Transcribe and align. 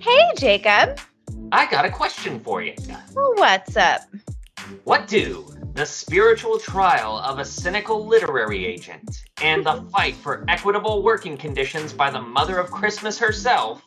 Hey, 0.00 0.20
Jacob. 0.36 0.98
I 1.52 1.70
got 1.70 1.84
a 1.84 1.90
question 1.90 2.38
for 2.40 2.62
you. 2.62 2.74
What's 3.14 3.76
up? 3.76 4.02
What 4.84 5.08
do 5.08 5.52
the 5.74 5.86
spiritual 5.86 6.58
trial 6.58 7.18
of 7.18 7.38
a 7.38 7.44
cynical 7.44 8.06
literary 8.06 8.64
agent 8.66 9.24
and 9.42 9.64
the 9.64 9.82
fight 9.92 10.16
for 10.16 10.44
equitable 10.48 11.02
working 11.02 11.36
conditions 11.36 11.92
by 11.92 12.10
the 12.10 12.20
mother 12.20 12.58
of 12.58 12.70
Christmas 12.70 13.18
herself 13.18 13.82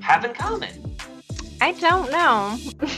have 0.00 0.24
in 0.24 0.34
common? 0.34 0.96
I 1.60 1.72
don't 1.72 2.10
know. 2.10 2.58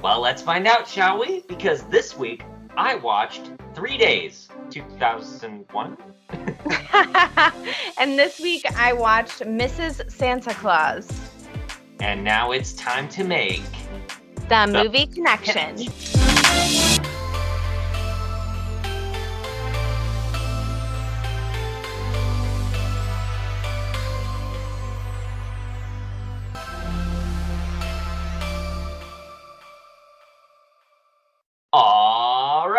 Well, 0.00 0.20
let's 0.20 0.42
find 0.42 0.68
out, 0.68 0.86
shall 0.86 1.18
we? 1.18 1.42
Because 1.48 1.82
this 1.84 2.16
week 2.16 2.44
I 2.78 2.94
watched 2.94 3.50
Three 3.74 3.98
Days, 3.98 4.48
2001. 4.70 5.96
and 7.98 8.16
this 8.16 8.38
week 8.38 8.64
I 8.76 8.92
watched 8.92 9.40
Mrs. 9.40 10.08
Santa 10.08 10.54
Claus, 10.54 11.10
And 11.98 12.22
now 12.22 12.52
it's 12.52 12.74
time 12.74 13.08
to 13.08 13.24
make. 13.24 13.64
the 14.48 14.68
movie 14.72 15.08
connection. 15.08 15.88
All 15.88 17.07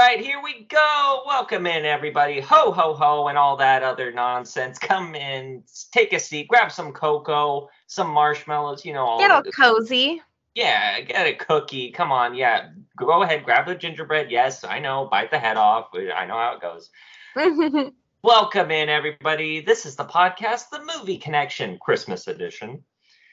right, 0.09 0.25
here 0.25 0.41
we 0.43 0.63
go. 0.63 1.21
Welcome 1.27 1.67
in, 1.67 1.85
everybody. 1.85 2.39
Ho, 2.39 2.71
ho, 2.71 2.95
ho, 2.95 3.27
and 3.27 3.37
all 3.37 3.57
that 3.57 3.83
other 3.83 4.11
nonsense. 4.11 4.79
Come 4.79 5.13
in, 5.13 5.61
take 5.91 6.13
a 6.13 6.19
seat, 6.19 6.47
grab 6.47 6.71
some 6.71 6.93
cocoa, 6.93 7.69
some 7.85 8.09
marshmallows, 8.09 8.83
you 8.83 8.91
know, 8.91 9.05
all 9.05 9.19
Get 9.19 9.29
all 9.29 9.43
cozy. 9.43 10.19
Yeah, 10.55 10.99
get 11.01 11.27
a 11.27 11.33
cookie. 11.35 11.91
Come 11.91 12.11
on, 12.11 12.33
yeah. 12.33 12.69
Go 12.97 13.21
ahead, 13.21 13.45
grab 13.45 13.67
the 13.67 13.75
gingerbread. 13.75 14.31
Yes, 14.31 14.63
I 14.63 14.79
know. 14.79 15.07
Bite 15.11 15.29
the 15.29 15.37
head 15.37 15.57
off. 15.57 15.89
I 15.93 16.25
know 16.25 16.33
how 16.33 16.55
it 16.55 16.61
goes. 16.61 16.89
Welcome 18.23 18.71
in, 18.71 18.89
everybody. 18.89 19.61
This 19.61 19.85
is 19.85 19.95
the 19.95 20.05
podcast, 20.05 20.71
The 20.71 20.81
Movie 20.97 21.19
Connection, 21.19 21.77
Christmas 21.79 22.25
edition. 22.25 22.83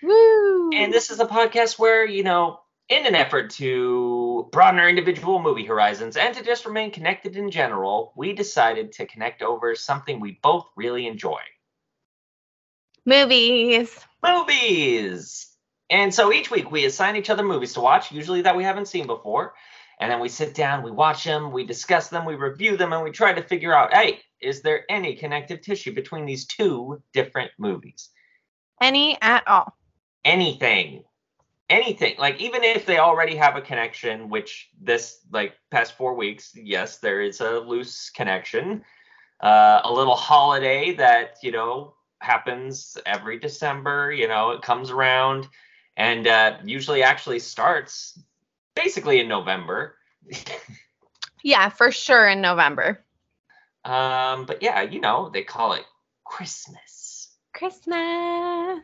Woo! 0.03 0.71
And 0.75 0.93
this 0.93 1.11
is 1.11 1.21
a 1.21 1.27
podcast 1.27 1.79
where, 1.79 2.05
you 2.05 2.23
know, 2.23 2.61
in 2.91 3.07
an 3.07 3.15
effort 3.15 3.51
to 3.53 4.26
broaden 4.45 4.81
our 4.81 4.89
individual 4.89 5.41
movie 5.41 5.65
horizons 5.65 6.17
and 6.17 6.35
to 6.35 6.43
just 6.43 6.67
remain 6.67 6.91
connected 6.91 7.37
in 7.37 7.51
general, 7.51 8.13
we 8.17 8.33
decided 8.33 8.93
to 8.93 9.07
connect 9.07 9.43
over 9.43 9.75
something 9.75 10.21
we 10.21 10.39
both 10.43 10.67
really 10.77 11.07
enjoy 11.07 11.41
movies. 13.07 13.99
movies. 14.23 15.47
And 15.89 16.13
so 16.13 16.33
each 16.33 16.51
week 16.51 16.71
we 16.71 16.85
assign 16.85 17.17
each 17.17 17.31
other 17.31 17.45
movies 17.45 17.75
to 17.75 17.81
watch, 17.81 18.11
usually 18.11 18.43
that 18.43 18.57
we 18.57 18.65
haven't 18.65 18.89
seen 18.89 19.07
before. 19.07 19.55
And 19.99 20.11
then 20.11 20.21
we 20.21 20.29
sit 20.29 20.55
down, 20.55 20.83
we 20.83 20.91
watch 20.91 21.25
them, 21.25 21.53
we 21.53 21.65
discuss 21.65 22.09
them, 22.09 22.27
we 22.27 22.35
review 22.35 22.77
them, 22.77 22.93
and 22.93 23.03
we 23.03 23.11
try 23.13 23.33
to 23.33 23.43
figure 23.43 23.75
out 23.75 23.95
hey, 23.95 24.21
is 24.41 24.61
there 24.61 24.85
any 24.91 25.15
connective 25.17 25.63
tissue 25.63 25.95
between 25.95 26.27
these 26.27 26.47
two 26.47 27.03
different 27.15 27.51
movies? 27.59 28.11
Any 28.81 29.17
at 29.23 29.47
all. 29.49 29.75
anything 30.25 31.05
anything 31.69 32.15
like 32.19 32.41
even 32.41 32.63
if 32.63 32.87
they 32.87 32.99
already 32.99 33.35
have 33.35 33.57
a 33.57 33.61
connection 33.61 34.29
which 34.29 34.69
this 34.81 35.19
like 35.33 35.55
past 35.71 35.97
four 35.97 36.15
weeks 36.15 36.53
yes 36.55 36.99
there 36.99 37.21
is 37.21 37.41
a 37.41 37.59
loose 37.61 38.11
connection 38.11 38.85
uh, 39.41 39.81
a 39.85 39.93
little 39.93 40.15
holiday 40.15 40.93
that 40.95 41.37
you 41.43 41.51
know 41.51 41.95
happens 42.21 42.97
every 43.05 43.39
december 43.39 44.13
you 44.13 44.29
know 44.29 44.51
it 44.51 44.63
comes 44.63 44.91
around 44.91 45.49
and 45.97 46.27
uh, 46.29 46.57
usually 46.65 47.03
actually 47.03 47.39
starts 47.39 48.19
basically 48.75 49.21
in 49.21 49.29
november 49.29 49.97
Yeah, 51.45 51.69
for 51.69 51.93
sure 51.93 52.27
in 52.29 52.41
November. 52.41 53.05
um, 53.85 54.47
but 54.47 54.63
yeah 54.63 54.83
you 54.83 55.01
know 55.01 55.31
they 55.33 55.43
call 55.43 55.73
it 55.75 55.85
christmas 56.25 57.29
Christmas. 57.55 58.81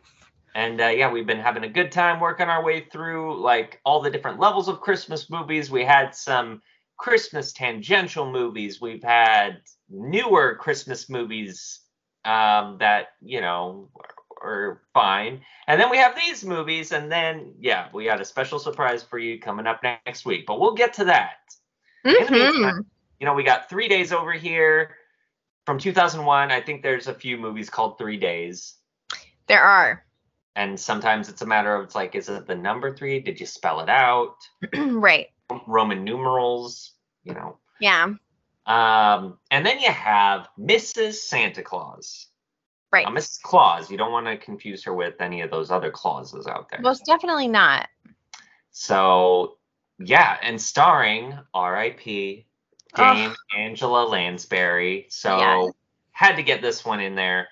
And 0.55 0.81
uh, 0.81 0.89
yeah, 0.89 1.11
we've 1.11 1.27
been 1.27 1.39
having 1.39 1.65
a 1.65 1.69
good 1.69 1.91
time 1.91 2.21
working 2.21 2.49
our 2.49 2.63
way 2.63 2.87
through 2.93 3.41
like 3.41 3.81
all 3.85 4.03
the 4.03 4.11
different 4.11 4.39
levels 4.39 4.69
of 4.69 4.81
Christmas 4.81 5.31
movies. 5.31 5.71
We 5.71 5.85
had 5.85 6.15
some 6.15 6.61
Christmas 6.99 7.53
tangential 7.53 8.31
movies. 8.31 8.81
We've 8.81 9.03
had 9.03 9.63
newer 9.89 10.57
Christmas 10.57 11.09
movies 11.09 11.81
um, 12.25 12.77
that 12.79 13.09
you 13.23 13.41
know 13.41 13.89
are 14.43 14.83
fine. 14.93 15.41
And 15.69 15.81
then 15.81 15.91
we 15.91 15.97
have 15.97 16.15
these 16.17 16.45
movies, 16.45 16.93
and 16.93 17.11
then 17.11 17.55
yeah, 17.59 17.89
we 17.93 18.05
got 18.05 18.21
a 18.21 18.25
special 18.25 18.59
surprise 18.59 19.03
for 19.03 19.19
you 19.19 19.39
coming 19.41 19.67
up 19.67 19.83
next 19.83 20.27
week. 20.27 20.47
But 20.47 20.61
we'll 20.61 20.75
get 20.75 20.93
to 20.95 21.05
that. 21.05 21.37
Mhm. 22.05 22.31
meantime, 22.31 22.87
you 23.21 23.27
know, 23.27 23.35
we 23.35 23.45
got 23.45 23.71
Three 23.71 23.89
Days 23.89 24.13
over 24.13 24.33
here 24.33 24.97
from 25.65 25.79
2001. 25.79 26.51
I 26.51 26.61
think 26.61 26.83
there's 26.83 27.07
a 27.07 27.15
few 27.15 27.39
movies 27.39 27.71
called 27.71 27.97
Three 27.97 28.17
Days 28.17 28.75
There 29.47 29.63
are. 29.63 30.05
And 30.57 30.79
sometimes 30.79 31.29
it's 31.29 31.43
a 31.43 31.47
matter 31.47 31.75
of 31.75 31.85
it's 31.85 31.95
like 31.95 32.15
is 32.15 32.29
it 32.29 32.47
the 32.47 32.55
number 32.55 32.95
three? 32.95 33.21
Did 33.21 33.41
you 33.41 33.47
spell 33.47 33.81
it 33.81 33.89
out? 33.89 34.37
Right. 34.77 35.29
roman 35.67 36.05
numerals 36.05 36.93
you 37.25 37.35
know. 37.35 37.59
Yeah. 37.81 38.15
um 38.67 39.39
and 39.51 39.67
then 39.67 39.81
you 39.81 39.91
have 39.91 40.49
mrs 40.59 41.15
santa 41.15 41.63
claus. 41.63 42.29
Right. 42.93 43.07
now, 43.07 43.13
mrs 43.13 43.41
claus 43.43 43.91
you 43.91 43.97
don't 43.97 44.13
want 44.13 44.27
to 44.27 44.37
confuse 44.37 44.85
her 44.85 44.95
with 44.95 45.21
any 45.21 45.41
of 45.41 45.51
those 45.51 45.71
other 45.71 45.91
clauses 45.91 46.47
out 46.47 46.69
there. 46.71 46.81
Most 46.81 47.05
definitely 47.07 47.49
not. 47.49 47.89
so 48.71 49.57
yeah 49.99 50.37
and 50.43 50.61
starring 50.61 51.39
rip 51.55 52.01
dame 52.05 53.35
angela 53.57 54.05
lansbury. 54.05 55.07
So 55.11 55.73
had 56.13 56.37
to 56.37 56.43
get 56.43 56.61
this 56.63 56.85
one 56.85 57.01
in 57.01 57.15
there. 57.15 57.49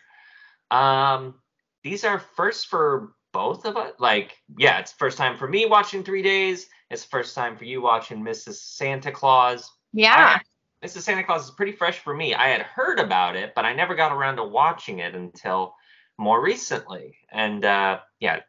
Um 0.70 1.39
these 1.82 2.04
are 2.04 2.18
first 2.18 2.66
for 2.68 3.12
both 3.32 3.64
of 3.64 3.76
us? 3.76 3.92
Like 3.98 4.36
yeah 4.58 4.78
it's 4.78 4.92
first 4.92 5.16
time 5.18 5.36
for 5.36 5.48
me 5.48 5.66
watching 5.66 6.02
three 6.02 6.22
days. 6.22 6.66
It's 6.90 7.04
first 7.04 7.34
time 7.34 7.56
for 7.56 7.64
you 7.64 7.80
watching 7.80 8.22
mrs 8.24 8.54
santa 8.54 9.12
claus. 9.12 9.70
Yeah. 9.92 10.38
I- 10.40 10.86
mrs 10.86 11.02
santa 11.02 11.22
claus 11.24 11.44
is 11.44 11.50
pretty 11.52 11.72
fresh 11.72 11.98
for 11.98 12.14
me. 12.14 12.34
I 12.34 12.48
had 12.48 12.62
heard 12.62 12.98
about 12.98 13.36
it 13.36 13.52
but 13.54 13.64
i 13.64 13.72
never 13.72 13.94
got 13.94 14.12
around 14.12 14.36
to 14.36 14.44
watching 14.44 14.98
it 15.00 15.14
until 15.14 15.74
more 16.18 16.42
recently. 16.42 17.16
And 17.32 17.64
uh 17.64 18.00
yeah 18.18 18.40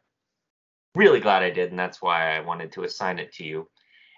really 0.94 1.20
glad 1.20 1.42
i 1.42 1.48
did 1.50 1.70
and 1.70 1.78
that's 1.78 2.02
why 2.02 2.36
i 2.36 2.40
wanted 2.40 2.72
to 2.72 2.82
assign 2.84 3.18
it 3.18 3.32
to 3.34 3.44
you. 3.44 3.68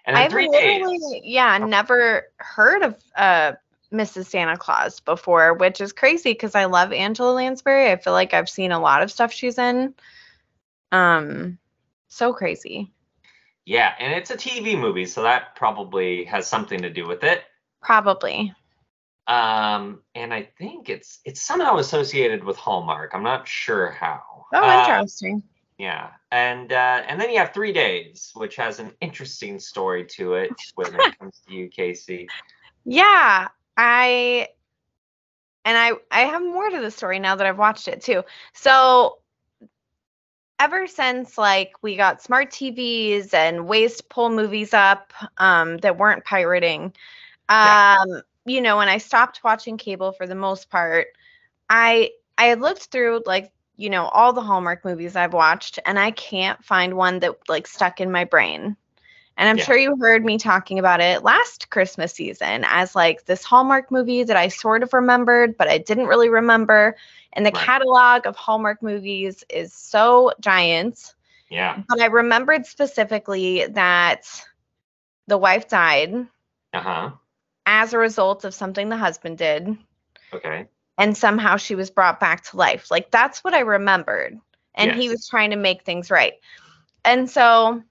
And 0.07 0.15
I've 0.17 0.31
three 0.31 0.47
literally, 0.49 0.97
days. 0.97 1.21
yeah, 1.23 1.57
never 1.57 2.27
heard 2.37 2.83
of 2.83 2.95
uh 3.15 3.53
Mrs. 3.95 4.27
Santa 4.27 4.57
Claus 4.57 4.99
before, 4.99 5.53
which 5.53 5.81
is 5.81 5.93
crazy 5.93 6.31
because 6.33 6.55
I 6.55 6.65
love 6.65 6.91
Angela 6.93 7.31
Lansbury. 7.33 7.91
I 7.91 7.95
feel 7.95 8.13
like 8.13 8.33
I've 8.33 8.49
seen 8.49 8.71
a 8.71 8.79
lot 8.79 9.01
of 9.01 9.11
stuff 9.11 9.31
she's 9.31 9.57
in. 9.57 9.93
Um, 10.91 11.57
so 12.07 12.31
crazy. 12.33 12.91
yeah 13.65 13.93
and 13.99 14.13
it's 14.13 14.29
a 14.31 14.37
tv 14.37 14.79
movie 14.79 15.05
so 15.05 15.23
that 15.23 15.55
probably 15.55 16.23
has 16.25 16.47
something 16.47 16.81
to 16.83 16.89
do 16.89 17.07
with 17.07 17.23
it 17.23 17.41
Probably. 17.81 18.53
um 19.27 20.01
and 20.13 20.33
i 20.33 20.43
think 20.57 20.87
it's 20.89 21.19
it's 21.25 21.41
somehow 21.41 21.77
associated 21.77 22.43
with 22.43 22.57
hallmark 22.57 23.11
i'm 23.13 23.23
not 23.23 23.47
sure 23.47 23.89
how 23.91 24.21
Oh, 24.53 24.61
Uh, 24.69 24.79
interesting. 24.79 25.41
yeah 25.79 26.11
and 26.31 26.71
uh 26.71 27.03
and 27.07 27.19
then 27.19 27.31
you 27.31 27.39
have 27.39 27.53
three 27.53 27.73
days 27.73 28.31
which 28.35 28.55
has 28.55 28.79
an 28.79 28.91
interesting 29.01 29.59
story 29.59 30.05
to 30.05 30.35
it 30.35 30.51
when 30.75 30.93
it 30.95 31.01
comes 31.19 31.41
to 31.47 31.53
you 31.53 31.67
casey 31.69 32.27
Yeah, 32.85 33.47
I 33.77 34.49
and 35.65 35.77
I 35.77 35.91
I 36.11 36.21
have 36.21 36.41
more 36.41 36.69
to 36.69 36.79
the 36.79 36.91
story 36.91 37.19
now 37.19 37.35
that 37.35 37.45
I've 37.47 37.57
watched 37.57 37.87
it 37.87 38.01
too. 38.01 38.23
So 38.53 39.17
ever 40.59 40.87
since 40.87 41.37
like 41.37 41.71
we 41.81 41.95
got 41.95 42.21
smart 42.21 42.51
TVs 42.51 43.33
and 43.33 43.67
ways 43.67 43.97
to 43.97 44.03
pull 44.03 44.29
movies 44.29 44.73
up 44.73 45.13
um 45.37 45.77
that 45.79 45.97
weren't 45.97 46.25
pirating, 46.25 46.93
Yeah. 47.61 47.77
um 47.83 48.21
you 48.45 48.61
know, 48.61 48.77
when 48.77 48.89
I 48.89 48.97
stopped 48.97 49.43
watching 49.43 49.77
cable 49.77 50.11
for 50.13 50.25
the 50.27 50.35
most 50.35 50.69
part, 50.69 51.07
I 51.69 52.11
I 52.37 52.53
looked 52.55 52.85
through 52.85 53.23
like 53.25 53.51
you 53.77 53.89
know 53.89 54.05
all 54.07 54.33
the 54.33 54.41
Hallmark 54.41 54.85
movies 54.85 55.15
I've 55.15 55.33
watched 55.33 55.79
and 55.85 55.99
I 55.99 56.11
can't 56.11 56.63
find 56.65 56.95
one 56.95 57.19
that 57.19 57.35
like 57.49 57.67
stuck 57.67 58.01
in 58.01 58.11
my 58.11 58.25
brain. 58.25 58.77
And 59.37 59.49
I'm 59.49 59.57
Yeah. 59.57 59.65
sure 59.65 59.77
you 59.77 59.95
heard 59.99 60.23
me 60.25 60.37
talking 60.37 60.79
about 60.79 61.01
it 61.01 61.23
last 61.23 61.69
Christmas 61.69 62.13
season 62.13 62.63
as 62.67 62.95
like 62.95 63.25
this 63.25 63.43
Hallmark 63.43 63.91
movie 63.91 64.23
that 64.23 64.35
I 64.37 64.47
sort 64.47 64.83
of 64.83 64.93
remembered, 64.93 65.57
but 65.57 65.67
I 65.67 65.77
didn't 65.77 66.07
really 66.07 66.29
remember. 66.29 66.95
And 67.33 67.45
the 67.45 67.51
Right. 67.51 67.67
catalog 67.67 68.25
of 68.27 68.35
Hallmark 68.35 68.81
movies 68.81 69.43
is 69.49 69.73
so 69.73 70.31
giant. 70.39 71.13
yeah 71.49 71.81
But 71.87 72.01
I 72.01 72.05
remembered 72.07 72.65
specifically 72.65 73.65
that 73.67 74.25
the 75.27 75.37
wife 75.37 75.67
died 75.67 76.27
uh-huh 76.73 77.11
as 77.67 77.93
a 77.93 77.97
result 77.99 78.43
of 78.43 78.53
something 78.53 78.89
the 78.89 78.97
husband 78.97 79.37
did. 79.37 79.77
okay 80.33 80.67
And 80.97 81.15
somehow 81.17 81.57
she 81.57 81.75
was 81.75 81.89
brought 81.91 82.19
back 82.19 82.43
to 82.45 82.57
life. 82.57 82.89
Like 82.91 83.11
that's 83.11 83.43
what 83.43 83.53
I 83.53 83.59
remembered. 83.59 84.39
and 84.75 84.91
he 84.93 85.09
was 85.09 85.27
trying 85.27 85.51
to 85.51 85.55
make 85.57 85.83
things 85.83 86.09
right. 86.11 86.33
And 87.05 87.29
so 87.29 87.81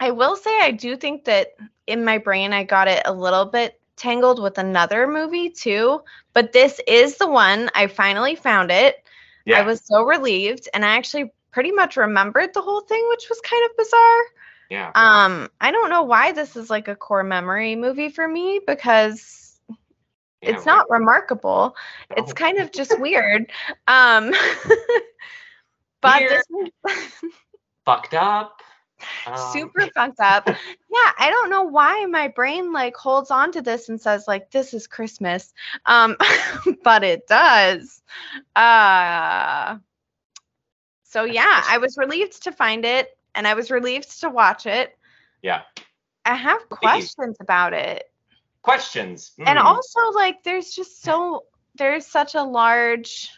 I 0.00 0.10
will 0.12 0.36
say 0.36 0.60
I 0.60 0.70
do 0.70 0.96
think 0.96 1.24
that 1.24 1.56
in 1.86 2.04
my 2.04 2.18
brain 2.18 2.52
I 2.52 2.64
got 2.64 2.88
it 2.88 3.02
a 3.04 3.12
little 3.12 3.46
bit 3.46 3.80
tangled 3.96 4.40
with 4.40 4.58
another 4.58 5.06
movie 5.06 5.50
too, 5.50 6.02
but 6.32 6.52
this 6.52 6.80
is 6.86 7.16
the 7.16 7.26
one 7.28 7.68
I 7.74 7.86
finally 7.88 8.36
found 8.36 8.70
it. 8.70 8.96
Yeah. 9.44 9.58
I 9.58 9.62
was 9.62 9.80
so 9.84 10.02
relieved 10.04 10.68
and 10.72 10.84
I 10.84 10.96
actually 10.96 11.32
pretty 11.50 11.72
much 11.72 11.96
remembered 11.96 12.54
the 12.54 12.60
whole 12.60 12.82
thing, 12.82 13.04
which 13.08 13.28
was 13.28 13.40
kind 13.40 13.64
of 13.70 13.76
bizarre. 13.76 14.22
yeah. 14.70 14.92
Um, 14.94 15.50
I 15.60 15.70
don't 15.72 15.90
know 15.90 16.02
why 16.02 16.32
this 16.32 16.54
is 16.56 16.70
like 16.70 16.88
a 16.88 16.94
core 16.94 17.24
memory 17.24 17.74
movie 17.74 18.10
for 18.10 18.28
me 18.28 18.60
because 18.64 19.58
yeah, 20.42 20.50
it's 20.50 20.66
not 20.66 20.88
remarkable. 20.90 21.74
right. 22.10 22.18
It's 22.20 22.32
kind 22.32 22.58
of 22.58 22.70
just 22.70 22.98
weird. 23.00 23.50
Um, 23.88 24.32
but 26.00 26.20
Weird. 26.20 26.30
this 26.30 26.46
was 26.50 26.70
fucked 27.84 28.14
up. 28.14 28.60
Um, 29.26 29.36
super 29.36 29.86
fucked 29.94 30.20
up. 30.20 30.46
Yeah, 30.48 31.12
I 31.18 31.30
don't 31.30 31.50
know 31.50 31.62
why 31.64 32.04
my 32.06 32.28
brain 32.28 32.72
like 32.72 32.96
holds 32.96 33.30
on 33.30 33.52
to 33.52 33.62
this 33.62 33.88
and 33.88 34.00
says 34.00 34.26
like 34.26 34.50
this 34.50 34.74
is 34.74 34.86
Christmas. 34.86 35.52
Um, 35.86 36.16
but 36.84 37.04
it 37.04 37.26
does. 37.26 38.02
Uh 38.54 39.78
so 41.04 41.24
yeah. 41.24 41.62
I 41.68 41.78
was 41.78 41.96
relieved 41.96 42.42
to 42.44 42.52
find 42.52 42.84
it 42.84 43.16
and 43.34 43.46
I 43.46 43.54
was 43.54 43.70
relieved 43.70 44.20
to 44.20 44.28
watch 44.30 44.66
it. 44.66 44.96
Yeah. 45.42 45.62
I 46.24 46.34
have 46.34 46.68
questions 46.68 47.36
about 47.40 47.72
it. 47.72 48.04
Questions. 48.62 49.32
And 49.46 49.58
Mm. 49.58 49.64
also 49.64 50.00
like 50.14 50.42
there's 50.42 50.70
just 50.70 51.02
so 51.02 51.44
there's 51.76 52.06
such 52.06 52.34
a 52.34 52.42
large 52.42 53.30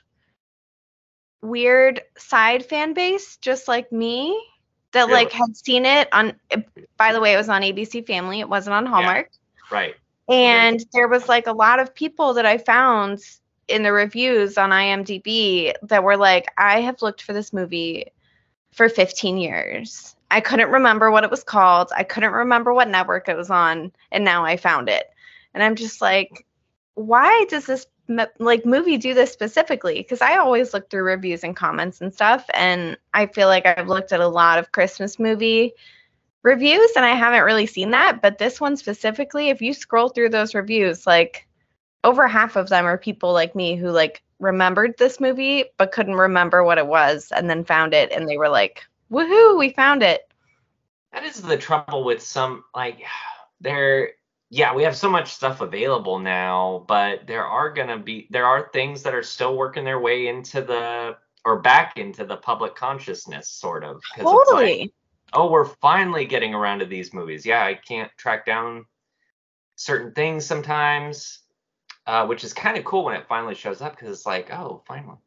weird 1.42 2.02
side 2.18 2.64
fan 2.64 2.92
base 2.94 3.36
just 3.38 3.68
like 3.68 3.92
me 3.92 4.38
that 4.92 5.08
Yeah. 5.08 5.14
like 5.14 5.32
had 5.32 5.56
seen 5.56 5.84
it 5.84 6.08
on 6.12 6.34
by 6.96 7.12
the 7.12 7.20
way 7.20 7.32
it 7.32 7.36
was 7.36 7.48
on 7.48 7.62
ABC 7.62 8.06
Family 8.06 8.40
it 8.40 8.48
wasn't 8.48 8.74
on 8.74 8.86
Hallmark 8.86 9.30
right. 9.70 9.94
and 10.28 10.84
there 10.92 11.08
was 11.08 11.28
like 11.28 11.46
a 11.46 11.52
lot 11.52 11.78
of 11.78 11.94
people 11.94 12.34
that 12.34 12.46
I 12.46 12.58
found 12.58 13.20
in 13.68 13.82
the 13.82 13.92
reviews 13.92 14.58
on 14.58 14.70
IMDb 14.70 15.72
that 15.82 16.02
were 16.02 16.16
like 16.16 16.46
I 16.58 16.80
have 16.80 17.02
looked 17.02 17.22
for 17.22 17.32
this 17.32 17.52
movie 17.52 18.06
for 18.72 18.88
15 18.88 19.36
years. 19.38 20.16
I 20.30 20.40
couldn't 20.40 20.70
remember 20.70 21.10
what 21.10 21.24
it 21.24 21.30
was 21.30 21.42
called. 21.42 21.90
I 21.96 22.04
couldn't 22.04 22.32
remember 22.32 22.72
what 22.72 22.88
network 22.88 23.28
it 23.28 23.36
was 23.36 23.50
on 23.50 23.92
and 24.12 24.24
now 24.24 24.44
I 24.44 24.56
found 24.56 24.88
it. 24.88 25.10
And 25.54 25.62
I'm 25.62 25.76
just 25.76 26.00
like 26.00 26.46
why 26.94 27.46
does 27.48 27.66
this 27.66 27.86
like 28.38 28.66
movie 28.66 28.96
do 28.96 29.14
this 29.14 29.32
specifically? 29.32 29.94
Because 29.94 30.20
i 30.20 30.36
always 30.36 30.74
look 30.74 30.90
through 30.90 31.02
reviews 31.02 31.44
and 31.44 31.56
comments 31.56 32.00
and 32.00 32.12
stuff 32.12 32.44
and 32.54 32.96
i 33.14 33.26
feel 33.26 33.48
like 33.48 33.66
i've 33.66 33.88
looked 33.88 34.12
at 34.12 34.20
a 34.20 34.28
lot 34.28 34.58
of 34.58 34.72
christmas 34.72 35.18
movie 35.18 35.72
reviews 36.42 36.90
and 36.96 37.04
i 37.04 37.14
haven't 37.14 37.44
really 37.44 37.66
seen 37.66 37.90
that 37.90 38.20
but 38.22 38.38
this 38.38 38.60
one 38.60 38.76
specifically 38.76 39.50
if 39.50 39.60
you 39.60 39.74
scroll 39.74 40.08
through 40.08 40.28
those 40.28 40.54
reviews 40.54 41.06
like 41.06 41.46
over 42.02 42.26
half 42.26 42.56
of 42.56 42.68
them 42.68 42.86
are 42.86 42.98
people 42.98 43.32
like 43.32 43.54
me 43.54 43.76
who 43.76 43.90
like 43.90 44.22
remembered 44.38 44.94
this 44.96 45.20
movie 45.20 45.64
but 45.76 45.92
couldn't 45.92 46.14
remember 46.14 46.64
what 46.64 46.78
it 46.78 46.86
was 46.86 47.30
and 47.34 47.48
then 47.50 47.62
found 47.62 47.92
it 47.92 48.10
and 48.10 48.26
they 48.28 48.38
were 48.38 48.48
like 48.48 48.84
woohoo 49.10 49.58
we 49.58 49.70
found 49.70 50.02
it. 50.02 50.22
That 51.12 51.24
is 51.24 51.40
the 51.40 51.56
trouble 51.56 52.04
with 52.04 52.22
some 52.22 52.64
like 52.74 53.00
there 53.60 54.12
yeah, 54.50 54.74
we 54.74 54.82
have 54.82 54.96
so 54.96 55.08
much 55.08 55.32
stuff 55.32 55.60
available 55.60 56.18
now, 56.18 56.84
but 56.88 57.26
there 57.26 57.46
are 57.46 57.72
going 57.72 57.88
to 57.88 57.98
be 57.98 58.26
there 58.30 58.46
are 58.46 58.68
things 58.72 59.02
that 59.04 59.14
are 59.14 59.22
still 59.22 59.56
working 59.56 59.84
their 59.84 60.00
way 60.00 60.28
into 60.28 60.60
the 60.60 61.16
or 61.44 61.60
back 61.60 61.96
into 61.96 62.24
the 62.24 62.36
public 62.36 62.74
consciousness 62.74 63.48
sort 63.48 63.82
of 63.82 63.96
it's 64.16 64.24
like, 64.24 64.24
totally 64.24 64.92
oh, 65.32 65.50
we're 65.50 65.64
finally 65.64 66.24
getting 66.24 66.54
around 66.54 66.80
to 66.80 66.86
these 66.86 67.14
movies. 67.14 67.46
Yeah, 67.46 67.64
I 67.64 67.74
can't 67.74 68.10
track 68.16 68.44
down 68.46 68.86
certain 69.76 70.12
things 70.12 70.44
sometimes, 70.44 71.40
uh, 72.06 72.26
which 72.26 72.44
is 72.44 72.52
kind 72.52 72.76
of 72.76 72.84
cool 72.84 73.04
when 73.04 73.16
it 73.16 73.26
finally 73.28 73.54
shows 73.54 73.80
up 73.80 73.96
because 73.96 74.10
it's 74.10 74.26
like, 74.26 74.52
oh, 74.52 74.82
finally. 74.86 75.18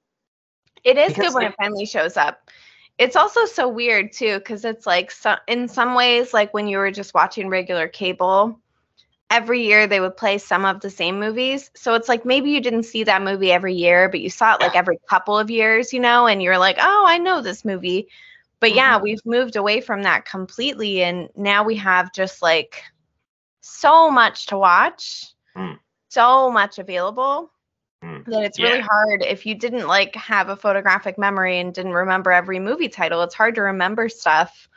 It 0.84 0.98
is 0.98 1.14
Because, 1.14 1.28
good 1.28 1.36
when 1.36 1.46
it 1.46 1.56
finally 1.58 1.86
shows 1.86 2.18
up. 2.18 2.50
It's 2.98 3.16
also 3.16 3.46
so 3.46 3.68
weird 3.68 4.12
too, 4.12 4.38
because 4.38 4.66
it's 4.66 4.86
like 4.86 5.10
so, 5.10 5.36
in 5.48 5.68
some 5.68 5.96
ways, 5.96 6.34
like 6.34 6.54
when 6.54 6.68
you 6.68 6.78
were 6.78 6.92
just 6.92 7.14
watching 7.14 7.50
regular 7.50 7.88
cable, 7.88 8.60
every 9.34 9.64
year 9.66 9.88
they 9.88 10.00
would 10.00 10.18
play 10.18 10.38
some 10.38 10.66
of 10.66 10.80
the 10.82 10.90
same 10.90 11.20
movies. 11.20 11.72
So 11.76 11.96
it's 11.96 12.08
like 12.10 12.26
maybe 12.26 12.52
you 12.52 12.62
didn't 12.62 12.84
see 12.84 13.04
that 13.06 13.22
movie 13.24 13.52
every 13.52 13.74
year, 13.74 14.10
but 14.10 14.22
you 14.22 14.30
saw 14.30 14.56
it 14.56 14.62
like 14.62 14.76
every 14.76 15.00
couple 15.10 15.38
of 15.38 15.50
years, 15.50 15.94
you 15.94 16.00
know, 16.00 16.28
and 16.28 16.42
you're 16.42 16.60
like, 16.60 16.78
oh, 16.80 17.06
I 17.08 17.18
know 17.18 17.42
this 17.42 17.66
movie. 17.66 18.08
But 18.60 18.74
yeah, 18.74 18.98
Mhm. 18.98 19.02
we've 19.02 19.26
moved 19.26 19.56
away 19.56 19.82
from 19.82 20.04
that 20.04 20.26
completely, 20.26 21.04
and 21.04 21.30
now 21.36 21.64
we 21.64 21.76
have 21.78 22.14
just 22.14 22.42
like 22.42 22.84
so 23.62 24.10
much 24.12 24.48
to 24.48 24.58
watch, 24.58 25.34
Mm. 25.56 25.80
so 26.10 26.52
much 26.52 26.80
available 26.80 27.52
Mm. 28.04 28.26
that 28.28 28.44
it's 28.44 28.60
really 28.60 28.80
hard 28.80 29.24
if 29.24 29.46
you 29.46 29.56
didn't 29.56 29.88
like 29.88 30.16
have 30.16 30.50
a 30.50 30.56
photographic 30.56 31.18
memory 31.18 31.60
and 31.60 31.74
didn't 31.74 31.94
remember 31.94 32.32
every 32.32 32.60
movie 32.60 32.90
title 32.90 33.24
it's 33.24 33.36
hard 33.36 33.56
to 33.56 33.62
remember 33.62 34.10
stuff 34.10 34.70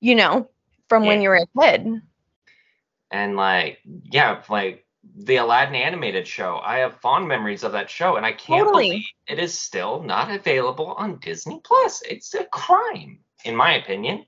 you 0.00 0.14
know 0.14 0.48
from 0.88 1.06
when 1.06 1.20
you 1.20 1.28
were 1.28 1.36
a 1.36 1.60
kid 1.60 2.00
and 3.14 3.36
like 3.36 3.78
yeah 4.10 4.42
like 4.50 4.84
the 5.16 5.36
aladdin 5.36 5.74
animated 5.76 6.26
show. 6.26 6.60
I 6.64 6.78
have 6.78 7.00
fond 7.00 7.28
memories 7.28 7.62
of 7.62 7.72
that 7.72 7.88
show 7.90 8.16
and 8.16 8.24
i 8.26 8.32
can't 8.32 8.64
Totally. 8.66 8.88
believe 8.88 9.04
it 9.28 9.38
is 9.38 9.58
still 9.58 10.02
not 10.02 10.30
available 10.30 10.92
on 11.02 11.18
disney 11.20 11.60
plus. 11.64 12.02
It's 12.02 12.34
a 12.34 12.44
crime 12.46 13.20
in 13.44 13.54
my 13.54 13.74
opinion. 13.74 14.24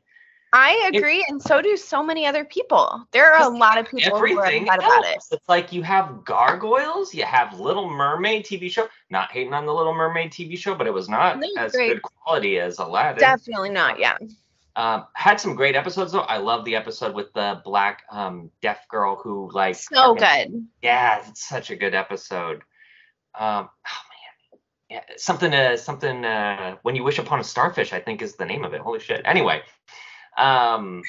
I 0.52 0.70
It- 0.86 0.96
agree 0.96 1.24
and 1.28 1.42
so 1.42 1.60
do 1.60 1.76
so 1.76 2.02
many 2.02 2.24
other 2.26 2.44
people. 2.44 3.04
There 3.10 3.32
are 3.34 3.42
a 3.42 3.48
lot 3.64 3.78
of 3.78 3.86
people 3.90 4.14
everything 4.16 4.68
upset 4.68 4.78
about 4.78 5.04
it. 5.04 5.14
Else. 5.16 5.28
it's 5.32 5.48
like 5.48 5.72
you 5.72 5.82
have 5.82 6.24
gargoyles 6.24 7.12
you 7.14 7.24
have 7.24 7.58
little 7.58 7.88
mermaid 7.90 8.44
tv 8.46 8.70
show. 8.70 8.86
Not 9.10 9.32
hating 9.32 9.52
on 9.54 9.66
the 9.66 9.74
little 9.74 9.94
mermaid 9.94 10.30
tv 10.30 10.56
show 10.56 10.74
but 10.74 10.86
it 10.86 10.94
was 10.94 11.08
not 11.08 11.38
No, 11.40 11.48
as 11.58 11.72
great. 11.72 11.88
good 11.94 12.02
quality 12.02 12.60
as 12.60 12.78
aladdin. 12.78 13.18
Definitely 13.18 13.70
not 13.70 13.98
yeah 13.98 14.16
um, 14.76 15.06
had 15.14 15.40
some 15.40 15.54
great 15.54 15.74
episodes 15.74 16.12
though 16.12 16.20
i 16.20 16.36
love 16.36 16.64
the 16.64 16.76
episode 16.76 17.14
with 17.14 17.32
the 17.32 17.60
black 17.64 18.02
um, 18.10 18.50
deaf 18.62 18.86
girl 18.88 19.16
who 19.16 19.50
like 19.52 19.74
so 19.74 20.14
good 20.14 20.26
Yeah, 20.82 21.22
it's 21.28 21.46
such 21.46 21.70
a 21.70 21.76
good 21.76 21.94
episode. 21.94 22.62
Um, 23.38 23.68
oh 23.86 24.02
man, 24.10 24.60
yeah, 24.88 25.02
something 25.16 25.52
uh, 25.52 25.76
something 25.76 26.24
uh, 26.24 26.76
when 26.82 26.96
you 26.96 27.04
wish 27.04 27.18
upon 27.18 27.40
a 27.40 27.44
starfish, 27.44 27.92
I 27.92 28.00
think 28.00 28.22
is 28.22 28.36
the 28.36 28.44
name 28.44 28.64
of 28.64 28.74
it. 28.74 28.80
Holy 28.80 29.00
shit. 29.00 29.22
Anyway, 29.24 29.62
um, 30.38 31.02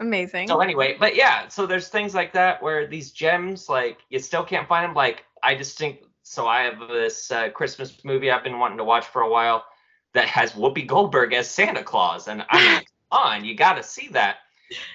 amazing 0.00 0.48
so 0.48 0.60
anyway, 0.60 0.96
but 0.98 1.16
yeah, 1.16 1.48
so 1.48 1.66
there's 1.66 1.88
things 1.88 2.14
like 2.14 2.32
that 2.34 2.62
where 2.62 2.86
these 2.86 3.12
gems, 3.12 3.68
like 3.68 3.98
you 4.10 4.18
still 4.18 4.44
can't 4.44 4.68
find 4.68 4.84
them. 4.84 4.94
Like 4.94 5.24
I 5.42 5.54
distinct, 5.54 6.04
so 6.22 6.46
I 6.46 6.62
have 6.62 6.88
this 6.88 7.30
uh, 7.30 7.50
Christmas 7.50 8.04
movie 8.04 8.30
I've 8.30 8.44
been 8.44 8.58
wanting 8.58 8.78
to 8.78 8.84
watch 8.84 9.06
for 9.06 9.22
a 9.22 9.30
while 9.30 9.64
that 10.12 10.28
has 10.28 10.52
Whoopi 10.52 10.86
Goldberg 10.86 11.32
as 11.32 11.50
Santa 11.50 11.82
Claus, 11.82 12.28
and 12.28 12.44
I 12.48 12.62
mean, 12.62 12.82
on, 13.14 13.44
you 13.44 13.54
got 13.54 13.74
to 13.74 13.82
see 13.82 14.08
that, 14.08 14.36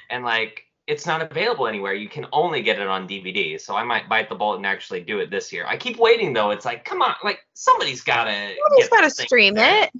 and 0.09 0.23
like. 0.23 0.65
It's 0.87 1.05
not 1.05 1.21
available 1.21 1.67
anywhere. 1.67 1.93
You 1.93 2.09
can 2.09 2.25
only 2.33 2.63
get 2.63 2.79
it 2.79 2.87
on 2.87 3.07
DVD. 3.07 3.61
So 3.61 3.75
I 3.75 3.83
might 3.83 4.09
bite 4.09 4.27
the 4.27 4.33
bullet 4.33 4.55
and 4.55 4.65
actually 4.65 5.01
do 5.01 5.19
it 5.19 5.29
this 5.29 5.53
year. 5.53 5.63
I 5.67 5.77
keep 5.77 5.99
waiting 5.99 6.33
though. 6.33 6.49
It's 6.49 6.65
like, 6.65 6.83
come 6.83 7.03
on, 7.03 7.13
like 7.23 7.45
somebody's 7.53 8.01
gotta. 8.01 8.55
Somebody's 8.67 8.89
got 8.89 9.01
to 9.01 9.11
stream 9.11 9.53
there. 9.53 9.83
it 9.83 9.91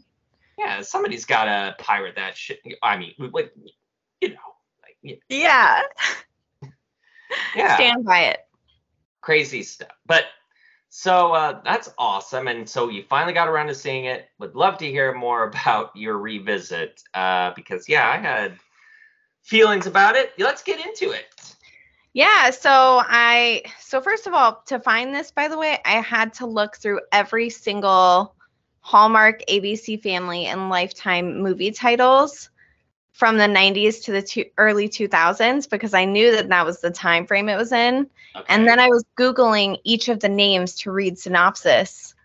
Yeah, 0.58 0.82
somebody's 0.82 1.26
gotta 1.26 1.76
pirate 1.78 2.16
that 2.16 2.36
shit. 2.36 2.60
I 2.82 2.98
mean, 2.98 3.14
like, 3.20 3.54
you 4.20 4.30
know, 4.30 4.36
like, 4.82 4.98
yeah, 5.30 5.84
yeah 6.64 6.70
yeah. 7.56 7.76
stand 7.76 8.04
by 8.04 8.22
it 8.22 8.40
crazy 9.22 9.64
stuff. 9.64 9.92
But 10.06 10.26
so 10.90 11.34
uh, 11.34 11.62
that's 11.64 11.90
awesome. 11.98 12.48
And 12.48 12.68
so 12.68 12.90
you 12.90 13.04
finally 13.04 13.34
got 13.34 13.48
around 13.48 13.68
to 13.68 13.76
seeing 13.76 14.06
it. 14.06 14.30
Would 14.40 14.56
love 14.56 14.78
to 14.80 14.90
hear 14.90 15.14
more 15.14 15.44
about 15.48 15.96
your 15.96 16.18
revisit 16.18 17.04
uh, 17.14 17.52
because, 17.56 17.88
yeah, 17.88 18.10
I 18.10 18.18
had 18.18 18.60
feelings 19.44 19.88
about 19.88 20.16
it. 20.16 20.34
Let's 20.38 20.64
get 20.64 20.86
into 20.86 21.12
it. 21.12 21.26
Yeah, 22.14 22.50
so 22.50 22.72
I 22.72 23.62
so 23.80 24.02
first 24.02 24.26
of 24.26 24.34
all, 24.34 24.64
to 24.66 24.80
find 24.80 25.14
this 25.14 25.30
by 25.30 25.48
the 25.48 25.58
way, 25.58 25.78
I 25.86 26.02
had 26.02 26.34
to 26.36 26.48
look 26.48 26.76
through 26.78 27.02
every 27.12 27.52
single 27.52 28.36
Hallmark, 28.80 29.44
ABC 29.48 30.02
Family 30.02 30.48
and 30.48 30.70
Lifetime 30.70 31.40
movie 31.40 31.72
titles 31.72 32.50
from 33.12 33.38
the 33.38 33.46
90s 33.46 34.04
to 34.06 34.12
the 34.12 34.22
two, 34.22 34.46
early 34.58 34.88
2000s 34.88 35.70
because 35.70 35.94
I 35.94 36.06
knew 36.06 36.32
that 36.32 36.50
that 36.50 36.66
was 36.66 36.80
the 36.80 36.92
time 36.92 37.26
frame 37.26 37.50
it 37.50 37.58
was 37.58 37.72
in. 37.72 38.10
Okay. 38.36 38.46
And 38.48 38.68
then 38.68 38.80
I 38.80 38.88
was 38.88 39.04
googling 39.18 39.78
each 39.84 40.08
of 40.08 40.20
the 40.20 40.30
names 40.30 40.76
to 40.76 40.92
read 40.92 41.20
synopsis 41.20 42.16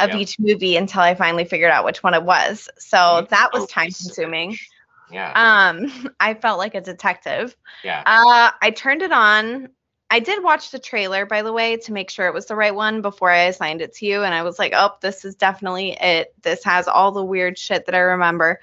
of 0.00 0.10
Yep. 0.10 0.18
each 0.18 0.38
movie 0.38 0.76
until 0.76 1.00
I 1.00 1.14
finally 1.14 1.44
figured 1.44 1.70
out 1.70 1.84
which 1.84 2.02
one 2.02 2.14
it 2.14 2.22
was. 2.22 2.68
So 2.78 3.26
that 3.30 3.50
was 3.52 3.62
oh, 3.62 3.66
time 3.66 3.86
consuming. 3.86 4.56
Yeah. 5.10 5.32
Um 5.34 6.10
I 6.20 6.34
felt 6.34 6.58
like 6.58 6.74
a 6.74 6.80
detective. 6.80 7.56
yeah. 7.84 8.02
Uh, 8.04 8.50
I 8.60 8.70
turned 8.70 9.02
it 9.02 9.12
on. 9.12 9.68
I 10.10 10.20
did 10.20 10.42
watch 10.42 10.70
the 10.70 10.78
trailer, 10.78 11.24
by 11.24 11.40
the 11.40 11.54
way, 11.54 11.78
to 11.78 11.92
make 11.92 12.10
sure 12.10 12.26
it 12.26 12.34
was 12.34 12.44
the 12.44 12.56
right 12.56 12.74
one 12.74 13.00
before 13.00 13.30
I 13.30 13.44
assigned 13.44 13.80
it 13.80 13.94
to 13.94 14.06
you. 14.06 14.22
And 14.22 14.34
I 14.34 14.42
was 14.42 14.58
like, 14.58 14.74
oh, 14.76 14.90
this 15.00 15.24
is 15.24 15.34
definitely 15.36 15.96
it. 15.98 16.34
This 16.42 16.62
has 16.64 16.86
all 16.86 17.12
the 17.12 17.24
weird 17.24 17.56
shit 17.56 17.86
that 17.86 17.94
I 17.94 18.00
remember. 18.00 18.60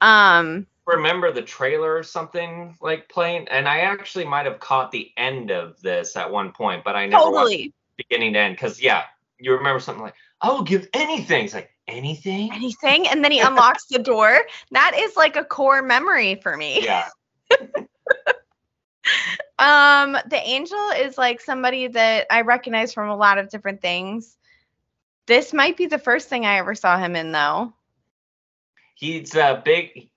Um, 0.00 0.68
remember 0.86 1.32
the 1.32 1.42
trailer 1.42 1.94
or 1.96 2.02
something 2.02 2.76
like 2.80 3.08
playing, 3.08 3.48
and 3.48 3.68
I 3.68 3.80
actually 3.80 4.24
might 4.24 4.46
have 4.46 4.60
caught 4.60 4.90
the 4.90 5.12
end 5.16 5.50
of 5.50 5.80
this 5.80 6.16
at 6.16 6.30
one 6.30 6.52
point, 6.52 6.84
but 6.84 6.96
I 6.96 7.06
never 7.06 7.24
totally. 7.24 7.56
watched 7.56 8.08
beginning 8.08 8.32
to 8.34 8.38
end. 8.38 8.56
Because 8.56 8.80
yeah, 8.80 9.04
you 9.38 9.52
remember 9.52 9.80
something 9.80 10.02
like, 10.02 10.14
I 10.40 10.50
will 10.50 10.62
give 10.62 10.88
anything. 10.92 11.44
It's 11.44 11.54
like 11.54 11.70
anything, 11.88 12.52
anything, 12.52 13.06
and 13.08 13.24
then 13.24 13.32
he 13.32 13.40
unlocks 13.40 13.86
the 13.86 13.98
door. 13.98 14.42
That 14.70 14.92
is 14.96 15.16
like 15.16 15.36
a 15.36 15.44
core 15.44 15.82
memory 15.82 16.36
for 16.36 16.56
me. 16.56 16.84
Yeah. 16.84 17.08
um, 19.58 20.16
the 20.28 20.40
angel 20.44 20.90
is 20.96 21.16
like 21.18 21.40
somebody 21.40 21.88
that 21.88 22.26
I 22.30 22.42
recognize 22.42 22.92
from 22.92 23.08
a 23.08 23.16
lot 23.16 23.38
of 23.38 23.50
different 23.50 23.80
things. 23.80 24.36
This 25.26 25.52
might 25.52 25.76
be 25.76 25.86
the 25.86 25.98
first 25.98 26.28
thing 26.28 26.44
I 26.44 26.58
ever 26.58 26.74
saw 26.74 26.98
him 26.98 27.14
in, 27.14 27.30
though. 27.30 27.72
He's 28.94 29.34
a 29.34 29.60
big. 29.64 30.10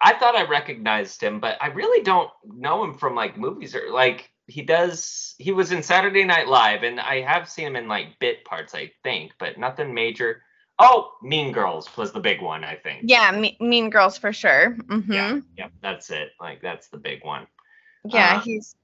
I 0.00 0.14
thought 0.14 0.36
I 0.36 0.44
recognized 0.44 1.20
him, 1.22 1.40
but 1.40 1.56
I 1.60 1.68
really 1.68 2.02
don't 2.02 2.30
know 2.44 2.82
him 2.84 2.94
from 2.94 3.14
like 3.14 3.36
movies 3.36 3.74
or 3.74 3.90
like 3.90 4.30
he 4.46 4.62
does. 4.62 5.34
He 5.38 5.52
was 5.52 5.72
in 5.72 5.82
Saturday 5.82 6.24
Night 6.24 6.48
Live, 6.48 6.82
and 6.82 7.00
I 7.00 7.20
have 7.20 7.48
seen 7.48 7.66
him 7.68 7.76
in 7.76 7.88
like 7.88 8.18
bit 8.20 8.44
parts, 8.44 8.74
I 8.74 8.92
think, 9.02 9.32
but 9.38 9.58
nothing 9.58 9.92
major. 9.92 10.42
Oh, 10.78 11.12
Mean 11.22 11.52
Girls 11.52 11.94
was 11.96 12.12
the 12.12 12.20
big 12.20 12.40
one, 12.40 12.64
I 12.64 12.76
think. 12.76 13.02
Yeah, 13.04 13.30
me- 13.32 13.56
Mean 13.60 13.90
Girls 13.90 14.18
for 14.18 14.32
sure. 14.32 14.76
Mm-hmm. 14.80 15.12
Yeah, 15.12 15.40
yeah, 15.56 15.68
that's 15.80 16.10
it. 16.10 16.30
Like 16.40 16.62
that's 16.62 16.88
the 16.88 16.96
big 16.96 17.24
one. 17.24 17.46
Yeah, 18.04 18.36
uh, 18.36 18.40
he's 18.40 18.74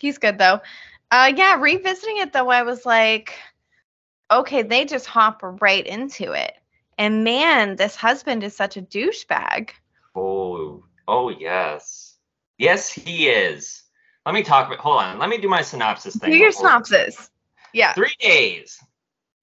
he's 0.00 0.18
good 0.18 0.38
though. 0.38 0.60
Uh, 1.10 1.32
yeah, 1.36 1.56
revisiting 1.60 2.18
it 2.18 2.32
though, 2.32 2.48
I 2.48 2.62
was 2.62 2.84
like, 2.84 3.34
okay, 4.30 4.62
they 4.62 4.84
just 4.84 5.06
hop 5.06 5.40
right 5.60 5.86
into 5.86 6.32
it, 6.32 6.54
and 7.02 7.24
man, 7.24 7.74
this 7.74 7.96
husband 7.96 8.44
is 8.44 8.54
such 8.54 8.76
a 8.76 8.82
douchebag. 8.82 9.70
Oh, 10.14 10.84
oh 11.08 11.30
yes, 11.30 12.16
yes 12.58 12.92
he 12.92 13.28
is. 13.28 13.82
Let 14.24 14.36
me 14.36 14.44
talk. 14.44 14.68
About 14.68 14.78
hold 14.78 15.00
on. 15.00 15.18
Let 15.18 15.28
me 15.28 15.38
do 15.38 15.48
my 15.48 15.62
synopsis 15.62 16.14
thing. 16.14 16.30
Do 16.30 16.36
your 16.36 16.52
synopsis. 16.52 17.28
Yeah. 17.72 17.92
Three 17.94 18.14
days 18.20 18.78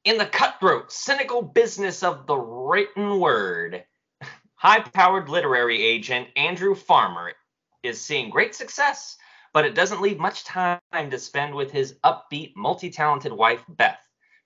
in 0.05 0.17
the 0.17 0.25
cutthroat, 0.25 0.89
cynical 0.89 1.41
business 1.41 2.01
of 2.01 2.27
the 2.27 2.37
written 2.37 3.19
word. 3.19 3.83
High-powered 4.55 5.27
literary 5.27 5.83
agent 5.83 6.29
Andrew 6.37 6.75
Farmer 6.75 7.33
is 7.83 7.99
seeing 7.99 8.29
great 8.29 8.55
success, 8.55 9.17
but 9.53 9.65
it 9.65 9.75
doesn't 9.75 10.01
leave 10.01 10.17
much 10.17 10.45
time 10.45 10.79
to 10.93 11.19
spend 11.19 11.53
with 11.53 11.71
his 11.71 11.95
upbeat, 12.05 12.53
multi-talented 12.55 13.33
wife 13.33 13.65
Beth, 13.67 13.99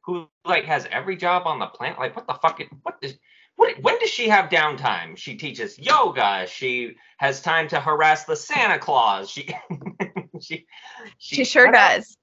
who 0.04 0.28
like 0.46 0.66
has 0.66 0.88
every 0.92 1.16
job 1.16 1.44
on 1.46 1.60
the 1.60 1.68
planet. 1.68 2.00
Like, 2.00 2.16
what 2.16 2.28
the 2.28 2.34
fuck? 2.34 2.62
What 2.84 3.02
does 3.02 3.14
what, 3.56 3.80
when 3.82 4.00
does 4.00 4.10
she 4.10 4.30
have 4.30 4.50
downtime? 4.50 5.18
She 5.18 5.36
teaches 5.36 5.78
yoga. 5.78 6.48
She 6.48 6.96
has 7.18 7.42
time 7.42 7.68
to 7.70 7.80
harass 7.80 8.26
the 8.26 8.36
Santa 8.36 8.80
Claus. 8.80 9.30
She 9.30 9.48
she, 10.42 10.66
she, 11.18 11.36
she 11.36 11.46
sure 11.46 11.72
does. 11.72 12.18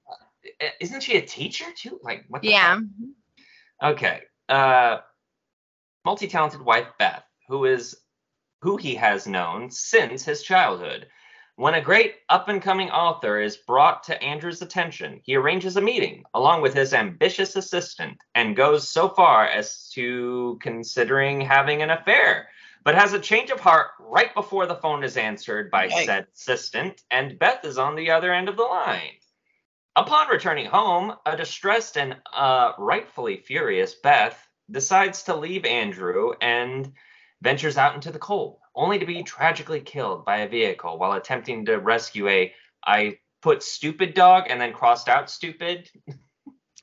Isn't 0.79 1.01
she 1.01 1.17
a 1.17 1.21
teacher 1.21 1.65
too? 1.75 1.99
Like 2.03 2.25
what? 2.27 2.43
yeah. 2.43 2.75
Fuck? 2.75 3.93
Okay. 3.93 4.21
Uh, 4.49 4.97
multi-talented 6.05 6.61
wife 6.61 6.87
Beth, 6.99 7.23
who 7.47 7.65
is 7.65 7.95
who 8.61 8.77
he 8.77 8.95
has 8.95 9.25
known 9.25 9.71
since 9.71 10.23
his 10.23 10.43
childhood. 10.43 11.07
When 11.55 11.73
a 11.73 11.81
great 11.81 12.15
up 12.29 12.49
and 12.49 12.61
coming 12.61 12.89
author 12.89 13.39
is 13.39 13.57
brought 13.57 14.03
to 14.05 14.23
Andrew's 14.23 14.61
attention, 14.61 15.19
he 15.23 15.35
arranges 15.35 15.77
a 15.77 15.81
meeting 15.81 16.23
along 16.33 16.61
with 16.61 16.73
his 16.73 16.93
ambitious 16.93 17.55
assistant 17.55 18.17
and 18.33 18.55
goes 18.55 18.87
so 18.87 19.09
far 19.09 19.45
as 19.45 19.89
to 19.89 20.57
considering 20.61 21.41
having 21.41 21.81
an 21.81 21.89
affair, 21.89 22.47
but 22.83 22.95
has 22.95 23.13
a 23.13 23.19
change 23.19 23.51
of 23.51 23.59
heart 23.59 23.91
right 23.99 24.33
before 24.33 24.65
the 24.65 24.75
phone 24.75 25.03
is 25.03 25.17
answered 25.17 25.69
by 25.69 25.87
okay. 25.87 26.05
said 26.05 26.27
assistant, 26.33 27.01
and 27.11 27.37
Beth 27.37 27.63
is 27.65 27.77
on 27.77 27.95
the 27.95 28.11
other 28.11 28.33
end 28.33 28.49
of 28.49 28.57
the 28.57 28.63
line. 28.63 29.11
Upon 29.95 30.29
returning 30.29 30.67
home, 30.67 31.13
a 31.25 31.35
distressed 31.35 31.97
and 31.97 32.15
uh, 32.33 32.71
rightfully 32.77 33.37
furious 33.37 33.93
Beth 33.93 34.47
decides 34.69 35.23
to 35.23 35.35
leave 35.35 35.65
Andrew 35.65 36.31
and 36.41 36.93
ventures 37.41 37.77
out 37.77 37.95
into 37.95 38.11
the 38.11 38.19
cold, 38.19 38.57
only 38.75 38.99
to 38.99 39.05
be 39.05 39.23
tragically 39.23 39.81
killed 39.81 40.25
by 40.25 40.37
a 40.37 40.49
vehicle 40.49 40.97
while 40.97 41.13
attempting 41.13 41.65
to 41.65 41.79
rescue 41.79 42.27
a 42.27 42.53
I 42.85 43.17
put 43.41 43.63
stupid 43.63 44.13
dog 44.13 44.45
and 44.49 44.59
then 44.59 44.73
crossed 44.73 45.09
out 45.09 45.29
stupid. 45.29 45.89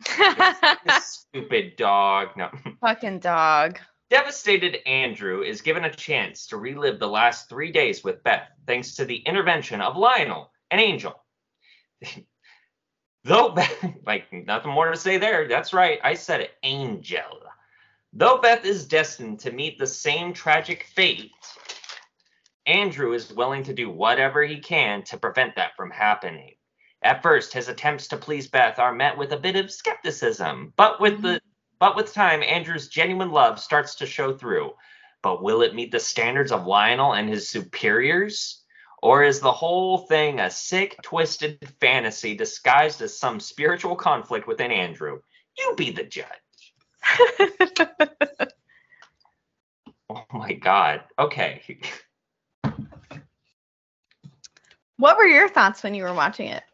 stupid 1.00 1.76
dog. 1.76 2.28
No. 2.36 2.50
Fucking 2.80 3.20
dog. 3.20 3.78
Devastated 4.10 4.78
Andrew 4.86 5.42
is 5.42 5.60
given 5.60 5.84
a 5.84 5.94
chance 5.94 6.46
to 6.46 6.56
relive 6.56 6.98
the 6.98 7.08
last 7.08 7.48
three 7.48 7.70
days 7.70 8.02
with 8.02 8.22
Beth 8.22 8.48
thanks 8.66 8.94
to 8.96 9.04
the 9.04 9.16
intervention 9.16 9.80
of 9.80 9.96
Lionel, 9.96 10.50
an 10.70 10.78
angel. 10.78 11.14
Though, 13.24 13.54
like, 14.06 14.32
nothing 14.32 14.72
more 14.72 14.90
to 14.90 14.96
say 14.96 15.18
there. 15.18 15.46
That's 15.48 15.74
right. 15.74 15.98
I 16.02 16.14
said 16.14 16.40
it. 16.40 16.52
Angel. 16.62 17.40
Though 18.18 18.38
Beth 18.38 18.64
is 18.64 18.84
destined 18.84 19.38
to 19.40 19.52
meet 19.52 19.78
the 19.78 19.86
same 19.86 20.32
tragic 20.32 20.82
fate, 20.82 21.30
Andrew 22.66 23.12
is 23.12 23.32
willing 23.32 23.62
to 23.62 23.72
do 23.72 23.88
whatever 23.88 24.42
he 24.42 24.58
can 24.58 25.04
to 25.04 25.16
prevent 25.16 25.54
that 25.54 25.76
from 25.76 25.92
happening. 25.92 26.56
At 27.00 27.22
first, 27.22 27.52
his 27.52 27.68
attempts 27.68 28.08
to 28.08 28.16
please 28.16 28.48
Beth 28.48 28.80
are 28.80 28.92
met 28.92 29.16
with 29.16 29.30
a 29.30 29.36
bit 29.36 29.54
of 29.54 29.70
skepticism, 29.70 30.72
but 30.74 31.00
with 31.00 31.22
the 31.22 31.28
mm-hmm. 31.28 31.48
but 31.78 31.94
with 31.94 32.12
time, 32.12 32.42
Andrew's 32.42 32.88
genuine 32.88 33.30
love 33.30 33.60
starts 33.60 33.94
to 33.94 34.04
show 34.04 34.36
through. 34.36 34.72
But 35.22 35.40
will 35.40 35.62
it 35.62 35.76
meet 35.76 35.92
the 35.92 36.00
standards 36.00 36.50
of 36.50 36.66
Lionel 36.66 37.14
and 37.14 37.28
his 37.28 37.48
superiors? 37.48 38.64
Or 39.00 39.22
is 39.22 39.38
the 39.38 39.52
whole 39.52 39.96
thing 39.96 40.40
a 40.40 40.50
sick, 40.50 40.96
twisted 41.02 41.72
fantasy 41.80 42.34
disguised 42.34 43.00
as 43.00 43.16
some 43.16 43.38
spiritual 43.38 43.94
conflict 43.94 44.48
within 44.48 44.72
Andrew? 44.72 45.20
You 45.56 45.74
be 45.76 45.92
the 45.92 46.02
judge. 46.02 46.26
oh 50.10 50.24
my 50.32 50.52
god. 50.52 51.02
Okay. 51.18 51.62
What 54.98 55.16
were 55.16 55.26
your 55.26 55.48
thoughts 55.48 55.82
when 55.82 55.94
you 55.94 56.02
were 56.02 56.12
watching 56.12 56.48
it? 56.48 56.64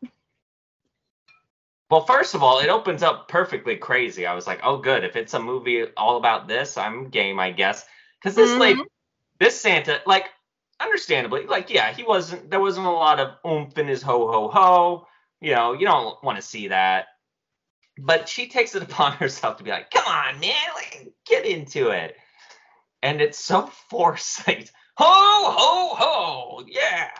Well, 1.90 2.06
first 2.06 2.34
of 2.34 2.42
all, 2.42 2.58
it 2.58 2.70
opens 2.70 3.02
up 3.02 3.28
perfectly 3.28 3.76
crazy. 3.76 4.26
I 4.26 4.34
was 4.34 4.46
like, 4.46 4.60
"Oh, 4.64 4.78
good. 4.78 5.04
If 5.04 5.14
it's 5.14 5.34
a 5.34 5.38
movie 5.38 5.84
all 5.96 6.16
about 6.16 6.48
this, 6.48 6.78
I'm 6.78 7.10
game, 7.10 7.38
I 7.38 7.50
guess." 7.52 7.84
Because 8.18 8.34
this, 8.34 8.50
mm-hmm. 8.50 8.60
like, 8.60 8.76
this 9.38 9.60
Santa, 9.60 10.00
like, 10.06 10.24
understandably, 10.80 11.46
like, 11.46 11.68
yeah, 11.68 11.92
he 11.92 12.02
wasn't. 12.02 12.50
There 12.50 12.60
wasn't 12.60 12.86
a 12.86 12.90
lot 12.90 13.20
of 13.20 13.36
oomph 13.46 13.76
in 13.76 13.86
his 13.86 14.00
ho 14.00 14.26
ho 14.26 14.48
ho. 14.48 15.06
You 15.42 15.54
know, 15.54 15.74
you 15.74 15.86
don't 15.86 16.22
want 16.24 16.36
to 16.36 16.42
see 16.42 16.68
that 16.68 17.08
but 17.98 18.28
she 18.28 18.48
takes 18.48 18.74
it 18.74 18.82
upon 18.90 19.12
herself 19.12 19.58
to 19.58 19.64
be 19.64 19.70
like, 19.70 19.90
"Come 19.90 20.06
on, 20.06 20.40
man, 20.40 20.54
like 20.74 21.12
get 21.26 21.46
into 21.46 21.90
it," 21.90 22.16
and 23.02 23.20
it's 23.20 23.38
so. 23.38 23.70
Like, 24.46 24.68
ho 24.96 25.04
ho 25.06 25.94
ho, 25.94 26.64
yeah, 26.66 27.10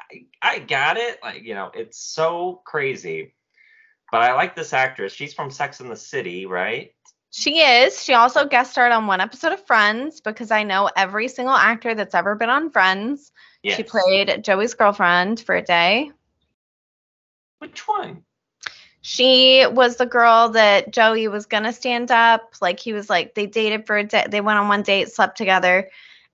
I 0.42 0.58
got 0.58 0.96
it. 0.96 1.18
Like, 1.22 1.42
you 1.42 1.54
know, 1.54 1.70
it's 1.72 1.98
so 1.98 2.62
crazy. 2.64 3.34
But 4.12 4.22
I 4.22 4.34
like 4.34 4.54
this 4.54 4.72
actress. 4.72 5.12
She's 5.12 5.34
from 5.34 5.50
Sex 5.50 5.80
in 5.80 5.88
the 5.88 5.96
City, 5.96 6.46
right? 6.46 6.92
She 7.30 7.58
is. 7.58 8.00
She 8.02 8.14
also 8.14 8.46
guest 8.46 8.72
starred 8.72 8.92
on 8.92 9.08
one 9.08 9.20
episode 9.20 9.52
of 9.52 9.66
Friends 9.66 10.20
because 10.20 10.52
I 10.52 10.62
know 10.62 10.88
every 10.96 11.26
single 11.26 11.54
actor 11.54 11.94
that's 11.94 12.14
ever 12.14 12.36
been 12.36 12.50
on 12.50 12.70
Friends. 12.70 13.32
Yes. 13.62 13.76
She 13.76 13.82
played 13.82 14.44
Joey's 14.44 14.74
girlfriend 14.74 15.40
for 15.40 15.56
a 15.56 15.62
day. 15.62 16.12
Which 17.58 17.88
one? 17.88 18.23
She 19.06 19.66
was 19.70 19.96
the 19.96 20.06
girl 20.06 20.48
that 20.48 20.90
Joey 20.90 21.28
was 21.28 21.44
gonna 21.44 21.74
stand 21.74 22.10
up. 22.10 22.54
Like 22.62 22.80
he 22.80 22.94
was 22.94 23.10
like 23.10 23.34
they 23.34 23.44
dated 23.44 23.86
for 23.86 23.98
a 23.98 24.04
day. 24.04 24.24
They 24.26 24.40
went 24.40 24.58
on 24.58 24.66
one 24.66 24.82
date, 24.82 25.12
slept 25.12 25.36
together, 25.36 25.90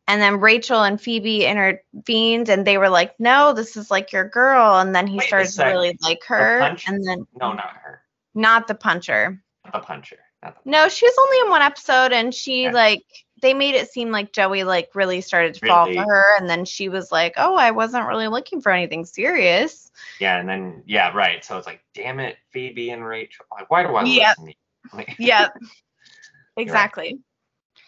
and 0.07 0.23
then 0.23 0.39
Rachel 0.39 0.81
and 0.85 1.01
Phoebe 1.01 1.45
intervened, 1.45 2.49
and 2.49 2.65
they 2.65 2.79
were 2.79 2.89
like, 2.89 3.19
"No, 3.19 3.53
this 3.53 3.77
is 3.77 3.91
like 3.91 4.13
your 4.13 4.29
girl." 4.29 4.79
And 4.79 4.95
then 4.95 5.09
he 5.09 5.19
Wait 5.19 5.27
started 5.27 5.51
to 5.51 5.65
really 5.65 5.99
like 6.01 6.23
her, 6.29 6.61
and 6.61 7.05
then 7.05 7.27
no, 7.41 7.55
not 7.55 7.75
her, 7.83 8.03
not 8.37 8.69
the 8.69 8.77
puncher. 8.77 9.43
Not 9.65 9.73
the 9.73 9.81
puncher. 9.81 10.19
Not 10.41 10.55
the 10.55 10.63
puncher. 10.63 10.71
No, 10.71 10.89
she 10.89 11.07
was 11.07 11.17
only 11.19 11.47
in 11.47 11.51
one 11.51 11.63
episode, 11.63 12.13
and 12.13 12.33
she 12.33 12.63
yeah. 12.63 12.71
like 12.71 13.03
they 13.41 13.55
made 13.55 13.75
it 13.75 13.91
seem 13.91 14.11
like 14.11 14.33
Joey 14.33 14.65
like 14.65 14.91
really 14.95 15.21
started 15.21 15.55
to 15.55 15.61
really? 15.63 15.95
fall 15.97 16.05
for 16.05 16.11
her, 16.11 16.39
and 16.39 16.49
then 16.49 16.65
she 16.65 16.89
was 16.89 17.11
like, 17.11 17.35
"Oh, 17.37 17.57
I 17.57 17.71
wasn't 17.71 18.07
really 18.07 18.29
looking 18.29 18.61
for 18.61 18.71
anything 18.71 19.05
serious." 19.05 19.91
Yeah, 20.19 20.39
and 20.39 20.49
then 20.49 20.83
yeah, 20.87 21.13
right. 21.13 21.45
So 21.45 21.57
it's 21.57 21.67
like, 21.67 21.83
damn 21.95 22.21
it, 22.21 22.37
Phoebe 22.51 22.91
and 22.91 23.05
Rachel. 23.05 23.47
Like, 23.51 23.71
why 23.71 23.83
do 23.83 23.95
I 23.95 24.05
yep. 24.05 24.37
listen? 24.39 24.55
Like, 24.95 25.15
yep. 25.19 25.55
Exactly. 26.57 27.21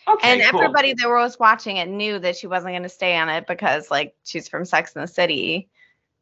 Okay, 0.09 0.33
and 0.33 0.43
cool. 0.51 0.61
everybody 0.61 0.95
that 0.95 1.09
was 1.09 1.39
watching 1.39 1.77
it 1.77 1.89
knew 1.89 2.19
that 2.19 2.37
she 2.37 2.47
wasn't 2.47 2.73
going 2.73 2.83
to 2.83 2.89
stay 2.89 3.17
on 3.17 3.29
it 3.29 3.47
because 3.47 3.91
like 3.91 4.15
she's 4.25 4.49
from 4.49 4.65
Sex 4.65 4.95
and 4.95 5.03
the 5.03 5.09
City, 5.09 5.69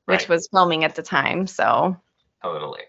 which 0.07 0.21
right. 0.21 0.29
was 0.29 0.49
filming 0.49 0.85
at 0.85 0.95
the 0.95 1.03
time. 1.03 1.47
So 1.47 1.97
totally. 2.43 2.83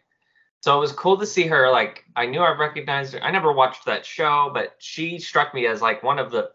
So 0.61 0.77
it 0.77 0.79
was 0.79 0.91
cool 0.93 1.17
to 1.17 1.25
see 1.25 1.47
her. 1.47 1.69
Like 1.69 2.05
I 2.15 2.25
knew 2.27 2.39
I 2.41 2.55
recognized 2.55 3.13
her. 3.13 3.23
I 3.23 3.31
never 3.31 3.51
watched 3.51 3.85
that 3.85 4.05
show, 4.05 4.51
but 4.53 4.75
she 4.79 5.19
struck 5.19 5.53
me 5.53 5.65
as 5.67 5.81
like 5.81 6.03
one 6.03 6.19
of 6.19 6.31
the. 6.31 6.51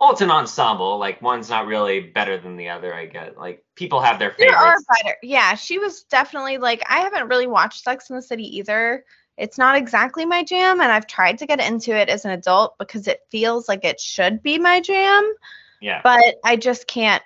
Well, 0.00 0.12
it's 0.12 0.20
an 0.22 0.30
ensemble. 0.30 0.98
Like 0.98 1.20
one's 1.22 1.48
not 1.50 1.66
really 1.66 2.00
better 2.00 2.38
than 2.38 2.56
the 2.56 2.68
other. 2.70 2.92
I 2.94 3.06
get 3.06 3.38
like 3.38 3.64
people 3.76 4.00
have 4.00 4.18
their 4.18 4.34
There 4.38 4.54
are 4.54 4.72
favorites. 4.78 4.86
better. 5.04 5.16
Yeah, 5.22 5.54
she 5.54 5.78
was 5.78 6.02
definitely 6.04 6.58
like 6.58 6.82
I 6.88 7.00
haven't 7.00 7.28
really 7.28 7.46
watched 7.46 7.84
Sex 7.84 8.10
in 8.10 8.16
the 8.16 8.22
City 8.22 8.56
either. 8.58 9.04
It's 9.36 9.58
not 9.58 9.76
exactly 9.76 10.26
my 10.26 10.42
jam, 10.42 10.80
and 10.80 10.90
I've 10.90 11.06
tried 11.06 11.38
to 11.38 11.46
get 11.46 11.60
into 11.60 11.96
it 11.96 12.08
as 12.08 12.24
an 12.24 12.32
adult 12.32 12.76
because 12.78 13.06
it 13.08 13.20
feels 13.30 13.68
like 13.68 13.84
it 13.84 13.98
should 14.00 14.42
be 14.42 14.58
my 14.58 14.80
jam, 14.80 15.32
Yeah. 15.80 16.00
but 16.02 16.34
I 16.44 16.56
just 16.56 16.86
can't. 16.86 17.22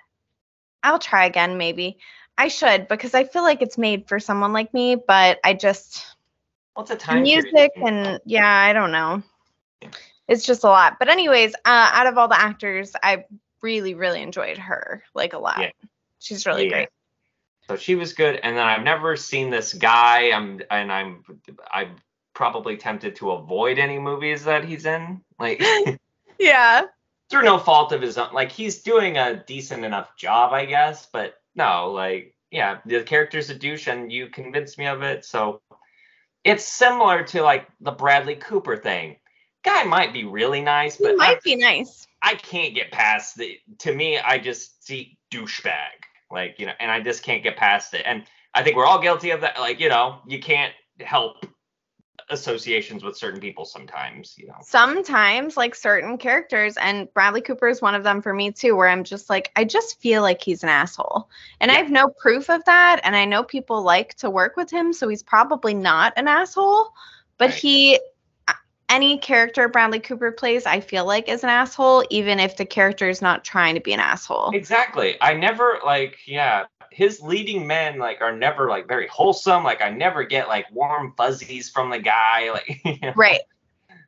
I'll 0.83 0.99
try 0.99 1.25
again, 1.25 1.57
maybe. 1.57 1.97
I 2.37 2.49
should 2.49 2.87
because 2.87 3.13
I 3.13 3.23
feel 3.23 3.43
like 3.43 3.61
it's 3.61 3.77
made 3.77 4.07
for 4.07 4.19
someone 4.19 4.53
like 4.53 4.73
me, 4.73 4.95
but 4.95 5.39
I 5.43 5.53
just 5.53 6.05
What's 6.73 6.91
a 6.91 6.95
time? 6.95 7.23
music 7.23 7.71
and 7.77 8.19
yeah, 8.25 8.47
I 8.47 8.73
don't 8.73 8.91
know. 8.91 9.23
It's 10.27 10.45
just 10.45 10.63
a 10.63 10.67
lot. 10.67 10.97
But 10.99 11.09
anyways, 11.09 11.53
uh, 11.53 11.91
out 11.93 12.07
of 12.07 12.17
all 12.17 12.27
the 12.27 12.39
actors, 12.39 12.93
I 13.01 13.25
really, 13.61 13.93
really 13.93 14.21
enjoyed 14.21 14.57
her 14.57 15.03
like 15.13 15.33
a 15.33 15.37
lot. 15.37 15.59
Yeah. 15.59 15.71
She's 16.19 16.45
really 16.45 16.65
Yeah. 16.65 16.71
great. 16.71 16.89
So 17.67 17.75
she 17.75 17.95
was 17.95 18.13
good, 18.13 18.39
and 18.43 18.55
then 18.55 18.65
I've 18.65 18.83
never 18.83 19.15
seen 19.15 19.49
this 19.49 19.73
guy. 19.73 20.31
I'm 20.31 20.61
and 20.69 20.91
I'm 20.91 21.23
I'm 21.71 21.95
probably 22.33 22.77
tempted 22.77 23.15
to 23.15 23.31
avoid 23.31 23.79
any 23.79 23.97
movies 23.97 24.43
that 24.43 24.65
he's 24.65 24.85
in, 24.85 25.21
like 25.39 25.61
Yeah. 26.39 26.83
through 27.29 27.43
no 27.43 27.57
fault 27.57 27.91
of 27.91 28.01
his 28.01 28.17
own. 28.17 28.33
Like 28.33 28.51
he's 28.51 28.83
doing 28.83 29.17
a 29.17 29.43
decent 29.47 29.83
enough 29.83 30.15
job, 30.15 30.53
I 30.53 30.65
guess, 30.65 31.07
but 31.11 31.35
no, 31.55 31.91
like 31.91 32.35
yeah, 32.51 32.79
the 32.85 33.03
character's 33.03 33.49
a 33.49 33.55
douche, 33.55 33.87
and 33.87 34.11
you 34.11 34.27
convinced 34.27 34.77
me 34.77 34.87
of 34.87 35.01
it. 35.01 35.25
So 35.25 35.61
it's 36.43 36.65
similar 36.65 37.23
to 37.23 37.41
like 37.41 37.67
the 37.81 37.91
Bradley 37.91 38.35
Cooper 38.35 38.77
thing. 38.77 39.17
Guy 39.63 39.83
might 39.83 40.13
be 40.13 40.25
really 40.25 40.61
nice, 40.61 40.97
He 40.97 41.03
but 41.03 41.13
I, 41.13 41.15
might 41.15 41.43
be 41.43 41.55
nice. 41.55 42.07
I 42.21 42.35
can't 42.35 42.75
get 42.75 42.91
past 42.91 43.35
the. 43.37 43.57
To 43.79 43.93
me, 43.93 44.19
I 44.19 44.37
just 44.37 44.85
see 44.85 45.17
douchebag, 45.31 46.05
like 46.31 46.59
you 46.59 46.67
know, 46.67 46.73
and 46.79 46.91
I 46.91 47.01
just 47.01 47.23
can't 47.23 47.43
get 47.43 47.57
past 47.57 47.93
it. 47.93 48.03
And 48.05 48.23
I 48.53 48.63
think 48.63 48.75
we're 48.75 48.85
all 48.85 49.01
guilty 49.01 49.31
of 49.31 49.41
that. 49.41 49.59
Like 49.59 49.79
you 49.79 49.89
know, 49.89 50.19
you 50.27 50.39
can't 50.39 50.73
help 50.99 51.45
associations 52.29 53.03
with 53.03 53.17
certain 53.17 53.39
people 53.39 53.65
sometimes. 53.65 54.35
You 54.37 54.47
know. 54.47 54.55
Sometimes, 54.61 55.57
like 55.57 55.75
certain 55.75 56.17
characters, 56.17 56.77
and 56.77 57.13
Bradley 57.13 57.41
Cooper 57.41 57.67
is 57.67 57.81
one 57.81 57.95
of 57.95 58.03
them 58.03 58.21
for 58.21 58.33
me 58.33 58.51
too, 58.51 58.75
where 58.75 58.87
I'm 58.87 59.03
just 59.03 59.29
like, 59.29 59.51
I 59.55 59.63
just 59.63 59.99
feel 60.01 60.21
like 60.21 60.41
he's 60.41 60.63
an 60.63 60.69
asshole. 60.69 61.29
And 61.59 61.71
I 61.71 61.75
have 61.75 61.91
no 61.91 62.09
proof 62.09 62.49
of 62.49 62.63
that. 62.65 63.01
And 63.03 63.15
I 63.15 63.25
know 63.25 63.43
people 63.43 63.81
like 63.81 64.15
to 64.15 64.29
work 64.29 64.55
with 64.55 64.71
him, 64.71 64.93
so 64.93 65.07
he's 65.07 65.23
probably 65.23 65.73
not 65.73 66.13
an 66.17 66.27
asshole. 66.27 66.89
But 67.37 67.49
Right. 67.49 67.53
he, 67.53 67.99
any 68.87 69.17
character 69.17 69.67
Bradley 69.67 69.99
Cooper 69.99 70.31
plays, 70.31 70.65
I 70.65 70.79
feel 70.79 71.05
like 71.05 71.27
is 71.27 71.43
an 71.43 71.49
asshole, 71.49 72.05
even 72.09 72.39
if 72.39 72.55
the 72.57 72.65
character 72.65 73.09
is 73.09 73.21
not 73.21 73.43
trying 73.43 73.75
to 73.75 73.81
be 73.81 73.93
an 73.93 73.99
asshole. 73.99 74.51
Exactly. 74.53 75.17
I 75.21 75.33
never 75.33 75.79
like 75.83 76.19
yeah, 76.27 76.65
his 76.95 77.21
leading 77.21 77.67
men 77.67 77.99
like 77.99 78.21
are 78.21 78.35
never 78.35 78.69
like 78.69 78.87
very 78.87 79.07
wholesome. 79.07 79.65
Like 79.65 79.81
I 79.81 79.89
never 79.89 80.23
get 80.23 80.47
like 80.47 80.65
warm 80.71 81.13
fuzzies 81.17 81.69
from 81.69 81.89
the 81.89 81.99
guy. 81.99 82.49
Like 82.53 82.79
you 82.85 82.97
know, 83.01 83.11
Right. 83.17 83.41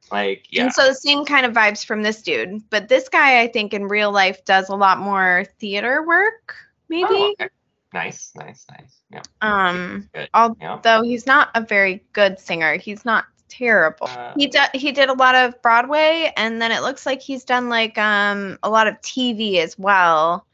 like 0.09 0.45
yeah. 0.51 0.63
And 0.63 0.73
so 0.73 0.87
the 0.87 0.95
same 0.95 1.25
kind 1.25 1.45
of 1.45 1.51
vibes 1.53 1.85
from 1.85 2.01
this 2.01 2.21
dude. 2.21 2.61
But 2.69 2.87
this 2.87 3.09
guy, 3.09 3.41
I 3.41 3.47
think, 3.47 3.73
in 3.73 3.89
real 3.89 4.11
life 4.11 4.45
does 4.45 4.69
a 4.69 4.75
lot 4.75 4.99
more 4.99 5.43
theater 5.59 6.05
work, 6.07 6.55
maybe. 6.87 7.07
Oh, 7.09 7.33
okay. 7.39 7.49
Nice, 7.93 8.31
nice, 8.35 8.65
nice. 8.71 9.01
Yeah. 9.11 9.21
Um, 9.41 10.09
Good. 10.13 10.29
although 10.33 10.55
Yeah. 10.61 11.03
he's 11.03 11.25
not 11.25 11.49
a 11.55 11.61
very 11.61 12.03
good 12.13 12.39
singer, 12.39 12.77
he's 12.77 13.03
not 13.03 13.25
terrible. 13.49 14.07
Uh, 14.07 14.33
he 14.37 14.47
did 14.47 14.69
he 14.73 14.93
did 14.93 15.09
a 15.09 15.13
lot 15.13 15.35
of 15.35 15.61
Broadway, 15.61 16.31
and 16.37 16.61
then 16.61 16.71
it 16.71 16.81
looks 16.83 17.05
like 17.05 17.21
he's 17.21 17.43
done 17.43 17.67
like 17.67 17.97
um 17.97 18.57
a 18.63 18.69
lot 18.69 18.87
of 18.87 18.95
TV 19.01 19.57
as 19.57 19.77
well. 19.77 20.45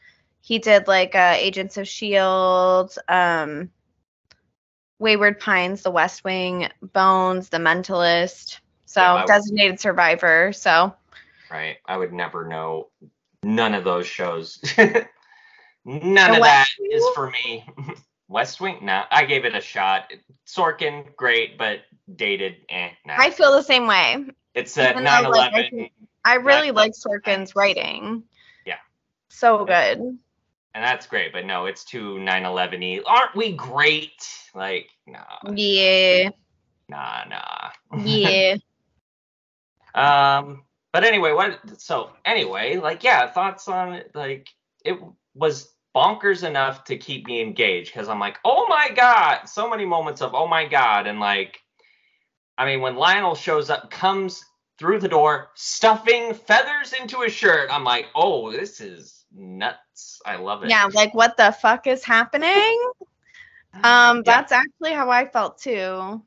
He 0.45 0.60
did 0.60 0.89
like 0.89 1.15
uh, 1.15 1.36
Agents 1.38 1.77
of 1.77 1.88
Shield, 1.88 2.97
um, 3.08 3.71
Wayward 4.99 5.39
Pines, 5.39 5.84
The 5.84 5.91
West 5.91 6.25
Wing, 6.25 6.67
Bones, 6.82 7.47
The 7.47 7.60
Mentalist. 7.60 8.60
So 8.86 9.01
Yeah, 9.01 9.25
designated 9.25 9.79
survivor. 9.79 10.51
So 10.51 10.93
right. 11.49 11.77
I 11.86 11.95
would 11.95 12.12
never 12.12 12.45
know 12.45 12.89
none 13.41 13.73
of 13.73 13.86
those 13.86 14.06
shows. 14.06 14.60
none 14.77 15.08
The 15.86 16.38
of 16.38 16.43
that 16.43 16.67
West 16.79 16.82
is 16.91 17.08
for 17.15 17.32
me. 17.32 17.65
West 18.27 18.60
Wing? 18.60 18.79
No, 18.82 19.03
I 19.10 19.23
gave 19.23 19.45
it 19.45 19.56
a 19.56 19.62
shot. 19.62 20.12
Sorkin, 20.45 21.15
great, 21.15 21.58
but 21.58 21.79
dated. 22.13 22.58
Eh, 22.67 22.89
nah. 23.06 23.15
I 23.17 23.29
feel 23.29 23.53
the 23.53 23.62
same 23.62 23.88
way. 23.88 24.25
it's 24.53 24.77
at 24.77 24.91
even 24.91 25.06
though, 25.06 25.21
9 25.21 25.32
like, 25.32 25.53
I 25.53 25.89
I 26.25 26.36
really 26.36 26.71
like 26.71 26.91
Sorkin's 26.91 27.56
writing. 27.56 28.23
Yeah. 28.65 28.79
So 29.29 29.63
good. 29.63 30.17
And 30.74 30.84
that's 30.84 31.06
great, 31.06 31.32
but 31.34 31.46
no, 31.46 31.66
it's 31.66 31.84
too 31.84 32.20
9 32.20 32.46
11 32.46 32.80
y. 32.82 33.00
Aren't 33.06 33.36
we 33.36 33.54
great? 33.54 34.28
Like, 34.56 34.90
nah, 35.08 35.24
Yeah. 35.54 36.30
nah, 36.90 37.24
nah. 37.30 37.70
Yeah. 38.04 38.56
Um, 39.96 40.64
but 40.92 41.04
anyway, 41.04 41.34
what? 41.34 41.60
So 41.80 42.10
anyway, 42.26 42.78
like, 42.78 43.04
yeah, 43.04 43.30
thoughts 43.30 43.68
on 43.68 43.94
it? 43.94 44.10
Like, 44.16 44.48
it 44.84 44.98
was 45.36 45.70
bonkers 45.96 46.44
enough 46.44 46.84
to 46.86 46.98
keep 46.98 47.28
me 47.28 47.42
engaged 47.42 47.94
because 47.94 48.10
I'm 48.10 48.20
like, 48.20 48.38
oh 48.44 48.66
my 48.68 48.90
god, 48.96 49.46
so 49.46 49.70
many 49.70 49.86
moments 49.86 50.22
of 50.22 50.34
oh 50.34 50.48
my 50.48 50.66
god, 50.66 51.06
and 51.08 51.20
like, 51.20 51.60
I 52.58 52.66
mean, 52.66 52.82
when 52.82 52.96
Lionel 52.96 53.36
shows 53.36 53.70
up, 53.70 53.92
comes 53.92 54.44
through 54.80 55.00
the 55.00 55.08
door, 55.08 55.52
stuffing 55.54 56.34
feathers 56.34 56.94
into 56.94 57.22
his 57.22 57.34
shirt, 57.34 57.70
I'm 57.72 57.84
like, 57.84 58.08
oh, 58.16 58.52
this 58.52 58.82
is 58.82 59.23
nuts. 59.34 60.22
I 60.26 60.36
love 60.38 60.63
it. 60.63 60.69
yeah, 60.69 60.86
like 60.93 61.13
what 61.13 61.38
the 61.38 61.52
fuck 61.52 61.88
is 61.88 62.04
happening? 62.04 62.91
Um, 63.84 64.24
Yeah. 64.24 64.24
that's 64.24 64.52
actually 64.52 64.93
how 64.93 65.10
I 65.10 65.26
felt 65.28 65.60
too. 65.60 66.22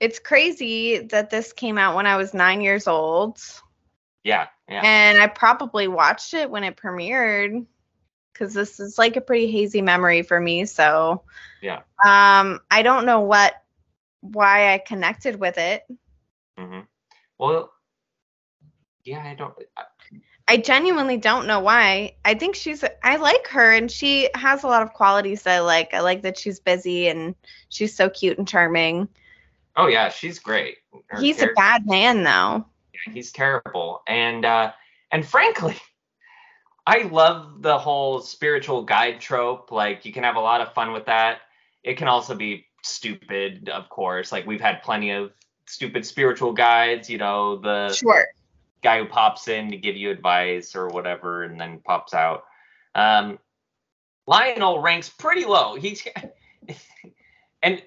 It's 0.00 0.18
crazy 0.18 0.98
that 0.98 1.30
this 1.30 1.52
came 1.52 1.78
out 1.78 1.94
when 1.96 2.06
I 2.06 2.16
was 2.16 2.34
nine 2.34 2.60
years 2.60 2.86
old, 2.88 3.38
yeah, 4.24 4.48
yeah. 4.68 4.82
and 4.82 5.18
I 5.20 5.26
probably 5.28 5.88
watched 5.88 6.34
it 6.34 6.50
when 6.50 6.64
it 6.64 6.76
premiered 6.76 7.66
because 8.32 8.54
this 8.54 8.80
is 8.80 8.98
like 8.98 9.16
a 9.16 9.20
pretty 9.20 9.50
hazy 9.50 9.82
memory 9.82 10.22
for 10.22 10.38
me. 10.40 10.64
So, 10.66 11.22
Yeah. 11.60 11.82
um, 12.04 12.60
I 12.70 12.82
don't 12.82 13.06
know 13.06 13.20
what 13.20 13.54
why 14.20 14.72
I 14.74 14.78
connected 14.78 15.38
with 15.38 15.58
it. 15.58 15.84
hmm 16.56 16.80
Well, 17.38 17.72
yeah, 19.04 19.22
I 19.24 19.34
don't. 19.34 19.54
I, 19.76 19.82
I 20.52 20.58
genuinely 20.58 21.16
don't 21.16 21.46
know 21.46 21.60
why. 21.60 22.14
I 22.26 22.34
think 22.34 22.54
she's 22.54 22.84
I 23.02 23.16
like 23.16 23.46
her 23.48 23.72
and 23.72 23.90
she 23.90 24.28
has 24.34 24.64
a 24.64 24.66
lot 24.66 24.82
of 24.82 24.92
qualities 24.92 25.44
that 25.44 25.56
I 25.56 25.60
like. 25.60 25.94
I 25.94 26.00
like 26.00 26.20
that 26.22 26.36
she's 26.36 26.60
busy 26.60 27.08
and 27.08 27.34
she's 27.70 27.96
so 27.96 28.10
cute 28.10 28.36
and 28.36 28.46
charming. 28.46 29.08
oh 29.76 29.86
yeah, 29.86 30.10
she's 30.10 30.38
great. 30.38 30.76
Her 31.06 31.18
He's 31.18 31.40
a 31.40 31.48
bad 31.56 31.86
man 31.86 32.22
though. 32.22 32.66
Yeah, 32.92 33.14
he's 33.14 33.32
terrible 33.32 34.02
and 34.06 34.44
uh 34.44 34.72
and 35.10 35.26
frankly 35.26 35.76
i 36.86 37.02
love 37.04 37.62
the 37.62 37.78
whole 37.78 38.20
spiritual 38.20 38.84
guide 38.84 39.20
trope 39.20 39.72
like 39.72 40.04
you 40.04 40.12
can 40.12 40.22
have 40.22 40.36
a 40.36 40.40
lot 40.40 40.60
of 40.60 40.74
fun 40.74 40.92
with 40.92 41.06
that 41.06 41.38
it 41.82 41.96
can 41.96 42.08
also 42.08 42.34
be 42.34 42.66
stupid 42.82 43.70
of 43.70 43.88
course 43.88 44.30
like 44.30 44.46
we've 44.46 44.60
had 44.60 44.82
plenty 44.82 45.10
of 45.10 45.32
stupid 45.66 46.04
spiritual 46.04 46.52
guides 46.52 47.08
you 47.08 47.18
know 47.18 47.56
the 47.56 47.92
Sure. 47.92 48.26
Guy 48.82 48.98
who 48.98 49.06
pops 49.06 49.48
in 49.48 49.70
to 49.70 49.76
give 49.76 49.96
you 49.96 50.10
advice 50.10 50.74
or 50.74 50.88
whatever 50.88 51.44
and 51.44 51.60
then 51.60 51.80
pops 51.84 52.14
out 52.14 52.44
um 52.94 53.38
lionel 54.26 54.80
ranks 54.80 55.08
pretty 55.08 55.44
low 55.44 55.74
he's 55.74 56.06
and 57.62 57.82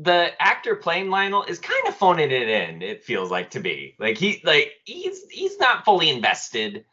the 0.00 0.30
actor 0.40 0.76
playing 0.76 1.10
Lionel 1.10 1.42
is 1.44 1.58
kind 1.58 1.88
of 1.88 1.94
phoning 1.96 2.30
it 2.30 2.48
in. 2.48 2.82
It 2.82 3.02
feels 3.02 3.30
like 3.30 3.50
to 3.50 3.60
be 3.60 3.96
like 3.98 4.16
he 4.16 4.40
like 4.44 4.74
he's 4.84 5.24
he's 5.28 5.58
not 5.58 5.84
fully 5.84 6.08
invested. 6.08 6.84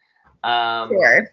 Um, 0.44 0.90
Sure. 0.90 1.30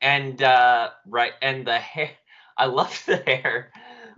and 0.00 0.42
uh, 0.42 0.90
right 1.06 1.32
and 1.40 1.66
the 1.66 1.78
hair. 1.78 2.10
I 2.56 2.66
love 2.66 3.02
the 3.06 3.16
hair, 3.16 3.70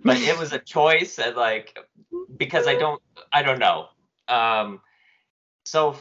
but 0.02 0.16
it 0.16 0.36
was 0.36 0.52
a 0.52 0.58
choice 0.58 1.18
and 1.18 1.36
like 1.36 1.78
because 2.36 2.66
I 2.66 2.74
don't 2.74 3.00
I 3.32 3.42
don't 3.42 3.58
know. 3.60 3.88
Um, 4.26 4.80
so 5.64 5.96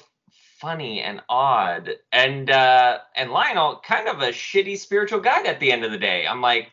funny 0.62 1.02
and 1.02 1.21
odd 1.28 1.89
and 2.12 2.52
uh 2.52 3.00
and 3.15 3.32
Lionel 3.32 3.82
kind 3.84 4.08
of 4.08 4.21
a 4.21 4.28
shitty 4.30 4.78
spiritual 4.78 5.19
guide 5.19 5.47
at 5.47 5.60
the 5.60 5.71
end 5.71 5.84
of 5.84 5.91
the 5.91 5.97
day. 5.97 6.28
I'm 6.28 6.39
like, 6.39 6.71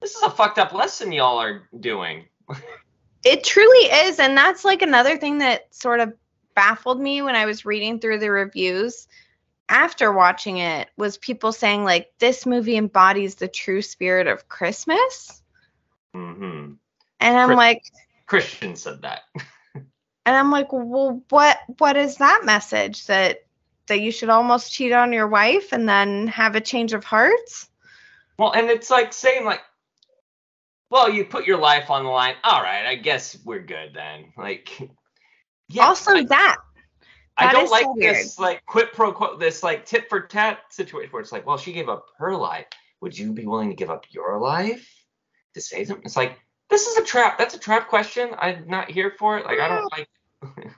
this 0.00 0.14
is 0.14 0.22
a 0.22 0.30
fucked 0.30 0.58
up 0.58 0.72
lesson 0.72 1.10
y'all 1.10 1.38
are 1.38 1.68
doing. 1.80 2.26
It 3.24 3.42
truly 3.42 3.86
is. 3.86 4.20
And 4.20 4.36
that's 4.36 4.64
like 4.64 4.82
another 4.82 5.16
thing 5.16 5.38
that 5.38 5.74
sort 5.74 5.98
of 5.98 6.12
baffled 6.54 7.00
me 7.00 7.22
when 7.22 7.34
I 7.34 7.44
was 7.44 7.64
reading 7.64 7.98
through 7.98 8.20
the 8.20 8.30
reviews 8.30 9.08
after 9.68 10.12
watching 10.12 10.58
it 10.58 10.88
was 10.96 11.18
people 11.18 11.50
saying 11.50 11.82
like 11.82 12.12
this 12.20 12.46
movie 12.46 12.76
embodies 12.76 13.34
the 13.34 13.48
true 13.48 13.82
spirit 13.82 14.28
of 14.28 14.48
Christmas. 14.48 15.42
hmm 16.14 16.74
And 17.18 17.36
I'm 17.36 17.48
Chris- 17.48 17.56
like, 17.56 17.82
Christian 18.26 18.76
said 18.76 19.02
that. 19.02 19.22
And 20.26 20.34
I'm 20.34 20.50
like, 20.50 20.72
well, 20.72 21.22
what 21.30 21.58
what 21.78 21.96
is 21.96 22.16
that 22.16 22.42
message 22.44 23.06
that 23.06 23.44
that 23.86 24.00
you 24.00 24.10
should 24.10 24.28
almost 24.28 24.72
cheat 24.72 24.92
on 24.92 25.12
your 25.12 25.28
wife 25.28 25.72
and 25.72 25.88
then 25.88 26.26
have 26.26 26.56
a 26.56 26.60
change 26.60 26.92
of 26.92 27.04
hearts? 27.04 27.68
Well, 28.36 28.52
and 28.52 28.68
it's 28.68 28.90
like 28.90 29.12
saying 29.12 29.44
like, 29.44 29.62
well, 30.90 31.08
you 31.08 31.24
put 31.24 31.46
your 31.46 31.58
life 31.58 31.90
on 31.90 32.02
the 32.02 32.10
line. 32.10 32.34
All 32.42 32.60
right, 32.60 32.84
I 32.86 32.96
guess 32.96 33.38
we're 33.44 33.62
good 33.62 33.92
then. 33.94 34.32
Like, 34.36 34.90
yeah, 35.68 35.86
also 35.86 36.16
I, 36.16 36.24
that. 36.24 36.56
I 37.36 37.52
don't 37.52 37.70
like 37.70 37.84
so 37.84 37.94
this 37.96 38.38
like 38.38 38.66
quid 38.66 38.88
pro 38.92 39.12
quo, 39.12 39.36
this 39.36 39.62
like 39.62 39.86
tit 39.86 40.08
for 40.08 40.20
tat 40.22 40.58
situation 40.70 41.12
where 41.12 41.22
it's 41.22 41.32
like, 41.32 41.46
well, 41.46 41.58
she 41.58 41.72
gave 41.72 41.88
up 41.88 42.06
her 42.18 42.34
life. 42.34 42.66
Would 43.00 43.16
you 43.16 43.32
be 43.32 43.46
willing 43.46 43.68
to 43.68 43.76
give 43.76 43.90
up 43.90 44.06
your 44.10 44.40
life 44.40 44.90
to 45.54 45.60
save 45.60 45.86
them? 45.86 46.00
It's 46.04 46.16
like 46.16 46.40
this 46.68 46.86
is 46.86 46.96
a 46.96 47.04
trap. 47.04 47.38
That's 47.38 47.54
a 47.54 47.58
trap 47.58 47.88
question. 47.88 48.30
I'm 48.38 48.66
not 48.66 48.90
here 48.90 49.14
for 49.18 49.38
it. 49.38 49.46
Like, 49.46 49.60
I 49.60 49.68
don't 49.68 49.92
like. 49.92 50.08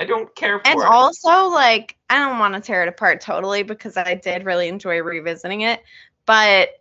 I 0.00 0.04
don't 0.04 0.32
care 0.36 0.60
for 0.60 0.66
and 0.66 0.78
it. 0.78 0.86
also, 0.86 1.48
like, 1.48 1.96
I 2.08 2.18
don't 2.18 2.38
want 2.38 2.54
to 2.54 2.60
tear 2.60 2.84
it 2.84 2.88
apart 2.88 3.20
totally 3.20 3.64
because 3.64 3.96
I 3.96 4.14
did 4.14 4.44
really 4.44 4.68
enjoy 4.68 5.02
revisiting 5.02 5.62
it. 5.62 5.82
But 6.24 6.80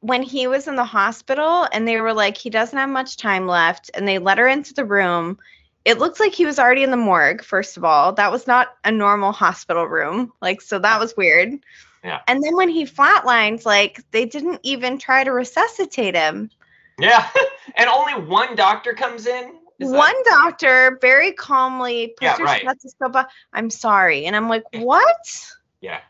when 0.00 0.22
he 0.22 0.46
was 0.46 0.68
in 0.68 0.76
the 0.76 0.84
hospital 0.84 1.66
and 1.72 1.88
they 1.88 2.00
were 2.00 2.12
like, 2.12 2.36
he 2.36 2.50
doesn't 2.50 2.78
have 2.78 2.90
much 2.90 3.16
time 3.16 3.46
left, 3.46 3.90
and 3.94 4.06
they 4.06 4.18
let 4.18 4.38
her 4.38 4.46
into 4.46 4.74
the 4.74 4.84
room, 4.84 5.38
it 5.84 5.98
looked 5.98 6.20
like 6.20 6.34
he 6.34 6.44
was 6.44 6.58
already 6.58 6.82
in 6.82 6.90
the 6.90 6.96
morgue, 6.96 7.42
first 7.42 7.76
of 7.76 7.84
all. 7.84 8.12
That 8.12 8.30
was 8.30 8.46
not 8.46 8.76
a 8.84 8.92
normal 8.92 9.32
hospital 9.32 9.86
room. 9.86 10.32
Like, 10.42 10.60
so 10.60 10.78
that 10.78 11.00
was 11.00 11.16
weird. 11.16 11.58
Yeah. 12.04 12.20
And 12.28 12.42
then 12.42 12.56
when 12.56 12.68
he 12.68 12.84
flatlines, 12.84 13.64
like, 13.64 14.02
they 14.10 14.26
didn't 14.26 14.60
even 14.62 14.98
try 14.98 15.24
to 15.24 15.32
resuscitate 15.32 16.14
him. 16.14 16.50
Yeah. 16.98 17.26
and 17.76 17.88
only 17.88 18.14
one 18.14 18.56
doctor 18.56 18.92
comes 18.92 19.26
in 19.26 19.60
one 19.80 20.14
doctor 20.24 20.98
very 21.00 21.32
calmly 21.32 22.08
puts 22.08 22.22
yeah, 22.22 22.36
her 22.36 22.44
right. 22.44 22.62
stethoscope. 22.62 23.26
I'm 23.52 23.70
sorry. 23.70 24.26
And 24.26 24.36
I'm 24.36 24.48
like, 24.48 24.64
what? 24.74 25.50
Yeah. 25.80 26.00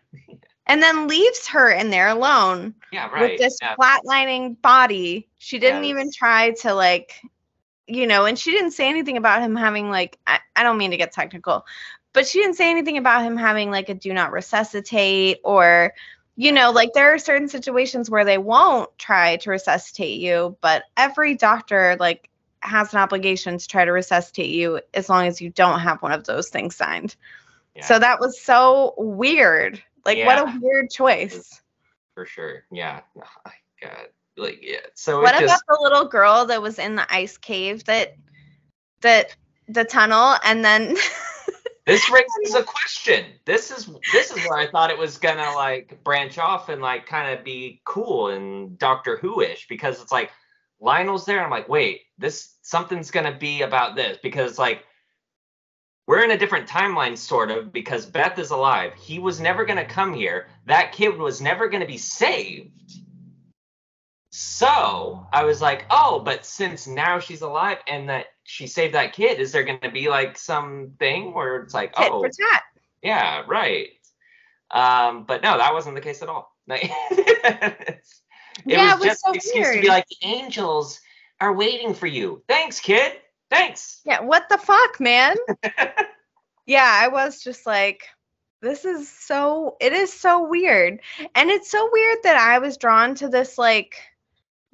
and 0.66 0.82
then 0.82 1.06
leaves 1.06 1.46
her 1.48 1.70
in 1.70 1.90
there 1.90 2.08
alone. 2.08 2.74
Yeah, 2.92 3.08
right. 3.10 3.30
With 3.30 3.38
this 3.38 3.58
yeah. 3.62 3.76
flatlining 3.76 4.60
body. 4.60 5.28
She 5.38 5.58
didn't 5.58 5.84
yes. 5.84 5.90
even 5.90 6.12
try 6.12 6.50
to 6.62 6.74
like, 6.74 7.20
you 7.86 8.06
know, 8.06 8.24
and 8.24 8.38
she 8.38 8.50
didn't 8.50 8.72
say 8.72 8.88
anything 8.88 9.16
about 9.16 9.42
him 9.42 9.54
having 9.54 9.90
like 9.90 10.18
I, 10.26 10.40
I 10.56 10.62
don't 10.62 10.78
mean 10.78 10.90
to 10.90 10.96
get 10.96 11.12
technical, 11.12 11.64
but 12.12 12.26
she 12.26 12.40
didn't 12.40 12.56
say 12.56 12.70
anything 12.70 12.98
about 12.98 13.22
him 13.22 13.36
having 13.36 13.70
like 13.70 13.88
a 13.88 13.94
do 13.94 14.12
not 14.12 14.32
resuscitate 14.32 15.38
or 15.44 15.92
you 16.40 16.52
know, 16.52 16.70
like 16.70 16.94
there 16.94 17.12
are 17.12 17.18
certain 17.18 17.48
situations 17.48 18.08
where 18.08 18.24
they 18.24 18.38
won't 18.38 18.88
try 18.96 19.36
to 19.36 19.50
resuscitate 19.50 20.18
you, 20.18 20.56
but 20.62 20.84
every 20.96 21.34
doctor 21.34 21.98
like 22.00 22.30
has 22.60 22.94
an 22.94 22.98
obligation 22.98 23.58
to 23.58 23.68
try 23.68 23.84
to 23.84 23.92
resuscitate 23.92 24.48
you 24.48 24.80
as 24.94 25.10
long 25.10 25.26
as 25.26 25.42
you 25.42 25.50
don't 25.50 25.80
have 25.80 26.00
one 26.00 26.12
of 26.12 26.24
those 26.24 26.48
things 26.48 26.74
signed. 26.74 27.14
Yeah. 27.76 27.84
So 27.84 27.98
that 27.98 28.20
was 28.20 28.40
so 28.40 28.94
weird. 28.96 29.82
Like 30.06 30.16
yeah. 30.16 30.24
what 30.24 30.38
a 30.38 30.58
weird 30.62 30.88
choice. 30.88 31.36
Mm-hmm. 31.36 32.14
For 32.14 32.24
sure. 32.24 32.64
Yeah. 32.72 33.00
Oh, 33.18 33.50
God. 33.82 34.06
Like 34.38 34.60
yeah. 34.62 34.78
So 34.94 35.20
what 35.20 35.34
about 35.34 35.46
just... 35.46 35.64
the 35.68 35.78
little 35.82 36.06
girl 36.06 36.46
that 36.46 36.62
was 36.62 36.78
in 36.78 36.94
the 36.94 37.14
ice 37.14 37.36
cave 37.36 37.84
that 37.84 38.16
that 39.02 39.36
the 39.68 39.84
tunnel 39.84 40.36
and 40.42 40.64
then 40.64 40.96
this 41.86 42.10
raises 42.10 42.54
a 42.54 42.62
question. 42.62 43.24
This 43.44 43.70
is 43.70 43.88
this 44.12 44.30
is 44.30 44.36
where 44.48 44.58
I 44.58 44.70
thought 44.70 44.90
it 44.90 44.98
was 44.98 45.18
gonna 45.18 45.52
like 45.54 46.02
branch 46.04 46.38
off 46.38 46.68
and 46.68 46.82
like 46.82 47.06
kind 47.06 47.36
of 47.36 47.44
be 47.44 47.80
cool 47.84 48.28
and 48.28 48.78
Doctor 48.78 49.16
Who-ish 49.16 49.66
because 49.68 50.00
it's 50.00 50.12
like 50.12 50.30
Lionel's 50.80 51.24
there. 51.24 51.42
I'm 51.42 51.50
like, 51.50 51.68
wait, 51.68 52.02
this 52.18 52.56
something's 52.62 53.10
gonna 53.10 53.36
be 53.36 53.62
about 53.62 53.96
this 53.96 54.18
because 54.22 54.58
like 54.58 54.84
we're 56.06 56.24
in 56.24 56.32
a 56.32 56.38
different 56.38 56.68
timeline 56.68 57.16
sort 57.16 57.50
of 57.50 57.72
because 57.72 58.04
Beth 58.04 58.38
is 58.38 58.50
alive. 58.50 58.92
He 58.94 59.18
was 59.18 59.40
never 59.40 59.64
gonna 59.64 59.84
come 59.84 60.12
here. 60.12 60.48
That 60.66 60.92
kid 60.92 61.16
was 61.16 61.40
never 61.40 61.68
gonna 61.68 61.86
be 61.86 61.98
saved. 61.98 62.70
So 64.30 65.26
I 65.32 65.44
was 65.44 65.60
like, 65.60 65.86
oh, 65.90 66.20
but 66.20 66.44
since 66.44 66.86
now 66.86 67.18
she's 67.18 67.42
alive 67.42 67.78
and 67.88 68.08
that 68.08 68.26
she 68.50 68.66
saved 68.66 68.94
that 68.94 69.12
kid, 69.12 69.38
is 69.38 69.52
there 69.52 69.62
gonna 69.62 69.92
be 69.92 70.08
like 70.08 70.36
something 70.36 71.32
where 71.32 71.62
it's 71.62 71.72
like, 71.72 71.94
Tit 71.94 72.08
oh, 72.10 72.20
for 72.20 72.28
tat. 72.28 72.62
yeah, 73.00 73.44
right. 73.46 73.88
Um, 74.72 75.24
but 75.24 75.42
no, 75.42 75.56
that 75.56 75.72
wasn't 75.72 75.94
the 75.94 76.00
case 76.00 76.22
at 76.22 76.28
all. 76.28 76.54
It 78.66 78.72
yeah, 78.72 78.94
was, 78.94 78.94
it 78.94 78.98
was 78.98 79.06
just 79.06 79.20
so 79.20 79.30
an 79.30 79.36
excuse 79.36 79.64
weird. 79.64 79.76
to 79.76 79.80
be 79.80 79.88
like, 79.88 80.06
the 80.08 80.26
angels 80.26 81.00
are 81.40 81.54
waiting 81.54 81.94
for 81.94 82.08
you. 82.08 82.42
Thanks, 82.46 82.78
kid. 82.80 83.12
Thanks. 83.48 84.00
Yeah, 84.04 84.20
what 84.20 84.48
the 84.50 84.58
fuck, 84.58 85.00
man? 85.00 85.36
yeah, 86.66 86.98
I 87.00 87.08
was 87.08 87.42
just 87.42 87.64
like, 87.64 88.02
this 88.60 88.84
is 88.84 89.08
so, 89.08 89.76
it 89.80 89.94
is 89.94 90.12
so 90.12 90.46
weird. 90.46 91.00
And 91.34 91.48
it's 91.48 91.70
so 91.70 91.88
weird 91.90 92.18
that 92.24 92.36
I 92.36 92.58
was 92.58 92.76
drawn 92.76 93.14
to 93.14 93.28
this, 93.28 93.56
like, 93.56 93.94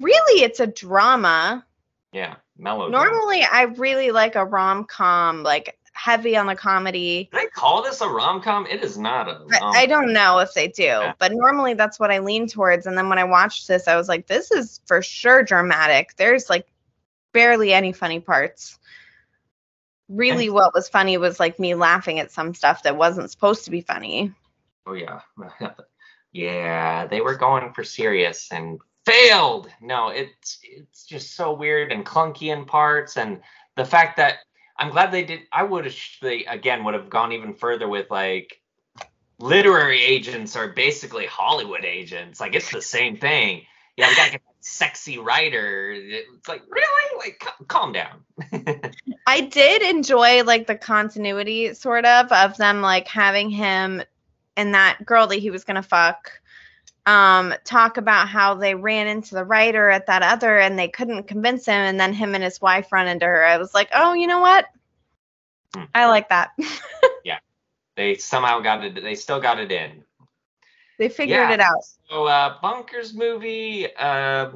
really, 0.01 0.43
it's 0.43 0.59
a 0.59 0.67
drama. 0.67 1.65
Yeah, 2.11 2.35
mellow. 2.57 2.89
Normally, 2.89 3.43
I 3.43 3.63
really 3.63 4.11
like 4.11 4.35
a 4.35 4.45
rom 4.45 4.85
com, 4.85 5.43
like 5.43 5.77
heavy 5.93 6.37
on 6.37 6.45
the 6.45 6.55
comedy. 6.55 7.29
Do 7.31 7.39
they 7.39 7.47
call 7.47 7.81
this 7.81 8.01
a 8.01 8.07
rom 8.07 8.41
com? 8.41 8.67
It 8.67 8.83
is 8.83 8.97
not 8.97 9.27
a. 9.27 9.41
I, 9.61 9.81
I, 9.81 9.85
don't 9.85 10.13
know 10.13 10.39
if 10.39 10.53
they 10.53 10.67
do, 10.67 10.83
yeah. 10.83 11.13
but 11.17 11.31
normally 11.33 11.73
that's 11.73 11.99
what 11.99 12.11
I 12.11 12.19
lean 12.19 12.47
towards. 12.47 12.85
And 12.85 12.97
then 12.97 13.09
when 13.09 13.17
I 13.17 13.23
watched 13.23 13.67
this, 13.67 13.87
I 13.87 13.95
was 13.95 14.07
like, 14.07 14.27
this 14.27 14.51
is 14.51 14.81
for 14.85 15.01
sure 15.01 15.43
dramatic. 15.43 16.15
There's 16.15 16.49
like 16.49 16.67
barely 17.33 17.73
any 17.73 17.91
funny 17.91 18.19
parts. 18.19 18.77
Really, 20.09 20.45
and, 20.45 20.53
what 20.53 20.73
was 20.73 20.87
funny 20.87 21.17
was 21.17 21.39
like 21.39 21.59
me 21.59 21.75
laughing 21.75 22.19
at 22.19 22.31
some 22.31 22.53
stuff 22.53 22.83
that 22.83 22.95
wasn't 22.95 23.29
supposed 23.29 23.65
to 23.65 23.71
be 23.71 23.81
funny. 23.81 24.33
Oh, 24.85 24.93
yeah. 24.93 25.19
yeah, 26.31 27.07
they 27.07 27.19
were 27.19 27.35
going 27.35 27.73
for 27.73 27.83
serious 27.83 28.47
and 28.51 28.79
failed. 29.07 29.69
No, 29.81 30.09
it's 30.09 30.59
it's 30.63 31.05
just 31.05 31.35
so 31.35 31.53
weird 31.53 31.91
and 31.91 32.05
clunky 32.05 32.53
in 32.53 32.65
parts 32.65 33.17
and 33.17 33.39
the 33.75 33.85
fact 33.85 34.17
that 34.17 34.39
I'm 34.77 34.91
glad 34.91 35.11
they 35.11 35.23
did. 35.23 35.41
I 35.51 35.63
would 35.63 35.85
have, 35.85 35.95
they 36.21 36.45
again 36.45 36.83
would 36.83 36.93
have 36.93 37.09
gone 37.09 37.31
even 37.31 37.53
further 37.53 37.87
with 37.87 38.11
like 38.11 38.61
literary 39.39 40.03
agents 40.03 40.55
are 40.55 40.67
basically 40.67 41.25
Hollywood 41.25 41.85
agents. 41.85 42.39
Like 42.39 42.53
it's 42.53 42.71
the 42.71 42.81
same 42.81 43.17
thing. 43.17 43.63
Yeah, 43.95 44.09
we 44.09 44.15
gotta 44.15 44.31
get 44.31 44.41
that 44.45 44.55
sexy 44.65 45.17
writer. 45.17 45.91
It's 45.91 46.47
like 46.47 46.63
really, 46.69 47.17
like 47.17 47.43
calm 47.67 47.93
down. 47.93 48.23
I 49.27 49.41
did 49.41 49.81
enjoy 49.81 50.43
like 50.43 50.67
the 50.67 50.75
continuity 50.75 51.73
sort 51.73 52.05
of 52.05 52.31
of 52.31 52.57
them 52.57 52.81
like 52.81 53.07
having 53.07 53.49
him 53.49 54.03
and 54.55 54.73
that 54.73 55.05
girl 55.05 55.27
that 55.27 55.37
he 55.37 55.49
was 55.49 55.63
gonna 55.63 55.81
fuck 55.81 56.31
um, 57.07 57.53
talk 57.63 57.95
about 57.95 58.27
how 58.27 58.53
they 58.53 58.75
ran 58.75 59.07
into 59.07 59.33
the 59.33 59.45
writer 59.45 59.89
at 59.89 60.07
that 60.07 60.21
other 60.21 60.57
and 60.57 60.77
they 60.77 60.89
couldn't 60.89 61.23
convince 61.23 61.65
him 61.65 61.73
and 61.73 61.97
then 61.97 62.13
him 62.13 62.35
and 62.35 62.43
his 62.43 62.61
wife 62.61 62.91
run 62.91 63.07
into 63.07 63.25
her. 63.25 63.45
I 63.45 63.57
was 63.57 63.73
like, 63.73 63.89
oh, 63.95 64.13
you 64.13 64.27
know 64.27 64.39
what? 64.39 64.65
Hmm. 65.73 65.85
I 65.95 66.07
like 66.07 66.27
that. 66.29 66.51
yeah. 67.23 67.39
They 67.95 68.15
somehow 68.15 68.59
got 68.59 68.83
it. 68.83 69.01
They 69.01 69.15
still 69.15 69.39
got 69.39 69.57
it 69.57 69.71
in. 69.71 70.03
They 70.99 71.07
figured 71.07 71.39
yeah. 71.39 71.53
it 71.53 71.61
out. 71.61 71.81
So, 72.09 72.25
uh, 72.25 72.55
Bunkers 72.61 73.13
movie, 73.13 73.85
a 73.85 73.89
uh, 73.99 74.51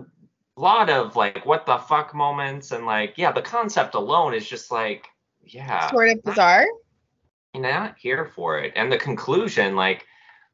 lot 0.58 0.90
of 0.90 1.16
like 1.16 1.46
what 1.46 1.66
the 1.66 1.78
fuck 1.78 2.14
moments 2.14 2.72
and 2.72 2.86
like, 2.86 3.14
yeah, 3.18 3.32
the 3.32 3.42
concept 3.42 3.96
alone 3.96 4.34
is 4.34 4.46
just 4.46 4.72
like, 4.72 5.08
yeah. 5.46 5.90
Sort 5.90 6.10
of 6.10 6.24
bizarre. 6.24 6.66
Not, 7.54 7.62
not 7.62 7.96
here 7.98 8.26
for 8.36 8.60
it. 8.60 8.74
And 8.76 8.92
the 8.92 8.98
conclusion, 8.98 9.78
like, 9.78 10.06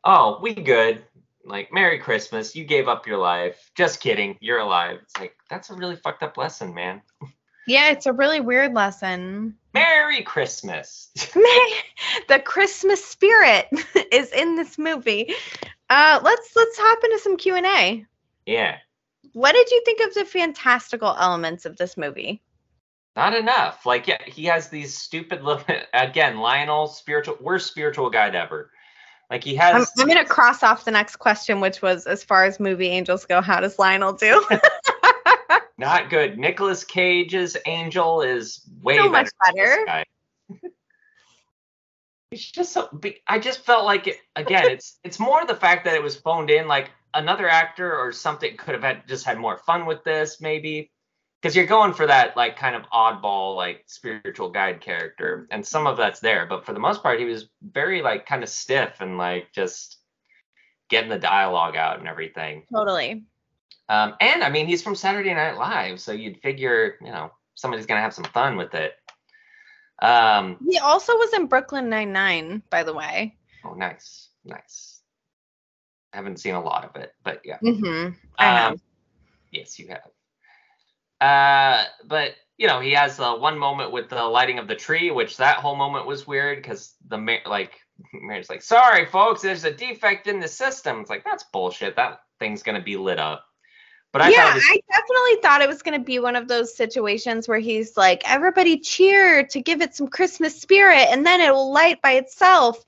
oh, 0.04 0.40
we 0.42 0.54
good 0.54 1.04
like 1.48 1.72
merry 1.72 2.00
christmas. 2.00 2.56
You 2.56 2.66
gave 2.66 2.88
up 2.88 3.08
your 3.08 3.18
life. 3.18 3.72
Just 3.76 4.00
kidding. 4.00 4.38
You're 4.42 4.60
alive. 4.60 5.00
It's 5.02 5.18
like 5.20 5.36
that's 5.50 5.70
a 5.70 5.76
really 5.76 5.96
fucked 5.96 6.24
up 6.24 6.38
lesson 6.38 6.74
man. 6.74 7.02
Yeah 7.66 7.90
it's 7.92 8.06
a 8.06 8.14
really 8.14 8.40
weird 8.40 8.74
lesson. 8.74 9.56
Merry 9.74 10.22
christmas. 10.24 11.10
The 12.28 12.40
christmas 12.40 13.04
spirit 13.04 13.68
is 14.12 14.32
in 14.32 14.56
this 14.56 14.78
movie. 14.78 15.34
Uh 15.90 16.20
let's 16.24 16.56
let's 16.56 16.78
hop 16.78 17.04
into 17.04 17.20
some 17.20 17.38
q&a 17.38 18.06
yeah. 18.46 18.78
What 19.34 19.54
did 19.54 19.70
you 19.70 19.82
think 19.86 20.02
of 20.02 20.14
the 20.14 20.26
fantastical 20.26 21.16
elements 21.20 21.66
of 21.66 21.78
this 21.78 21.98
movie? 21.98 22.42
Not 23.16 23.36
enough. 23.36 23.86
Like 23.86 24.08
yeah 24.08 24.24
he 24.26 24.46
has 24.46 24.70
these 24.70 24.98
stupid 24.98 25.44
little 25.44 25.64
again 25.94 26.38
lionel 26.38 26.88
spiritual 26.88 27.38
worst 27.40 27.68
spiritual 27.68 28.10
guide 28.10 28.36
ever 28.36 28.72
like 29.30 29.44
he 29.44 29.56
has. 29.56 29.92
I'm, 29.98 30.04
I'm 30.04 30.08
going 30.08 30.24
to 30.24 30.30
cross 30.30 30.64
off 30.64 30.86
the 30.86 30.92
next 30.92 31.18
question, 31.18 31.60
which 31.60 31.82
was 31.82 32.06
as 32.06 32.24
far 32.24 32.46
as 32.46 32.60
movie 32.60 32.88
angels 32.88 33.26
go, 33.26 33.42
how 33.42 33.60
does 33.60 33.78
Lionel 33.78 34.14
do? 34.14 34.46
Not 35.78 36.10
good. 36.10 36.38
Nicolas 36.40 36.84
Cage's 36.84 37.56
Angel 37.66 38.22
is 38.22 38.62
way 38.82 38.98
so 38.98 39.12
better. 39.12 39.12
much 39.12 39.30
better. 39.46 40.04
It's 42.30 42.52
just 42.52 42.74
so. 42.74 42.90
I 43.26 43.40
just 43.40 43.66
felt 43.66 43.86
like 43.86 44.08
it 44.08 44.18
again. 44.36 44.66
It's 44.72 45.00
it's 45.06 45.18
more 45.18 45.46
the 45.46 45.56
fact 45.56 45.86
that 45.86 45.96
it 45.96 46.04
was 46.04 46.18
phoned 46.18 46.50
in. 46.50 46.68
Like 46.68 46.92
another 47.14 47.48
actor 47.48 47.98
or 47.98 48.12
something 48.12 48.58
could 48.58 48.74
have 48.74 48.84
had 48.84 49.08
just 49.08 49.26
had 49.26 49.38
more 49.38 49.58
fun 49.60 49.86
with 49.86 50.04
this. 50.04 50.42
Maybe 50.42 50.92
because 51.48 51.56
you're 51.56 51.66
going 51.66 51.94
for 51.94 52.06
that 52.06 52.36
like 52.36 52.58
kind 52.58 52.76
of 52.76 52.82
oddball 52.90 53.56
like 53.56 53.82
spiritual 53.88 54.50
guide 54.50 54.82
character 54.82 55.48
and 55.50 55.66
some 55.66 55.88
of 55.88 55.96
that's 55.96 56.20
there 56.20 56.46
but 56.46 56.66
for 56.66 56.74
the 56.74 56.80
most 56.80 57.02
part 57.02 57.20
he 57.20 57.26
was 57.26 57.48
very 57.62 58.02
like 58.02 58.26
kind 58.26 58.44
of 58.44 58.50
stiff 58.50 59.00
and 59.00 59.18
like 59.18 59.48
just 59.54 60.00
getting 60.90 61.10
the 61.10 61.18
dialogue 61.18 61.78
out 61.78 62.00
and 62.00 62.08
everything 62.10 62.64
Totally. 62.76 63.24
um, 63.88 64.16
and 64.20 64.44
i 64.44 64.50
mean 64.50 64.68
he's 64.68 64.84
from 64.84 64.94
saturday 64.94 65.34
night 65.34 65.56
live 65.58 66.02
so 66.02 66.12
you'd 66.12 66.42
figure 66.42 66.96
you 67.00 67.12
know 67.12 67.32
somebody's 67.56 67.86
gonna 67.86 68.02
have 68.02 68.14
some 68.14 68.26
fun 68.26 68.58
with 68.58 68.74
it 68.74 68.96
um 70.02 70.58
He 70.70 70.78
also 70.80 71.14
was 71.14 71.32
in 71.34 71.48
Brooklyn 71.48 71.88
Nine 71.90 72.12
Nine, 72.12 72.62
by 72.70 72.84
the 72.84 72.94
way. 72.94 73.38
oh 73.64 73.74
nice 73.74 74.32
nice 74.44 75.00
i 76.12 76.18
haven't 76.18 76.42
seen 76.42 76.56
a 76.56 76.62
lot 76.62 76.84
of 76.84 77.02
it 77.02 77.14
but 77.24 77.40
yeah 77.46 77.58
Mm-hmm. 77.64 78.16
I 78.38 78.44
have. 78.44 78.74
Um, 78.74 78.82
yes, 79.54 79.80
you 79.80 79.88
have. 79.88 80.02
Uh, 81.20 81.84
but 82.06 82.36
you 82.58 82.68
know, 82.68 82.80
he 82.80 82.92
has 82.92 83.18
the 83.18 83.36
one 83.36 83.58
moment 83.58 83.92
with 83.92 84.10
the 84.10 84.24
lighting 84.24 84.60
of 84.60 84.68
the 84.68 84.76
tree, 84.76 85.12
which 85.12 85.38
that 85.38 85.58
whole 85.58 85.76
moment 85.76 86.08
was 86.08 86.26
weird 86.26 86.58
because 86.58 86.96
the 87.08 87.18
mayor, 87.18 87.42
like, 87.46 87.80
mayor's 88.14 88.50
like, 88.50 88.62
"Sorry, 88.62 89.06
folks, 89.06 89.42
there's 89.42 89.64
a 89.64 89.72
defect 89.72 90.28
in 90.28 90.40
the 90.40 90.48
system." 90.48 91.02
It's 91.02 91.10
like 91.10 91.24
that's 91.24 91.46
bullshit. 91.46 91.96
That 91.96 92.22
thing's 92.40 92.64
gonna 92.64 92.82
be 92.82 92.98
lit 92.98 93.20
up. 93.20 93.46
But 94.14 94.22
I 94.22 94.30
yeah, 94.30 94.54
was, 94.54 94.64
I 94.66 94.80
definitely 94.90 95.42
thought 95.42 95.62
it 95.62 95.68
was 95.68 95.82
going 95.84 96.00
to 96.00 96.04
be 96.04 96.18
one 96.20 96.36
of 96.36 96.48
those 96.48 96.76
situations 96.76 97.48
where 97.48 97.60
he's 97.60 97.98
like, 97.98 98.24
everybody 98.26 98.80
cheer 98.80 99.46
to 99.46 99.62
give 99.62 99.82
it 99.82 99.96
some 99.96 100.08
Christmas 100.08 100.60
spirit, 100.60 101.08
and 101.12 101.26
then 101.26 101.42
it 101.42 101.52
will 101.52 101.72
light 101.72 102.02
by 102.02 102.14
itself. 102.14 102.84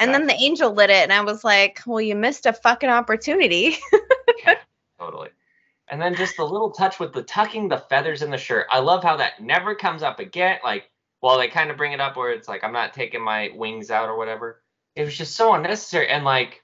And 0.00 0.14
then 0.14 0.26
the 0.26 0.34
angel 0.34 0.72
lit 0.72 0.88
it, 0.88 1.02
and 1.02 1.12
I 1.12 1.20
was 1.22 1.44
like, 1.44 1.82
well, 1.86 2.00
you 2.00 2.16
missed 2.16 2.46
a 2.46 2.52
fucking 2.52 2.88
opportunity. 2.88 3.76
totally. 4.98 5.28
And 5.92 6.00
then 6.00 6.14
just 6.14 6.38
the 6.38 6.44
little 6.44 6.70
touch 6.70 6.98
with 6.98 7.12
the 7.12 7.22
tucking 7.22 7.68
the 7.68 7.76
feathers 7.76 8.22
in 8.22 8.30
the 8.30 8.38
shirt. 8.38 8.66
I 8.70 8.78
love 8.78 9.04
how 9.04 9.18
that 9.18 9.42
never 9.42 9.74
comes 9.74 10.02
up 10.02 10.20
again. 10.20 10.58
Like, 10.64 10.88
well, 11.20 11.36
they 11.36 11.48
kind 11.48 11.70
of 11.70 11.76
bring 11.76 11.92
it 11.92 12.00
up 12.00 12.16
where 12.16 12.32
it's 12.32 12.48
like 12.48 12.64
I'm 12.64 12.72
not 12.72 12.94
taking 12.94 13.22
my 13.22 13.50
wings 13.54 13.90
out 13.90 14.08
or 14.08 14.16
whatever. 14.16 14.62
It 14.96 15.04
was 15.04 15.14
just 15.14 15.36
so 15.36 15.52
unnecessary 15.52 16.08
and 16.08 16.24
like 16.24 16.62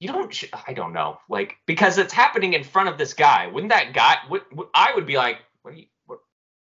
you 0.00 0.08
don't. 0.08 0.32
Sh- 0.32 0.46
I 0.66 0.72
don't 0.72 0.94
know. 0.94 1.18
Like 1.28 1.58
because 1.66 1.98
it's 1.98 2.14
happening 2.14 2.54
in 2.54 2.64
front 2.64 2.88
of 2.88 2.96
this 2.96 3.12
guy. 3.12 3.46
Wouldn't 3.48 3.72
that 3.72 3.92
guy? 3.92 4.16
Would, 4.30 4.40
would 4.52 4.68
I 4.74 4.94
would 4.94 5.06
be 5.06 5.18
like, 5.18 5.40
what 5.60 5.74
are 5.74 5.76
you? 5.76 5.86
What, 6.06 6.20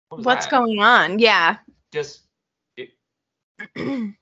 what 0.09 0.23
What's 0.23 0.45
that? 0.45 0.51
going 0.51 0.79
on? 0.79 1.17
Yeah. 1.17 1.57
Just. 1.91 2.21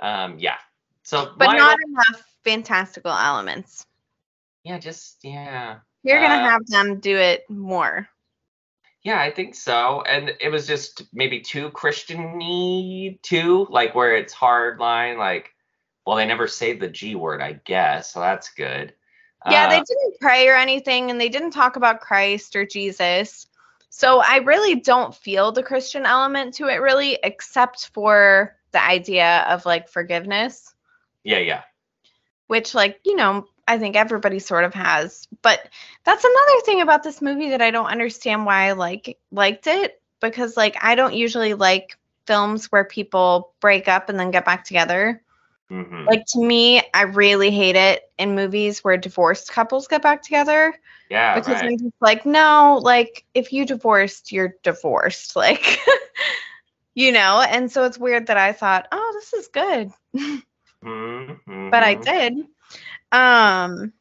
Um. 0.00 0.38
Yeah. 0.38 0.56
So. 1.04 1.32
but 1.38 1.52
not 1.56 1.78
enough 1.88 2.24
fantastical 2.42 3.12
elements. 3.12 3.86
Yeah. 4.64 4.78
Just 4.78 5.18
yeah. 5.22 5.78
You're 6.02 6.20
gonna 6.20 6.42
Uh, 6.42 6.50
have 6.50 6.66
them 6.66 7.00
do 7.00 7.16
it 7.16 7.48
more. 7.48 8.08
Yeah, 9.02 9.20
I 9.20 9.30
think 9.30 9.54
so. 9.54 10.00
And 10.02 10.32
it 10.40 10.48
was 10.48 10.66
just 10.66 11.02
maybe 11.12 11.40
too 11.40 11.70
Christian-y 11.70 13.18
too, 13.22 13.66
like 13.68 13.94
where 13.94 14.16
it's 14.16 14.32
hard 14.32 14.80
line, 14.80 15.18
like, 15.18 15.50
well, 16.06 16.16
they 16.16 16.24
never 16.26 16.48
say 16.48 16.72
the 16.72 16.88
G 16.88 17.14
word, 17.14 17.42
I 17.42 17.52
guess, 17.66 18.12
so 18.12 18.20
that's 18.20 18.50
good. 18.54 18.94
Yeah, 19.50 19.68
they 19.68 19.76
Uh, 19.76 19.84
didn't 19.86 20.20
pray 20.22 20.48
or 20.48 20.54
anything, 20.56 21.10
and 21.10 21.20
they 21.20 21.28
didn't 21.28 21.50
talk 21.50 21.76
about 21.76 22.00
Christ 22.00 22.56
or 22.56 22.64
Jesus. 22.64 23.46
So 23.90 24.20
I 24.20 24.36
really 24.38 24.76
don't 24.76 25.14
feel 25.14 25.52
the 25.52 25.62
Christian 25.62 26.06
element 26.06 26.54
to 26.54 26.68
it, 26.68 26.76
really, 26.76 27.18
except 27.22 27.90
for 27.92 28.56
the 28.72 28.82
idea 28.82 29.44
of 29.48 29.66
like 29.66 29.88
forgiveness, 29.88 30.74
yeah, 31.24 31.38
yeah. 31.38 31.62
which, 32.46 32.74
like, 32.74 33.00
you 33.04 33.16
know, 33.16 33.46
I 33.66 33.78
think 33.78 33.96
everybody 33.96 34.38
sort 34.38 34.64
of 34.64 34.74
has. 34.74 35.28
But 35.42 35.60
that's 36.04 36.24
another 36.24 36.60
thing 36.64 36.80
about 36.82 37.02
this 37.02 37.22
movie 37.22 37.50
that 37.50 37.62
I 37.62 37.70
don't 37.70 37.86
understand 37.86 38.46
why 38.46 38.68
I 38.68 38.72
like 38.72 39.18
liked 39.30 39.66
it 39.66 40.00
because, 40.20 40.56
like, 40.56 40.76
I 40.82 40.94
don't 40.94 41.14
usually 41.14 41.54
like 41.54 41.98
films 42.26 42.66
where 42.72 42.84
people 42.84 43.52
break 43.60 43.88
up 43.88 44.08
and 44.08 44.18
then 44.18 44.30
get 44.30 44.44
back 44.44 44.64
together. 44.64 45.22
hmm 45.70 46.08
Like 46.08 46.24
to 46.28 46.40
me, 46.44 46.82
I 46.94 47.02
really 47.02 47.50
hate 47.50 47.76
it 47.76 48.02
in 48.18 48.34
movies 48.34 48.84
where 48.84 48.96
divorced 48.96 49.50
couples 49.50 49.88
get 49.88 50.02
back 50.02 50.22
together 50.22 50.74
yeah, 51.10 51.34
because 51.34 51.62
right. 51.62 51.64
I'm 51.64 51.78
just 51.78 51.94
like, 52.00 52.26
no, 52.26 52.80
like 52.82 53.24
if 53.34 53.52
you 53.52 53.66
divorced, 53.66 54.32
you're 54.32 54.54
divorced, 54.62 55.36
like, 55.36 55.78
you 56.94 57.12
know. 57.12 57.40
And 57.46 57.70
so 57.70 57.84
it's 57.84 57.98
weird 57.98 58.26
that 58.28 58.36
I 58.36 58.52
thought, 58.52 58.88
oh, 58.92 59.12
this 59.14 59.32
is 59.34 59.48
good, 59.48 59.90
Mhm, 60.82 61.40
but 61.70 61.82
I 61.82 61.94
did. 61.94 62.34
Um, 63.14 63.92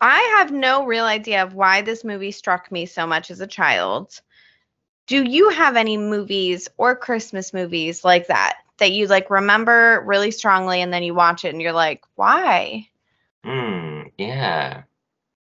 I 0.00 0.18
have 0.38 0.50
no 0.50 0.84
real 0.84 1.04
idea 1.04 1.44
of 1.44 1.54
why 1.54 1.82
this 1.82 2.02
movie 2.02 2.32
struck 2.32 2.72
me 2.72 2.86
so 2.86 3.06
much 3.06 3.30
as 3.30 3.40
a 3.40 3.46
child. 3.46 4.20
Do 5.06 5.22
you 5.22 5.50
have 5.50 5.76
any 5.76 5.96
movies 5.96 6.68
or 6.76 6.96
Christmas 6.96 7.54
movies 7.54 8.04
like 8.04 8.26
that 8.26 8.56
that 8.78 8.90
you 8.90 9.06
like 9.06 9.30
remember 9.30 10.02
really 10.06 10.32
strongly 10.32 10.82
and 10.82 10.92
then 10.92 11.04
you 11.04 11.14
watch 11.14 11.44
it 11.44 11.50
and 11.50 11.62
you're 11.62 11.72
like, 11.72 12.02
why? 12.16 12.88
Mm, 13.46 14.10
yeah, 14.18 14.82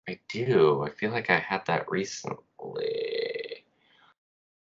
I 0.08 0.18
do. 0.30 0.82
I 0.82 0.90
feel 0.90 1.10
like 1.10 1.28
I 1.28 1.38
had 1.38 1.66
that 1.66 1.90
recently. 1.90 3.66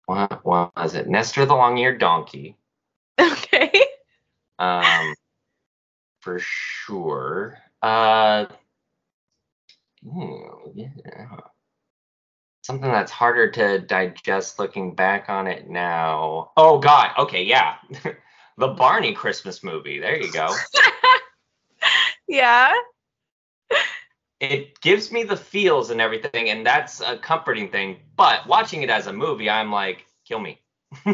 What 0.05 0.45
was 0.45 0.95
it? 0.95 1.09
Nestor 1.09 1.47
the 1.47 1.55
long-eared 1.55 1.99
donkey. 1.99 2.59
Okay. 3.19 3.73
um 4.59 5.15
for 6.23 6.39
sure. 6.41 7.59
Uh 7.83 8.47
ooh, 10.07 10.73
yeah. 10.75 11.37
Something 12.63 12.91
that's 12.91 13.11
harder 13.11 13.51
to 13.51 13.81
digest 13.81 14.59
looking 14.59 14.95
back 14.95 15.29
on 15.29 15.47
it 15.47 15.69
now. 15.69 16.53
Oh 16.57 16.79
god. 16.79 17.13
Okay 17.19 17.45
yeah. 17.45 17.77
The 18.59 18.69
barney 18.69 19.15
christmas 19.15 19.65
movie. 19.65 19.99
There 19.99 20.17
you 20.17 20.33
go. 20.33 20.49
Yeah. 22.29 22.73
it 24.41 24.81
gives 24.81 25.13
me 25.13 25.23
the 25.25 25.37
feels 25.37 25.91
and 25.91 26.01
everything 26.01 26.49
and 26.49 26.65
that's 26.65 27.01
a 27.01 27.19
comforting 27.19 27.69
thing 27.71 27.99
but 28.17 28.47
watching 28.47 28.83
it 28.83 28.89
as 28.91 29.07
a 29.07 29.13
movie 29.13 29.51
i'm 29.51 29.71
like 29.71 30.07
kill 30.25 30.39
me. 30.39 30.61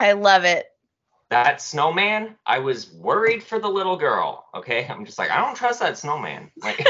I 0.00 0.12
love 0.12 0.44
it. 0.44 0.66
That 1.34 1.60
snowman 1.60 2.36
i 2.46 2.58
was 2.60 2.92
worried 2.92 3.42
for 3.42 3.58
the 3.58 3.68
little 3.68 3.96
girl 3.96 4.46
okay? 4.54 4.86
I'm 4.86 5.04
just 5.04 5.18
like 5.18 5.30
i 5.30 5.40
don't 5.44 5.56
trust 5.56 5.80
that 5.80 5.98
snowman. 5.98 6.50
Like 6.62 6.86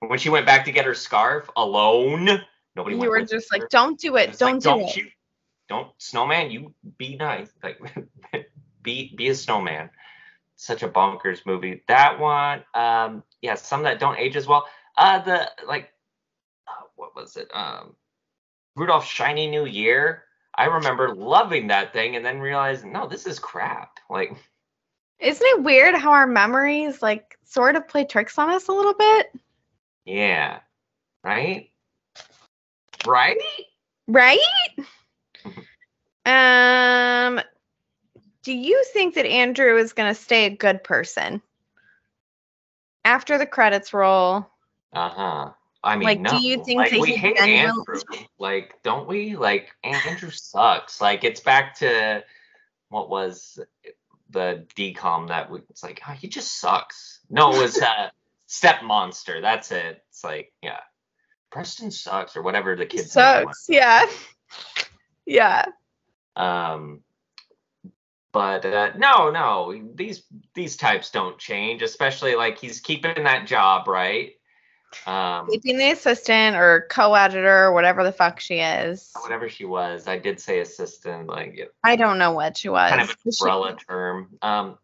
when 0.00 0.18
she 0.18 0.28
went 0.28 0.46
back 0.46 0.64
to 0.66 0.72
get 0.72 0.84
her 0.84 0.94
scarf 0.94 1.48
alone 1.56 2.28
nobody 2.76 2.96
You 2.96 3.08
were 3.10 3.22
just 3.22 3.48
her. 3.52 3.58
like, 3.60 3.70
don't 3.70 3.98
do 3.98 4.16
it. 4.16 4.38
Don't 4.38 4.54
like, 4.54 4.62
do 4.62 4.68
don't 4.68 4.82
it. 4.82 4.96
you 4.96 5.08
don't 5.68 5.88
snowman 5.98 6.50
you 6.50 6.74
be 6.98 7.16
nice. 7.16 7.48
Like 7.62 7.78
be 8.82 9.14
be 9.16 9.28
a 9.28 9.34
snowman. 9.34 9.90
Such 10.56 10.82
a 10.82 10.88
bonkers 10.88 11.46
movie. 11.46 11.82
That 11.88 12.20
one 12.20 12.62
um 12.74 13.22
yeah 13.40 13.54
some 13.54 13.84
that 13.84 13.98
don't 14.00 14.18
age 14.18 14.36
as 14.36 14.46
well. 14.46 14.66
Uh 14.98 15.20
the 15.20 15.50
like 15.66 15.90
uh, 16.68 16.84
what 16.96 17.16
was 17.16 17.36
it? 17.36 17.48
Um 17.54 17.96
rudolph 18.76 19.06
shiny 19.06 19.48
new 19.48 19.64
year 19.64 20.24
i 20.56 20.64
remember 20.66 21.14
loving 21.14 21.66
that 21.68 21.92
thing 21.92 22.16
and 22.16 22.24
then 22.24 22.40
realizing 22.40 22.92
no 22.92 23.06
this 23.06 23.26
is 23.26 23.38
crap 23.38 23.98
like 24.10 24.36
Isn't 25.18 25.46
it 25.46 25.62
weird 25.62 25.94
how 25.94 26.12
our 26.12 26.26
memories 26.26 27.02
like 27.02 27.38
sort 27.44 27.76
of 27.76 27.88
play 27.88 28.04
tricks 28.04 28.38
on 28.38 28.50
us 28.50 28.68
a 28.68 28.72
little 28.72 28.94
bit? 28.94 29.32
yeah 30.04 30.60
right 31.22 31.70
right 33.06 33.38
Right? 34.06 34.38
Um 36.26 37.40
do 38.42 38.52
you 38.52 38.82
think 38.92 39.14
that 39.14 39.26
Andrew 39.26 39.76
is 39.78 39.92
going 39.92 40.14
to 40.14 40.20
stay 40.20 40.44
a 40.44 40.50
good 40.50 40.84
person? 40.84 41.40
After 43.04 43.36
the 43.38 43.46
credits 43.46 43.92
roll, 43.94 44.46
uh-huh 44.92 45.52
I 45.84 45.96
mean, 45.96 46.04
Like, 46.04 46.20
no. 46.20 46.30
do 46.30 46.42
you 46.42 46.64
think 46.64 46.78
like, 46.78 46.92
we 46.92 47.14
hate 47.14 47.38
Andrew? 47.40 48.02
Like, 48.38 48.82
don't 48.82 49.06
we? 49.06 49.36
Like, 49.36 49.70
Andrew 49.84 50.30
sucks. 50.30 51.00
Like, 51.00 51.24
it's 51.24 51.40
back 51.40 51.78
to 51.78 52.24
what 52.88 53.10
was 53.10 53.58
the 54.30 54.66
decom 54.74 55.28
that 55.28 55.50
we, 55.50 55.60
it's 55.70 55.82
like, 55.82 56.00
oh, 56.08 56.12
he 56.12 56.28
just 56.28 56.58
sucks. 56.60 57.20
No, 57.30 57.54
it 57.54 57.60
was 57.60 57.80
uh, 57.80 58.08
Step 58.46 58.82
Monster. 58.82 59.40
That's 59.40 59.70
it. 59.72 60.02
It's 60.10 60.24
like, 60.24 60.52
yeah, 60.62 60.80
Preston 61.50 61.90
sucks 61.90 62.36
or 62.36 62.42
whatever 62.42 62.74
the 62.76 62.86
kids 62.86 63.14
name 63.14 63.44
sucks. 63.44 63.66
Yeah. 63.68 64.06
Yeah. 65.26 65.64
Um, 66.36 67.00
but 68.30 68.66
uh, 68.66 68.90
no, 68.98 69.30
no, 69.30 69.74
these 69.94 70.24
these 70.54 70.76
types 70.76 71.10
don't 71.10 71.38
change. 71.38 71.80
Especially 71.80 72.34
like 72.34 72.58
he's 72.58 72.80
keeping 72.80 73.24
that 73.24 73.46
job, 73.46 73.88
right? 73.88 74.32
Um, 75.06 75.48
Keeping 75.50 75.78
the 75.78 75.90
assistant 75.90 76.56
or 76.56 76.86
co-editor 76.90 77.64
or 77.64 77.72
whatever 77.72 78.02
the 78.04 78.12
fuck 78.12 78.40
she 78.40 78.60
is. 78.60 79.10
whatever 79.22 79.48
she 79.48 79.64
was, 79.64 80.06
I 80.08 80.18
did 80.18 80.40
say 80.40 80.60
assistant, 80.60 81.28
like 81.28 81.56
it- 81.58 81.74
I 81.84 81.96
don't 81.96 82.18
know 82.18 82.32
what 82.32 82.56
she 82.56 82.68
was. 82.68 82.90
kind 82.90 83.02
of 83.02 83.10
an 83.10 83.16
She- 83.32 83.38
umbrella 83.42 83.76
term. 83.88 84.38
Um, 84.42 84.78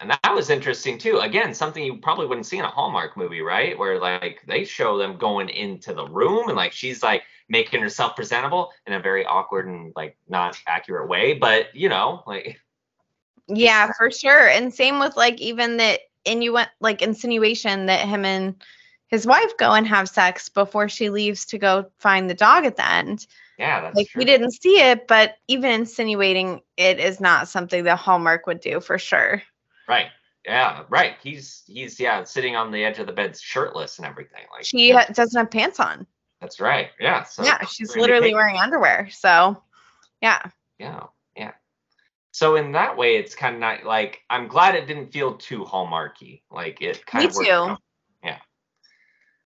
and 0.00 0.10
that 0.10 0.34
was 0.34 0.48
interesting 0.48 0.96
too. 0.96 1.18
Again, 1.18 1.52
something 1.52 1.84
you 1.84 1.98
probably 1.98 2.26
wouldn't 2.26 2.46
see 2.46 2.56
in 2.58 2.64
a 2.64 2.70
Hallmark 2.70 3.16
movie, 3.18 3.42
right? 3.42 3.78
Where 3.78 3.98
like 4.00 4.40
they 4.46 4.64
show 4.64 4.96
them 4.96 5.18
going 5.18 5.50
into 5.50 5.92
the 5.92 6.06
room 6.06 6.48
and 6.48 6.56
like 6.56 6.72
she's 6.72 7.02
like 7.02 7.22
making 7.50 7.82
herself 7.82 8.16
presentable 8.16 8.70
in 8.86 8.94
a 8.94 9.00
very 9.00 9.26
awkward 9.26 9.66
and 9.66 9.92
like 9.96 10.16
not 10.28 10.58
accurate 10.66 11.08
way, 11.08 11.34
but 11.34 11.66
you 11.74 11.88
know, 11.90 12.22
like 12.26 12.58
Yeah, 13.48 13.90
for 13.98 14.10
sure. 14.10 14.48
And 14.48 14.72
same 14.72 15.00
with 15.00 15.16
like 15.16 15.38
even 15.40 15.76
the 15.76 15.98
innu 16.24 16.66
like 16.80 17.02
insinuation 17.02 17.86
that 17.86 18.06
him 18.08 18.24
and 18.24 18.54
his 19.10 19.26
wife 19.26 19.56
go 19.58 19.72
and 19.72 19.86
have 19.86 20.08
sex 20.08 20.48
before 20.48 20.88
she 20.88 21.10
leaves 21.10 21.44
to 21.46 21.58
go 21.58 21.90
find 21.98 22.30
the 22.30 22.34
dog 22.34 22.64
at 22.64 22.76
the 22.76 22.88
end. 22.88 23.26
yeah, 23.58 23.80
that's 23.80 23.96
Like 23.96 24.08
true. 24.08 24.20
we 24.20 24.24
didn't 24.24 24.52
see 24.52 24.80
it, 24.80 25.06
but 25.08 25.36
even 25.48 25.70
insinuating 25.72 26.60
it 26.76 26.98
is 27.00 27.20
not 27.20 27.48
something 27.48 27.84
that 27.84 27.96
Hallmark 27.98 28.46
would 28.46 28.60
do 28.60 28.80
for 28.80 28.98
sure. 28.98 29.42
Right. 29.88 30.06
Yeah, 30.46 30.84
right. 30.88 31.16
He's 31.22 31.64
he's 31.66 32.00
yeah, 32.00 32.24
sitting 32.24 32.56
on 32.56 32.70
the 32.70 32.82
edge 32.84 32.98
of 32.98 33.06
the 33.06 33.12
bed 33.12 33.36
shirtless 33.38 33.98
and 33.98 34.06
everything. 34.06 34.42
Like 34.52 34.64
She 34.64 34.90
ha- 34.92 35.06
doesn't 35.12 35.38
have 35.38 35.50
pants 35.50 35.78
on. 35.80 36.06
that's 36.40 36.60
right. 36.60 36.88
Yeah. 36.98 37.24
So 37.24 37.44
yeah, 37.44 37.62
she's 37.66 37.94
literally 37.96 38.32
wearing 38.32 38.56
underwear. 38.56 39.08
So, 39.10 39.62
yeah. 40.22 40.40
Yeah, 40.78 41.02
yeah. 41.36 41.52
So 42.30 42.56
in 42.56 42.72
that 42.72 42.96
way, 42.96 43.16
it's 43.16 43.34
kind 43.34 43.54
of 43.54 43.60
not 43.60 43.84
like 43.84 44.20
I'm 44.30 44.48
glad 44.48 44.76
it 44.76 44.86
didn't 44.86 45.12
feel 45.12 45.34
too 45.34 45.62
hallmarky. 45.64 46.40
Like 46.50 46.80
it 46.80 47.04
kind 47.04 47.24
Me 47.24 47.28
of 47.28 47.34
worked 47.34 47.46
too. 47.48 47.52
out. 47.52 47.82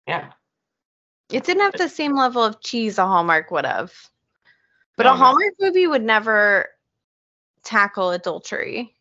Yeah. 0.07 0.33
It 1.31 1.45
didn't 1.45 1.63
have 1.63 1.77
the 1.77 1.89
same 1.89 2.15
level 2.15 2.45
of 2.45 2.61
cheese 2.61 2.99
a 2.99 3.07
Hallmark 3.07 3.51
would 3.51 3.65
have. 3.65 3.93
But 4.97 5.05
No, 5.05 5.11
a 5.11 5.13
oh, 5.13 5.17
no. 5.17 5.25
Hallmark 5.25 5.55
movie 5.59 5.87
would 5.87 6.03
never 6.05 6.69
tackle 7.65 8.11
adultery. 8.11 8.95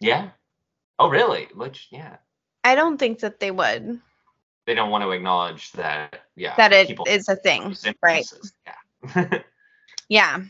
Yeah. 0.00 0.30
Oh, 0.98 1.08
really? 1.08 1.48
Which 1.54 1.88
yeah, 1.90 2.16
I 2.64 2.74
don't 2.74 2.96
think 2.98 3.20
that 3.20 3.38
they 3.38 3.50
would. 3.50 4.00
they 4.66 4.74
don't 4.74 4.90
want 4.90 5.04
to 5.04 5.10
acknowledge 5.10 5.72
that. 5.72 6.22
Yeah, 6.34 6.56
That 6.56 6.72
it 6.72 6.98
is 7.06 7.28
a 7.28 7.36
thing. 7.36 7.76
Right. 8.02 8.26
Yeah. 9.14 9.28
Yeah. 10.08 10.42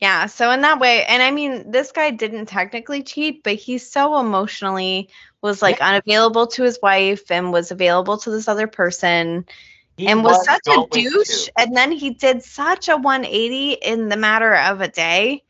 Yeah. 0.00 0.26
So 0.26 0.50
in 0.50 0.60
that 0.62 0.78
way, 0.78 1.04
and 1.06 1.22
I 1.22 1.30
mean, 1.30 1.70
this 1.70 1.92
guy 1.92 2.10
didn't 2.10 2.46
technically 2.46 3.02
cheat, 3.02 3.42
but 3.42 3.54
he 3.54 3.78
so 3.78 4.18
emotionally 4.18 5.08
was 5.42 5.62
like 5.62 5.80
unavailable 5.80 6.48
to 6.48 6.62
his 6.64 6.78
wife 6.82 7.30
and 7.30 7.52
was 7.52 7.70
available 7.70 8.18
to 8.18 8.30
this 8.30 8.48
other 8.48 8.66
person 8.66 9.46
He 9.96 10.06
and 10.06 10.22
was, 10.24 10.44
such 10.44 10.66
a 10.68 10.86
douche. 10.90 11.46
to. 11.46 11.52
And 11.56 11.76
then 11.76 11.92
he 11.92 12.10
did 12.10 12.42
such 12.42 12.88
a 12.88 12.96
180 12.96 13.72
in 13.72 14.08
the 14.08 14.16
matter 14.16 14.54
of 14.54 14.80
a 14.80 14.88
day 14.88 15.44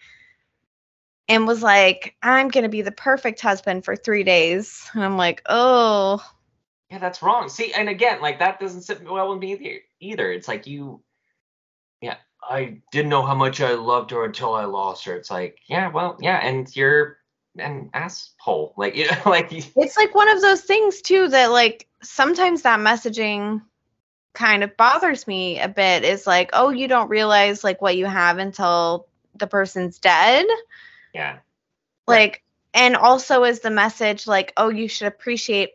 and 1.28 1.46
was 1.46 1.62
like, 1.62 2.14
I'm 2.22 2.48
going 2.48 2.62
to 2.64 2.68
be 2.68 2.82
the 2.82 2.92
perfect 2.92 3.40
husband 3.40 3.84
for 3.84 3.96
three 3.96 4.22
days. 4.24 4.88
And 4.94 5.02
I'm 5.04 5.16
like, 5.16 5.42
oh, 5.46 6.24
Yeah, 6.90 6.98
that's 6.98 7.22
wrong. 7.22 7.48
See, 7.48 7.72
and 7.72 7.88
again, 7.88 8.20
like 8.20 8.38
that 8.38 8.60
doesn't 8.60 8.82
sit 8.82 9.02
well 9.04 9.30
with 9.30 9.40
me 9.40 9.82
either. 10.00 10.30
It's 10.32 10.48
like 10.48 10.66
you, 10.66 11.00
yeah, 11.00 11.05
I 12.48 12.78
didn't 12.92 13.10
know 13.10 13.22
how 13.22 13.34
much 13.34 13.60
I 13.60 13.74
loved 13.74 14.10
her 14.12 14.24
until 14.24 14.54
I 14.54 14.64
lost 14.64 15.04
her. 15.04 15.14
It's 15.16 15.30
like, 15.30 15.58
yeah, 15.66 15.88
well, 15.88 16.16
yeah, 16.20 16.38
and 16.38 16.74
you're 16.74 17.18
an 17.58 17.90
asshole. 17.94 18.74
Like, 18.78 18.94
you 18.94 19.06
know, 19.06 19.22
like 19.26 19.48
it's 19.52 19.96
like 19.96 20.14
one 20.14 20.28
of 20.28 20.40
those 20.40 20.60
things 20.60 21.02
too 21.02 21.28
that 21.28 21.50
like 21.50 21.88
sometimes 22.02 22.62
that 22.62 22.80
messaging 22.80 23.62
kind 24.34 24.62
of 24.62 24.76
bothers 24.76 25.26
me 25.26 25.58
a 25.58 25.66
bit 25.66 26.04
is 26.04 26.26
like 26.26 26.50
oh 26.52 26.68
you 26.68 26.86
don't 26.86 27.08
realize 27.08 27.64
like 27.64 27.80
what 27.80 27.96
you 27.96 28.04
have 28.04 28.36
until 28.36 29.08
the 29.34 29.46
person's 29.46 29.98
dead 29.98 30.44
yeah, 31.14 31.38
like 32.06 32.42
and 32.74 32.96
also 32.96 33.44
is 33.44 33.60
the 33.60 33.70
message 33.70 34.26
like 34.26 34.52
oh 34.58 34.68
you 34.68 34.88
should 34.88 35.08
appreciate 35.08 35.70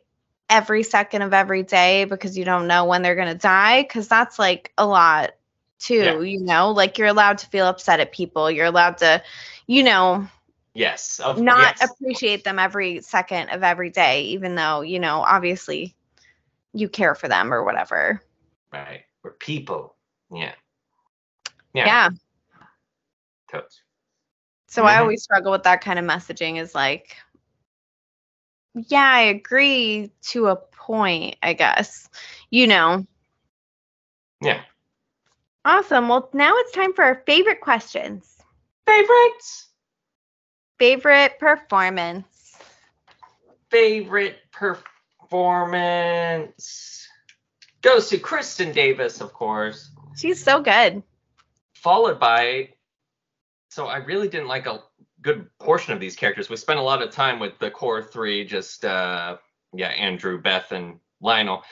every 0.48 0.84
second 0.84 1.24
of 1.24 1.34
every 1.34 1.64
day 1.64 2.06
because 2.06 2.38
you 2.38 2.46
don't 2.46 2.68
know 2.68 2.86
when 2.86 3.02
they're 3.02 3.16
going 3.16 3.28
to 3.28 3.34
die 3.34 3.82
because 3.82 4.08
that's 4.08 4.38
like 4.38 4.72
a 4.78 4.86
lot 4.86 5.32
too 5.82 5.96
Yeah. 6.04 6.20
you 6.24 6.40
know 6.40 6.72
like 6.72 6.98
you're 6.98 7.08
allowed 7.08 7.38
to 7.38 7.48
feel 7.48 7.66
upset 7.66 8.00
at 8.00 8.12
people 8.12 8.50
you're 8.52 8.66
allowed 8.66 8.98
to 8.98 9.22
you 9.68 9.84
know 9.84 10.28
yes, 10.74 11.20
of, 11.20 11.42
not 11.42 11.58
yes. 11.58 11.82
appreciate 11.82 12.44
them 12.44 12.60
every 12.60 13.02
second 13.02 13.50
of 13.50 13.64
every 13.64 13.90
day, 13.90 14.24
even 14.24 14.56
though, 14.56 14.82
you 14.82 15.00
know, 15.00 15.22
obviously 15.22 15.96
you 16.74 16.90
care 16.90 17.16
for 17.16 17.28
them 17.28 17.54
or 17.54 17.64
whatever. 17.64 18.22
right. 18.72 19.04
We're 19.24 19.32
people. 19.32 19.96
Yeah, 20.32 20.54
Yeah. 21.74 21.86
yeah, 21.86 22.10
totes. 23.52 23.82
So 24.68 24.86
I 24.86 24.98
Mhm. 24.98 25.00
always 25.00 25.24
struggle 25.24 25.52
with 25.52 25.64
that 25.64 25.82
kind 25.82 26.00
of 26.00 26.06
messaging 26.06 26.60
is 26.60 26.74
like, 26.76 27.16
yeah, 28.74 29.10
I 29.12 29.22
agree 29.22 30.12
to 30.30 30.48
a 30.48 30.56
point, 30.56 31.36
I 31.44 31.54
guess. 31.54 32.10
You 32.50 32.68
know. 32.68 33.06
Yeah, 34.42 34.64
Awesome. 35.66 36.08
Well, 36.08 36.30
now 36.34 36.54
it's 36.58 36.72
time 36.72 36.94
for 36.94 37.04
our 37.04 37.22
favorite 37.26 37.62
questions. 37.62 38.38
Favorite? 38.88 39.44
Favorite 40.80 41.38
performance. 41.40 42.26
Favorite 43.70 44.38
performance 44.52 47.08
goes 47.82 48.10
to 48.10 48.18
Kristin 48.18 48.74
Davis, 48.74 49.22
of 49.22 49.32
course. 49.34 49.92
She's 50.18 50.44
so 50.44 50.62
good. 50.62 51.04
followed 51.74 52.20
by 52.20 52.70
so 53.70 53.88
i 53.88 53.98
really 53.98 54.28
didn't 54.28 54.48
like 54.50 54.68
a 54.68 54.84
good 55.22 55.48
portion 55.60 55.94
of 55.94 56.00
these 56.00 56.16
characters 56.16 56.48
we 56.50 56.56
spent 56.58 56.78
a 56.78 56.82
lot 56.84 57.02
of 57.02 57.10
time 57.10 57.40
with 57.40 57.58
the 57.60 57.72
core 57.72 58.04
three 58.04 58.46
just 58.46 58.84
uh 58.86 59.36
yeah 59.74 59.88
andrew 59.88 60.40
beth 60.40 60.72
and 60.74 61.00
lionel 61.22 61.64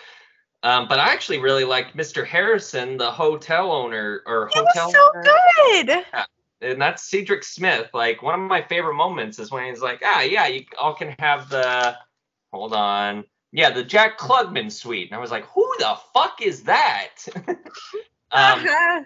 um, 0.63 0.87
but 0.87 0.99
i 0.99 1.11
actually 1.11 1.37
really 1.39 1.63
liked 1.63 1.95
mr 1.95 2.25
harrison 2.25 2.97
the 2.97 3.09
hotel 3.11 3.71
owner 3.71 4.21
or 4.25 4.47
It 4.47 4.55
hotel 4.55 4.87
was 4.87 4.93
so 4.93 5.11
owner, 5.15 5.85
good. 5.85 6.05
and 6.61 6.81
that's 6.81 7.09
cedric 7.09 7.43
smith 7.43 7.89
like 7.93 8.21
one 8.21 8.33
of 8.39 8.47
my 8.47 8.61
favorite 8.61 8.95
moments 8.95 9.39
is 9.39 9.51
when 9.51 9.65
he's 9.65 9.81
like 9.81 10.01
ah 10.03 10.21
yeah 10.21 10.47
you 10.47 10.63
all 10.79 10.93
can 10.93 11.15
have 11.19 11.49
the 11.49 11.95
hold 12.51 12.73
on 12.73 13.23
yeah 13.51 13.69
the 13.69 13.83
jack 13.83 14.17
klugman 14.19 14.71
suite 14.71 15.09
and 15.09 15.17
i 15.17 15.19
was 15.21 15.31
like 15.31 15.45
who 15.47 15.67
the 15.79 15.95
fuck 16.13 16.41
is 16.41 16.63
that 16.63 17.15
um, 17.45 17.55
Uh-huh. 18.31 19.03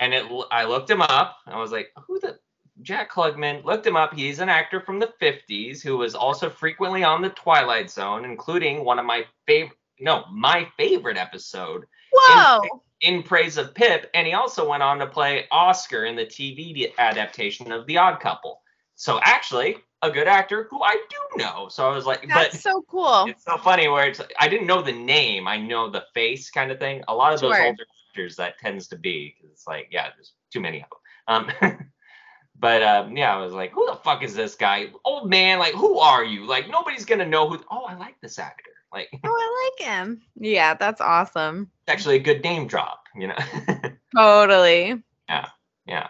and 0.00 0.12
it 0.14 0.24
I 0.50 0.64
looked 0.64 0.90
him 0.90 1.02
up. 1.02 1.36
I 1.46 1.58
was 1.58 1.70
like, 1.70 1.90
who 2.06 2.18
the 2.18 2.38
Jack 2.82 3.08
Klugman? 3.12 3.62
Looked 3.64 3.86
him 3.86 3.94
up. 3.96 4.12
He's 4.12 4.40
an 4.40 4.48
actor 4.48 4.80
from 4.80 4.98
the 4.98 5.12
50s 5.22 5.80
who 5.80 5.96
was 5.96 6.16
also 6.16 6.50
frequently 6.50 7.04
on 7.04 7.22
the 7.22 7.28
Twilight 7.30 7.88
Zone, 7.88 8.24
including 8.24 8.84
one 8.84 8.98
of 8.98 9.06
my 9.06 9.24
favorite 9.46 9.78
no, 10.00 10.24
my 10.32 10.68
favorite 10.76 11.16
episode 11.16 11.84
Whoa. 12.12 12.82
in 13.00 13.22
praise 13.22 13.56
of 13.56 13.74
Pip, 13.74 14.10
and 14.14 14.26
he 14.26 14.32
also 14.32 14.68
went 14.68 14.82
on 14.82 14.98
to 14.98 15.06
play 15.06 15.46
Oscar 15.50 16.04
in 16.04 16.16
the 16.16 16.26
TV 16.26 16.92
adaptation 16.98 17.72
of 17.72 17.86
The 17.86 17.98
Odd 17.98 18.20
Couple. 18.20 18.62
So 18.94 19.20
actually, 19.22 19.76
a 20.02 20.10
good 20.10 20.28
actor 20.28 20.66
who 20.70 20.82
I 20.82 20.94
do 21.10 21.38
know. 21.42 21.68
So 21.68 21.88
I 21.88 21.94
was 21.94 22.06
like, 22.06 22.26
That's 22.28 22.56
but 22.56 22.60
so 22.60 22.84
cool. 22.88 23.24
it's 23.26 23.44
so 23.44 23.56
funny 23.58 23.88
where 23.88 24.06
it's 24.08 24.20
I 24.38 24.48
didn't 24.48 24.66
know 24.66 24.82
the 24.82 24.92
name, 24.92 25.48
I 25.48 25.56
know 25.56 25.90
the 25.90 26.04
face 26.14 26.50
kind 26.50 26.70
of 26.70 26.78
thing. 26.78 27.02
A 27.08 27.14
lot 27.14 27.34
of 27.34 27.40
those 27.40 27.56
Sure. 27.56 27.66
older 27.66 27.84
actors 28.10 28.36
that 28.36 28.58
tends 28.58 28.86
to 28.88 28.96
be 28.96 29.34
'cause 29.40 29.50
it's 29.50 29.66
like 29.66 29.88
yeah, 29.90 30.10
there's 30.14 30.34
too 30.52 30.60
many 30.60 30.82
of 30.82 30.88
them. 30.90 31.50
Um, 31.62 31.88
but 32.58 32.82
um, 32.82 33.16
yeah, 33.16 33.34
I 33.34 33.40
was 33.40 33.52
like, 33.54 33.72
who 33.72 33.86
the 33.86 33.96
fuck 33.96 34.22
is 34.22 34.34
this 34.34 34.54
guy? 34.54 34.86
Old 35.04 35.28
man, 35.28 35.58
like 35.58 35.74
who 35.74 35.98
are 35.98 36.24
you? 36.24 36.46
Like 36.46 36.68
nobody's 36.68 37.04
gonna 37.04 37.26
know 37.26 37.48
who. 37.48 37.58
Oh, 37.70 37.84
I 37.84 37.94
like 37.94 38.20
this 38.20 38.38
actor. 38.38 38.70
Like 38.94 39.08
Oh, 39.12 39.18
I 39.28 39.70
like 39.80 39.88
him. 39.88 40.22
Yeah, 40.36 40.74
that's 40.74 41.00
awesome. 41.02 41.70
It's 41.82 41.92
actually 41.92 42.16
a 42.16 42.20
good 42.20 42.42
name 42.42 42.66
drop, 42.68 43.02
you 43.14 43.26
know. 43.26 43.36
Totally. 44.16 45.02
yeah. 45.28 45.48
Yeah. 45.86 46.08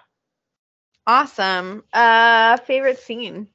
Awesome. 1.07 1.83
Uh 1.93 2.59
favorite 2.59 3.01
scene. 3.01 3.49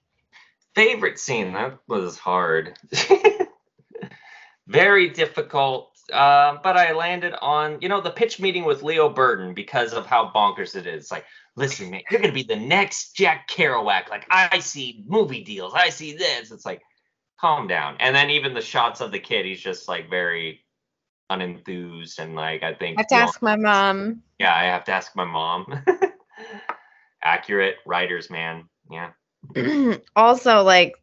Favorite 0.76 1.20
scene 1.20 1.54
that 1.54 1.78
was 1.88 2.18
hard. 2.18 2.78
Very 4.68 5.10
difficult. 5.10 5.88
Um, 6.12 6.60
but 6.64 6.76
I 6.78 6.94
landed 6.94 7.34
on, 7.42 7.80
you 7.82 7.90
know, 7.90 8.02
the 8.02 8.10
pitch 8.12 8.40
meeting 8.40 8.66
with 8.66 8.82
Leo 8.84 9.10
Burton 9.10 9.54
because 9.54 9.94
of 9.94 10.06
how 10.06 10.32
bonkers 10.34 10.76
it 10.76 10.88
is. 10.88 11.12
Like, 11.12 11.26
listen, 11.56 11.92
man, 11.92 12.02
you're 12.10 12.20
gonna 12.22 12.34
be 12.34 12.44
the 12.44 12.56
next 12.56 13.16
Jack 13.16 13.48
Kerouac. 13.50 14.10
Like, 14.10 14.26
I 14.30 14.60
see 14.60 15.04
movie 15.08 15.44
deals, 15.44 15.74
I 15.76 15.90
see 15.90 16.16
this. 16.18 16.52
It's 16.52 16.66
like, 16.66 16.82
calm 17.40 17.68
down. 17.68 17.96
And 18.00 18.16
then 18.16 18.30
even 18.30 18.54
the 18.54 18.62
shots 18.62 19.02
of 19.02 19.12
the 19.12 19.20
kid, 19.20 19.46
he's 19.46 19.62
just 19.62 19.88
like 19.88 20.10
very 20.10 20.62
unenthused 21.32 22.20
and 22.20 22.36
like 22.36 22.64
I 22.64 22.74
think 22.74 22.98
I 22.98 23.02
have 23.02 23.08
to 23.08 23.16
you 23.16 23.22
know, 23.22 23.28
ask 23.28 23.42
my 23.42 23.56
mom. 23.56 24.24
yeah, 24.40 24.56
I 24.56 24.64
have 24.64 24.84
to 24.86 24.92
ask 24.92 25.16
my 25.16 25.26
mom. 25.26 25.84
Accurate 27.24 27.78
writers, 27.86 28.30
man. 28.30 28.66
Yeah. 28.90 29.12
also, 30.16 30.64
like, 30.64 30.96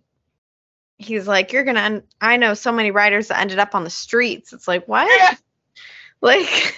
he's 0.98 1.28
like, 1.28 1.52
You're 1.52 1.64
gonna 1.64 1.80
un- 1.80 2.02
I 2.20 2.36
know 2.36 2.54
so 2.54 2.72
many 2.72 2.90
writers 2.90 3.28
that 3.28 3.40
ended 3.40 3.58
up 3.58 3.74
on 3.74 3.84
the 3.84 3.90
streets. 3.90 4.52
It's 4.52 4.68
like, 4.68 4.86
what? 4.88 5.08
Yeah. 5.08 5.36
Like 6.22 6.74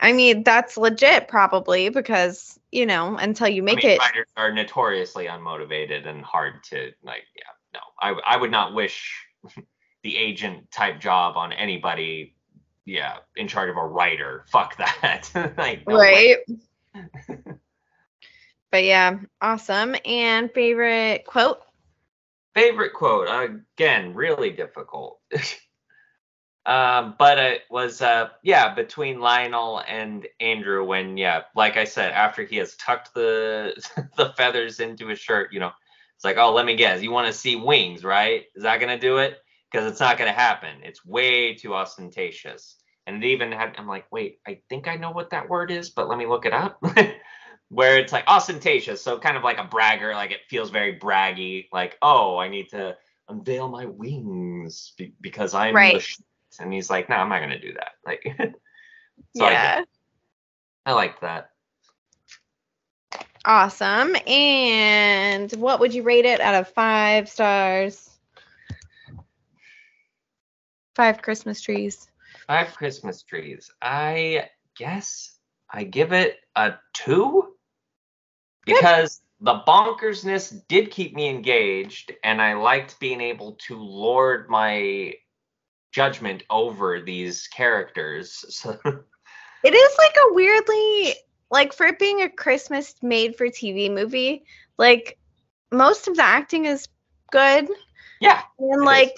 I 0.00 0.12
mean, 0.12 0.42
that's 0.42 0.76
legit 0.76 1.28
probably 1.28 1.88
because, 1.88 2.58
you 2.72 2.84
know, 2.84 3.16
until 3.16 3.46
you 3.46 3.62
make 3.62 3.84
I 3.84 3.86
mean, 3.86 3.90
it 3.92 3.98
writers 4.00 4.26
are 4.36 4.52
notoriously 4.52 5.26
unmotivated 5.26 6.08
and 6.08 6.24
hard 6.24 6.64
to 6.64 6.90
like. 7.04 7.22
Yeah, 7.36 7.52
no. 7.74 7.80
I 8.00 8.10
I 8.24 8.36
would 8.36 8.50
not 8.50 8.74
wish 8.74 9.24
the 10.02 10.16
agent 10.16 10.70
type 10.70 11.00
job 11.00 11.36
on 11.36 11.52
anybody. 11.52 12.34
Yeah, 12.84 13.18
in 13.36 13.46
charge 13.46 13.70
of 13.70 13.76
a 13.76 13.86
writer. 13.86 14.44
Fuck 14.50 14.76
that. 14.78 15.30
like, 15.56 15.86
no 15.86 15.96
right. 15.96 16.38
but 18.72 18.82
yeah, 18.82 19.18
awesome. 19.40 19.94
And 20.04 20.50
favorite 20.52 21.24
quote? 21.24 21.60
Favorite 22.54 22.92
quote 22.92 23.28
again, 23.28 24.14
really 24.14 24.50
difficult. 24.50 25.20
um, 26.66 27.14
but 27.18 27.38
it 27.38 27.62
was 27.70 28.02
uh, 28.02 28.30
yeah, 28.42 28.74
between 28.74 29.20
Lionel 29.20 29.82
and 29.86 30.26
Andrew 30.40 30.84
when 30.84 31.16
yeah, 31.16 31.42
like 31.54 31.76
I 31.76 31.84
said, 31.84 32.12
after 32.12 32.42
he 32.42 32.56
has 32.56 32.74
tucked 32.76 33.14
the 33.14 33.74
the 34.16 34.32
feathers 34.36 34.80
into 34.80 35.06
his 35.06 35.20
shirt, 35.20 35.52
you 35.52 35.60
know, 35.60 35.70
it's 36.22 36.24
like, 36.24 36.36
oh, 36.36 36.52
let 36.52 36.66
me 36.66 36.76
guess, 36.76 37.02
you 37.02 37.10
want 37.10 37.26
to 37.26 37.32
see 37.32 37.56
wings, 37.56 38.04
right? 38.04 38.44
Is 38.54 38.62
that 38.62 38.78
gonna 38.78 38.96
do 38.96 39.16
it? 39.16 39.38
Because 39.68 39.90
it's 39.90 39.98
not 39.98 40.18
gonna 40.18 40.30
happen. 40.30 40.76
It's 40.84 41.04
way 41.04 41.52
too 41.54 41.74
ostentatious. 41.74 42.76
And 43.08 43.24
it 43.24 43.26
even 43.26 43.50
had, 43.50 43.74
I'm 43.76 43.88
like, 43.88 44.06
wait, 44.12 44.38
I 44.46 44.60
think 44.68 44.86
I 44.86 44.94
know 44.94 45.10
what 45.10 45.30
that 45.30 45.48
word 45.48 45.72
is, 45.72 45.90
but 45.90 46.08
let 46.08 46.18
me 46.18 46.26
look 46.26 46.46
it 46.46 46.52
up. 46.52 46.80
Where 47.70 47.98
it's 47.98 48.12
like 48.12 48.22
ostentatious, 48.28 49.02
so 49.02 49.18
kind 49.18 49.36
of 49.36 49.42
like 49.42 49.58
a 49.58 49.64
bragger, 49.64 50.14
like 50.14 50.30
it 50.30 50.42
feels 50.48 50.70
very 50.70 50.96
braggy, 50.96 51.66
like, 51.72 51.98
oh, 52.02 52.38
I 52.38 52.46
need 52.46 52.68
to 52.68 52.96
unveil 53.28 53.66
my 53.68 53.86
wings 53.86 54.92
be- 54.96 55.14
because 55.20 55.54
I'm 55.54 55.74
Right. 55.74 55.94
the 55.94 56.00
shit. 56.00 56.24
And 56.60 56.72
he's 56.72 56.88
like, 56.88 57.08
no, 57.08 57.16
I'm 57.16 57.30
not 57.30 57.40
gonna 57.40 57.58
do 57.58 57.72
that. 57.72 57.94
Like, 58.06 58.22
so 59.34 59.50
yeah. 59.50 59.82
I, 60.86 60.90
I 60.92 60.94
liked 60.94 61.22
that. 61.22 61.50
Awesome. 63.44 64.14
And 64.26 65.50
what 65.52 65.80
would 65.80 65.94
you 65.94 66.02
rate 66.02 66.24
it 66.24 66.40
out 66.40 66.54
of 66.54 66.68
five 66.68 67.28
stars? 67.28 68.08
Five 70.94 71.22
Christmas 71.22 71.60
trees. 71.60 72.08
Five 72.46 72.74
Christmas 72.76 73.22
trees. 73.22 73.70
I 73.80 74.48
guess 74.76 75.38
I 75.70 75.84
give 75.84 76.12
it 76.12 76.38
a 76.54 76.74
two 76.92 77.54
Good. 78.66 78.76
because 78.76 79.22
the 79.40 79.60
bonkersness 79.66 80.62
did 80.68 80.90
keep 80.90 81.14
me 81.14 81.28
engaged, 81.28 82.12
and 82.22 82.40
I 82.40 82.54
liked 82.54 83.00
being 83.00 83.20
able 83.20 83.58
to 83.66 83.76
lord 83.76 84.48
my 84.48 85.14
judgment 85.90 86.44
over 86.48 87.00
these 87.00 87.48
characters. 87.48 88.44
So 88.50 88.78
It 89.64 89.74
is 89.74 89.98
like 89.98 90.16
a 90.16 90.34
weirdly 90.34 91.14
like 91.52 91.74
for 91.74 91.86
it 91.86 92.00
being 92.00 92.22
a 92.22 92.30
Christmas 92.30 92.96
made 93.02 93.36
for 93.36 93.48
TV 93.48 93.90
movie, 93.90 94.44
like 94.78 95.18
most 95.72 96.08
of 96.08 96.16
the 96.16 96.24
acting 96.24 96.66
is 96.66 96.88
good 97.30 97.68
yeah, 98.20 98.42
and 98.58 98.82
is. 98.82 98.86
like 98.86 99.14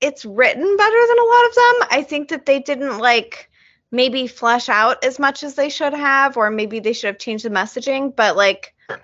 it's 0.00 0.24
written 0.24 0.76
better 0.76 1.06
than 1.08 1.18
a 1.18 1.24
lot 1.24 1.46
of 1.48 1.54
them. 1.54 1.88
I 1.90 2.02
think 2.08 2.28
that 2.30 2.46
they 2.46 2.60
didn't 2.60 2.98
like 2.98 3.50
maybe 3.92 4.26
flesh 4.26 4.68
out 4.68 5.04
as 5.04 5.18
much 5.18 5.44
as 5.44 5.54
they 5.54 5.68
should 5.70 5.94
have 5.94 6.36
or 6.36 6.50
maybe 6.50 6.80
they 6.80 6.92
should 6.94 7.08
have 7.08 7.18
changed 7.18 7.44
the 7.44 7.50
messaging, 7.50 8.14
but 8.16 8.36
like 8.36 8.74
Sure. 8.90 9.00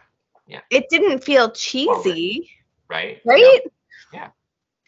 Yeah. 0.46 0.62
it 0.70 0.88
didn't 0.90 1.24
feel 1.24 1.50
cheesy. 1.52 2.50
right, 2.88 3.20
right? 3.24 3.60
Yeah. 4.12 4.30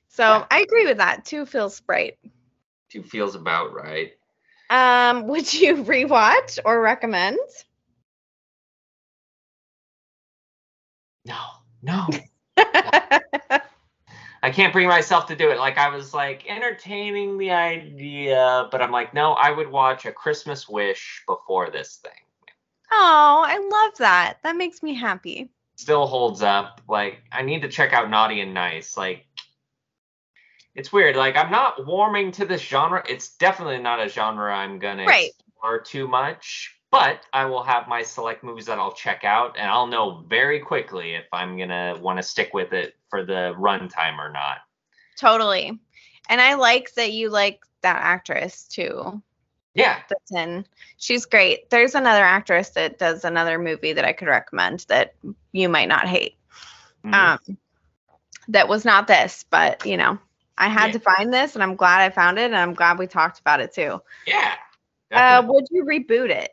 So 0.09 0.23
Yeah. 0.25 0.47
I 0.51 0.61
agree 0.61 0.87
with 0.87 0.99
that. 0.99 1.25
Two 1.25 1.47
feels 1.47 1.83
right. 1.87 2.19
two 2.91 3.03
feels 3.03 3.35
about 3.37 3.75
right. 3.75 4.13
Um, 4.71 5.27
would 5.29 5.53
you 5.53 5.85
rewatch 5.85 6.59
or 6.65 6.81
recommend? 6.81 7.39
No, 11.25 11.37
no. 11.83 12.09
I 14.43 14.51
can't 14.51 14.73
bring 14.73 14.89
myself 14.89 15.27
to 15.27 15.37
do 15.37 15.51
it. 15.51 15.59
Like 15.59 15.77
I 15.77 15.89
was 15.91 16.15
like 16.15 16.49
entertaining 16.49 17.37
the 17.37 17.51
idea, 17.51 18.69
but 18.71 18.81
I'm 18.81 18.91
like, 18.91 19.13
no, 19.13 19.33
I 19.33 19.51
would 19.51 19.71
watch 19.71 20.07
a 20.07 20.13
Christmas 20.13 20.69
Wish 20.69 21.23
before 21.27 21.71
this 21.71 21.97
thing. 21.97 22.13
oh, 22.91 23.45
I 23.47 23.59
love 23.59 23.99
that. 23.99 24.39
That 24.43 24.57
makes 24.57 24.83
me 24.83 24.95
happy. 24.95 25.51
Still 25.77 26.07
holds 26.07 26.43
up. 26.43 26.81
Like 26.89 27.23
I 27.33 27.43
need 27.43 27.63
to 27.63 27.69
check 27.69 27.93
out 27.93 28.11
Naughty 28.11 28.41
and 28.41 28.55
Nice. 28.55 28.97
Like 28.97 29.27
it's 30.75 30.93
weird. 30.93 31.17
Like 31.17 31.37
I'm 31.37 31.51
not 31.51 31.87
warming 31.87 32.33
to 32.33 32.45
this 32.45 32.61
genre. 32.63 33.03
It's 33.09 33.37
definitely 33.37 33.79
not 33.79 34.01
a 34.01 34.09
genre 34.09 34.55
I'm 34.55 34.79
gonna 34.79 35.05
Right. 35.05 35.31
explore 35.31 35.81
too 35.81 36.09
much. 36.09 36.77
But 36.91 37.25
I 37.33 37.45
will 37.45 37.63
have 37.63 37.87
my 37.87 38.03
select 38.03 38.43
movies 38.43 38.67
that 38.67 38.79
I'll 38.81 38.93
check 38.93 39.23
out, 39.25 39.57
and 39.57 39.71
I'll 39.71 39.87
know 39.87 40.25
very 40.29 40.59
quickly 40.59 41.15
if 41.15 41.27
I'm 41.33 41.57
gonna 41.57 41.97
want 42.01 42.19
to 42.19 42.23
stick 42.23 42.53
with 42.53 42.73
it 42.73 42.97
for 43.09 43.25
the 43.25 43.55
runtime 43.57 44.19
or 44.19 44.31
not. 44.33 44.59
Totally. 45.17 45.79
And 46.29 46.41
I 46.41 46.55
like 46.55 46.93
that 46.95 47.13
you 47.13 47.31
like 47.31 47.61
that 47.83 47.97
actress 48.03 48.65
too. 48.65 49.23
Yeah, 49.75 50.03
That's 50.09 50.33
in. 50.33 50.67
She's 50.97 51.27
great. 51.27 51.71
There's 51.71 51.95
another 51.95 52.25
actress 52.25 52.71
that 52.71 52.99
does 52.99 53.25
another 53.25 53.59
movie 53.59 53.93
that 53.93 54.05
I 54.05 54.13
could 54.13 54.27
recommend 54.29 54.85
that 54.89 55.15
you 55.53 55.69
might 55.69 55.89
not 55.89 56.09
hate. 56.09 56.37
mhm. 57.05 57.15
Um, 57.15 57.59
that 58.49 58.69
was 58.69 58.85
not 58.85 59.07
this, 59.07 59.45
but 59.49 59.87
you 59.87 59.97
know, 59.97 60.19
I 60.61 60.69
had 60.69 60.89
Yeah. 60.89 60.93
to 60.93 61.01
find 61.01 61.33
this, 61.35 61.55
and 61.55 61.63
I'm 61.63 61.75
glad 61.75 62.03
I 62.03 62.11
found 62.11 62.39
it, 62.39 62.45
and 62.45 62.57
I'm 62.57 62.75
glad 62.75 62.99
we 62.99 63.07
talked 63.09 63.41
about 63.41 63.61
it 63.61 63.73
too. 63.73 64.01
yeah. 64.27 64.55
Uh, 65.13 65.43
would 65.47 65.67
you 65.73 65.85
reboot 65.85 66.31
it? 66.31 66.51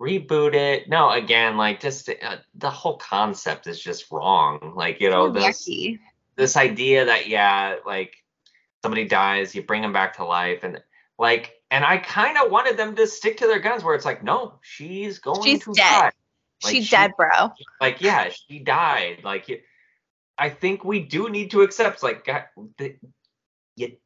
reboot 0.00 0.54
it. 0.54 0.88
No, 0.88 1.10
again, 1.10 1.56
like 1.56 1.80
just 1.80 2.08
uh, 2.08 2.36
the 2.54 2.70
whole 2.70 2.96
concept 2.96 3.66
is 3.66 3.80
just 3.80 4.10
wrong. 4.10 4.72
Like 4.76 5.00
you 5.00 5.10
know, 5.10 5.30
this 5.30 5.68
yucky. 5.68 5.98
this 6.36 6.56
idea 6.56 7.04
that 7.06 7.28
yeah, 7.28 7.76
like 7.86 8.14
somebody 8.82 9.04
dies, 9.06 9.54
you 9.54 9.62
bring 9.62 9.82
them 9.82 9.92
back 9.92 10.16
to 10.16 10.24
life, 10.24 10.60
and 10.62 10.82
like, 11.18 11.52
and 11.70 11.84
I 11.84 11.98
kind 11.98 12.36
of 12.38 12.50
wanted 12.50 12.76
them 12.76 12.96
to 12.96 13.06
stick 13.06 13.36
to 13.38 13.46
their 13.46 13.60
guns, 13.60 13.84
where 13.84 13.94
it's 13.94 14.04
like, 14.04 14.22
no, 14.24 14.54
she's 14.62 15.18
going 15.18 15.42
She's 15.42 15.64
to 15.64 15.72
dead. 15.74 15.82
die. 15.82 16.10
Like, 16.62 16.72
She's 16.74 16.86
she- 16.86 16.96
dead, 16.96 17.12
bro. 17.16 17.50
Like 17.80 18.00
yeah, 18.00 18.30
she 18.30 18.58
died. 18.60 19.20
Like 19.22 19.48
you, 19.48 19.60
I 20.38 20.50
think 20.50 20.84
we 20.84 21.00
do 21.00 21.28
need 21.30 21.50
to 21.52 21.62
accept 21.62 22.02
like 22.02 22.24
God, 22.24 22.44
the, 22.78 22.96
you. 23.76 23.96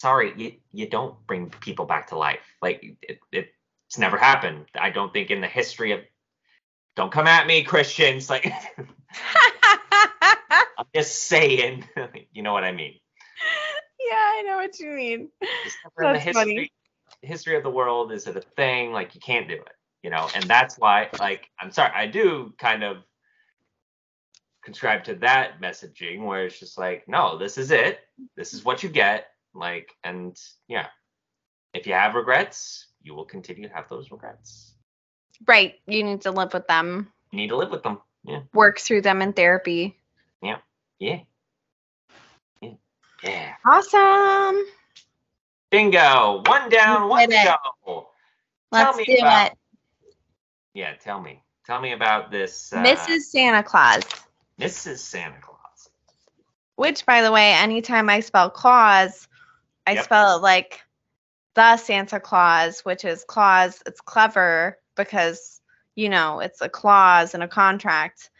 Sorry, 0.00 0.32
you 0.36 0.52
you 0.72 0.88
don't 0.88 1.14
bring 1.26 1.50
people 1.50 1.84
back 1.84 2.08
to 2.08 2.18
life. 2.18 2.40
Like 2.62 2.96
it, 3.02 3.18
it 3.32 3.48
it's 3.88 3.98
never 3.98 4.16
happened. 4.16 4.66
I 4.78 4.90
don't 4.90 5.12
think 5.12 5.30
in 5.30 5.40
the 5.40 5.46
history 5.46 5.92
of. 5.92 6.00
Don't 6.96 7.12
come 7.12 7.26
at 7.26 7.46
me, 7.46 7.62
Christians. 7.62 8.30
Like 8.30 8.52
I'm 10.78 10.86
just 10.94 11.24
saying. 11.24 11.84
you 12.32 12.42
know 12.42 12.52
what 12.52 12.64
I 12.64 12.72
mean. 12.72 12.94
yeah, 14.08 14.14
I 14.16 14.42
know 14.46 14.56
what 14.56 14.78
you 14.78 14.88
mean. 14.88 15.28
That's 15.98 16.22
history 16.22 16.32
funny. 16.32 16.72
history 17.22 17.56
of 17.56 17.62
the 17.62 17.70
world 17.70 18.12
is 18.12 18.26
it 18.26 18.36
a 18.36 18.40
thing 18.40 18.92
like 18.92 19.14
you 19.14 19.20
can't 19.20 19.48
do 19.48 19.54
it 19.54 19.72
you 20.02 20.10
know 20.10 20.28
and 20.34 20.44
that's 20.44 20.78
why 20.78 21.08
like 21.18 21.46
i'm 21.60 21.70
sorry 21.70 21.92
i 21.94 22.06
do 22.06 22.52
kind 22.58 22.82
of 22.82 22.98
subscribe 24.64 25.04
to 25.04 25.14
that 25.16 25.60
messaging 25.60 26.24
where 26.24 26.44
it's 26.46 26.58
just 26.58 26.78
like 26.78 27.06
no 27.08 27.38
this 27.38 27.58
is 27.58 27.70
it. 27.70 28.00
This 28.36 28.52
is 28.54 28.64
what 28.64 28.82
you 28.82 28.88
get. 28.88 29.28
Like 29.54 29.96
and 30.04 30.38
yeah 30.68 30.86
if 31.74 31.86
you 31.86 31.92
have 31.92 32.14
regrets 32.14 32.86
you 33.02 33.14
will 33.14 33.24
continue 33.24 33.68
to 33.68 33.74
have 33.74 33.88
those 33.88 34.10
regrets. 34.10 34.74
Right. 35.46 35.74
You 35.86 36.04
need 36.04 36.20
to 36.22 36.30
live 36.30 36.52
with 36.52 36.66
them, 36.66 37.10
you 37.30 37.38
need 37.38 37.48
to 37.48 37.56
live 37.56 37.70
with 37.70 37.82
them. 37.82 37.98
Yeah. 38.24 38.40
Work 38.52 38.78
through 38.78 39.00
them 39.02 39.22
in 39.22 39.32
therapy. 39.32 39.96
yeah. 40.42 40.58
Yeah. 40.98 41.20
Yeah. 43.22 43.54
Awesome. 43.66 44.64
bingo. 45.70 46.42
One 46.46 46.68
down 46.70 47.08
one 47.08 47.28
to 47.30 47.56
go. 47.86 48.08
Let's 48.72 48.96
do 48.98 49.14
about- 49.18 49.52
it. 49.52 49.58
yeah 50.74 50.94
tell 50.94 51.20
me. 51.20 51.42
Tell 51.66 51.80
me 51.80 51.92
about 51.92 52.30
this 52.30 52.72
uh, 52.72 52.82
Mrs. 52.82 53.22
Santa 53.22 53.62
Claus. 53.62 54.02
Mrs 54.60 54.98
santa 54.98 55.40
claus 55.40 55.88
Which, 56.76 57.04
by 57.04 57.20
the 57.22 57.30
way, 57.32 57.52
anytime 57.52 58.08
I 58.08 58.20
spell 58.20 58.48
Claus, 58.48 59.28
I 59.86 59.94
Yep. 59.94 60.04
spell 60.04 60.36
it 60.36 60.42
like 60.42 60.80
the 61.54 61.76
Santa 61.76 62.20
Claus, 62.20 62.80
which 62.80 63.04
is 63.04 63.22
clause. 63.24 63.82
It's 63.84 64.00
clever 64.00 64.78
because, 64.96 65.60
you 65.94 66.08
know, 66.08 66.40
it's 66.40 66.62
a 66.62 66.70
clause 66.70 67.34
in 67.34 67.42
a 67.42 67.48
contract. 67.48 68.30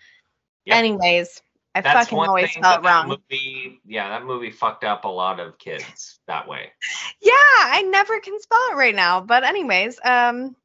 Yep. 0.64 0.76
Anyways, 0.78 1.42
I 1.74 1.82
That's 1.82 2.08
fucking 2.08 2.18
always 2.18 2.52
thing 2.52 2.62
spelled 2.62 2.82
that 2.82 2.82
that 2.82 3.06
wrong. 3.06 3.08
movie, 3.08 3.80
yeah, 3.84 4.08
that 4.08 4.24
movie 4.24 4.50
fucked 4.50 4.84
up 4.84 5.04
a 5.04 5.08
lot 5.08 5.38
of 5.38 5.58
kids 5.58 6.20
that 6.26 6.48
way. 6.48 6.72
Yeah, 7.22 7.32
I 7.34 7.82
never 7.82 8.18
can 8.20 8.40
spell 8.40 8.70
it 8.70 8.76
right 8.76 8.94
now. 8.94 9.20
But 9.20 9.44
anyways, 9.44 10.00
um 10.02 10.56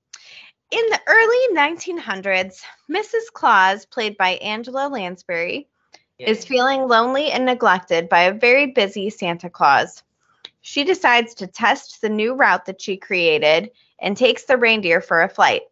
in 0.72 0.84
the 0.90 1.00
early 1.08 1.58
1900s, 1.58 2.62
Mrs. 2.90 3.32
Claus, 3.34 3.86
played 3.86 4.18
by 4.18 4.32
Angela 4.36 4.90
Lansbury, 4.90 5.68
is 6.20 6.46
feeling 6.46 6.88
lonely 6.88 7.32
and 7.32 7.46
neglected 7.46 8.10
by 8.10 8.22
a 8.24 8.34
very 8.34 8.68
busy 8.68 9.10
Santa 9.10 9.50
Claus. 9.50 10.04
She 10.62 10.84
decides 10.84 11.36
to 11.36 11.48
test 11.48 12.02
the 12.02 12.10
new 12.10 12.34
route 12.34 12.66
that 12.66 12.82
she 12.82 12.98
created 12.98 13.72
and 14.00 14.18
takes 14.18 14.46
the 14.46 14.58
reindeer 14.58 15.02
for 15.02 15.22
a 15.22 15.30
flight. 15.30 15.64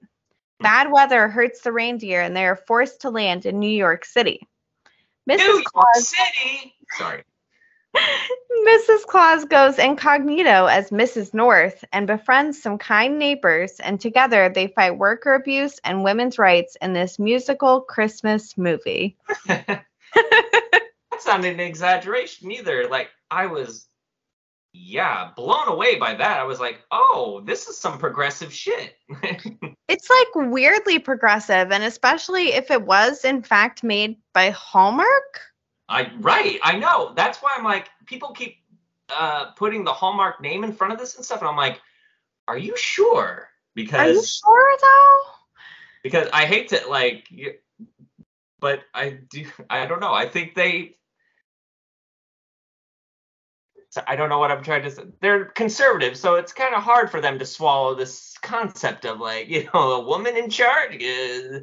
Bad 0.60 0.92
weather 0.92 1.28
hurts 1.28 1.62
the 1.62 1.72
reindeer 1.72 2.22
and 2.22 2.36
they 2.36 2.46
are 2.46 2.56
forced 2.56 3.02
to 3.02 3.10
land 3.10 3.46
in 3.46 3.60
New 3.60 3.70
York 3.70 4.06
City. 4.06 4.48
Mrs. 5.30 5.38
New 5.38 5.64
York 5.74 5.96
City. 5.96 6.76
Sorry. 6.92 7.24
Mrs. 7.96 9.04
Claus 9.08 9.46
goes 9.46 9.78
incognito 9.78 10.66
as 10.66 10.90
Mrs. 10.90 11.34
North 11.34 11.84
and 11.92 12.08
befriends 12.08 12.62
some 12.62 12.78
kind 12.78 13.20
neighbors, 13.20 13.80
and 13.80 14.00
together 14.00 14.50
they 14.50 14.68
fight 14.68 14.98
worker 14.98 15.34
abuse 15.34 15.80
and 15.84 16.04
women's 16.04 16.40
rights 16.40 16.78
in 16.82 16.94
this 16.94 17.20
musical 17.20 17.82
Christmas 17.82 18.58
movie. 18.58 19.18
That's 19.48 21.26
not 21.26 21.46
an 21.46 21.60
exaggeration 21.60 22.52
either. 22.52 22.88
Like 22.88 23.10
I 23.30 23.48
was, 23.48 23.88
yeah, 24.74 25.32
blown 25.36 25.68
away 25.68 25.98
by 25.98 26.16
that. 26.16 26.40
I 26.40 26.44
was 26.44 26.60
like, 26.60 26.82
oh, 26.92 27.42
this 27.46 27.68
is 27.68 27.78
some 27.78 27.98
progressive 27.98 28.54
shit. 28.54 28.96
It's 29.90 30.10
like 30.10 30.48
weirdly 30.50 30.98
progressive, 30.98 31.72
and 31.72 31.84
especially 31.84 32.54
if 32.54 32.72
it 32.72 32.84
was 32.84 33.26
in 33.26 33.44
fact 33.44 33.84
made 33.84 34.16
by 34.34 34.50
Hallmark. 34.50 35.42
I 35.94 36.12
right, 36.20 36.60
I 36.64 36.78
know. 36.78 37.14
That's 37.16 37.38
why 37.40 37.54
I'm 37.58 37.64
like, 37.64 37.90
people 38.06 38.32
keep 38.32 38.58
uh 39.16 39.52
putting 39.52 39.84
the 39.84 39.94
Hallmark 39.94 40.42
name 40.42 40.64
in 40.64 40.74
front 40.74 40.94
of 40.94 41.00
this 41.00 41.16
and 41.16 41.24
stuff, 41.24 41.40
and 41.40 41.48
I'm 41.48 41.58
like, 41.58 41.80
are 42.48 42.58
you 42.58 42.76
sure? 42.76 43.50
Because 43.76 44.00
Are 44.00 44.12
you 44.12 44.24
sure 44.24 44.78
though? 44.82 45.20
because 46.04 46.28
I 46.34 46.46
hate 46.46 46.70
to 46.70 46.82
like, 46.88 47.28
but 48.60 48.82
I 48.94 49.20
do. 49.30 49.46
I 49.70 49.86
don't 49.86 50.00
know. 50.00 50.14
I 50.14 50.28
think 50.28 50.56
they. 50.56 50.96
I 54.08 54.16
don't 54.16 54.30
know 54.30 54.40
what 54.40 54.50
I'm 54.52 54.64
trying 54.64 54.84
to 54.84 54.92
say. 54.92 55.04
They're 55.22 55.46
conservative, 55.46 56.18
so 56.18 56.36
it's 56.36 56.52
kind 56.52 56.74
of 56.74 56.82
hard 56.82 57.12
for 57.12 57.22
them 57.22 57.38
to 57.40 57.46
swallow 57.46 57.94
this 57.94 58.36
concept 58.42 59.06
of 59.06 59.20
like, 59.20 59.48
you 59.50 59.70
know, 59.74 59.94
a 59.94 60.06
woman 60.06 60.36
in 60.36 60.50
charge, 60.50 60.96
uh, 60.96 61.60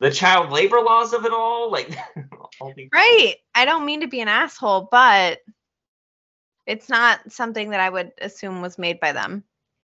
the 0.00 0.10
child 0.10 0.50
labor 0.50 0.80
laws 0.80 1.12
of 1.12 1.24
it 1.24 1.32
all, 1.32 1.70
like. 1.70 1.96
these- 2.74 2.88
Right. 2.92 3.36
I 3.54 3.64
don't 3.64 3.84
mean 3.84 4.00
to 4.00 4.06
be 4.06 4.20
an 4.20 4.28
asshole, 4.28 4.88
but 4.90 5.40
it's 6.66 6.88
not 6.88 7.32
something 7.32 7.70
that 7.70 7.80
I 7.80 7.88
would 7.88 8.12
assume 8.20 8.60
was 8.60 8.78
made 8.78 9.00
by 9.00 9.12
them. 9.12 9.44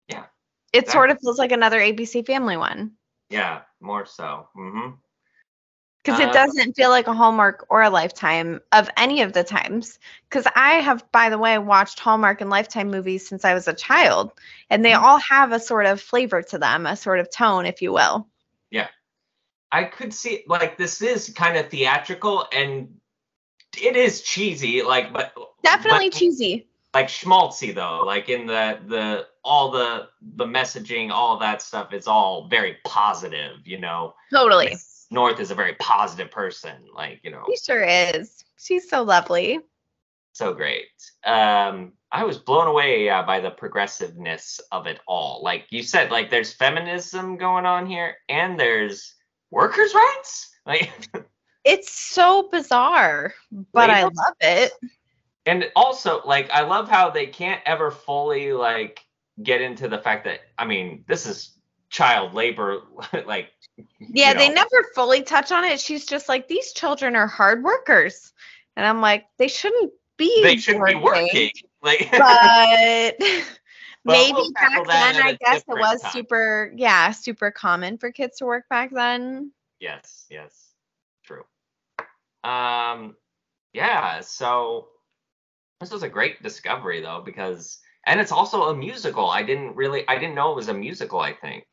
Yeah, 0.08 0.26
It 0.72 0.90
sort 0.90 1.10
of 1.10 1.18
feels 1.20 1.38
like 1.38 1.52
another 1.52 1.80
ABC 1.80 2.22
Family 2.22 2.56
one 2.56 2.96
Yeah, 3.30 3.62
more 3.80 4.06
so. 4.06 4.48
hmm 4.54 4.90
because 6.04 6.20
Uh, 6.20 6.24
it 6.24 6.32
doesn't 6.32 6.74
feel 6.74 6.88
like 6.88 7.06
a 7.06 7.12
Hallmark 7.12 7.66
or 7.68 7.82
a 7.82 7.90
Lifetime 7.90 8.60
of 8.72 8.88
any 8.96 9.20
of 9.20 9.32
the 9.34 9.44
times. 9.44 9.98
Because 10.28 10.46
I 10.54 10.74
have, 10.76 11.10
by 11.12 11.28
the 11.28 11.36
way, 11.36 11.58
watched 11.58 11.98
Hallmark 11.98 12.40
and 12.40 12.48
Lifetime 12.48 12.90
movies 12.90 13.28
since 13.28 13.44
I 13.44 13.52
was 13.52 13.68
a 13.68 13.74
child, 13.74 14.32
and 14.70 14.82
they 14.82 14.92
Mhm. 14.92 15.02
all 15.02 15.18
have 15.18 15.52
a 15.52 15.60
sort 15.60 15.84
of 15.84 16.00
flavor 16.00 16.40
to 16.42 16.58
them, 16.58 16.86
a 16.86 16.96
sort 16.96 17.20
of 17.20 17.30
tone, 17.30 17.66
if 17.66 17.82
you 17.82 17.92
will. 17.92 18.26
I 19.72 19.84
could 19.84 20.14
see 20.14 20.44
like 20.46 20.76
this 20.78 21.02
is 21.02 21.30
kind 21.30 21.56
of 21.56 21.68
theatrical 21.70 22.46
and 22.52 22.94
it 23.80 23.96
is 23.96 24.22
cheesy, 24.22 24.82
like 24.82 25.12
but 25.12 25.32
Definitely 25.62 26.10
but, 26.10 26.18
cheesy. 26.18 26.68
like 26.94 27.08
schmaltzy 27.08 27.74
though, 27.74 28.02
like 28.04 28.28
in 28.28 28.46
the 28.46 28.78
the 28.86 29.26
all 29.44 29.70
the 29.70 30.08
the 30.36 30.44
messaging, 30.46 31.10
all 31.10 31.38
that 31.38 31.62
stuff 31.62 31.92
is 31.92 32.06
all 32.06 32.48
very 32.48 32.78
positive, 32.84 33.56
you 33.64 33.78
know. 33.78 34.14
Totally. 34.32 34.70
Miss 34.70 35.06
North 35.10 35.40
is 35.40 35.50
a 35.50 35.54
very 35.54 35.74
positive 35.74 36.30
person, 36.30 36.72
like 36.94 37.20
you 37.22 37.30
know, 37.30 37.44
She 37.48 37.56
sure 37.58 37.82
is. 37.84 38.44
She's 38.58 38.88
so 38.88 39.02
lovely. 39.02 39.60
so 40.32 40.52
great. 40.54 40.86
Um, 41.24 41.92
I 42.10 42.24
was 42.24 42.38
blown 42.38 42.66
away 42.68 43.08
uh, 43.10 43.22
by 43.22 43.40
the 43.40 43.50
progressiveness 43.50 44.60
of 44.72 44.86
it 44.86 45.00
all. 45.06 45.42
Like 45.42 45.66
you 45.70 45.82
said, 45.82 46.10
like 46.10 46.30
there's 46.30 46.52
feminism 46.54 47.36
going 47.36 47.66
on 47.66 47.86
here, 47.86 48.16
and 48.28 48.58
there's 48.58 49.14
workers' 49.50 49.94
rights. 49.94 50.50
Like, 50.66 50.90
It's 51.64 51.90
so 51.90 52.48
bizarre, 52.50 53.34
but 53.72 53.90
I 53.90 54.04
love 54.04 54.36
it. 54.40 54.72
and 55.46 55.70
also 55.76 56.22
like 56.24 56.50
I 56.50 56.62
love 56.62 56.88
how 56.88 57.10
they 57.10 57.26
can't 57.26 57.60
ever 57.66 57.90
fully 57.90 58.52
like 58.52 59.00
get 59.42 59.60
into 59.60 59.88
the 59.88 59.98
fact 59.98 60.24
that 60.24 60.40
I 60.58 60.64
mean 60.66 61.04
this 61.08 61.26
is 61.26 61.58
child 61.90 62.34
labor, 62.34 62.82
like 63.26 63.50
Yeah, 63.98 64.32
you 64.32 64.38
they 64.38 64.48
never 64.50 64.84
fully 64.94 65.22
touch 65.22 65.52
on 65.52 65.64
it. 65.64 65.80
She's 65.80 66.06
just 66.06 66.28
like, 66.28 66.48
these 66.48 66.72
children 66.72 67.16
are 67.16 67.26
hard 67.26 67.62
workers. 67.64 68.32
And 68.76 68.86
I'm 68.86 69.00
like, 69.00 69.26
they 69.38 69.48
shouldn't 69.48 69.92
be. 70.16 70.42
they 70.42 70.56
shouldn't 70.56 70.86
be 70.86 70.94
working. 70.94 71.50
Like, 71.82 72.10
But 72.18 73.14
maybe 74.08 74.32
we'll 74.32 74.52
back 74.52 74.86
then, 74.86 75.16
I 75.16 75.38
guess 75.40 75.60
it 75.60 75.64
was 75.68 76.00
time. 76.00 76.12
super, 76.12 76.72
yeah, 76.76 77.10
super 77.12 77.50
common 77.50 77.98
for 77.98 78.10
kids 78.10 78.38
to 78.38 78.46
work 78.46 78.68
back 78.68 78.90
then. 78.92 79.52
yes, 79.80 80.26
yes, 80.30 80.72
true. 81.24 81.44
Um, 82.44 83.16
yeah. 83.72 84.20
So 84.20 84.88
this 85.80 85.90
was 85.90 86.02
a 86.02 86.08
great 86.08 86.42
discovery 86.42 87.00
though 87.00 87.22
because 87.24 87.78
and 88.06 88.20
it's 88.20 88.32
also 88.32 88.64
a 88.64 88.74
musical. 88.74 89.28
I 89.28 89.42
didn't 89.42 89.76
really 89.76 90.06
I 90.08 90.18
didn't 90.18 90.34
know 90.34 90.52
it 90.52 90.56
was 90.56 90.68
a 90.68 90.74
musical. 90.74 91.20
I 91.20 91.34
think. 91.34 91.64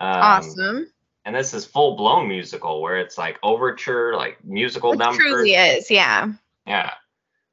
Um, 0.00 0.20
awesome. 0.20 0.92
And 1.24 1.34
this 1.34 1.52
is 1.52 1.64
full 1.64 1.96
blown 1.96 2.28
musical 2.28 2.80
where 2.80 2.98
it's 2.98 3.18
like 3.18 3.38
overture, 3.42 4.14
like 4.16 4.42
musical 4.44 4.90
Which 4.90 5.00
numbers. 5.00 5.18
truly 5.18 5.54
is, 5.54 5.90
yeah. 5.90 6.32
Yeah. 6.66 6.92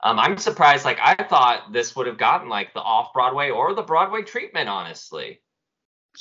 Um, 0.04 0.20
I'm 0.20 0.38
surprised. 0.38 0.86
Like 0.86 1.00
I 1.02 1.16
thought 1.24 1.72
this 1.72 1.96
would 1.96 2.08
have 2.08 2.18
gotten 2.18 2.50
like 2.50 2.74
the 2.74 2.82
off 2.82 3.14
Broadway 3.14 3.50
or 3.50 3.74
the 3.74 3.82
Broadway 3.82 4.22
treatment. 4.22 4.70
Honestly, 4.70 5.42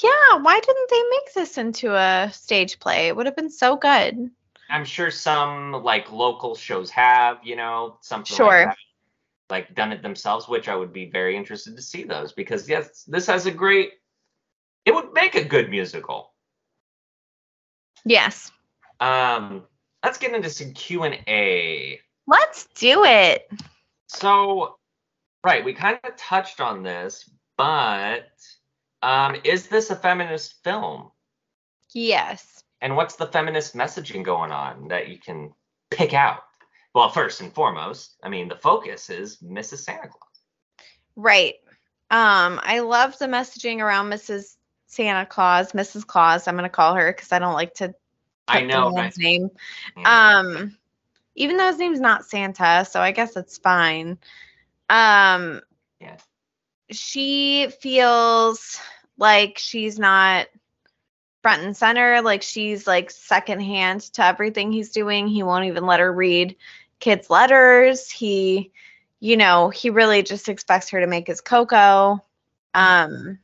Yeah, 0.03 0.37
why 0.41 0.61
didn't 0.61 0.91
they 0.91 1.03
make 1.11 1.35
this 1.35 1.59
into 1.59 1.95
a 1.95 2.31
stage 2.33 2.79
play? 2.79 3.09
It 3.09 3.17
would 3.17 3.27
have 3.27 3.37
been 3.37 3.51
so 3.51 3.77
good. 3.77 4.31
I'm 4.71 4.85
sure 4.85 5.11
some 5.11 5.73
like 5.73 6.11
local 6.11 6.55
shows 6.55 6.91
have, 6.91 7.39
you 7.45 7.57
know, 7.57 7.99
something 8.01 8.37
Sure. 8.37 8.67
like 8.67 8.69
that, 8.69 8.77
like 9.51 9.75
done 9.75 9.93
it 9.93 10.03
themselves, 10.03 10.49
which 10.49 10.69
I 10.69 10.77
would 10.77 10.93
be 10.93 11.11
very 11.11 11.37
interested 11.37 11.77
to 11.77 11.83
see 11.83 12.05
those 12.05 12.33
because 12.33 12.69
yes, 12.69 13.05
this 13.05 13.27
has 13.27 13.45
a 13.47 13.51
great. 13.51 13.93
It 14.87 14.95
would 14.95 15.13
make 15.13 15.35
a 15.35 15.45
good 15.45 15.69
musical. 15.69 16.33
Yes. 18.07 18.51
Um, 19.01 19.65
let's 20.03 20.19
get 20.19 20.35
into 20.35 20.51
some 20.51 20.73
Q 20.73 21.05
and 21.05 21.19
A. 21.27 22.01
Let's 22.27 22.67
do 22.75 23.05
it. 23.05 23.51
So, 24.09 24.77
right, 25.45 25.65
we 25.65 25.75
kind 25.75 25.99
of 26.05 26.17
touched 26.17 26.61
on 26.61 26.83
this, 26.83 27.29
but 27.57 28.31
um, 29.03 29.37
is 29.45 29.69
this 29.69 29.91
a 29.91 29.97
feminist 29.97 30.63
film? 30.65 31.11
Yes. 31.93 32.63
And 32.81 32.97
what's 32.97 33.17
the 33.17 33.27
feminist 33.27 33.75
messaging 33.75 34.25
going 34.25 34.51
on 34.51 34.89
that 34.89 35.09
you 35.09 35.19
can 35.19 35.53
pick 35.91 36.15
out? 36.15 36.41
Well, 36.95 37.09
first 37.09 37.41
and 37.41 37.53
foremost, 37.53 38.17
I 38.23 38.29
mean, 38.29 38.49
the 38.49 38.57
focus 38.57 39.11
is 39.11 39.39
Mrs. 39.39 39.79
Santa 39.79 40.09
Claus. 40.09 40.41
Right. 41.17 41.55
Um, 42.11 42.61
I 42.63 42.81
love 42.81 43.19
the 43.19 43.27
messaging 43.27 43.81
around 43.81 44.11
Mrs. 44.11 44.57
Santa 44.87 45.27
Claus, 45.27 45.73
Mrs. 45.73 46.07
Claus. 46.07 46.47
I'm 46.47 46.55
gonna 46.55 46.69
call 46.69 46.95
her 46.95 47.13
because 47.13 47.33
I 47.33 47.39
don't 47.39 47.55
like 47.55 47.75
to 47.75 47.95
I 48.47 48.61
know, 48.61 48.91
right? 48.91 49.17
name. 49.19 49.51
Yeah. 49.97 50.39
Um, 50.39 50.77
even 51.35 51.57
though 51.57 51.67
his 51.67 51.79
name's 51.79 52.01
not 52.01 52.25
Santa, 52.25 52.85
so 52.89 53.01
I 53.01 53.13
guess 53.13 53.37
it's 53.37 53.59
fine. 53.59 54.19
Um, 54.89 55.61
Yeah. 56.01 56.17
she 56.91 57.69
feels 57.81 58.81
like 59.19 59.59
she's 59.59 59.99
not 59.99 60.47
front 61.43 61.63
and 61.63 61.77
center, 61.77 62.21
like 62.23 62.43
she's 62.43 62.87
like 62.87 63.11
secondhand 63.11 64.01
to 64.15 64.25
everything 64.25 64.73
he's 64.73 64.91
doing. 64.93 65.27
He 65.29 65.43
won't 65.43 65.67
even 65.67 65.87
let 65.87 66.01
her 66.01 66.13
read 66.13 66.57
kids' 67.01 67.31
letters. 67.31 68.11
He, 68.11 68.73
you 69.21 69.37
know, 69.37 69.71
he 69.71 69.91
really 69.91 70.23
just 70.23 70.49
expects 70.49 70.91
her 70.91 71.01
to 71.01 71.07
make 71.07 71.27
his 71.27 71.41
cocoa. 71.41 72.23
Um, 72.75 73.39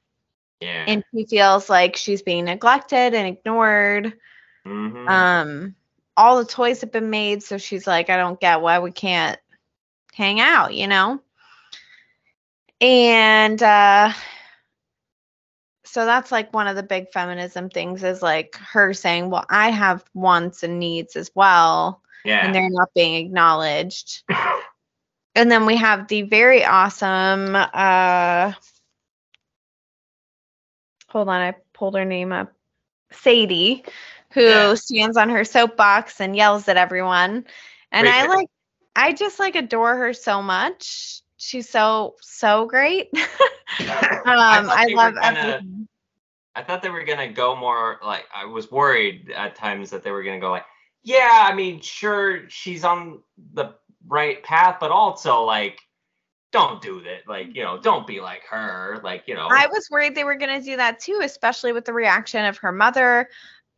yeah. 0.61 0.85
and 0.87 1.03
she 1.15 1.27
feels 1.27 1.69
like 1.69 1.97
she's 1.97 2.23
being 2.23 2.45
neglected 2.45 3.15
and 3.15 3.27
ignored 3.29 4.15
Mhm. 4.65 5.07
um 5.07 5.75
all 6.21 6.37
the 6.37 6.45
toys 6.45 6.83
have 6.83 6.93
been 6.93 7.09
made 7.09 7.43
so 7.43 7.57
she's 7.57 7.87
like 7.87 8.11
i 8.11 8.17
don't 8.17 8.41
get 8.41 8.61
why 8.61 8.79
we 8.79 8.91
can't 8.91 9.39
hang 10.13 10.39
out 10.39 10.75
you 10.75 10.87
know? 10.87 11.19
And 12.83 13.63
uh 13.63 14.13
so 15.85 16.05
that's 16.05 16.31
like 16.31 16.53
one 16.53 16.67
of 16.67 16.77
the 16.77 16.83
big 16.83 17.11
feminism 17.11 17.71
things 17.71 18.05
is 18.05 18.23
like 18.23 18.57
her 18.57 18.93
saying 18.93 19.31
well 19.31 19.45
i 19.49 19.71
have 19.71 20.05
wants 20.15 20.63
and 20.63 20.79
needs 20.79 21.17
as 21.17 21.31
well 21.35 22.03
yeah. 22.25 22.45
and 22.45 22.55
they're 22.55 22.69
not 22.71 22.91
being 22.95 23.15
acknowledged. 23.27 24.23
And 25.37 25.49
then 25.49 25.65
we 25.65 25.77
have 25.77 26.09
the 26.09 26.23
very 26.23 26.65
awesome 26.65 27.55
uh 27.55 28.53
hold 31.09 31.29
on 31.29 31.41
i 31.41 31.55
pulled 31.73 31.95
her 31.95 32.05
name 32.05 32.33
up. 32.33 32.53
Sadie 33.13 33.85
who 34.33 34.43
Yeah. 34.43 34.75
stands 34.75 35.17
on 35.17 35.29
her 35.31 35.45
soapbox 35.45 36.21
and 36.21 36.37
yells 36.37 36.69
at 36.69 36.77
everyone 36.77 37.45
and 37.93 38.07
Great 38.07 38.15
i 38.15 38.27
like 38.27 38.49
i 38.97 39.13
just 39.13 39.39
like 39.39 39.57
adore 39.57 39.97
her 39.97 40.13
so 40.13 40.41
much 40.43 41.23
she's 41.37 41.69
so 41.69 42.15
so 42.21 42.67
great 42.67 43.09
um 43.15 43.27
I, 43.87 44.65
i, 44.69 44.87
love 44.95 45.15
gonna- 45.15 45.39
everything 45.39 45.89
I 46.57 46.65
thought 46.65 46.83
they 46.83 46.91
were 46.91 47.05
gonna 47.05 47.33
go 47.33 47.55
more 47.55 48.01
like 48.05 48.25
I 48.35 48.45
was 48.45 48.71
worried 48.73 49.31
at 49.31 49.55
times 49.55 49.89
that 49.91 50.03
they 50.03 50.11
were 50.11 50.25
gonna 50.25 50.41
go 50.41 50.51
like, 50.51 50.65
yeah, 51.05 51.47
I 51.49 51.55
mean, 51.55 51.81
sure, 51.81 52.49
she's 52.51 52.83
on 52.85 53.23
the 53.55 53.77
right 54.09 54.43
path, 54.43 54.79
but 54.81 54.91
also 54.91 55.43
like, 55.45 55.81
don't 56.51 56.83
do 56.83 57.03
that. 57.03 57.29
Like, 57.29 57.55
you 57.55 57.63
know, 57.63 57.79
don't 57.81 58.05
be 58.05 58.21
like 58.21 58.43
her. 58.51 59.01
Like, 59.05 59.29
you 59.29 59.35
know, 59.37 59.47
I 59.49 59.69
was 59.69 59.89
worried 59.93 60.17
they 60.17 60.25
were 60.25 60.35
going 60.35 60.59
to 60.61 60.65
do 60.65 60.77
that 60.77 60.99
too, 60.99 61.21
especially 61.23 61.73
with 61.73 61.85
the 61.85 61.93
reaction 61.93 62.45
of 62.45 62.59
her 62.59 62.73
mother. 62.73 63.29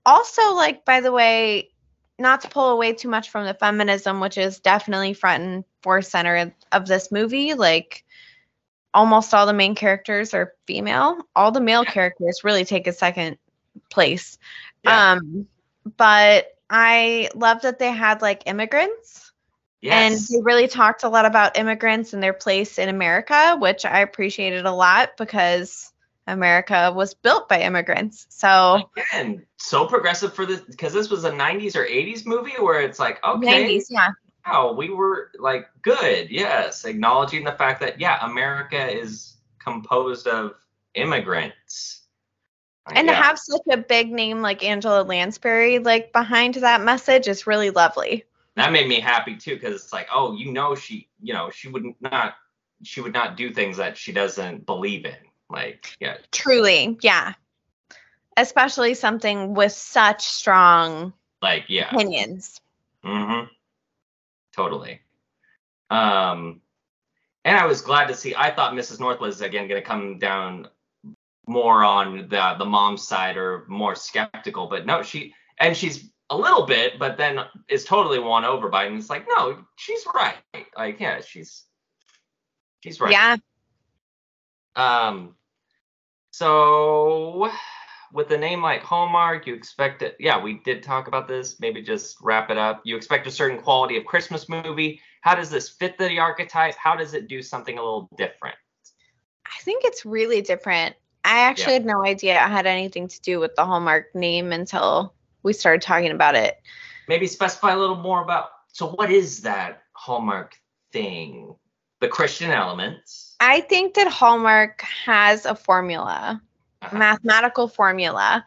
Also, 0.05 0.55
like, 0.55 0.84
by 0.84 1.00
the 1.00 1.12
way, 1.12 1.70
not 2.18 2.42
to 2.42 2.48
pull 2.48 2.70
away 2.70 2.92
too 2.92 3.09
much 3.09 3.30
from 3.30 3.46
the 3.46 3.55
feminism, 3.55 4.20
which 4.20 4.38
is 4.38 4.61
definitely 4.61 5.14
front 5.14 5.42
and 5.42 5.64
force 5.82 6.09
center 6.09 6.53
of 6.70 6.86
this 6.86 7.12
movie. 7.12 7.55
Like, 7.55 8.05
almost 8.94 9.32
all 9.34 9.46
the 9.46 9.53
main 9.53 9.74
characters 9.74 10.34
are 10.34 10.55
female. 10.66 11.18
All 11.34 11.53
the 11.53 11.61
male 11.61 11.84
characters 11.84 12.42
really 12.44 12.64
take 12.64 12.86
a 12.86 12.92
second 12.92 13.38
place. 13.90 14.38
Yeah. 14.84 15.12
Um, 15.12 15.46
but 15.96 16.46
I 16.68 17.28
love 17.34 17.62
that 17.62 17.78
they 17.78 17.90
had 17.90 18.22
like 18.22 18.42
immigrants 18.46 19.32
and 19.82 20.14
they 20.14 20.40
really 20.42 20.68
talked 20.68 21.03
a 21.03 21.09
lot 21.09 21.24
about 21.24 21.59
immigrants 21.59 22.12
and 22.12 22.22
their 22.22 22.32
place 22.32 22.78
in 22.78 22.88
America, 22.88 23.57
which 23.59 23.84
I 23.84 24.00
appreciated 24.00 24.64
a 24.64 24.72
lot 24.72 25.16
because 25.18 25.91
America 26.26 26.92
was 26.94 27.14
built 27.14 27.48
by 27.48 27.60
immigrants. 27.60 28.26
So 28.28 28.88
again, 28.96 29.44
so 29.56 29.86
progressive 29.86 30.34
for 30.34 30.46
this 30.46 30.60
because 30.60 30.92
this 30.92 31.10
was 31.10 31.24
a 31.24 31.30
90s 31.30 31.74
or 31.76 31.84
80s 31.84 32.26
movie 32.26 32.52
where 32.60 32.80
it's 32.80 32.98
like, 32.98 33.22
okay, 33.24 33.78
90s, 33.78 33.86
yeah. 33.90 34.10
wow, 34.46 34.72
we 34.72 34.90
were 34.90 35.30
like 35.38 35.68
good, 35.82 36.30
yes, 36.30 36.84
acknowledging 36.84 37.44
the 37.44 37.52
fact 37.52 37.80
that 37.80 38.00
yeah, 38.00 38.24
America 38.24 38.88
is 38.88 39.36
composed 39.58 40.26
of 40.26 40.54
immigrants. 40.94 42.02
Like, 42.86 42.98
And 42.98 43.08
to 43.08 43.14
have 43.14 43.38
such 43.38 43.62
a 43.70 43.76
big 43.76 44.10
name 44.10 44.42
like 44.42 44.64
Angela 44.64 45.02
Lansbury 45.02 45.78
like 45.78 46.12
behind 46.12 46.54
that 46.54 46.82
message 46.82 47.28
is 47.28 47.46
really 47.46 47.70
lovely. 47.70 48.24
that 48.56 48.72
made 48.72 48.88
me 48.88 49.00
happy 49.00 49.36
too 49.36 49.54
because 49.54 49.74
it's 49.82 49.92
like, 49.92 50.08
oh, 50.12 50.34
you 50.34 50.52
know, 50.52 50.74
she, 50.74 51.08
you 51.20 51.32
know, 51.32 51.50
she 51.50 51.68
would 51.68 51.84
not, 52.00 52.34
she 52.84 53.00
would 53.00 53.12
not 53.12 53.36
do 53.36 53.52
things 53.52 53.76
that 53.76 53.96
she 53.96 54.12
doesn't 54.12 54.66
believe 54.66 55.04
in. 55.04 55.14
Like, 55.53 55.96
yeah, 56.00 56.16
Truly, 56.32 56.98
yeah. 57.03 57.34
Especially 58.36 58.94
something 58.94 59.55
with 59.55 59.72
such 59.72 60.24
strong 60.24 61.12
like 61.42 61.64
yeah, 61.68 61.94
opinions. 61.94 62.61
Mm-hmm. 63.05 63.48
Totally. 64.57 65.00
Um, 65.90 66.61
and 67.44 67.57
I 67.57 67.66
was 67.66 67.80
glad 67.80 68.07
to 68.09 68.14
see. 68.14 68.34
I 68.34 68.50
thought 68.50 68.74
Mrs. 68.74 69.00
North 69.00 69.20
was 69.20 69.40
again 69.40 69.68
going 69.68 69.80
to 69.80 69.86
come 69.86 70.18
down 70.18 70.68
more 71.46 71.82
on 71.84 72.28
the 72.28 72.55
the 72.59 72.64
mom's 72.64 73.07
side 73.07 73.36
or 73.36 73.64
more 73.68 73.94
skeptical, 73.94 74.68
but 74.68 74.86
no, 74.86 75.03
she 75.03 75.34
and 75.59 75.76
she's 75.76 76.11
a 76.30 76.36
little 76.36 76.64
bit, 76.64 76.98
but 76.98 77.18
then 77.18 77.40
is 77.68 77.84
totally 77.84 78.18
won 78.18 78.44
over 78.44 78.68
by 78.68 78.84
it. 78.84 78.88
And 78.88 78.98
it's 78.98 79.11
like, 79.11 79.26
no, 79.28 79.59
she's 79.76 80.05
right. 80.14 80.36
Like, 80.76 81.00
yeah, 81.00 81.20
she's 81.20 81.64
she's 82.80 83.00
right. 83.00 83.12
Yeah. 83.12 83.36
Um. 84.76 85.34
So, 86.33 87.51
with 88.12 88.30
a 88.30 88.39
name 88.39 88.62
like 88.62 88.83
Hallmark, 88.83 89.47
you 89.47 89.55
expect 89.55 90.01
it. 90.01 90.16
Yeah, 90.18 90.43
we 90.43 90.55
did 90.64 90.83
talk 90.83 91.07
about 91.07 91.28
this. 91.28 91.61
Maybe 91.61 91.83
just 91.83 92.16
wrap 92.22 92.51
it 92.51 92.57
up. 92.57 92.80
You 92.85 92.97
expect 92.97 93.26
a 93.26 93.30
certain 93.30 93.61
quality 93.61 93.99
of 93.99 94.07
Christmas 94.07 94.49
movie. 94.49 95.01
How 95.20 95.35
does 95.35 95.51
this 95.51 95.68
fit 95.68 95.99
the 95.99 96.18
archetype? 96.18 96.74
How 96.76 96.97
does 96.97 97.12
it 97.12 97.28
do 97.28 97.43
something 97.43 97.76
a 97.76 97.83
little 97.83 98.09
different? 98.16 98.57
I 99.47 99.62
think 99.62 99.85
it's 99.85 100.07
really 100.07 100.41
different. 100.41 100.97
I 101.22 101.41
actually 101.41 101.74
Yeah. 101.74 101.80
had 101.80 101.87
no 101.87 102.05
idea 102.05 102.35
it 102.35 102.49
had 102.49 102.66
anything 102.66 103.09
to 103.09 103.20
do 103.20 103.39
with 103.39 103.55
the 103.55 103.64
Hallmark 103.64 104.14
name 104.14 104.53
until 104.53 105.14
we 105.43 105.53
started 105.53 105.83
talking 105.83 106.11
about 106.11 106.35
it. 106.35 106.61
Maybe 107.09 107.26
specify 107.26 107.72
a 107.72 107.78
little 107.78 107.97
more 107.97 108.22
about. 108.22 108.49
So, 108.68 108.89
what 108.89 109.11
is 109.11 109.43
that 109.43 109.83
Hallmark 109.93 110.57
thing? 110.93 111.55
The 112.01 112.09
Christian 112.09 112.51
elements. 112.51 113.32
I 113.43 113.61
think 113.61 113.95
that 113.95 114.07
Hallmark 114.07 114.82
has 114.82 115.47
a 115.47 115.57
formula, 115.57 116.40
Uh-huh. 116.80 116.97
mathematical 116.97 117.66
formula 117.66 118.47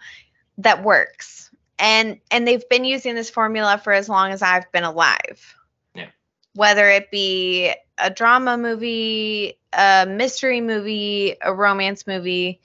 that 0.59 0.83
works. 0.83 1.51
And 1.77 2.21
and 2.31 2.47
they've 2.47 2.67
been 2.69 2.85
using 2.85 3.13
this 3.13 3.29
formula 3.29 3.77
for 3.77 3.91
as 3.91 4.07
long 4.07 4.31
as 4.31 4.41
I've 4.41 4.71
been 4.71 4.85
alive. 4.85 5.55
Yeah. 5.93 6.07
Whether 6.53 6.89
it 6.89 7.11
be 7.11 7.73
a 7.97 8.09
drama 8.09 8.57
movie, 8.57 9.59
a 9.73 10.05
mystery 10.07 10.61
movie, 10.61 11.35
a 11.41 11.53
romance 11.53 12.07
movie, 12.07 12.61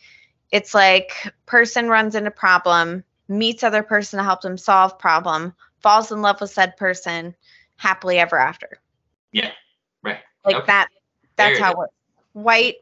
it's 0.53 0.73
like 0.73 1.35
person 1.47 1.89
runs 1.89 2.15
into 2.15 2.31
problem, 2.31 3.03
meets 3.27 3.65
other 3.65 3.83
person 3.83 4.19
to 4.19 4.25
help 4.25 4.41
them 4.43 4.57
solve 4.57 5.01
problem, 5.01 5.53
falls 5.81 6.13
in 6.13 6.23
love 6.23 6.41
with 6.41 6.51
said 6.51 6.77
person, 6.77 7.35
happily 7.77 8.19
ever 8.21 8.39
after. 8.39 8.79
Yeah. 9.33 9.51
Right. 10.05 10.21
Like 10.45 10.57
Okay. 10.57 10.67
that 10.67 10.89
that's 11.35 11.59
it 11.59 11.63
how 11.63 11.73
it 11.73 11.79
works. 11.79 11.95
White, 12.33 12.77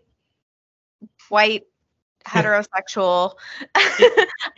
white, 1.28 1.64
heterosexual. 2.26 3.34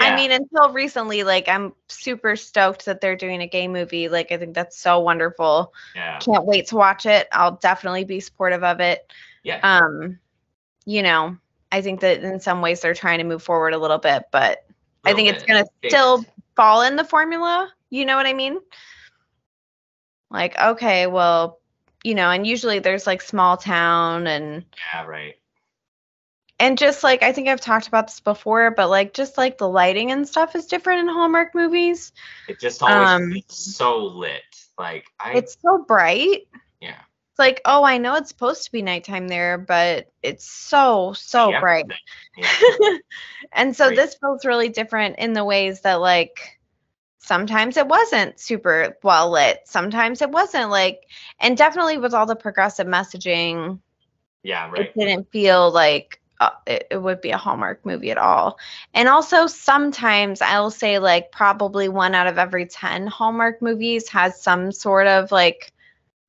Yeah. 0.01 0.13
I 0.13 0.17
mean, 0.17 0.31
until 0.33 0.73
recently, 0.73 1.25
like 1.25 1.49
I'm 1.49 1.75
super 1.89 2.35
stoked 2.35 2.87
that 2.87 3.01
they're 3.01 3.17
doing 3.17 3.43
a 3.43 3.47
gay 3.47 3.69
movie. 3.69 4.09
Like 4.09 4.33
I 4.33 4.39
think 4.39 4.55
that's 4.55 4.79
so 4.79 5.01
wonderful. 5.01 5.75
Yeah. 5.95 6.19
Can't 6.19 6.45
wait 6.47 6.69
to 6.69 6.77
watch 6.77 7.07
it. 7.07 7.29
I'll 7.33 7.57
definitely 7.57 8.05
be 8.05 8.21
supportive 8.21 8.65
of 8.65 8.81
it. 8.81 9.11
Yeah. 9.43 9.61
Um, 9.63 10.19
you 10.87 11.03
know, 11.03 11.37
I 11.73 11.83
think 11.83 12.01
that 12.01 12.23
in 12.23 12.41
some 12.41 12.63
ways 12.63 12.81
they're 12.81 12.95
trying 12.95 13.19
to 13.19 13.25
move 13.25 13.43
forward 13.43 13.75
a 13.75 13.79
little 13.79 13.99
bit, 13.99 14.25
but 14.31 14.65
I 15.05 15.13
think 15.15 15.29
it's 15.29 15.45
gonna 15.45 15.65
Big. 15.81 15.91
still 15.91 16.25
fall 16.57 16.83
in 16.83 16.97
the 16.97 17.05
formula. 17.05 17.71
You 17.91 18.05
know 18.05 18.17
what 18.17 18.27
I 18.27 18.33
mean? 18.33 18.59
Like, 20.31 20.59
okay, 20.59 21.07
well, 21.07 21.60
you 22.05 22.15
know, 22.15 22.31
and 22.31 22.47
usually 22.47 22.79
there's 22.79 23.07
like 23.07 23.23
small 23.23 23.57
town 23.57 24.27
and 24.27 24.65
Yeah. 24.95 25.07
Right. 25.07 25.37
and 26.59 26.79
just 26.79 27.03
like 27.03 27.23
I 27.23 27.33
think 27.33 27.49
I've 27.49 27.61
talked 27.61 27.89
about 27.89 28.09
this 28.09 28.21
before, 28.21 28.71
but 28.71 28.89
like 28.89 29.15
just 29.15 29.39
like 29.39 29.59
the 29.59 29.69
lighting 29.69 30.11
and 30.13 30.29
stuff 30.29 30.55
is 30.55 30.67
different 30.67 31.01
in 31.01 31.09
Hallmark 31.09 31.55
movies. 31.55 32.13
It 32.49 32.61
just 32.61 32.83
always 32.83 33.09
Um, 33.09 33.33
so 33.49 33.97
lit. 34.07 34.43
Like 34.79 35.07
I. 35.19 35.33
It's 35.35 35.57
so 35.63 35.85
bright. 35.87 36.49
yeah. 36.81 37.01
It's 37.33 37.39
like, 37.39 37.61
oh, 37.65 37.85
I 37.85 37.99
know 37.99 38.17
it's 38.17 38.29
supposed 38.29 38.65
to 38.65 38.73
be 38.73 38.83
nighttime 38.83 39.29
there, 39.29 39.57
but 39.59 40.11
it's 40.23 40.51
so 40.51 41.13
so 41.15 41.51
Yeah, 41.51 41.61
bright. 41.61 41.87
Yeah. 42.37 42.49
and 43.53 43.75
so 43.77 43.87
Right. 43.87 43.97
this 43.97 44.17
feels 44.17 44.45
really 44.45 44.69
different 44.69 45.19
in 45.19 45.33
the 45.33 45.45
ways 45.45 45.81
that 45.83 46.01
like 46.01 46.60
sometimes 47.21 47.77
it 47.77 47.87
wasn't 47.87 48.39
super 48.41 48.97
well 49.03 49.31
lit 49.31 49.61
sometimes 49.67 50.21
it 50.23 50.31
wasn't 50.31 50.71
like 50.71 51.03
and 51.41 51.57
definitely 51.57 51.99
with 51.99 52.15
all 52.15 52.27
the 52.27 52.35
progressive 52.37 52.87
messaging 52.87 53.79
Yeah. 54.43 54.71
Right. 54.71 54.83
it 54.83 54.95
didn't 54.99 55.31
feel 55.31 55.71
like 55.71 56.21
uh, 56.41 56.51
it, 56.67 56.87
it 56.91 56.97
would 57.03 57.21
be 57.21 57.31
a 57.31 57.37
hallmark 57.37 57.85
movie 57.85 58.11
at 58.11 58.19
all 58.19 58.59
and 58.95 59.09
also 59.09 59.47
sometimes 59.47 60.41
i'll 60.41 60.71
say 60.71 60.99
like 60.99 61.31
probably 61.31 61.89
one 61.89 62.15
out 62.15 62.27
of 62.27 62.39
every 62.39 62.67
10 62.67 63.07
hallmark 63.07 63.61
movies 63.63 64.09
has 64.09 64.41
some 64.41 64.73
sort 64.73 65.07
of 65.07 65.31
like 65.31 65.73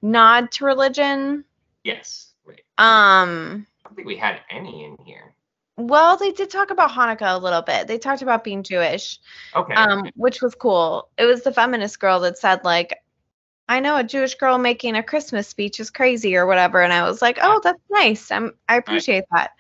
nod 0.01 0.51
to 0.51 0.65
religion 0.65 1.43
Yes. 1.83 2.33
Right. 2.45 2.61
um 2.77 3.65
I 3.85 3.89
don't 3.89 3.95
think 3.95 4.07
we 4.07 4.17
had 4.17 4.41
any 4.49 4.83
in 4.85 4.97
here. 5.05 5.33
Well 5.78 6.17
they 6.17 6.32
did 6.32 6.49
talk 6.49 6.69
about 6.69 6.91
hanukkah 6.91 7.36
a 7.36 7.38
little 7.39 7.61
bit 7.61 7.88
they 7.88 7.97
talked 7.97 8.22
about 8.22 8.43
being 8.43 8.63
jewish 8.63 9.19
Okay. 9.55 9.74
um, 9.74 10.09
which 10.15 10.41
was 10.41 10.55
cool. 10.55 11.09
It 11.17 11.26
was 11.26 11.43
the 11.43 11.53
feminist 11.53 11.99
girl 11.99 12.19
that 12.22 12.38
said 12.38 12.63
like, 12.63 12.97
"I 13.67 13.80
know 13.80 13.97
a 13.97 14.03
Jewish 14.03 14.36
girl 14.36 14.57
making 14.57 14.95
a 14.95 15.03
Christmas 15.03 15.47
speech 15.47 15.80
is 15.80 15.89
crazy" 15.89 16.36
or 16.36 16.45
whatever, 16.45 16.82
and 16.82 16.93
I 16.93 17.03
was 17.03 17.22
like, 17.22 17.38
"Oh, 17.41 17.59
that's 17.63 17.82
nice. 17.89 18.32
I'm 18.32 18.53
I 18.67 18.78
appreciate 18.78 19.26
that." 19.32 19.51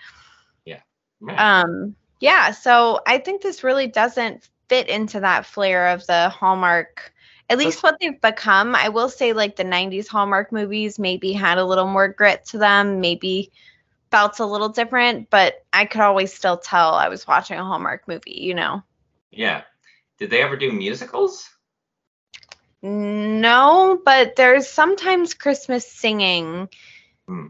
Right. 1.19 1.39
Um, 1.39 1.95
yeah. 2.19 2.51
So 2.51 2.99
I 3.07 3.17
think 3.19 3.41
this 3.41 3.63
really 3.63 3.87
doesn't 3.87 4.49
fit 4.69 4.89
into 4.89 5.19
that 5.19 5.45
flair 5.45 5.89
of 5.89 6.05
the 6.07 6.29
Hallmark. 6.29 7.13
At 7.49 7.57
least 7.57 7.83
what 7.83 7.97
they've 7.99 8.19
become. 8.21 8.75
I 8.75 8.89
will 8.89 9.09
say, 9.09 9.33
like 9.33 9.55
the 9.55 9.63
'90s 9.63 10.07
Hallmark 10.07 10.51
movies, 10.51 10.97
maybe 10.97 11.33
had 11.33 11.57
a 11.57 11.65
little 11.65 11.87
more 11.87 12.07
grit 12.07 12.45
to 12.47 12.57
them. 12.57 13.01
Maybe 13.01 13.51
felt 14.11 14.39
a 14.39 14.45
little 14.45 14.69
different, 14.69 15.29
but 15.29 15.55
I 15.73 15.85
could 15.85 16.01
always 16.01 16.33
still 16.33 16.57
tell 16.57 16.93
I 16.93 17.07
was 17.09 17.25
watching 17.25 17.57
a 17.57 17.63
Hallmark 17.63 18.07
movie. 18.07 18.39
You 18.41 18.53
know. 18.53 18.83
yeah. 19.31 19.63
Did 20.19 20.29
they 20.29 20.43
ever 20.43 20.55
do 20.55 20.71
musicals? 20.71 21.49
No, 22.83 24.01
but 24.03 24.35
there's 24.35 24.67
sometimes 24.67 25.33
Christmas 25.33 25.89
singing 25.91 26.69
Hmm. 27.27 27.47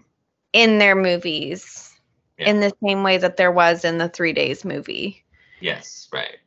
in 0.53 0.77
their 0.77 0.95
movies 0.95 1.93
Yeah. 2.37 2.49
in 2.49 2.59
the 2.59 2.73
same 2.83 3.03
way 3.03 3.17
that 3.17 3.37
there 3.37 3.51
was 3.51 3.85
in 3.85 3.97
the 3.97 4.09
Three 4.09 4.33
Days 4.33 4.65
movie, 4.65 5.23
Yes. 5.59 6.07
Right. 6.11 6.37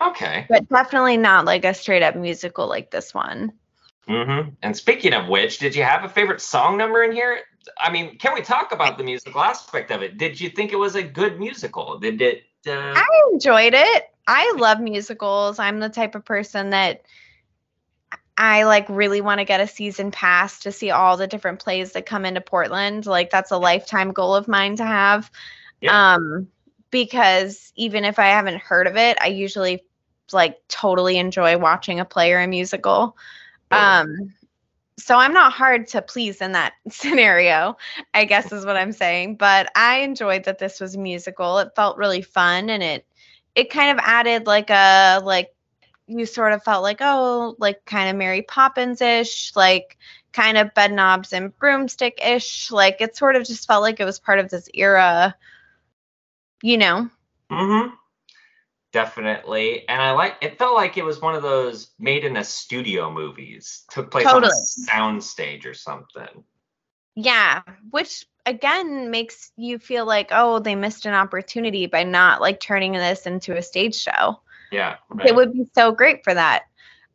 Okay. 0.00 0.46
but 0.48 0.68
definitely 0.68 1.16
not 1.16 1.44
like 1.44 1.64
a 1.64 1.74
straight 1.74 2.02
up 2.02 2.14
musical 2.16 2.66
like 2.68 2.90
this 2.90 3.12
one. 3.12 3.52
Mm-hmm. 4.08 4.50
And 4.62 4.76
speaking 4.76 5.12
of 5.12 5.28
which, 5.28 5.58
did 5.58 5.74
you 5.74 5.82
have 5.84 6.04
a 6.04 6.08
favorite 6.08 6.40
song 6.40 6.76
number 6.76 7.02
in 7.02 7.12
here? 7.12 7.40
I 7.78 7.90
mean, 7.90 8.16
can 8.18 8.34
we 8.34 8.42
talk 8.42 8.72
about 8.72 8.98
the 8.98 9.04
musical 9.04 9.40
aspect 9.40 9.90
of 9.90 10.02
it? 10.02 10.18
Did 10.18 10.40
you 10.40 10.48
think 10.48 10.72
it 10.72 10.76
was 10.76 10.94
a 10.94 11.02
good 11.02 11.38
musical? 11.38 11.98
Did 11.98 12.22
it? 12.22 12.44
Uh, 12.66 12.94
I 12.96 13.06
enjoyed 13.32 13.74
it. 13.74 14.04
I 14.26 14.54
love 14.56 14.80
musicals. 14.80 15.58
I'm 15.58 15.80
the 15.80 15.88
type 15.88 16.14
of 16.14 16.24
person 16.24 16.70
that 16.70 17.02
I 18.36 18.62
like 18.62 18.86
really 18.88 19.20
want 19.20 19.40
to 19.40 19.44
get 19.44 19.60
a 19.60 19.66
season 19.66 20.10
pass 20.10 20.60
to 20.60 20.72
see 20.72 20.90
all 20.90 21.18
the 21.18 21.26
different 21.26 21.58
plays 21.58 21.92
that 21.92 22.06
come 22.06 22.24
into 22.24 22.40
Portland. 22.40 23.04
Like 23.04 23.28
that's 23.28 23.50
a 23.50 23.58
lifetime 23.58 24.12
goal 24.12 24.34
of 24.34 24.48
mine 24.48 24.76
to 24.76 24.84
have. 24.84 25.30
Yeah. 25.80 26.14
Um 26.14 26.48
because 26.90 27.72
even 27.76 28.04
if 28.04 28.18
I 28.18 28.28
haven't 28.28 28.62
heard 28.62 28.86
of 28.86 28.96
it, 28.96 29.18
I 29.20 29.26
usually 29.26 29.84
like 30.32 30.58
totally 30.68 31.18
enjoy 31.18 31.58
watching 31.58 32.00
a 32.00 32.04
play 32.06 32.32
or 32.32 32.40
a 32.40 32.46
musical. 32.46 33.16
Um 33.70 34.32
so 35.00 35.16
I'm 35.16 35.32
not 35.32 35.52
hard 35.52 35.88
to 35.88 36.02
please 36.02 36.40
in 36.40 36.52
that 36.52 36.74
scenario, 36.90 37.76
I 38.14 38.24
guess 38.24 38.52
is 38.52 38.66
what 38.66 38.76
I'm 38.76 38.92
saying. 38.92 39.36
But 39.36 39.70
I 39.74 40.00
enjoyed 40.00 40.44
that 40.44 40.58
this 40.58 40.80
was 40.80 40.96
musical. 40.96 41.58
It 41.58 41.72
felt 41.74 41.96
really 41.96 42.22
fun 42.22 42.70
and 42.70 42.82
it 42.82 43.06
it 43.54 43.70
kind 43.70 43.98
of 43.98 44.04
added 44.06 44.46
like 44.46 44.70
a 44.70 45.20
like 45.24 45.52
you 46.06 46.24
sort 46.26 46.52
of 46.52 46.62
felt 46.62 46.82
like 46.82 46.98
oh 47.00 47.56
like 47.58 47.84
kind 47.84 48.10
of 48.10 48.16
Mary 48.16 48.42
Poppins 48.42 49.00
ish, 49.00 49.54
like 49.56 49.96
kind 50.32 50.58
of 50.58 50.74
Bedknobs 50.74 51.32
and 51.32 51.56
Broomstick 51.58 52.24
ish. 52.24 52.70
Like 52.70 53.00
it 53.00 53.16
sort 53.16 53.36
of 53.36 53.44
just 53.44 53.66
felt 53.66 53.82
like 53.82 54.00
it 54.00 54.04
was 54.04 54.18
part 54.18 54.38
of 54.38 54.50
this 54.50 54.68
era, 54.74 55.34
you 56.62 56.78
know. 56.78 57.08
Mm-hmm. 57.50 57.94
Definitely. 58.92 59.88
And 59.88 60.02
I 60.02 60.10
like 60.12 60.36
it 60.40 60.58
felt 60.58 60.74
like 60.74 60.96
it 60.98 61.04
was 61.04 61.20
one 61.20 61.34
of 61.34 61.42
those 61.42 61.90
made 61.98 62.24
in 62.24 62.36
a 62.36 62.44
studio 62.44 63.10
movies. 63.10 63.84
Took 63.90 64.10
place 64.10 64.24
Totally. 64.24 64.46
on 64.46 64.52
a 64.52 64.56
sound 64.56 65.22
stage 65.24 65.64
or 65.66 65.74
something. 65.74 66.44
Yeah, 67.14 67.62
which 67.90 68.26
again 68.46 69.10
makes 69.10 69.52
you 69.56 69.78
feel 69.78 70.06
like 70.06 70.30
oh 70.32 70.58
they 70.58 70.74
missed 70.74 71.06
an 71.06 71.14
opportunity 71.14 71.86
by 71.86 72.02
not 72.02 72.40
like 72.40 72.58
turning 72.58 72.92
this 72.92 73.26
into 73.26 73.56
a 73.56 73.62
stage 73.62 73.94
show. 73.94 74.40
Yeah. 74.72 74.96
Right. 75.08 75.28
It 75.28 75.34
would 75.36 75.52
be 75.52 75.66
so 75.74 75.92
great 75.92 76.24
for 76.24 76.34
that. 76.34 76.64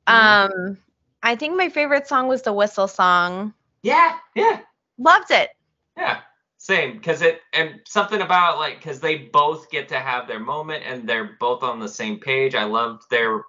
Mhm. 0.08 0.14
Um 0.14 0.78
I 1.24 1.36
think 1.36 1.58
my 1.58 1.70
favorite 1.70 2.08
song 2.08 2.28
was 2.28 2.44
the 2.44 2.54
whistle 2.54 2.88
song. 2.88 3.54
yeah, 3.82 4.18
yeah, 4.36 4.62
Loved 5.00 5.32
it. 5.32 5.50
yeah. 5.98 6.22
Same. 6.66 6.98
Because 6.98 7.22
it 7.22 7.42
and 7.54 7.80
something 7.88 8.22
about 8.22 8.58
like 8.58 8.78
because 8.78 9.00
they 9.00 9.18
both 9.18 9.70
get 9.70 9.88
to 9.90 10.00
have 10.00 10.28
their 10.28 10.40
moment 10.40 10.82
and 10.84 11.08
they're 11.08 11.38
both 11.40 11.62
on 11.62 11.80
the 11.80 11.88
same 11.88 12.20
page. 12.20 12.56
I 12.56 12.64
loved 12.64 13.04
their 13.12 13.44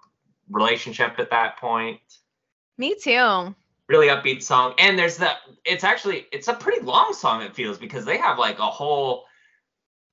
relationship 0.50 1.14
at 1.18 1.30
that 1.30 1.58
point. 1.58 1.98
Me 2.76 2.94
too. 2.94 3.54
really 3.88 4.08
upbeat 4.08 4.42
song 4.42 4.74
and 4.78 4.98
there's 4.98 5.16
that 5.16 5.36
it's 5.64 5.82
actually 5.82 6.26
it's 6.30 6.48
a 6.48 6.52
pretty 6.54 6.82
long 6.84 7.14
song 7.14 7.40
it 7.40 7.54
feels 7.54 7.78
because 7.78 8.04
they 8.04 8.18
have 8.18 8.36
like 8.38 8.58
a 8.58 8.66
whole 8.66 9.24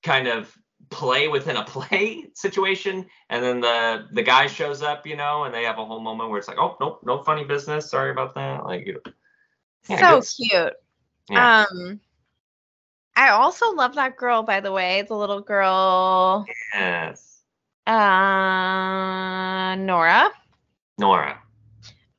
kind 0.03 0.27
of 0.27 0.55
play 0.89 1.27
within 1.27 1.57
a 1.57 1.63
play 1.65 2.23
situation 2.35 3.05
and 3.29 3.43
then 3.43 3.59
the 3.59 4.07
the 4.11 4.23
guy 4.23 4.47
shows 4.47 4.81
up 4.81 5.05
you 5.05 5.17
know 5.17 5.43
and 5.43 5.53
they 5.53 5.63
have 5.63 5.77
a 5.79 5.83
whole 5.85 5.99
moment 5.99 6.29
where 6.29 6.39
it's 6.39 6.47
like 6.47 6.59
oh 6.59 6.77
nope 6.79 7.01
no 7.03 7.21
funny 7.23 7.43
business 7.43 7.89
sorry 7.89 8.11
about 8.11 8.33
that 8.35 8.63
like 8.63 8.85
you 8.87 9.01
Yeah, 9.89 10.21
so 10.21 10.43
cute. 10.45 10.73
Yeah. 11.29 11.65
Um 11.69 11.99
I 13.15 13.29
also 13.29 13.71
love 13.73 13.95
that 13.95 14.17
girl 14.17 14.43
by 14.43 14.59
the 14.59 14.71
way, 14.71 15.03
the 15.03 15.15
little 15.15 15.41
girl 15.41 16.45
yes 16.73 17.41
uh 17.85 19.75
Nora. 19.75 20.31
nora 20.97 21.39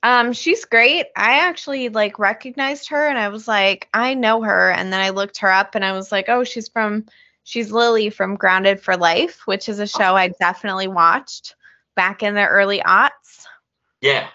Um, 0.03 0.35
she's 0.35 0.67
great. 0.67 1.07
I 1.17 1.39
actually 1.39 1.89
like 1.89 2.19
recognized 2.19 2.91
her 2.91 3.07
and 3.09 3.19
I 3.19 3.29
was 3.31 3.49
like, 3.49 3.89
I 3.95 4.13
know 4.13 4.43
her. 4.43 4.71
And 4.71 4.93
then 4.93 5.01
I 5.01 5.09
looked 5.09 5.39
her 5.39 5.51
up 5.51 5.75
and 5.75 5.83
I 5.83 5.93
was 5.93 6.13
like, 6.13 6.29
oh, 6.29 6.45
she's 6.45 6.69
from 6.69 7.07
she's 7.45 7.73
Lily 7.73 8.11
from 8.11 8.37
Grounded 8.37 8.81
for 8.83 8.97
Life, 8.99 9.47
which 9.47 9.69
is 9.69 9.79
a 9.79 9.87
show 9.87 10.15
I 10.15 10.29
definitely 10.29 10.89
watched 10.89 11.55
back 11.97 12.23
in 12.23 12.35
the 12.35 12.47
early 12.47 12.81
aughts. 12.81 13.47
yeah 14.03 14.29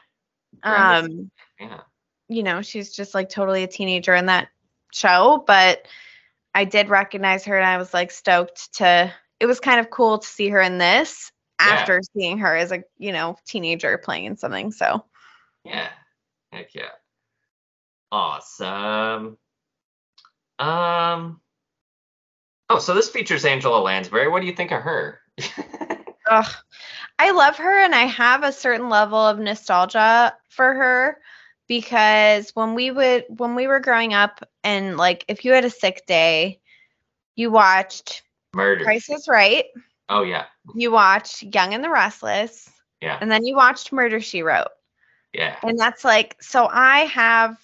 Um, 0.64 1.30
yeah 1.60 1.82
you 2.30 2.43
know, 2.43 2.62
she's 2.62 2.91
just 2.95 3.14
like 3.14 3.28
totally 3.30 3.64
a 3.64 3.68
teenager 3.68 4.14
in 4.16 4.28
that 4.28 4.49
show, 4.93 5.43
but 5.45 5.88
I 6.53 6.65
did 6.65 6.89
recognize 6.89 7.45
her 7.45 7.57
and 7.57 7.65
I 7.65 7.77
was 7.77 7.93
like 7.93 8.11
stoked 8.11 8.73
to 8.75 9.13
it 9.39 9.45
was 9.45 9.59
kind 9.59 9.79
of 9.79 9.89
cool 9.89 10.17
to 10.19 10.27
see 10.27 10.49
her 10.49 10.61
in 10.61 10.77
this 10.77 11.31
Yeah. 11.59 11.71
after 11.71 12.01
seeing 12.13 12.39
her 12.39 12.55
as 12.55 12.71
a, 12.71 12.83
you 12.97 13.11
know, 13.13 13.37
teenager 13.45 13.97
playing 13.97 14.25
in 14.25 14.37
something. 14.37 14.71
So 14.71 15.05
yeah 15.65 15.89
heck 16.51 16.73
yeah 16.73 16.89
awesome 18.11 19.37
um 20.57 21.39
oh 22.69 22.79
so 22.79 22.93
this 22.93 23.09
features 23.09 23.45
angela 23.45 23.79
lansbury 23.79 24.27
what 24.27 24.41
do 24.41 24.47
you 24.47 24.53
think 24.55 24.71
of 24.71 24.81
her 24.81 25.19
Ugh. 26.29 26.53
I 27.17 27.31
love 27.31 27.57
her 27.57 27.83
and 27.83 27.93
I 27.93 28.03
have 28.03 28.43
a 28.43 28.51
certain 28.51 28.89
level 28.89 29.17
of 29.17 29.39
nostalgia 29.39 30.35
for 30.49 30.73
her 30.73 31.17
because 31.70 32.49
when 32.55 32.74
we 32.74 32.91
would 32.91 33.24
when 33.30 33.55
we 33.55 33.67
were 33.67 33.80
growing 33.80 34.13
up 34.13 34.43
and 34.65 34.97
like 34.97 35.24
if 35.30 35.45
you 35.45 35.53
had 35.53 35.63
a 35.63 35.70
sick 35.70 36.05
day, 36.05 36.59
you 37.38 37.49
watched 37.51 38.24
murder. 38.53 38.84
Price 38.84 39.09
is 39.09 39.30
Right, 39.30 39.65
oh 40.09 40.24
yeah. 40.24 40.45
You 40.76 40.91
watched 40.91 41.43
Young 41.43 41.74
and 41.74 41.84
the 41.84 41.89
Restless, 41.89 42.70
yeah. 42.99 43.17
And 43.22 43.32
then 43.32 43.45
you 43.45 43.55
watched 43.55 43.93
Murder 43.93 44.20
She 44.20 44.43
Wrote. 44.43 44.67
yeah. 45.32 45.55
And 45.63 45.80
that's 45.80 46.03
like 46.03 46.36
so 46.41 46.67
I 46.70 47.05
have 47.05 47.57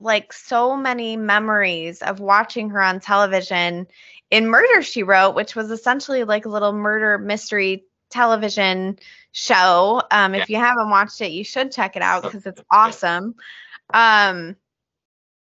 like 0.00 0.32
so 0.32 0.76
many 0.76 1.16
memories 1.16 2.02
of 2.02 2.20
watching 2.20 2.68
her 2.70 2.82
on 2.82 3.00
television 3.00 3.86
in 4.30 4.48
Murder 4.48 4.82
She 4.82 5.04
Wrote, 5.04 5.36
which 5.36 5.54
was 5.54 5.70
essentially 5.70 6.24
like 6.24 6.44
a 6.44 6.50
little 6.50 6.72
murder 6.72 7.18
mystery 7.18 7.84
television 8.14 8.98
show. 9.32 10.00
Um, 10.10 10.34
if 10.34 10.48
you 10.48 10.56
haven't 10.56 10.90
watched 10.90 11.20
it, 11.20 11.32
you 11.32 11.44
should 11.44 11.72
check 11.72 11.96
it 11.96 12.02
out 12.02 12.22
because 12.22 12.46
it's 12.46 12.62
awesome. 12.70 13.34
Um, 13.92 14.56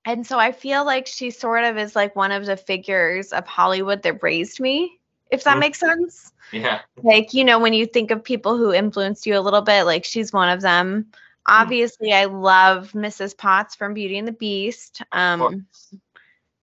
and 0.04 0.26
so 0.26 0.38
I 0.38 0.52
feel 0.52 0.84
like 0.84 1.06
she 1.06 1.30
sort 1.30 1.64
of 1.64 1.78
is 1.78 1.96
like 1.96 2.14
one 2.16 2.32
of 2.32 2.46
the 2.46 2.56
figures 2.56 3.32
of 3.32 3.46
Hollywood 3.46 4.02
that 4.02 4.22
raised 4.22 4.60
me, 4.60 4.98
if 5.30 5.44
that 5.44 5.56
Mhm. 5.56 5.60
makes 5.60 5.78
sense. 5.80 6.32
Yeah. 6.52 6.80
Like 7.02 7.34
you 7.34 7.44
know 7.44 7.58
when 7.58 7.72
you 7.72 7.86
think 7.86 8.10
of 8.10 8.22
people 8.24 8.56
who 8.56 8.72
influenced 8.72 9.26
you 9.26 9.36
a 9.38 9.40
little 9.46 9.62
bit 9.62 9.84
like 9.84 10.04
she's 10.04 10.32
one 10.32 10.48
of 10.48 10.60
them. 10.60 11.06
Obviously 11.48 12.12
i 12.12 12.24
love 12.26 12.92
mrs 12.92 13.36
potts 13.36 13.76
from 13.76 13.94
beauty 13.94 14.18
and 14.18 14.26
the 14.28 14.32
beast. 14.32 15.02
Um 15.12 15.66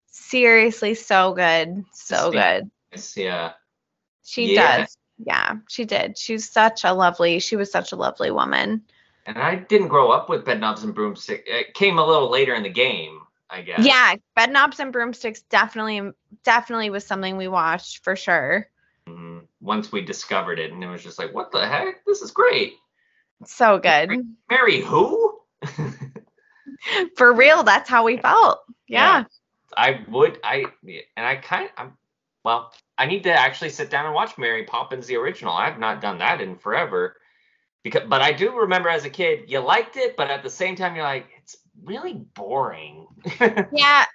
seriously 0.07 0.93
so 0.95 1.33
good 1.33 1.83
so 1.93 2.31
good. 2.31 2.69
Yeah. 3.15 3.53
She 4.23 4.53
Yeah. 4.53 4.77
does 4.79 4.97
yeah 5.17 5.55
she 5.69 5.85
did. 5.85 6.17
She's 6.17 6.49
such 6.49 6.83
a 6.83 6.93
lovely 6.93 7.39
she 7.39 7.55
was 7.55 7.71
such 7.71 7.91
a 7.91 7.95
lovely 7.95 8.31
woman. 8.31 8.83
And 9.25 9.37
i 9.37 9.55
didn't 9.55 9.87
grow 9.89 10.11
up 10.11 10.29
with 10.29 10.45
bedknobs 10.45 10.83
and 10.83 10.93
broomsticks. 10.93 11.43
it 11.47 11.73
came 11.73 11.97
a 11.97 12.05
little 12.05 12.29
later 12.29 12.53
in 12.55 12.63
the 12.63 12.69
game 12.69 13.19
i 13.49 13.61
guess. 13.61 13.85
Yeah 13.85 14.15
bed 14.35 14.51
knobs 14.51 14.79
and 14.79 14.91
broomsticks 14.91 15.41
definitely 15.43 16.11
definitely 16.43 16.89
was 16.89 17.05
something 17.05 17.37
we 17.37 17.47
watched 17.47 18.03
for 18.03 18.15
sure. 18.15 18.67
Mhm. 19.07 19.47
once 19.61 19.91
we 19.91 20.01
discovered 20.01 20.59
it 20.59 20.71
and 20.71 20.83
it 20.83 20.87
was 20.87 21.03
just 21.03 21.19
like 21.19 21.33
what 21.33 21.51
the 21.51 21.65
heck? 21.67 22.03
This 22.05 22.21
is 22.21 22.31
great. 22.31 22.73
So 23.45 23.77
good. 23.77 24.09
Mary 24.49 24.81
who? 24.81 25.39
For 27.17 27.33
real 27.33 27.63
that's 27.63 27.89
how 27.89 28.03
we 28.03 28.17
felt. 28.17 28.61
Yeah, 28.87 29.19
Yeah. 29.19 29.23
i 29.77 29.99
would 30.09 30.39
i 30.43 30.65
and 31.17 31.25
i 31.25 31.35
kind 31.37 31.65
of 31.65 31.71
i'm 31.77 31.97
well 32.43 32.71
i 32.97 33.05
need 33.05 33.23
to 33.23 33.31
actually 33.31 33.69
sit 33.69 33.89
down 33.89 34.05
and 34.05 34.15
watch 34.15 34.37
mary 34.37 34.63
poppins 34.63 35.07
the 35.07 35.15
original 35.15 35.53
i've 35.53 35.79
not 35.79 36.01
done 36.01 36.19
that 36.19 36.41
in 36.41 36.55
forever 36.55 37.15
because 37.83 38.03
but 38.07 38.21
i 38.21 38.31
do 38.31 38.55
remember 38.57 38.89
as 38.89 39.05
a 39.05 39.09
kid 39.09 39.49
you 39.49 39.59
liked 39.59 39.97
it 39.97 40.15
but 40.17 40.29
at 40.29 40.43
the 40.43 40.49
same 40.49 40.75
time 40.75 40.95
you're 40.95 41.03
like 41.03 41.27
it's 41.41 41.57
really 41.83 42.13
boring 42.13 43.07
Yeah. 43.71 44.05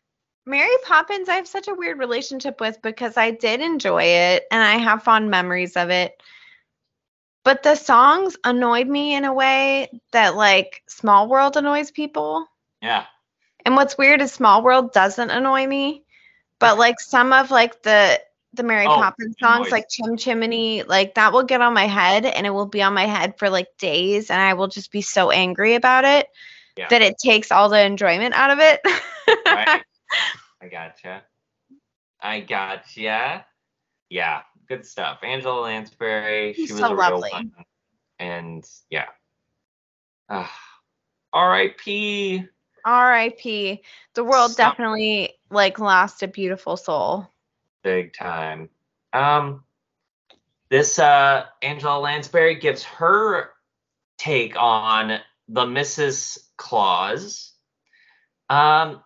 Mary 0.47 0.77
Poppins, 0.85 1.29
I 1.29 1.35
have 1.35 1.47
such 1.49 1.69
a 1.69 1.75
weird 1.75 1.99
relationship 1.99 2.61
with 2.61 2.81
because 2.83 3.17
I 3.17 3.33
did 3.33 3.61
enjoy 3.61 4.03
it 4.05 4.45
and 4.51 4.63
I 4.63 4.79
have 4.79 5.03
fond 5.03 5.31
memories 5.31 5.77
of 5.77 5.91
it. 5.91 6.23
But 7.45 7.63
the 7.63 7.75
songs 7.77 8.37
annoyed 8.45 8.87
me 8.89 9.15
in 9.15 9.25
a 9.25 9.33
way 9.33 9.91
that 10.13 10.37
like 10.37 10.83
Small 10.89 11.29
World 11.29 11.57
annoys 11.57 11.91
people. 11.91 12.47
yeah 12.81 13.05
And 13.65 13.77
what's 13.77 13.99
weird 13.99 14.23
is 14.23 14.33
Small 14.33 14.63
World 14.63 14.93
doesn't 14.93 15.31
annoy 15.31 15.67
me, 15.67 16.05
but 16.61 16.79
like 16.79 17.01
some 17.01 17.33
of 17.33 17.51
like 17.51 17.83
the 17.83 18.21
the 18.55 18.63
Mary 18.63 18.87
Oh, 18.87 18.95
Poppins 18.95 19.37
songs 19.41 19.59
annoys 19.59 19.73
like 19.73 19.89
Chim 19.91 20.17
Chimney, 20.17 20.83
like 20.83 21.15
that 21.15 21.33
will 21.33 21.43
get 21.45 21.61
on 21.61 21.75
my 21.75 21.87
head 21.87 22.25
and 22.25 22.47
it 22.47 22.51
will 22.51 22.67
be 22.67 22.83
on 22.83 22.95
my 22.95 23.05
head 23.05 23.39
for 23.39 23.51
like 23.51 23.69
days 23.79 24.31
and 24.31 24.41
I 24.41 24.55
will 24.55 24.69
just 24.69 24.91
be 24.91 25.03
so 25.03 25.31
angry 25.31 25.75
about 25.75 26.05
it 26.05 26.27
Yeah. 26.77 26.89
that 26.89 27.03
it 27.03 27.19
takes 27.19 27.53
all 27.53 27.69
the 27.69 27.81
enjoyment 27.85 28.35
out 28.35 28.51
of 28.51 28.59
it. 28.61 28.81
right? 29.47 29.83
I 30.63 30.69
gotcha. 30.69 31.23
I 32.21 32.41
gotcha. 32.41 33.45
Yeah, 34.09 34.43
good 34.67 34.87
stuff. 34.87 35.19
Angela 35.23 35.61
Lansbury, 35.61 36.55
she 36.55 36.63
was 36.63 36.81
so 36.81 36.87
a 36.87 36.95
real 36.95 36.99
lovely. 36.99 37.31
one. 37.31 37.53
And 38.19 38.69
yeah. 38.91 39.07
Uh, 40.29 40.47
R.I.P. 41.33 42.47
R.I.P. 42.85 43.83
The 44.15 44.25
world 44.25 44.53
Stop. 44.53 44.73
definitely 44.73 45.35
like 45.51 45.79
lost 45.79 46.23
a 46.23 46.29
beautiful 46.29 46.77
soul. 46.77 47.27
Big 47.83 48.13
time. 48.13 48.69
Um, 49.13 49.65
this 50.69 50.99
uh, 50.99 51.47
Angela 51.63 51.99
Lansbury 51.99 52.57
gives 52.57 52.85
her 52.85 53.51
take 54.19 54.57
on 54.57 55.21
the 55.49 55.65
Mrs. 55.65 56.39
Claus. 56.57 57.53
Um, 58.51 59.03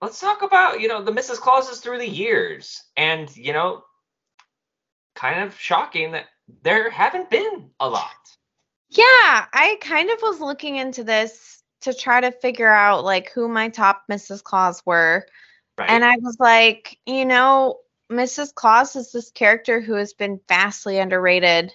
let's 0.00 0.20
talk 0.20 0.42
about 0.42 0.80
you 0.80 0.88
know 0.88 1.02
the 1.02 1.12
Mrs. 1.12 1.36
Clauses 1.36 1.80
through 1.80 1.98
the 1.98 2.08
years, 2.08 2.82
and 2.96 3.34
you 3.36 3.52
know, 3.52 3.84
kind 5.14 5.42
of 5.42 5.58
shocking 5.58 6.12
that 6.12 6.26
there 6.62 6.90
haven't 6.90 7.30
been 7.30 7.70
a 7.78 7.88
lot. 7.88 8.10
Yeah, 8.90 9.46
I 9.52 9.78
kind 9.80 10.10
of 10.10 10.20
was 10.20 10.40
looking 10.40 10.76
into 10.76 11.04
this 11.04 11.61
to 11.82 11.94
try 11.94 12.20
to 12.20 12.30
figure 12.30 12.70
out 12.70 13.04
like 13.04 13.30
who 13.30 13.48
my 13.48 13.68
top 13.68 14.04
Mrs. 14.10 14.42
Claus 14.42 14.82
were. 14.86 15.26
Right. 15.78 15.90
And 15.90 16.04
I 16.04 16.16
was 16.18 16.36
like, 16.38 16.98
you 17.06 17.24
know, 17.24 17.78
Mrs. 18.10 18.54
Claus 18.54 18.94
is 18.96 19.12
this 19.12 19.30
character 19.30 19.80
who 19.80 19.94
has 19.94 20.12
been 20.12 20.40
vastly 20.48 20.98
underrated. 20.98 21.72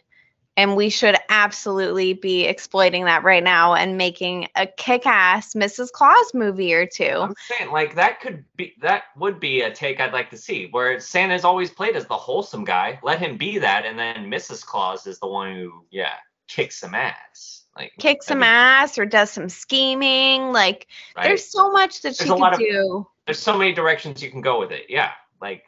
And 0.55 0.75
we 0.75 0.89
should 0.89 1.15
absolutely 1.29 2.13
be 2.13 2.45
exploiting 2.45 3.05
that 3.05 3.23
right 3.23 3.43
now 3.43 3.75
and 3.75 3.95
making 3.95 4.47
a 4.55 4.65
kick 4.65 5.05
ass 5.05 5.53
Mrs. 5.53 5.91
Claus 5.91 6.33
movie 6.33 6.73
or 6.73 6.87
two. 6.87 7.03
I'm 7.05 7.35
saying 7.47 7.71
like 7.71 7.93
that 7.93 8.21
could 8.21 8.43
be 8.55 8.73
that 8.81 9.03
would 9.15 9.39
be 9.39 9.61
a 9.61 9.71
take 9.71 9.99
I'd 9.99 10.13
like 10.13 10.31
to 10.31 10.37
see 10.37 10.67
where 10.71 10.99
Santa's 10.99 11.43
always 11.43 11.69
played 11.69 11.95
as 11.95 12.07
the 12.07 12.17
wholesome 12.17 12.63
guy. 12.63 12.99
Let 13.03 13.19
him 13.19 13.37
be 13.37 13.59
that, 13.59 13.85
and 13.85 13.99
then 13.99 14.31
Mrs. 14.31 14.65
Claus 14.65 15.05
is 15.05 15.19
the 15.19 15.27
one 15.27 15.53
who 15.53 15.85
yeah 15.91 16.13
kicks 16.47 16.79
some 16.79 16.95
ass. 16.95 17.65
Like 17.77 17.93
Kicks 17.99 18.25
I 18.27 18.29
some 18.29 18.39
mean, 18.39 18.49
ass 18.49 18.97
or 18.97 19.05
does 19.05 19.29
some 19.31 19.49
scheming. 19.49 20.51
Like, 20.51 20.87
right? 21.15 21.25
there's 21.25 21.45
so 21.49 21.71
much 21.71 22.01
that 22.01 22.15
she 22.15 22.25
There's 22.25 22.39
could 22.39 22.53
of- 22.53 22.59
do. 22.59 23.07
there's 23.25 23.39
so 23.39 23.57
many 23.57 23.71
directions 23.73 24.21
you 24.23 24.31
can 24.31 24.41
go 24.41 24.59
with 24.59 24.71
it. 24.71 24.85
Yeah, 24.89 25.11
like 25.41 25.63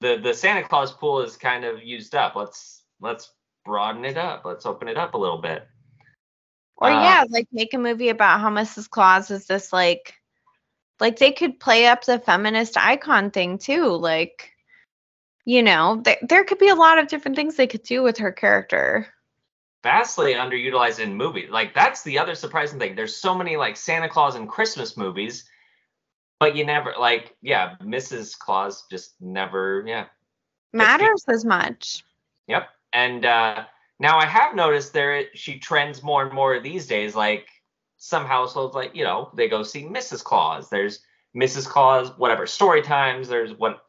the 0.00 0.16
the 0.16 0.32
Santa 0.34 0.66
Claus 0.66 0.92
pool 0.92 1.20
is 1.20 1.36
kind 1.36 1.64
of 1.64 1.82
used 1.82 2.14
up. 2.14 2.34
Let's 2.34 2.82
let's 3.00 3.30
broaden 3.64 4.04
it 4.04 4.16
up. 4.16 4.44
Let's 4.44 4.64
open 4.66 4.88
it 4.88 4.96
up 4.96 5.14
a 5.14 5.18
little 5.18 5.38
bit. 5.40 5.66
Or 6.76 6.88
Uh, 6.90 7.02
yeah, 7.02 7.24
like 7.28 7.46
make 7.52 7.74
a 7.74 7.78
movie 7.78 8.08
about 8.08 8.40
how 8.40 8.48
Mrs. 8.50 8.88
Claus 8.88 9.30
is 9.30 9.46
this 9.46 9.72
like 9.72 10.14
like 10.98 11.18
they 11.18 11.32
could 11.32 11.60
play 11.60 11.86
up 11.86 12.04
the 12.04 12.18
feminist 12.18 12.76
icon 12.78 13.30
thing 13.30 13.58
too. 13.58 13.86
Like 13.88 14.48
you 15.44 15.62
know, 15.62 16.00
th- 16.04 16.18
there 16.22 16.44
could 16.44 16.58
be 16.58 16.68
a 16.68 16.74
lot 16.74 16.98
of 16.98 17.08
different 17.08 17.36
things 17.36 17.56
they 17.56 17.66
could 17.66 17.82
do 17.82 18.02
with 18.02 18.18
her 18.18 18.32
character. 18.32 19.11
Vastly 19.82 20.34
underutilized 20.34 21.00
in 21.00 21.16
movies. 21.16 21.50
Like 21.50 21.74
that's 21.74 22.02
the 22.02 22.18
other 22.18 22.34
surprising 22.34 22.78
thing. 22.78 22.94
There's 22.94 23.16
so 23.16 23.34
many 23.34 23.56
like 23.56 23.76
Santa 23.76 24.08
Claus 24.08 24.34
and 24.34 24.48
Christmas 24.48 24.96
movies, 24.96 25.44
but 26.38 26.56
you 26.56 26.64
never 26.64 26.94
like 26.98 27.36
yeah, 27.42 27.74
Mrs. 27.82 28.38
Claus 28.38 28.84
just 28.90 29.14
never 29.20 29.84
yeah. 29.86 30.06
Matters 30.72 31.24
as 31.28 31.44
much. 31.44 32.04
Yep. 32.46 32.68
And 32.92 33.24
uh 33.24 33.64
now 33.98 34.18
I 34.18 34.26
have 34.26 34.54
noticed 34.54 34.92
there 34.92 35.24
she 35.34 35.58
trends 35.58 36.02
more 36.02 36.24
and 36.24 36.32
more 36.32 36.58
these 36.60 36.86
days. 36.86 37.14
Like 37.14 37.46
some 37.98 38.24
households, 38.24 38.74
like 38.74 38.94
you 38.94 39.04
know, 39.04 39.30
they 39.34 39.48
go 39.48 39.62
see 39.62 39.84
Mrs. 39.84 40.24
Claus. 40.24 40.68
There's 40.70 41.00
Mrs. 41.36 41.66
Claus, 41.66 42.10
whatever 42.18 42.46
story 42.46 42.82
times. 42.82 43.28
There's 43.28 43.52
what 43.54 43.84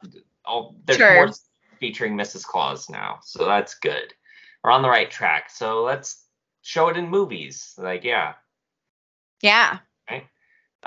all 0.45 0.75
there's 0.85 0.97
Sure. 0.97 1.25
more 1.25 1.33
featuring 1.79 2.15
Mrs. 2.15 2.45
Claus 2.45 2.89
now, 2.89 3.19
so 3.23 3.45
that's 3.45 3.75
good. 3.75 4.13
We're 4.63 4.71
on 4.71 4.81
the 4.81 4.89
right 4.89 5.09
track. 5.09 5.49
So 5.49 5.83
let's 5.83 6.23
show 6.61 6.87
it 6.89 6.97
in 6.97 7.09
movies. 7.09 7.73
Like 7.77 8.03
yeah. 8.03 8.33
Yeah. 9.41 9.79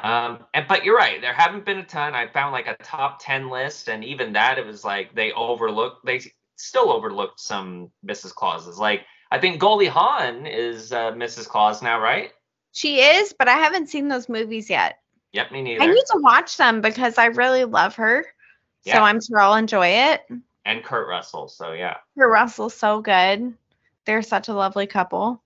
Um, 0.02 0.40
and 0.52 0.66
but 0.68 0.84
you're 0.84 0.96
right. 0.96 1.20
There 1.20 1.32
haven't 1.32 1.64
been 1.64 1.78
a 1.78 1.84
ton. 1.84 2.14
I 2.14 2.26
found 2.26 2.52
like 2.52 2.66
a 2.66 2.76
top 2.82 3.18
ten 3.20 3.48
list, 3.48 3.88
and 3.88 4.04
even 4.04 4.34
that, 4.34 4.58
it 4.58 4.66
was 4.66 4.84
like 4.84 5.14
they 5.14 5.32
overlooked. 5.32 6.04
They 6.04 6.20
still 6.56 6.92
overlooked 6.92 7.40
some 7.40 7.90
Mrs. 8.06 8.34
Clauses. 8.34 8.78
Like 8.78 9.02
I 9.30 9.38
think 9.38 9.58
Goldie 9.58 9.86
Hawn 9.86 10.46
is 10.46 10.92
uh, 10.92 11.12
Mrs. 11.12 11.48
Claus 11.48 11.82
now, 11.82 12.00
right? 12.00 12.30
She 12.72 13.00
is, 13.00 13.34
but 13.38 13.48
I 13.48 13.54
haven't 13.54 13.88
seen 13.88 14.08
those 14.08 14.28
movies 14.28 14.68
yet. 14.68 14.98
Yep, 15.32 15.50
me 15.50 15.62
neither. 15.62 15.82
I 15.82 15.86
need 15.86 16.04
to 16.12 16.20
watch 16.20 16.58
them 16.58 16.82
because 16.82 17.16
I 17.16 17.26
really 17.26 17.64
love 17.64 17.96
her. 17.96 18.26
Yeah. 18.84 18.96
So 18.96 19.02
I'm 19.02 19.20
sure 19.20 19.38
I'll 19.40 19.54
enjoy 19.54 19.88
it. 19.88 20.26
and 20.66 20.84
Kurt 20.84 21.08
Russell. 21.08 21.48
So 21.48 21.72
yeah. 21.72 21.96
Kurt 22.18 22.30
Russell's 22.30 22.74
so 22.74 23.00
good. 23.00 23.54
They're 24.06 24.22
such 24.22 24.48
a 24.48 24.54
lovely 24.54 24.86
couple. 24.86 25.42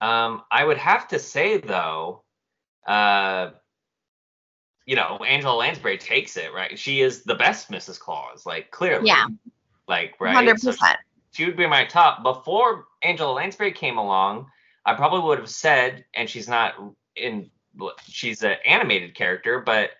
Um, 0.00 0.42
I 0.50 0.64
would 0.64 0.78
have 0.78 1.06
to 1.08 1.18
say 1.18 1.58
though, 1.58 2.24
uh, 2.86 3.50
you 4.86 4.96
know, 4.96 5.18
Angela 5.18 5.54
Lansbury 5.54 5.98
takes 5.98 6.36
it 6.36 6.52
right. 6.52 6.76
She 6.76 7.02
is 7.02 7.22
the 7.22 7.36
best 7.36 7.70
Mrs. 7.70 8.00
Claus, 8.00 8.44
like 8.44 8.70
clearly. 8.72 9.06
Yeah. 9.06 9.26
Like 9.86 10.14
right. 10.20 10.34
Hundred 10.34 10.60
So 10.60 10.72
percent. 10.72 10.98
she 11.32 11.44
would 11.44 11.56
be 11.56 11.66
my 11.66 11.84
top. 11.84 12.22
Before 12.22 12.86
Angela 13.02 13.32
Lansbury 13.32 13.72
came 13.72 13.98
along, 13.98 14.46
I 14.84 14.94
probably 14.94 15.20
would 15.20 15.38
have 15.38 15.48
said, 15.50 16.04
and 16.14 16.28
she's 16.28 16.48
not 16.48 16.74
in. 17.14 17.50
She's 18.08 18.42
an 18.42 18.56
animated 18.66 19.14
character, 19.14 19.60
but 19.60 19.90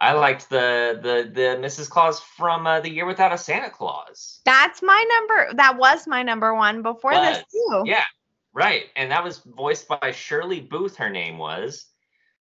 I 0.00 0.12
liked 0.12 0.50
the 0.50 0.98
the 1.02 1.30
the 1.32 1.40
Mrs. 1.56 1.88
Claus 1.88 2.20
from 2.20 2.66
uh, 2.66 2.80
the 2.80 2.90
Year 2.90 3.06
Without 3.06 3.32
a 3.32 3.38
Santa 3.38 3.70
Claus. 3.70 4.40
That's 4.44 4.82
my 4.82 5.04
number. 5.08 5.54
That 5.54 5.78
was 5.78 6.06
my 6.06 6.22
number 6.22 6.54
one 6.54 6.82
before 6.82 7.14
this 7.14 7.42
too. 7.50 7.82
Yeah, 7.86 8.04
right. 8.52 8.84
And 8.96 9.10
that 9.10 9.24
was 9.24 9.38
voiced 9.38 9.88
by 9.88 10.12
Shirley 10.12 10.60
Booth. 10.60 10.96
Her 10.96 11.10
name 11.10 11.38
was. 11.38 11.86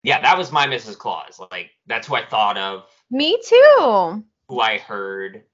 Yeah, 0.02 0.20
that 0.20 0.38
was 0.38 0.52
my 0.52 0.66
Mrs. 0.66 0.96
Claus. 0.96 1.40
Like 1.50 1.70
that's 1.86 2.06
who 2.06 2.14
I 2.14 2.24
thought 2.24 2.56
of, 2.56 2.84
Me 3.10 3.40
too. 3.44 4.24
who 4.48 4.60
I 4.60 4.78
heard. 4.78 5.44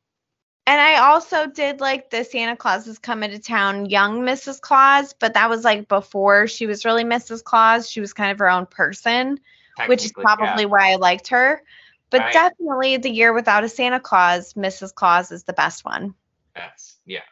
And 0.66 0.80
I 0.80 0.96
also 0.96 1.46
did 1.46 1.80
like 1.80 2.08
the 2.08 2.24
Santa 2.24 2.56
Claus 2.56 2.86
is 2.86 2.98
coming 2.98 3.30
to 3.30 3.38
town 3.38 3.86
young 3.86 4.20
Mrs. 4.20 4.60
Claus, 4.60 5.12
but 5.12 5.34
that 5.34 5.50
was 5.50 5.62
like 5.62 5.88
before 5.88 6.46
she 6.46 6.66
was 6.66 6.86
really 6.86 7.04
Mrs. 7.04 7.44
Claus. 7.44 7.90
She 7.90 8.00
was 8.00 8.14
kind 8.14 8.32
of 8.32 8.38
her 8.38 8.50
own 8.50 8.64
person, 8.64 9.40
which 9.86 10.04
is 10.04 10.12
technically, 10.12 10.22
yeah. 10.22 10.34
probably 10.36 10.66
why 10.66 10.92
I 10.92 10.96
liked 10.96 11.28
her. 11.28 11.62
But 12.10 12.20
Right. 12.20 12.32
definitely 12.32 12.96
the 12.98 13.10
year 13.10 13.32
without 13.32 13.64
a 13.64 13.68
Santa 13.68 13.98
Claus, 13.98 14.54
Mrs. 14.54 14.94
Claus 14.94 15.32
is 15.32 15.44
the 15.44 15.52
best 15.52 15.84
one. 15.84 16.14
Yes, 16.54 16.98
yeah, 17.06 17.22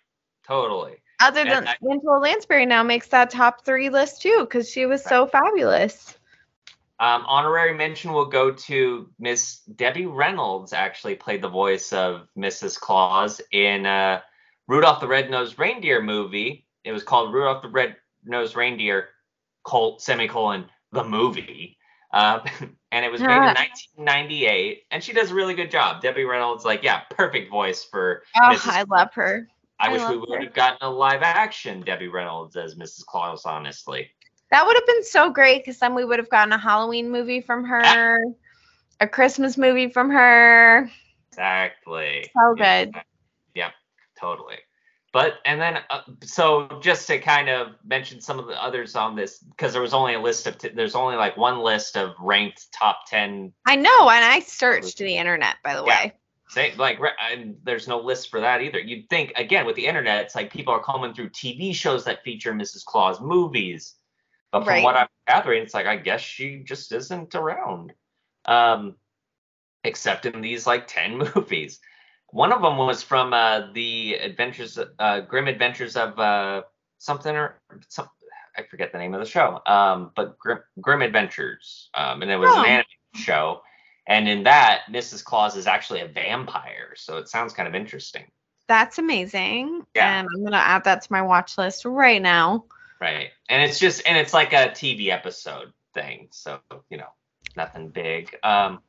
totally. 0.44 1.02
Other 1.20 1.44
than 1.44 1.68
I- 1.68 1.76
Angela 1.88 2.18
Lansbury 2.18 2.66
now 2.66 2.82
makes 2.82 3.06
that 3.08 3.30
top 3.30 3.64
three 3.64 3.90
list 3.90 4.22
too, 4.22 4.40
because 4.40 4.68
she 4.68 4.86
was 4.86 5.04
so 5.04 5.26
fabulous. 5.26 6.18
Um, 6.98 7.24
honorary 7.26 7.74
mention 7.74 8.12
will 8.12 8.26
go 8.26 8.52
to 8.52 9.08
Miss 9.18 9.58
Debbie 9.76 10.06
Reynolds. 10.06 10.72
Actually, 10.72 11.14
played 11.16 11.42
the 11.42 11.48
voice 11.48 11.92
of 11.92 12.28
Mrs. 12.36 12.78
Claus 12.78 13.40
in 13.50 13.86
uh, 13.86 14.20
Rudolph 14.68 15.00
the 15.00 15.08
Red-Nosed 15.08 15.58
Reindeer 15.58 16.00
movie. 16.02 16.66
It 16.84 16.92
was 16.92 17.02
called 17.02 17.32
Rudolph 17.32 17.62
the 17.62 17.68
Red-Nosed 17.68 18.56
Reindeer: 18.56 19.08
col- 19.64 19.98
semicolon 19.98 20.68
the 20.92 21.04
movie, 21.04 21.76
uh, 22.12 22.40
and 22.92 23.04
it 23.04 23.10
was 23.10 23.20
made 23.20 23.30
in 23.36 23.42
Ah. 23.42 23.54
1998. 23.96 24.84
And 24.90 25.02
she 25.02 25.12
does 25.12 25.30
a 25.30 25.34
really 25.34 25.54
good 25.54 25.70
job. 25.70 26.02
Debbie 26.02 26.24
Reynolds, 26.24 26.64
like, 26.64 26.82
yeah, 26.82 27.00
perfect 27.10 27.50
voice 27.50 27.84
for. 27.84 28.22
Oh, 28.36 28.50
Mrs. 28.54 28.68
I 28.68 28.82
love 28.82 29.12
her. 29.14 29.48
I, 29.78 29.88
I 29.88 29.92
wish 29.92 30.08
we 30.08 30.16
would 30.18 30.42
have 30.42 30.54
gotten 30.54 30.78
a 30.82 30.90
live 30.90 31.22
action 31.22 31.80
Debbie 31.80 32.08
Reynolds 32.08 32.56
as 32.56 32.76
Mrs. 32.76 33.04
Claus. 33.04 33.44
Honestly, 33.44 34.10
That 34.50 34.66
would 34.66 34.76
have 34.76 34.86
been 34.86 35.04
so 35.04 35.30
great 35.30 35.64
because 35.64 35.78
then 35.78 35.94
we 35.94 36.04
would 36.04 36.18
have 36.18 36.30
gotten 36.30 36.52
a 36.52 36.58
Halloween 36.58 37.10
movie 37.10 37.40
from 37.40 37.64
her, 37.64 38.22
a 39.00 39.08
Christmas 39.08 39.58
movie 39.58 39.88
from 39.88 40.10
her. 40.10 40.88
Exactly. 41.30 42.30
So 42.34 42.54
Yeah. 42.58 42.84
good. 42.84 42.94
Yeah, 43.54 43.70
totally. 44.20 44.58
But 45.12 45.34
and 45.44 45.60
then 45.60 45.78
uh, 45.90 46.00
so 46.22 46.80
just 46.80 47.06
to 47.08 47.18
kind 47.18 47.50
of 47.50 47.74
mention 47.84 48.20
some 48.20 48.38
of 48.38 48.46
the 48.46 48.60
others 48.62 48.96
on 48.96 49.14
this 49.14 49.38
because 49.38 49.74
there 49.74 49.82
was 49.82 49.92
only 49.92 50.14
a 50.14 50.20
list 50.20 50.46
of 50.46 50.56
t- 50.56 50.70
there's 50.74 50.94
only 50.94 51.16
like 51.16 51.36
one 51.36 51.58
list 51.60 51.98
of 51.98 52.14
ranked 52.18 52.72
top 52.72 53.00
10 53.08 53.52
I 53.66 53.76
know, 53.76 54.08
and 54.08 54.24
I 54.24 54.40
searched 54.40 54.96
the 54.96 55.16
internet, 55.16 55.56
by 55.62 55.74
the 55.74 55.84
Yeah. 55.84 56.04
way. 56.04 56.12
say 56.48 56.74
like 56.76 56.98
and 57.30 57.56
there's 57.62 57.88
no 57.88 57.98
list 58.00 58.30
for 58.30 58.40
that 58.40 58.62
either. 58.62 58.78
You'd 58.78 59.08
think 59.10 59.32
again 59.36 59.66
with 59.66 59.76
the 59.76 59.86
internet 59.86 60.24
it's 60.24 60.34
like 60.34 60.50
people 60.50 60.72
are 60.72 60.80
combing 60.82 61.12
through 61.12 61.28
TV 61.30 61.74
shows 61.74 62.04
that 62.04 62.24
feature 62.24 62.54
Mrs. 62.54 62.82
Claus 62.84 63.20
movies. 63.20 63.94
But 64.50 64.60
from 64.64 64.74
Right. 64.74 64.82
what 64.82 64.96
I'm 64.96 65.08
gathering 65.28 65.62
it's 65.62 65.74
like 65.74 65.86
I 65.86 65.96
guess 65.96 66.22
she 66.22 66.60
just 66.64 66.90
isn't 66.90 67.34
around. 67.34 67.92
Um 68.46 68.96
except 69.84 70.24
in 70.24 70.40
these 70.40 70.66
like 70.66 70.86
10 70.86 71.18
movies. 71.34 71.80
One 72.32 72.52
of 72.52 72.62
them 72.62 72.76
was 72.78 73.02
from 73.02 73.32
uh, 73.32 73.72
the 73.72 74.14
Adventures, 74.14 74.78
uh, 74.98 75.20
Grim 75.20 75.46
Adventures 75.48 75.96
of 75.96 76.18
uh, 76.18 76.62
something 76.98 77.34
or 77.34 77.60
some, 77.88 78.08
I 78.56 78.62
forget 78.64 78.90
the 78.92 78.98
name 78.98 79.14
of 79.14 79.20
the 79.20 79.26
show, 79.26 79.60
um, 79.66 80.10
but 80.16 80.38
Grim, 80.38 80.58
Grim 80.80 81.02
Adventures, 81.02 81.90
um, 81.94 82.22
and 82.22 82.30
it 82.30 82.36
was 82.38 82.50
Oh. 82.50 82.60
an 82.60 82.66
animated 82.66 82.86
show. 83.16 83.62
And 84.06 84.28
in 84.28 84.42
that, 84.44 84.82
Mrs. 84.90 85.22
Claus 85.22 85.56
is 85.56 85.66
actually 85.66 86.00
a 86.00 86.08
vampire, 86.08 86.94
so 86.96 87.18
it 87.18 87.28
sounds 87.28 87.52
kind 87.52 87.68
of 87.68 87.74
interesting, 87.74 88.24
That's 88.66 88.98
amazing. 88.98 89.84
Yeah. 89.94 90.20
And 90.20 90.28
I'm 90.34 90.40
going 90.40 90.52
to 90.52 90.58
add 90.58 90.84
that 90.84 91.02
to 91.02 91.12
my 91.12 91.20
watch 91.22 91.58
list 91.58 91.84
right 91.84 92.20
now. 92.22 92.64
right? 93.00 93.28
And 93.50 93.62
it's 93.62 93.78
just, 93.78 94.02
and 94.06 94.16
it's 94.16 94.32
like 94.32 94.52
a 94.54 94.68
TV 94.70 95.08
episode 95.10 95.72
thing, 95.92 96.28
so 96.30 96.60
you 96.88 96.96
know, 96.96 97.08
nothing 97.56 97.88
big. 97.90 98.34
Um, 98.42 98.80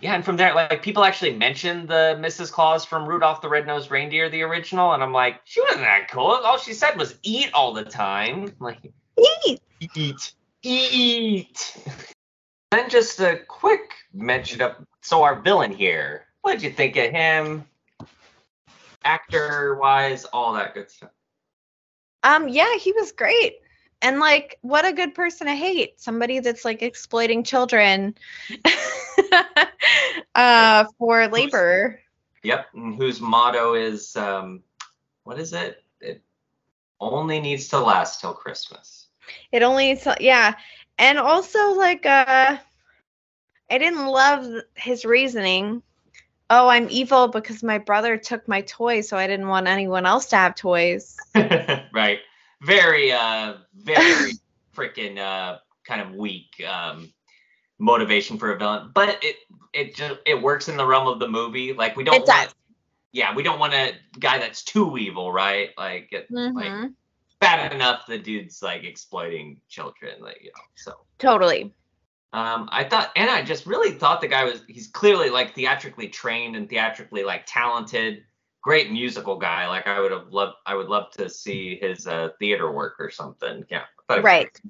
yeah, 0.00 0.14
and 0.14 0.24
from 0.24 0.36
there, 0.36 0.54
like 0.54 0.82
people 0.82 1.04
actually 1.04 1.34
mentioned 1.34 1.88
the 1.88 2.18
Mrs. 2.20 2.52
Claus 2.52 2.84
from 2.84 3.08
Rudolph 3.08 3.40
the 3.40 3.48
Red-Nosed 3.48 3.90
Reindeer, 3.90 4.28
the 4.28 4.42
original, 4.42 4.92
and 4.92 5.02
I'm 5.02 5.12
like, 5.12 5.40
she 5.44 5.62
wasn't 5.62 5.80
that 5.80 6.10
cool. 6.10 6.32
All 6.44 6.58
she 6.58 6.74
said 6.74 6.98
was 6.98 7.18
eat 7.22 7.50
all 7.54 7.72
the 7.72 7.84
time. 7.84 8.52
Like 8.60 8.78
Eat. 9.18 9.60
eat. 9.80 10.34
eat. 10.62 11.76
then 12.70 12.90
just 12.90 13.20
a 13.20 13.40
quick 13.48 13.92
mention 14.12 14.60
of 14.60 14.76
so 15.00 15.22
our 15.22 15.40
villain 15.40 15.72
here. 15.72 16.26
What 16.42 16.52
did 16.52 16.62
you 16.62 16.70
think 16.70 16.96
of 16.96 17.10
him? 17.10 17.64
Actor 19.04 19.78
wise, 19.80 20.24
all 20.26 20.52
that 20.54 20.74
good 20.74 20.90
stuff. 20.90 21.10
Um, 22.22 22.48
yeah, 22.48 22.76
he 22.76 22.92
was 22.92 23.12
great. 23.12 23.60
And 24.06 24.20
like, 24.20 24.56
what 24.60 24.86
a 24.86 24.92
good 24.92 25.16
person 25.16 25.48
to 25.48 25.54
hate. 25.56 26.00
Somebody 26.00 26.38
that's 26.38 26.64
like 26.64 26.80
exploiting 26.80 27.42
children 27.42 28.14
uh 30.36 30.84
for 30.96 31.26
labor. 31.26 31.98
Yep, 32.44 32.66
and 32.74 32.94
whose 32.94 33.20
motto 33.20 33.74
is 33.74 34.14
um 34.14 34.62
what 35.24 35.40
is 35.40 35.52
it? 35.52 35.82
It 36.00 36.22
only 37.00 37.40
needs 37.40 37.66
to 37.70 37.80
last 37.80 38.20
till 38.20 38.32
Christmas. 38.32 39.08
It 39.50 39.64
only 39.64 39.96
so 39.96 40.14
yeah. 40.20 40.54
And 41.00 41.18
also 41.18 41.72
like 41.72 42.06
uh 42.06 42.58
I 43.68 43.78
didn't 43.78 44.06
love 44.06 44.46
his 44.76 45.04
reasoning. 45.04 45.82
Oh, 46.48 46.68
I'm 46.68 46.86
evil 46.90 47.26
because 47.26 47.64
my 47.64 47.78
brother 47.78 48.16
took 48.18 48.46
my 48.46 48.60
toys, 48.60 49.08
so 49.08 49.16
I 49.16 49.26
didn't 49.26 49.48
want 49.48 49.66
anyone 49.66 50.06
else 50.06 50.26
to 50.26 50.36
have 50.36 50.54
toys. 50.54 51.16
right. 51.34 52.20
Very 52.62 53.12
uh 53.12 53.54
very 53.74 54.32
freaking 54.76 55.18
uh 55.18 55.58
kind 55.86 56.00
of 56.00 56.14
weak 56.14 56.48
um 56.68 57.12
motivation 57.78 58.38
for 58.38 58.52
a 58.52 58.58
villain. 58.58 58.90
But 58.94 59.22
it 59.22 59.36
it 59.72 59.94
just 59.94 60.20
it 60.26 60.40
works 60.40 60.68
in 60.68 60.76
the 60.76 60.86
realm 60.86 61.06
of 61.08 61.18
the 61.18 61.28
movie. 61.28 61.72
Like 61.72 61.96
we 61.96 62.04
don't 62.04 62.16
It 62.16 62.26
want 62.26 62.48
does. 62.48 62.54
yeah, 63.12 63.34
we 63.34 63.42
don't 63.42 63.58
want 63.58 63.74
a 63.74 63.94
guy 64.18 64.38
that's 64.38 64.64
too 64.64 64.96
evil, 64.98 65.32
right? 65.32 65.70
Like 65.76 66.08
it, 66.12 66.28
like 66.54 66.72
Mhm. 66.72 66.94
bad 67.40 67.72
enough 67.72 68.06
the 68.06 68.18
dude's 68.18 68.62
like 68.62 68.84
exploiting 68.84 69.60
children, 69.68 70.20
like 70.22 70.38
you 70.42 70.48
know. 70.56 70.64
So 70.76 70.92
Totally. 71.18 71.72
um 72.32 72.68
I 72.72 72.84
thought 72.84 73.12
and 73.16 73.30
I 73.30 73.42
just 73.42 73.66
really 73.66 73.92
thought 73.92 74.20
the 74.20 74.28
guy 74.28 74.44
was 74.44 74.62
he's 74.68 74.88
clearly 74.88 75.30
like 75.30 75.54
theatrically 75.54 76.08
trained 76.08 76.56
and 76.56 76.68
theatrically 76.68 77.24
like 77.24 77.44
talented. 77.46 78.24
Great 78.66 78.90
musical 78.90 79.36
guy. 79.38 79.68
Like 79.68 79.86
I 79.86 80.00
would 80.00 80.10
have 80.10 80.32
loved 80.32 80.56
I 80.66 80.74
would 80.74 80.88
love 80.88 81.12
to 81.12 81.30
see 81.30 81.78
his 81.80 82.08
uh 82.08 82.30
theater 82.40 82.70
work 82.72 82.96
or 82.98 83.10
something. 83.10 83.64
Yeah. 83.70 83.82
I 83.82 84.02
thought 84.08 84.18
it 84.18 84.24
Right. 84.24 84.60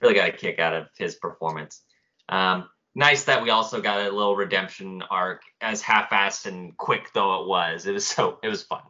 really 0.00 0.14
got 0.14 0.30
a 0.30 0.32
kick 0.32 0.58
out 0.58 0.72
of 0.72 0.86
his 0.96 1.16
performance. 1.16 1.82
Um, 2.30 2.70
nice 2.94 3.24
that 3.24 3.42
we 3.42 3.50
also 3.50 3.82
got 3.82 4.00
a 4.00 4.04
little 4.10 4.34
redemption 4.34 5.02
arc, 5.10 5.42
as 5.60 5.82
half-assed 5.82 6.46
and 6.46 6.74
quick 6.78 7.10
though 7.12 7.42
it 7.42 7.48
was. 7.48 7.84
It 7.86 7.92
was 7.92 8.06
so 8.06 8.38
it 8.42 8.48
was 8.48 8.62
fun. 8.62 8.80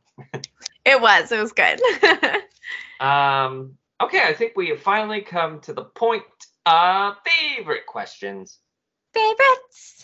It 0.85 1.01
was. 1.01 1.33
It 1.33 1.41
was 1.41 1.53
good. 1.53 1.81
Um, 3.01 3.79
okay, 4.03 4.23
I 4.25 4.35
think 4.35 4.55
we 4.57 4.69
have 4.71 4.81
finally 4.81 5.21
come 5.21 5.61
to 5.61 5.73
the 5.73 5.85
point 5.85 6.25
of 6.67 7.15
favorite 7.25 7.87
questions. 7.87 8.59
Favorites. 9.15 10.03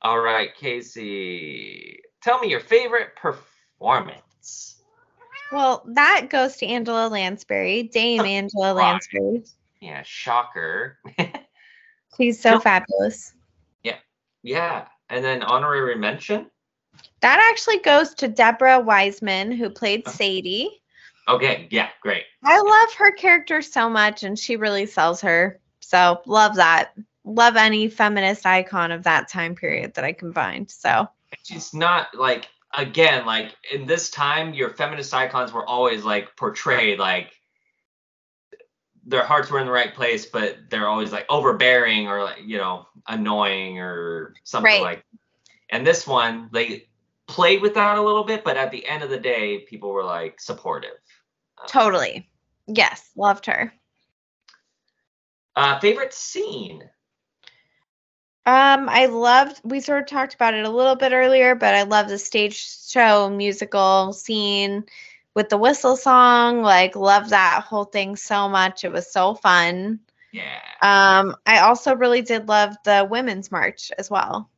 All 0.00 0.18
right, 0.18 0.54
Casey, 0.56 2.00
tell 2.22 2.38
me 2.38 2.48
your 2.48 2.60
favorite 2.60 3.16
performance. 3.16 4.76
Well, 5.52 5.82
that 5.94 6.28
goes 6.30 6.56
to 6.56 6.66
Angela 6.66 7.08
Lansbury, 7.08 7.84
Dame 7.84 8.20
oh, 8.20 8.24
Angela 8.24 8.72
Lansbury. 8.74 9.44
Yeah, 9.80 10.02
shocker. 10.04 10.98
She's 12.16 12.40
so 12.40 12.58
fabulous. 12.60 13.32
yeah, 13.82 13.96
Yeah. 14.42 14.86
and 15.08 15.24
then 15.24 15.42
honorary 15.42 15.96
mention. 15.96 16.50
That 17.20 17.40
actually 17.50 17.78
goes 17.78 18.14
to 18.14 18.28
Deborah 18.28 18.80
Wiseman, 18.80 19.52
who 19.52 19.70
played 19.70 20.02
Oh. 20.06 20.10
Sadie. 20.10 20.82
Okay, 21.28 21.68
yeah, 21.70 21.90
great. 22.00 22.24
I 22.42 22.58
love 22.60 22.94
her 22.94 23.12
character 23.12 23.60
so 23.62 23.88
much, 23.88 24.22
and 24.22 24.38
she 24.38 24.56
really 24.56 24.86
sells 24.86 25.20
her. 25.20 25.60
So 25.80 26.20
love 26.26 26.56
that. 26.56 26.92
Love 27.24 27.56
any 27.56 27.88
feminist 27.88 28.46
icon 28.46 28.90
of 28.92 29.02
that 29.04 29.28
time 29.28 29.54
period 29.54 29.94
that 29.94 30.04
I 30.04 30.12
can 30.12 30.32
find. 30.32 30.70
So 30.70 31.06
she's 31.42 31.74
not 31.74 32.14
like 32.14 32.48
again 32.76 33.24
like 33.26 33.54
in 33.72 33.86
this 33.86 34.10
time 34.10 34.52
your 34.54 34.70
feminist 34.70 35.12
icons 35.14 35.52
were 35.52 35.66
always 35.66 36.04
like 36.04 36.36
portrayed 36.36 36.98
like 36.98 37.32
their 39.06 39.24
hearts 39.24 39.50
were 39.50 39.58
in 39.58 39.66
the 39.66 39.72
right 39.72 39.94
place 39.94 40.26
but 40.26 40.56
they're 40.70 40.88
always 40.88 41.12
like 41.12 41.26
overbearing 41.30 42.08
or 42.08 42.22
like 42.24 42.38
you 42.44 42.58
know 42.58 42.86
annoying 43.08 43.78
or 43.78 44.34
something 44.44 44.70
Right. 44.70 44.82
like 44.82 45.04
and 45.70 45.86
this 45.86 46.06
one 46.06 46.50
they 46.52 46.88
played 47.26 47.62
with 47.62 47.74
that 47.74 47.98
a 47.98 48.02
little 48.02 48.24
bit 48.24 48.44
but 48.44 48.56
at 48.56 48.70
the 48.70 48.86
end 48.86 49.02
of 49.02 49.10
the 49.10 49.18
day 49.18 49.60
people 49.60 49.90
were 49.92 50.04
like 50.04 50.40
supportive 50.40 50.90
totally. 51.66 52.28
Yes, 52.66 53.10
loved 53.16 53.46
her. 53.46 53.72
uh 55.56 55.78
favorite 55.80 56.12
scene 56.12 56.88
Um, 58.48 58.88
I 58.88 59.06
loved 59.06 59.60
we 59.62 59.80
sort 59.80 60.00
of 60.00 60.06
talked 60.08 60.32
about 60.32 60.54
it 60.54 60.64
a 60.64 60.70
little 60.70 60.96
bit 60.96 61.12
earlier, 61.12 61.54
but 61.54 61.74
I 61.74 61.82
love 61.82 62.08
the 62.08 62.16
stage 62.16 62.88
show 62.88 63.28
musical 63.28 64.14
scene 64.14 64.86
with 65.34 65.50
the 65.50 65.58
whistle 65.58 65.98
song. 65.98 66.62
Like 66.62 66.96
love 66.96 67.28
that 67.28 67.64
whole 67.68 67.84
thing 67.84 68.16
so 68.16 68.48
much. 68.48 68.84
It 68.84 68.90
was 68.90 69.12
so 69.12 69.34
fun. 69.34 70.00
yeah 70.32 70.60
Um, 70.80 71.36
I 71.44 71.58
also 71.58 71.94
really 71.94 72.22
did 72.22 72.48
love 72.48 72.74
the 72.86 73.06
women's 73.10 73.52
march 73.52 73.92
as 73.98 74.10
well. 74.10 74.48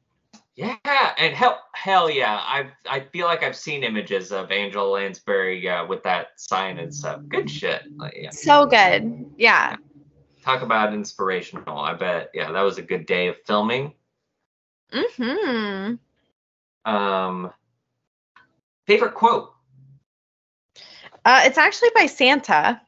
Yeah, 0.54 0.76
and 1.18 1.34
hell, 1.34 1.60
hell 1.72 2.08
yeah! 2.08 2.38
I 2.40 2.70
I 2.88 3.00
feel 3.00 3.26
like 3.26 3.42
I've 3.42 3.56
seen 3.56 3.82
images 3.82 4.30
of 4.30 4.52
Angela 4.52 4.88
Lansbury 4.88 5.68
uh, 5.68 5.86
with 5.86 6.04
that 6.04 6.28
sign 6.36 6.78
and 6.78 6.94
stuff. 6.94 7.22
Good 7.28 7.50
shit. 7.50 7.82
Like, 7.96 8.14
yeah. 8.16 8.30
So 8.30 8.66
good. 8.66 9.26
Yeah. 9.36 9.76
Talk 10.42 10.62
about 10.62 10.94
inspirational. 10.94 11.78
I 11.78 11.94
bet. 11.94 12.30
Yeah, 12.34 12.52
that 12.52 12.62
was 12.62 12.78
a 12.78 12.82
good 12.82 13.06
day 13.06 13.28
of 13.28 13.36
filming. 13.46 13.94
Mm-hmm. 14.92 15.94
Um, 16.90 17.52
favorite 18.86 19.14
quote? 19.14 19.52
Uh, 21.24 21.42
it's 21.44 21.58
actually 21.58 21.90
by 21.94 22.06
Santa. 22.06 22.80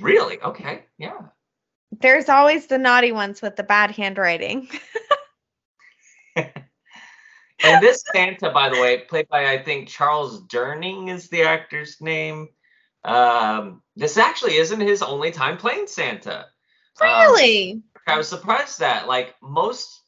Really? 0.00 0.40
Okay. 0.40 0.84
Yeah. 0.96 1.20
There's 2.00 2.28
always 2.28 2.66
the 2.66 2.78
naughty 2.78 3.12
ones 3.12 3.42
with 3.42 3.56
the 3.56 3.62
bad 3.62 3.90
handwriting. 3.90 4.68
And 7.64 7.82
this 7.82 8.02
Santa, 8.12 8.50
by 8.50 8.68
the 8.68 8.80
way, 8.80 8.98
played 8.98 9.28
by 9.28 9.52
I 9.52 9.62
think 9.62 9.88
Charles 9.88 10.42
Durning 10.44 11.08
is 11.12 11.28
the 11.28 11.42
actor's 11.42 12.00
name. 12.00 12.48
Um, 13.08 13.82
this 13.96 14.16
actually 14.16 14.56
isn't 14.56 14.80
his 14.80 15.02
only 15.02 15.30
time 15.30 15.56
playing 15.56 15.86
Santa. 15.86 16.46
Um, 17.00 17.08
really? 17.08 17.82
I 18.06 18.16
was 18.16 18.28
surprised 18.28 18.80
that 18.80 19.06
like 19.06 19.34
most 19.42 20.02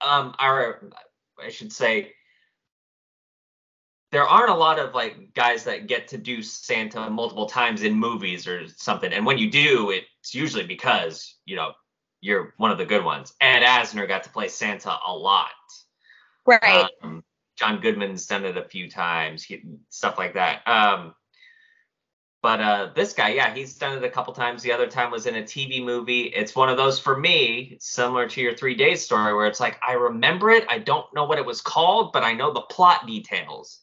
um 0.00 0.34
are 0.38 0.82
I 1.42 1.48
should 1.48 1.72
say 1.72 2.12
there 4.12 4.24
aren't 4.26 4.50
a 4.50 4.54
lot 4.54 4.78
of 4.78 4.94
like 4.94 5.34
guys 5.34 5.64
that 5.64 5.88
get 5.88 6.08
to 6.08 6.18
do 6.18 6.42
Santa 6.42 7.10
multiple 7.10 7.46
times 7.46 7.82
in 7.82 7.94
movies 7.94 8.46
or 8.46 8.66
something. 8.68 9.12
And 9.12 9.26
when 9.26 9.36
you 9.36 9.50
do, 9.50 9.90
it's 9.90 10.34
usually 10.34 10.64
because, 10.64 11.36
you 11.44 11.56
know, 11.56 11.72
you're 12.20 12.54
one 12.56 12.70
of 12.70 12.78
the 12.78 12.86
good 12.86 13.04
ones. 13.04 13.34
Ed 13.40 13.60
Asner 13.60 14.08
got 14.08 14.22
to 14.22 14.30
play 14.30 14.48
Santa 14.48 14.96
a 15.06 15.12
lot. 15.12 15.50
right. 16.46 16.88
Um, 17.02 17.24
John 17.56 17.80
Goodman's 17.80 18.26
done 18.26 18.44
it 18.44 18.56
a 18.56 18.64
few 18.64 18.88
times, 18.88 19.42
he, 19.42 19.62
stuff 19.88 20.18
like 20.18 20.34
that. 20.34 20.66
Um, 20.68 21.14
but 22.46 22.60
uh, 22.60 22.90
this 22.94 23.12
guy, 23.12 23.30
yeah, 23.30 23.52
he's 23.52 23.74
done 23.76 23.98
it 23.98 24.04
a 24.04 24.08
couple 24.08 24.32
times. 24.32 24.62
The 24.62 24.70
other 24.70 24.86
time 24.86 25.10
was 25.10 25.26
in 25.26 25.34
a 25.34 25.42
TV 25.42 25.84
movie. 25.84 26.26
It's 26.26 26.54
one 26.54 26.68
of 26.68 26.76
those 26.76 26.96
for 26.96 27.18
me, 27.18 27.76
similar 27.80 28.28
to 28.28 28.40
your 28.40 28.54
Three 28.54 28.76
Days 28.76 29.02
story, 29.04 29.34
where 29.34 29.48
it's 29.48 29.58
like 29.58 29.80
I 29.84 29.94
remember 29.94 30.50
it. 30.52 30.64
I 30.68 30.78
don't 30.78 31.12
know 31.12 31.24
what 31.24 31.38
it 31.38 31.44
was 31.44 31.60
called, 31.60 32.12
but 32.12 32.22
I 32.22 32.34
know 32.34 32.52
the 32.52 32.60
plot 32.60 33.04
details. 33.04 33.80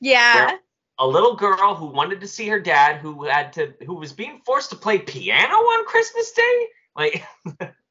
yeah. 0.00 0.56
A 0.98 1.06
little 1.06 1.36
girl 1.36 1.76
who 1.76 1.86
wanted 1.86 2.20
to 2.22 2.26
see 2.26 2.48
her 2.48 2.58
dad, 2.58 2.96
who 2.96 3.26
had 3.26 3.52
to, 3.52 3.74
who 3.86 3.94
was 3.94 4.12
being 4.12 4.40
forced 4.44 4.70
to 4.70 4.76
play 4.76 4.98
piano 4.98 5.54
on 5.54 5.86
Christmas 5.86 6.32
Day, 6.32 6.66
like 6.96 7.24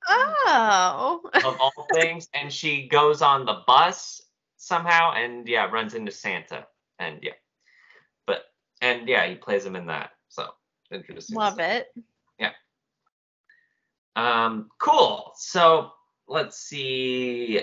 Oh. 0.09 1.21
of 1.33 1.57
all 1.61 1.87
things, 1.93 2.27
and 2.33 2.51
she 2.51 2.89
goes 2.89 3.21
on 3.21 3.45
the 3.45 3.61
bus 3.65 4.21
somehow, 4.57 5.13
and 5.13 5.47
yeah, 5.47 5.63
runs 5.71 5.93
into 5.93 6.11
Santa, 6.11 6.67
and 6.99 7.19
yeah, 7.23 7.31
and 8.81 9.07
yeah, 9.07 9.27
he 9.27 9.35
plays 9.35 9.65
him 9.65 9.75
in 9.75 9.87
that. 9.87 10.11
So 10.29 10.47
interesting. 10.91 11.35
Love 11.35 11.59
it. 11.59 11.87
Yeah. 12.39 12.51
Um, 14.15 14.69
cool. 14.79 15.33
So 15.35 15.91
let's 16.27 16.57
see. 16.57 17.61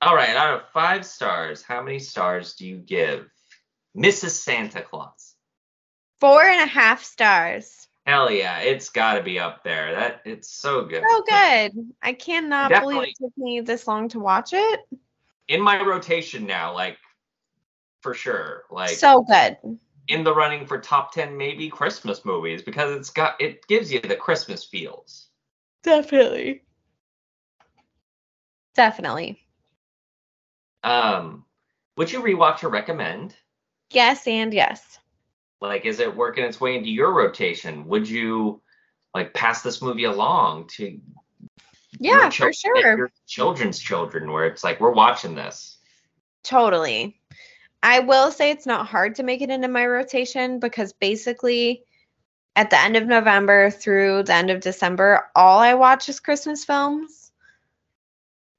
All 0.00 0.14
right, 0.14 0.36
out 0.36 0.54
of 0.54 0.68
five 0.72 1.06
stars, 1.06 1.62
how 1.62 1.82
many 1.82 1.98
stars 1.98 2.54
do 2.54 2.66
you 2.66 2.76
give 2.76 3.30
Mrs. 3.96 4.30
Santa 4.30 4.82
Claus? 4.82 5.34
Four 6.20 6.42
and 6.42 6.60
a 6.60 6.66
half 6.66 7.02
stars. 7.02 7.88
Hell 8.06 8.30
yeah, 8.30 8.58
it's 8.58 8.90
got 8.90 9.14
to 9.14 9.22
be 9.22 9.38
up 9.38 9.64
there. 9.64 9.94
That 9.94 10.20
it's 10.26 10.50
so 10.52 10.84
good. 10.84 11.02
So 11.08 11.22
good. 11.22 11.72
I 12.02 12.12
cannot 12.12 12.70
believe 12.70 13.08
it 13.08 13.14
took 13.18 13.32
me 13.38 13.60
this 13.62 13.86
long 13.86 14.08
to 14.10 14.20
watch 14.20 14.52
it. 14.52 14.80
In 15.48 15.62
my 15.62 15.82
rotation 15.82 16.46
now, 16.46 16.74
like 16.74 16.98
for 18.02 18.12
sure. 18.12 18.64
Like 18.70 18.90
so 18.90 19.22
good. 19.22 19.56
In 20.08 20.24
the 20.24 20.34
running 20.34 20.66
for 20.66 20.78
top 20.78 21.12
10 21.12 21.36
maybe 21.36 21.68
Christmas 21.68 22.24
movies 22.24 22.62
because 22.62 22.94
it's 22.94 23.10
got 23.10 23.40
it 23.40 23.66
gives 23.68 23.92
you 23.92 24.00
the 24.00 24.16
Christmas 24.16 24.64
feels. 24.64 25.28
Definitely. 25.82 26.62
Definitely. 28.74 29.40
Um, 30.82 31.44
would 31.96 32.12
you 32.12 32.20
rewatch 32.20 32.64
or 32.64 32.68
recommend? 32.68 33.34
Yes, 33.90 34.26
and 34.26 34.52
yes. 34.52 34.98
Like, 35.60 35.86
is 35.86 36.00
it 36.00 36.14
working 36.14 36.44
its 36.44 36.60
way 36.60 36.76
into 36.76 36.90
your 36.90 37.12
rotation? 37.12 37.86
Would 37.86 38.08
you 38.08 38.60
like 39.14 39.32
pass 39.32 39.62
this 39.62 39.80
movie 39.80 40.04
along 40.04 40.68
to 40.76 41.00
Yeah, 42.00 42.24
your 42.24 42.30
for 42.30 42.52
sure. 42.52 42.96
your 42.96 43.12
children's 43.26 43.78
children, 43.78 44.30
where 44.30 44.46
it's 44.46 44.64
like 44.64 44.80
we're 44.80 44.92
watching 44.92 45.34
this? 45.34 45.78
Totally. 46.42 47.20
I 47.84 48.00
will 48.00 48.30
say 48.32 48.50
it's 48.50 48.64
not 48.64 48.86
hard 48.86 49.16
to 49.16 49.22
make 49.22 49.42
it 49.42 49.50
into 49.50 49.68
my 49.68 49.86
rotation 49.86 50.58
because 50.58 50.94
basically 50.94 51.84
at 52.56 52.70
the 52.70 52.78
end 52.80 52.96
of 52.96 53.06
November 53.06 53.68
through 53.68 54.22
the 54.22 54.32
end 54.32 54.48
of 54.50 54.60
December, 54.62 55.30
all 55.36 55.58
I 55.58 55.74
watch 55.74 56.08
is 56.08 56.18
Christmas 56.18 56.64
films. 56.64 57.30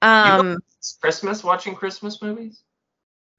Um 0.00 0.58
Christmas 1.00 1.42
watching 1.42 1.74
Christmas 1.74 2.22
movies. 2.22 2.62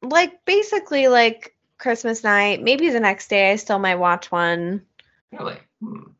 like 0.01 0.43
basically 0.43 1.07
like 1.07 1.55
Christmas 1.77 2.21
night, 2.21 2.61
maybe 2.61 2.89
the 2.89 2.99
next 2.99 3.29
day 3.29 3.51
I 3.51 3.55
still 3.55 3.79
might 3.79 3.95
watch 3.95 4.29
one. 4.29 4.81
Really? 5.31 5.57
Hmm. 5.81 6.11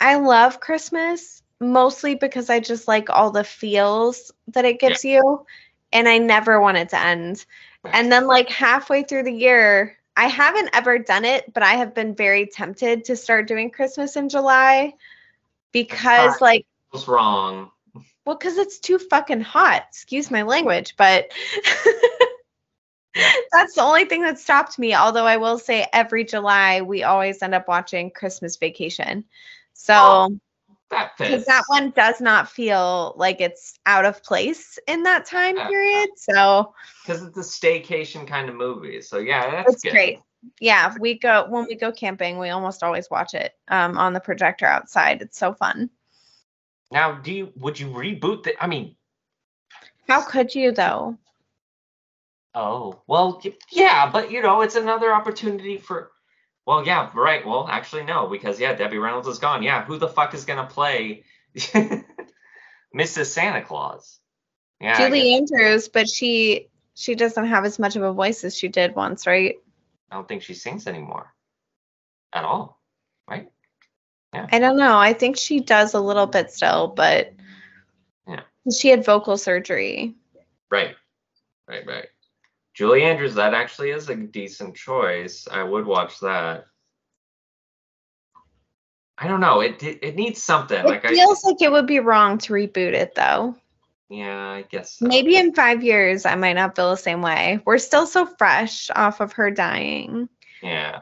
I 0.00 0.16
love 0.16 0.58
Christmas 0.58 1.40
mostly 1.60 2.16
because 2.16 2.50
I 2.50 2.58
just 2.58 2.88
like 2.88 3.10
all 3.10 3.30
the 3.30 3.44
feels 3.44 4.32
that 4.48 4.64
it 4.64 4.80
gives 4.80 5.04
you 5.04 5.46
and 5.92 6.08
I 6.08 6.18
never 6.18 6.60
want 6.60 6.78
it 6.78 6.88
to 6.88 6.98
end. 6.98 7.44
And 7.92 8.10
then 8.10 8.26
like 8.26 8.48
halfway 8.48 9.02
through 9.02 9.24
the 9.24 9.32
year, 9.32 9.96
I 10.16 10.26
haven't 10.26 10.70
ever 10.72 10.98
done 10.98 11.24
it, 11.24 11.52
but 11.52 11.62
I 11.62 11.74
have 11.74 11.94
been 11.94 12.14
very 12.14 12.46
tempted 12.46 13.04
to 13.06 13.16
start 13.16 13.48
doing 13.48 13.70
Christmas 13.70 14.16
in 14.16 14.28
July 14.28 14.94
because 15.72 16.40
like 16.40 16.66
What's 16.90 17.08
wrong? 17.08 17.70
well 18.24 18.36
cuz 18.36 18.56
it's 18.56 18.78
too 18.78 18.98
fucking 18.98 19.40
hot. 19.40 19.84
Excuse 19.88 20.30
my 20.30 20.42
language, 20.42 20.94
but 20.96 21.30
That's 23.52 23.74
the 23.74 23.82
only 23.82 24.06
thing 24.06 24.22
that 24.22 24.38
stopped 24.40 24.78
me. 24.78 24.94
Although 24.94 25.26
I 25.26 25.36
will 25.36 25.58
say 25.58 25.86
every 25.92 26.24
July 26.24 26.80
we 26.80 27.04
always 27.04 27.42
end 27.42 27.54
up 27.54 27.68
watching 27.68 28.10
Christmas 28.10 28.56
Vacation. 28.56 29.24
So 29.72 29.94
Oh, 29.96 30.38
That 30.90 31.16
fits. 31.16 31.30
because 31.30 31.46
that 31.46 31.64
one 31.68 31.90
does 31.90 32.20
not 32.20 32.48
feel 32.48 33.14
like 33.16 33.40
it's 33.40 33.78
out 33.86 34.04
of 34.04 34.22
place 34.22 34.78
in 34.86 35.02
that 35.04 35.24
time 35.26 35.56
Yeah. 35.56 35.66
period. 35.66 36.10
So 36.16 36.74
because 37.02 37.22
it's 37.22 37.36
a 37.38 37.40
staycation 37.40 38.26
kind 38.26 38.48
of 38.48 38.54
movie. 38.54 39.00
So 39.00 39.18
yeah, 39.18 39.50
that's 39.50 39.74
it's 39.74 39.82
good. 39.82 39.92
great. 39.92 40.18
Yeah, 40.60 40.94
we 41.00 41.18
go 41.18 41.46
when 41.48 41.66
we 41.66 41.74
go 41.74 41.90
camping, 41.90 42.38
we 42.38 42.50
almost 42.50 42.82
always 42.82 43.10
watch 43.10 43.34
it 43.34 43.52
um, 43.68 43.96
on 43.96 44.12
the 44.12 44.20
projector 44.20 44.66
outside. 44.66 45.22
It's 45.22 45.38
so 45.38 45.54
fun. 45.54 45.88
Now, 46.90 47.12
do 47.12 47.32
you 47.32 47.52
would 47.56 47.80
you 47.80 47.88
reboot 47.88 48.42
the? 48.44 48.62
I 48.62 48.66
mean, 48.66 48.96
How 50.06 50.22
could 50.22 50.54
you 50.54 50.70
though? 50.70 51.16
oh 52.54 53.00
well, 53.06 53.40
yeah, 53.72 54.10
but 54.10 54.30
you 54.30 54.42
know, 54.42 54.60
it's 54.60 54.76
another 54.76 55.12
opportunity 55.12 55.78
for. 55.78 56.10
Well, 56.66 56.86
yeah, 56.86 57.10
right. 57.14 57.46
Well, 57.46 57.66
actually, 57.68 58.04
no, 58.04 58.26
because 58.26 58.58
yeah, 58.58 58.74
Debbie 58.74 58.98
Reynolds 58.98 59.28
is 59.28 59.38
gone. 59.38 59.62
Yeah, 59.62 59.84
who 59.84 59.98
the 59.98 60.08
fuck 60.08 60.32
is 60.34 60.44
gonna 60.44 60.66
play 60.66 61.24
Mrs. 62.94 63.26
Santa 63.26 63.62
Claus? 63.62 64.18
Yeah, 64.80 64.96
Julie 64.96 65.34
Andrews, 65.34 65.88
but 65.88 66.08
she 66.08 66.68
she 66.94 67.14
doesn't 67.14 67.46
have 67.46 67.64
as 67.64 67.78
much 67.78 67.96
of 67.96 68.02
a 68.02 68.12
voice 68.12 68.44
as 68.44 68.56
she 68.56 68.68
did 68.68 68.94
once, 68.94 69.26
right? 69.26 69.56
I 70.10 70.16
don't 70.16 70.28
think 70.28 70.42
she 70.42 70.54
sings 70.54 70.86
anymore, 70.86 71.34
at 72.32 72.44
all. 72.44 72.80
Right? 73.28 73.50
Yeah. 74.32 74.46
I 74.50 74.58
don't 74.58 74.76
know. 74.76 74.96
I 74.98 75.12
think 75.12 75.36
she 75.36 75.60
does 75.60 75.94
a 75.94 76.00
little 76.00 76.26
bit 76.26 76.50
still, 76.50 76.88
but 76.88 77.32
Yeah. 78.26 78.42
she 78.72 78.88
had 78.88 79.04
vocal 79.04 79.36
surgery. 79.36 80.14
Right. 80.70 80.96
Right. 81.68 81.86
Right. 81.86 82.06
Julie 82.74 83.04
Andrews, 83.04 83.36
that 83.36 83.54
actually 83.54 83.90
is 83.90 84.08
a 84.08 84.16
decent 84.16 84.74
choice. 84.74 85.46
I 85.50 85.62
would 85.62 85.86
watch 85.86 86.18
that. 86.20 86.66
I 89.16 89.28
don't 89.28 89.40
know. 89.40 89.60
It 89.60 89.80
it, 89.82 90.00
it 90.02 90.16
needs 90.16 90.42
something. 90.42 90.78
It 90.78 90.84
like 90.84 91.06
feels 91.06 91.44
like 91.44 91.62
it 91.62 91.70
would 91.70 91.86
be 91.86 92.00
wrong 92.00 92.38
to 92.38 92.52
reboot 92.52 92.94
it 92.94 93.14
though. 93.14 93.56
Yeah, 94.08 94.50
I 94.50 94.62
guess. 94.62 94.98
so. 94.98 95.06
Maybe 95.06 95.36
in 95.36 95.54
five 95.54 95.84
years 95.84 96.26
I 96.26 96.34
might 96.34 96.54
not 96.54 96.74
feel 96.74 96.90
the 96.90 96.96
same 96.96 97.22
way. 97.22 97.60
We're 97.64 97.78
still 97.78 98.06
so 98.06 98.26
fresh 98.26 98.90
off 98.94 99.20
of 99.20 99.32
her 99.34 99.50
dying. 99.50 100.28
Yeah. 100.62 101.00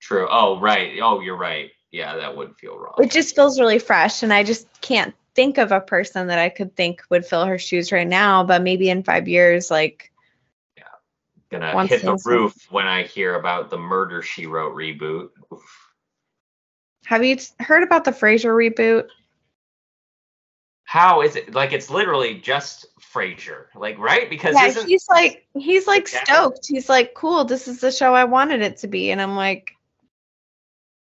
True. 0.00 0.28
Oh, 0.30 0.60
right. 0.60 0.98
Oh, 1.02 1.20
you're 1.20 1.36
right. 1.36 1.70
Yeah, 1.90 2.16
that 2.16 2.36
would 2.36 2.56
feel 2.56 2.78
wrong. 2.78 2.94
It 2.98 3.10
just 3.10 3.34
feels 3.34 3.58
really 3.58 3.78
fresh, 3.78 4.22
and 4.22 4.32
I 4.32 4.42
just 4.42 4.68
can't 4.80 5.14
think 5.34 5.58
of 5.58 5.72
a 5.72 5.80
person 5.80 6.26
that 6.26 6.38
I 6.38 6.48
could 6.48 6.76
think 6.76 7.02
would 7.08 7.24
fill 7.24 7.46
her 7.46 7.58
shoes 7.58 7.90
right 7.90 8.06
now. 8.06 8.44
But 8.44 8.62
maybe 8.62 8.90
in 8.90 9.02
five 9.02 9.28
years, 9.28 9.70
like 9.70 10.12
gonna 11.58 11.74
once 11.74 11.90
hit 11.90 12.02
the 12.02 12.20
roof 12.24 12.54
when 12.70 12.86
I 12.86 13.04
hear 13.04 13.34
about 13.34 13.70
the 13.70 13.78
Murder 13.78 14.22
She 14.22 14.46
Wrote 14.46 14.74
reboot. 14.74 15.30
Oof. 15.52 15.92
have 17.06 17.24
you 17.24 17.36
heard 17.60 17.82
about 17.82 18.04
the 18.04 18.10
Frasier 18.10 18.54
reboot? 18.54 19.08
How 20.84 21.22
is 21.22 21.36
it? 21.36 21.54
Like 21.54 21.72
it's 21.72 21.90
literally 21.90 22.34
just 22.34 22.86
Frasier, 23.00 23.66
like 23.74 23.98
right? 23.98 24.28
Because 24.28 24.54
Yeah, 24.54 24.84
he's 24.84 25.08
like 25.08 25.46
he's 25.54 25.86
like 25.86 26.08
stoked. 26.08 26.66
He's 26.66 26.88
like, 26.88 27.14
cool, 27.14 27.44
this 27.44 27.68
is 27.68 27.80
the 27.80 27.90
show 27.90 28.14
I 28.14 28.24
wanted 28.24 28.62
it 28.62 28.78
to 28.78 28.88
be. 28.88 29.10
And 29.10 29.20
I'm 29.20 29.36
like, 29.36 29.72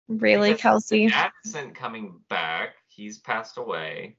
really, 0.07 0.55
Kelsey? 0.55 1.11
isn't 1.45 1.75
coming 1.75 2.19
back. 2.29 2.75
He's 2.87 3.17
passed 3.17 3.57
away. 3.57 4.17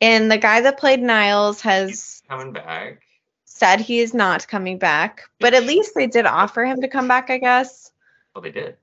And 0.00 0.30
the 0.30 0.38
guy 0.38 0.60
that 0.60 0.78
played 0.78 1.00
Niles 1.00 1.62
He's 1.62 1.70
has 1.70 2.22
coming 2.28 2.52
back. 2.52 3.02
Said 3.56 3.80
he 3.80 4.00
is 4.00 4.12
not 4.12 4.46
coming 4.48 4.78
back. 4.78 5.22
But 5.40 5.54
at 5.54 5.64
least 5.64 5.92
they 5.94 6.06
did 6.06 6.26
offer 6.26 6.64
him 6.64 6.82
to 6.82 6.88
come 6.88 7.08
back, 7.08 7.30
I 7.30 7.38
guess. 7.38 7.90
Well, 8.34 8.42
they 8.42 8.50
did. 8.50 8.76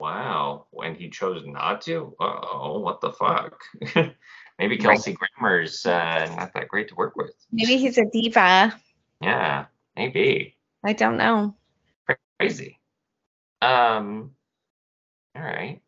Wow. 0.00 0.66
When 0.70 0.94
he 0.94 1.10
chose 1.10 1.42
not 1.44 1.82
to? 1.82 2.14
Oh, 2.18 2.80
what 2.80 3.02
the 3.02 3.12
fuck? 3.12 3.60
Maybe 4.58 4.76
Right. 4.76 4.80
Kelsey 4.80 5.14
Grammer's 5.14 5.84
uh, 5.84 6.34
not 6.36 6.54
that 6.54 6.68
great 6.68 6.88
to 6.88 6.94
work 6.94 7.14
with. 7.16 7.32
Maybe 7.52 7.76
he's 7.76 7.98
a 7.98 8.06
diva. 8.06 8.74
Yeah, 9.20 9.66
maybe. 9.94 10.56
I 10.82 10.94
don't 10.94 11.18
know. 11.18 11.54
Crazy. 12.38 12.80
Um. 13.60 14.30
All 15.34 15.42
right. 15.42 15.82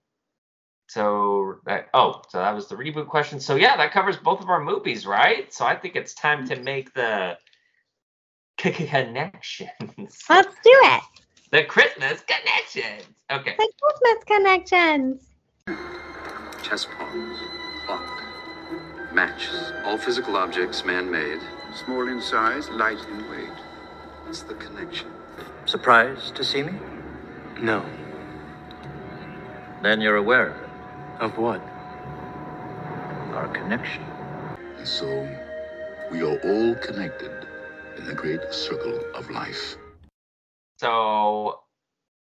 So 0.88 1.56
that 1.66 1.88
oh, 1.92 2.22
so 2.30 2.38
that 2.38 2.54
was 2.54 2.66
the 2.66 2.74
reboot 2.74 3.08
question. 3.08 3.40
So 3.40 3.56
yeah, 3.56 3.76
that 3.76 3.92
covers 3.92 4.16
both 4.16 4.40
of 4.40 4.48
our 4.48 4.62
movies, 4.64 5.06
right? 5.06 5.52
So 5.52 5.66
I 5.66 5.76
think 5.76 5.96
it's 5.96 6.14
time 6.14 6.48
to 6.48 6.56
make 6.56 6.94
the 6.94 7.36
connections. 8.56 9.70
Let's 10.30 10.54
do 10.64 10.70
it. 10.72 11.02
The 11.52 11.64
Christmas 11.64 12.22
connections. 12.22 13.06
Okay. 13.30 13.54
The 13.58 13.72
Christmas 13.82 14.24
connections. 14.24 15.22
Chess 16.62 16.86
pawns, 16.86 17.38
clock, 17.84 18.22
matches, 19.12 19.72
all 19.84 19.98
physical 19.98 20.36
objects 20.36 20.86
man-made. 20.86 21.40
Small 21.84 22.08
in 22.08 22.22
size, 22.22 22.70
light 22.70 22.98
in 23.10 23.30
weight. 23.30 23.58
What's 24.24 24.40
the 24.40 24.54
connection? 24.54 25.08
Surprised 25.66 26.34
to 26.36 26.44
see 26.44 26.62
me? 26.62 26.72
No. 27.60 27.84
Then 29.82 30.00
you're 30.00 30.16
aware 30.16 30.67
of 31.20 31.36
what? 31.38 31.60
Our 33.34 33.48
connection. 33.48 34.04
And 34.76 34.86
so, 34.86 35.28
we 36.10 36.22
are 36.22 36.38
all 36.40 36.74
connected 36.76 37.30
in 37.96 38.06
the 38.06 38.14
great 38.14 38.40
circle 38.52 39.00
of 39.14 39.30
life. 39.30 39.76
So, 40.78 41.60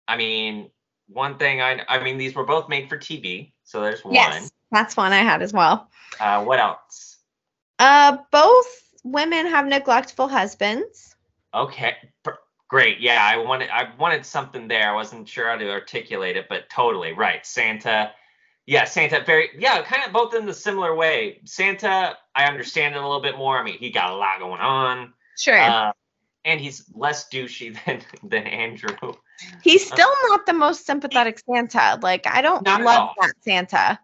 I 0.06 0.16
mean, 0.16 0.70
one 1.08 1.38
thing 1.38 1.60
I 1.60 1.82
I 1.88 2.02
mean 2.02 2.18
these 2.18 2.34
were 2.34 2.44
both 2.44 2.68
made 2.68 2.88
for 2.88 2.96
TV, 2.96 3.52
so 3.64 3.80
there's 3.80 4.04
one. 4.04 4.14
Yes, 4.14 4.52
that's 4.70 4.96
one 4.96 5.12
I 5.12 5.18
had 5.18 5.42
as 5.42 5.52
well. 5.52 5.90
Uh, 6.20 6.44
what 6.44 6.58
else? 6.58 7.18
Uh, 7.78 8.18
both 8.30 8.66
women 9.04 9.46
have 9.46 9.66
neglectful 9.66 10.28
husbands. 10.28 11.16
Okay, 11.54 11.96
great. 12.68 13.00
Yeah, 13.00 13.22
I 13.22 13.38
wanted 13.38 13.70
I 13.70 13.88
wanted 13.98 14.24
something 14.24 14.68
there. 14.68 14.90
I 14.90 14.94
wasn't 14.94 15.28
sure 15.28 15.48
how 15.48 15.56
to 15.56 15.70
articulate 15.70 16.36
it, 16.36 16.46
but 16.48 16.68
totally 16.70 17.12
right. 17.12 17.44
Santa, 17.44 18.12
yeah, 18.66 18.84
Santa. 18.84 19.22
Very 19.24 19.50
yeah, 19.58 19.82
kind 19.82 20.02
of 20.06 20.12
both 20.12 20.34
in 20.34 20.46
the 20.46 20.54
similar 20.54 20.94
way. 20.94 21.40
Santa, 21.44 22.16
I 22.34 22.44
understand 22.44 22.94
it 22.94 22.98
a 22.98 23.02
little 23.02 23.22
bit 23.22 23.36
more. 23.36 23.58
I 23.58 23.62
mean, 23.64 23.78
he 23.78 23.90
got 23.90 24.10
a 24.10 24.16
lot 24.16 24.38
going 24.38 24.60
on, 24.60 25.12
Sure. 25.38 25.58
uh, 25.58 25.92
and 26.44 26.60
he's 26.60 26.84
less 26.94 27.28
douchey 27.28 27.76
than 27.86 28.02
than 28.22 28.46
Andrew. 28.46 28.96
He's 29.62 29.84
still 29.86 30.12
not 30.28 30.46
the 30.46 30.52
most 30.52 30.86
sympathetic 30.86 31.40
Santa. 31.40 31.98
Like 32.02 32.26
I 32.26 32.42
don't 32.42 32.64
love 32.66 33.10
that 33.20 33.32
Santa. 33.40 33.98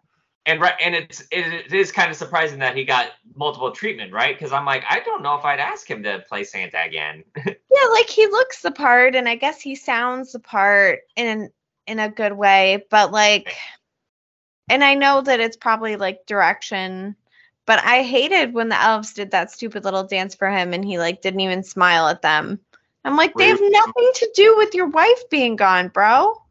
and 0.45 0.59
right, 0.59 0.73
and 0.81 0.95
it's 0.95 1.21
it, 1.31 1.45
it 1.67 1.73
is 1.73 1.91
kind 1.91 2.09
of 2.11 2.17
surprising 2.17 2.59
that 2.59 2.75
he 2.75 2.83
got 2.83 3.11
multiple 3.35 3.71
treatment, 3.71 4.11
right? 4.11 4.37
Because 4.37 4.51
I'm 4.51 4.65
like, 4.65 4.83
I 4.89 4.99
don't 5.01 5.21
know 5.23 5.35
if 5.35 5.45
I'd 5.45 5.59
ask 5.59 5.89
him 5.89 6.03
to 6.03 6.23
play 6.27 6.43
Santa 6.43 6.83
again. 6.83 7.23
Yeah, 7.71 7.87
like 7.91 8.09
he 8.09 8.25
looks 8.27 8.61
the 8.61 8.71
part, 8.71 9.15
and 9.15 9.29
I 9.29 9.35
guess 9.35 9.61
he 9.61 9.75
sounds 9.75 10.33
the 10.33 10.39
part 10.39 11.01
in 11.15 11.49
in 11.87 11.99
a 11.99 12.09
good 12.09 12.33
way. 12.33 12.83
But 12.89 13.11
like, 13.13 13.55
and 14.69 14.83
I 14.83 14.93
know 14.93 15.21
that 15.21 15.39
it's 15.39 15.57
probably 15.57 15.95
like 15.95 16.25
direction, 16.25 17.15
but 17.65 17.83
I 17.83 18.03
hated 18.03 18.53
when 18.53 18.69
the 18.69 18.81
elves 18.81 19.13
did 19.13 19.31
that 19.31 19.51
stupid 19.51 19.83
little 19.83 20.03
dance 20.03 20.35
for 20.35 20.49
him, 20.49 20.73
and 20.73 20.85
he 20.85 20.97
like 20.97 21.21
didn't 21.21 21.41
even 21.41 21.63
smile 21.63 22.07
at 22.07 22.21
them. 22.21 22.59
I'm 23.05 23.15
like, 23.15 23.33
they 23.35 23.47
have 23.47 23.61
nothing 23.61 24.11
to 24.15 24.31
do 24.35 24.57
with 24.57 24.75
your 24.75 24.87
wife 24.87 25.21
being 25.29 25.55
gone, 25.55 25.87
bro. 25.87 26.41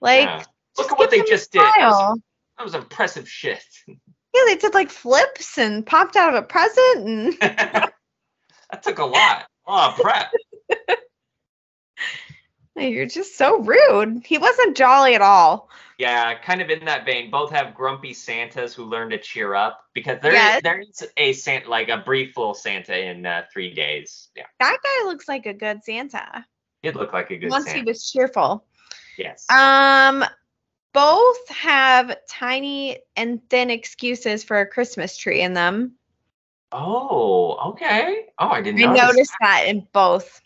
Like, 0.00 0.26
Yeah. 0.26 0.44
Look 0.78 0.92
at 0.92 0.98
what 0.98 1.10
they 1.10 1.22
just 1.22 1.52
did. 1.52 1.60
That 1.60 1.74
was, 1.80 2.20
that 2.56 2.64
was 2.64 2.74
impressive 2.74 3.28
shit. 3.28 3.62
Yeah, 3.86 4.42
they 4.46 4.56
did 4.56 4.72
like 4.72 4.88
flips 4.88 5.58
and 5.58 5.84
popped 5.84 6.16
out 6.16 6.30
of 6.30 6.36
a 6.36 6.46
present, 6.46 7.08
and 7.08 7.32
that 7.40 8.82
took 8.82 8.98
a 8.98 9.04
lot. 9.04 9.46
A 9.66 9.70
lot 9.70 9.98
of 9.98 10.00
prep. 10.00 10.30
you're 12.76 13.06
just 13.06 13.36
so 13.36 13.58
rude. 13.60 14.22
He 14.24 14.38
wasn't 14.38 14.76
jolly 14.76 15.14
at 15.14 15.22
all. 15.22 15.68
Yeah, 15.98 16.34
kind 16.38 16.62
of 16.62 16.70
in 16.70 16.84
that 16.86 17.04
vein. 17.04 17.30
Both 17.30 17.50
have 17.50 17.74
grumpy 17.74 18.14
Santas 18.14 18.72
who 18.74 18.84
learn 18.84 19.10
to 19.10 19.18
cheer 19.18 19.54
up 19.54 19.84
because 19.92 20.18
there 20.22 20.32
Yes. 20.32 20.62
there 20.62 20.80
is 20.80 21.02
a 21.16 21.32
Santa 21.34 21.68
like 21.68 21.88
a 21.90 21.98
brief 21.98 22.36
little 22.36 22.54
Santa 22.54 22.98
in 22.98 23.26
uh, 23.26 23.42
three 23.52 23.74
days. 23.74 24.28
Yeah, 24.34 24.46
That 24.60 24.78
guy 24.82 25.06
looks 25.06 25.28
like 25.28 25.44
a 25.46 25.52
good 25.52 25.84
Santa. 25.84 26.46
he'd 26.82 26.94
look 26.96 27.12
like 27.12 27.30
a 27.30 27.36
good 27.36 27.50
Once 27.50 27.66
Santa. 27.66 27.78
he 27.80 27.84
was 27.84 28.10
cheerful. 28.10 28.64
yes. 29.18 29.44
Um, 29.50 30.24
both 30.94 31.48
have 31.50 32.16
tiny 32.28 32.98
and 33.14 33.40
thin 33.50 33.68
excuses 33.70 34.42
for 34.42 34.58
a 34.60 34.66
Christmas 34.66 35.16
tree 35.18 35.42
in 35.42 35.52
them. 35.52 35.96
oh, 36.72 37.70
okay. 37.72 38.26
Oh, 38.38 38.48
I 38.48 38.62
didn't 38.62 38.82
I 38.82 38.86
notice. 38.86 39.02
noticed 39.16 39.34
that 39.40 39.64
in 39.66 39.86
both. 39.92 40.40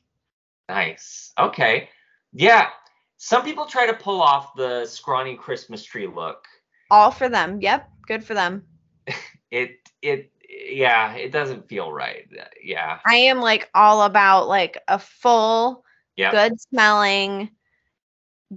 Nice. 0.68 1.32
Okay. 1.38 1.88
Yeah. 2.34 2.68
Some 3.16 3.44
people 3.44 3.64
try 3.64 3.86
to 3.86 3.94
pull 3.94 4.20
off 4.20 4.54
the 4.54 4.84
scrawny 4.86 5.36
Christmas 5.36 5.82
tree 5.84 6.06
look. 6.06 6.44
All 6.90 7.10
for 7.10 7.28
them. 7.28 7.60
Yep, 7.62 7.88
good 8.06 8.24
for 8.24 8.34
them. 8.34 8.64
It 9.50 9.76
it 10.02 10.32
yeah, 10.48 11.14
it 11.14 11.30
doesn't 11.30 11.68
feel 11.68 11.92
right. 11.92 12.26
Yeah. 12.60 12.98
I 13.06 13.14
am 13.14 13.38
like 13.40 13.70
all 13.72 14.02
about 14.02 14.48
like 14.48 14.78
a 14.88 14.98
full, 14.98 15.84
Yeah. 16.16 16.32
good 16.32 16.60
smelling 16.60 17.50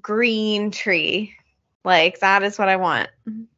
green 0.02 0.72
tree. 0.72 1.36
Like 1.84 2.20
that 2.22 2.42
is 2.42 2.58
what 2.58 2.68
I 2.68 2.78
want. 2.78 3.10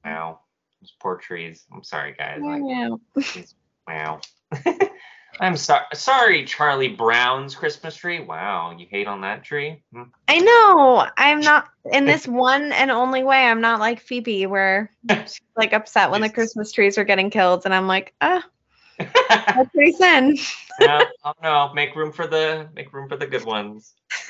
Wow. 0.03 0.41
Those 0.81 0.93
poor 0.99 1.15
trees. 1.15 1.65
I'm 1.73 1.83
sorry, 1.83 2.13
guys. 2.17 2.41
Like, 2.41 2.61
Yeah. 2.65 3.43
Wow. 3.87 4.19
I'm 5.39 5.55
sorry. 5.55 5.85
Sorry, 5.93 6.45
Charlie 6.45 6.89
Brown's 6.89 7.55
Christmas 7.55 7.95
tree. 7.95 8.19
Wow, 8.19 8.75
you 8.77 8.85
hate 8.89 9.07
on 9.07 9.21
that 9.21 9.43
tree? 9.43 9.81
Hmm. 9.93 10.03
I 10.27 10.39
know. 10.39 11.07
I'm 11.17 11.39
not 11.39 11.69
in 11.91 12.05
this 12.05 12.27
one 12.27 12.71
and 12.73 12.91
only 12.91 13.23
way. 13.23 13.45
I'm 13.45 13.61
not 13.61 13.79
like 13.79 14.01
Phoebe, 14.01 14.47
where 14.47 14.91
she's 15.09 15.41
like 15.55 15.73
upset 15.73 16.11
when 16.11 16.21
the 16.21 16.29
Christmas 16.29 16.71
trees 16.71 16.97
are 16.97 17.05
getting 17.05 17.29
killed, 17.29 17.63
and 17.65 17.73
I'm 17.73 17.87
like, 17.87 18.13
ah, 18.19 18.43
that's 18.97 19.69
pretty 19.73 19.93
thin. 19.93 20.37
no, 20.81 21.05
oh 21.23 21.33
no, 21.41 21.73
make 21.73 21.95
room 21.95 22.11
for 22.11 22.27
the 22.27 22.67
make 22.75 22.91
room 22.91 23.07
for 23.07 23.15
the 23.15 23.27
good 23.27 23.45
ones. 23.45 23.93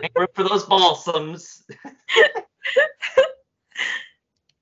make 0.00 0.12
room 0.16 0.28
for 0.34 0.44
those 0.44 0.64
balsams. 0.64 1.62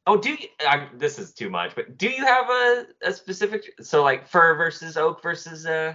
Oh, 0.08 0.16
do 0.16 0.30
you? 0.30 0.48
I, 0.66 0.88
this 0.94 1.18
is 1.18 1.32
too 1.32 1.50
much, 1.50 1.74
but 1.76 1.96
do 1.98 2.08
you 2.08 2.24
have 2.24 2.48
a, 2.50 2.86
a 3.02 3.12
specific? 3.12 3.72
So 3.80 4.02
like 4.02 4.26
fir 4.26 4.56
versus 4.56 4.96
oak 4.96 5.22
versus 5.22 5.66
uh 5.66 5.94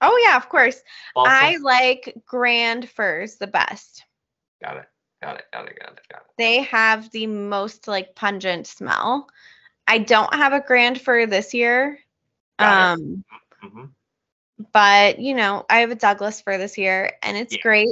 Oh 0.00 0.20
yeah, 0.24 0.36
of 0.36 0.48
course. 0.48 0.80
balsam. 1.14 1.32
I 1.32 1.56
like 1.56 2.14
grand 2.26 2.88
firs 2.88 3.36
the 3.36 3.48
best. 3.48 4.04
got 4.62 4.76
it. 4.76 4.86
Got 5.22 5.38
it. 5.38 5.44
Got 5.52 5.68
it. 5.68 5.78
Got 5.80 5.92
it. 5.92 6.00
Got 6.08 6.20
it. 6.20 6.26
They 6.36 6.62
have 6.62 7.10
the 7.10 7.26
most 7.26 7.88
like 7.88 8.14
pungent 8.14 8.66
smell. 8.68 9.28
I 9.88 9.98
don't 9.98 10.32
have 10.34 10.52
a 10.52 10.60
grand 10.60 11.00
fir 11.00 11.26
this 11.26 11.54
year. 11.54 11.98
Got 12.58 12.92
Um, 12.94 13.24
hmm 13.60 13.84
but 14.72 15.18
you 15.18 15.34
know, 15.34 15.64
I 15.70 15.78
have 15.78 15.90
a 15.90 15.96
Douglas 15.96 16.40
fir 16.40 16.58
this 16.58 16.78
year 16.78 17.12
and 17.22 17.36
it's 17.36 17.54
Yeah. 17.54 17.62
great. 17.62 17.88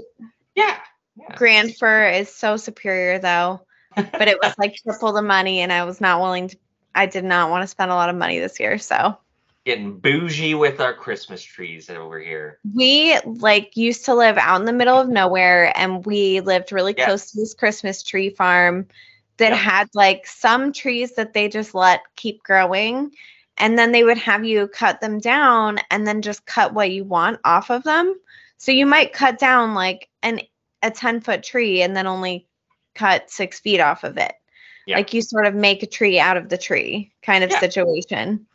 Yeah. 0.54 0.78
Yeah. 1.16 1.36
Grand 1.36 1.74
fir 1.76 2.08
is 2.10 2.32
so 2.32 2.56
superior 2.56 3.18
though. 3.18 3.66
But 3.96 4.28
it 4.28 4.38
was 4.42 4.54
like 4.58 4.76
triple 4.76 5.12
the 5.12 5.22
money 5.22 5.60
and 5.60 5.72
I 5.72 5.84
was 5.84 6.00
not 6.00 6.20
willing 6.20 6.48
to 6.48 6.56
I 6.94 7.06
did 7.06 7.24
not 7.24 7.50
want 7.50 7.62
to 7.62 7.66
spend 7.66 7.90
a 7.90 7.94
lot 7.94 8.08
of 8.08 8.16
money 8.16 8.38
this 8.38 8.58
year. 8.60 8.78
So 8.78 9.18
Getting 9.64 9.98
bougie 9.98 10.54
with 10.54 10.80
our 10.80 10.94
Christmas 10.94 11.42
trees 11.42 11.90
over 11.90 12.20
here. 12.20 12.58
we 12.74 13.18
like 13.24 13.76
used 13.76 14.04
to 14.04 14.14
live 14.14 14.38
out 14.38 14.60
in 14.60 14.64
the 14.66 14.72
middle 14.72 14.96
of 14.98 15.08
nowhere 15.08 15.72
and 15.76 16.06
we 16.06 16.40
lived 16.40 16.70
really 16.72 16.94
Yeah. 16.96 17.06
close 17.06 17.32
to 17.32 17.40
this 17.40 17.52
christmas 17.54 18.02
tree 18.02 18.30
farm 18.30 18.86
that 19.38 19.50
Yeah. 19.50 19.56
had 19.56 19.88
like 19.94 20.26
some 20.26 20.72
trees 20.72 21.16
that 21.16 21.32
they 21.32 21.48
just 21.48 21.74
let 21.74 22.02
keep 22.14 22.42
growing 22.44 23.10
and 23.58 23.76
then 23.78 23.90
they 23.92 24.04
would 24.04 24.18
have 24.18 24.44
you 24.44 24.68
cut 24.68 25.00
them 25.00 25.18
down 25.18 25.78
and 25.90 26.06
then 26.06 26.22
just 26.22 26.46
cut 26.46 26.72
what 26.72 26.90
you 26.90 27.02
want 27.04 27.40
off 27.44 27.70
of 27.70 27.82
them 27.82 28.14
so 28.58 28.70
you 28.72 28.86
might 28.86 29.12
cut 29.12 29.38
down 29.38 29.74
like 29.74 30.08
an 30.22 30.40
a 30.82 30.90
10 30.90 31.20
foot 31.22 31.42
tree 31.42 31.82
and 31.82 31.96
then 31.96 32.06
only 32.06 32.46
cut 32.96 33.30
six 33.30 33.60
feet 33.60 33.80
off 33.80 34.02
of 34.04 34.16
it 34.16 34.34
Yeah. 34.86 34.96
like 34.96 35.12
you 35.12 35.22
sort 35.22 35.46
of 35.46 35.54
make 35.54 35.82
a 35.82 35.86
tree 35.86 36.18
out 36.18 36.36
of 36.36 36.48
the 36.48 36.58
tree 36.58 37.12
kind 37.22 37.44
of 37.44 37.50
Yeah. 37.50 37.60
situation 37.60 38.46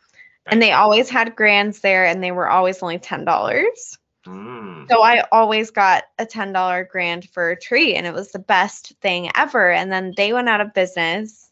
Right. 0.46 0.52
and 0.52 0.60
they 0.62 0.72
always 0.72 1.08
had 1.08 1.36
grands 1.36 1.80
there 1.80 2.04
and 2.04 2.22
they 2.22 2.32
were 2.32 2.48
always 2.48 2.82
only 2.82 2.98
ten 2.98 3.24
dollars 3.24 3.98
Mm. 4.26 4.88
so 4.88 5.02
I 5.02 5.24
always 5.32 5.72
got 5.72 6.04
a 6.16 6.24
$10 6.24 6.88
grand 6.88 7.28
for 7.30 7.50
a 7.50 7.58
tree 7.60 7.96
and 7.96 8.06
it 8.06 8.14
was 8.14 8.30
the 8.30 8.38
best 8.38 8.92
thing 9.00 9.28
ever. 9.34 9.72
And 9.72 9.90
then 9.90 10.14
they 10.16 10.32
went 10.32 10.48
out 10.48 10.60
of 10.60 10.72
business. 10.74 11.50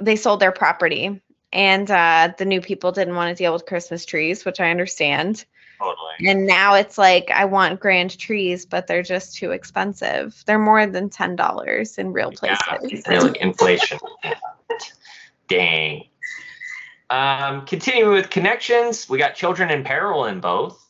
They 0.00 0.14
sold 0.14 0.38
their 0.38 0.52
property 0.52 1.20
and 1.52 1.90
uh, 1.90 2.32
the 2.38 2.44
new 2.44 2.60
people 2.60 2.92
didn't 2.92 3.16
want 3.16 3.36
to 3.36 3.42
deal 3.42 3.52
with 3.52 3.66
Christmas 3.66 4.04
trees, 4.04 4.44
which 4.44 4.60
I 4.60 4.70
understand. 4.70 5.44
Totally. 5.78 6.30
And 6.30 6.46
now 6.46 6.74
it's 6.74 6.96
like 6.96 7.30
I 7.30 7.44
want 7.44 7.80
grand 7.80 8.18
trees, 8.18 8.64
but 8.64 8.86
they're 8.86 9.02
just 9.02 9.36
too 9.36 9.50
expensive. 9.50 10.42
They're 10.46 10.58
more 10.58 10.86
than 10.86 11.10
$10 11.10 11.98
in 11.98 12.12
real 12.12 12.30
places. 12.32 12.58
Yeah, 12.70 13.12
really, 13.12 13.36
inflation. 13.40 13.98
Dang. 15.48 16.04
Um, 17.10 17.66
continuing 17.66 18.14
with 18.14 18.30
connections, 18.30 19.08
we 19.08 19.18
got 19.18 19.34
children 19.34 19.70
in 19.70 19.84
peril 19.84 20.24
in 20.24 20.40
both. 20.40 20.82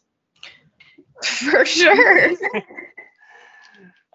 For 1.23 1.65
sure. 1.65 2.37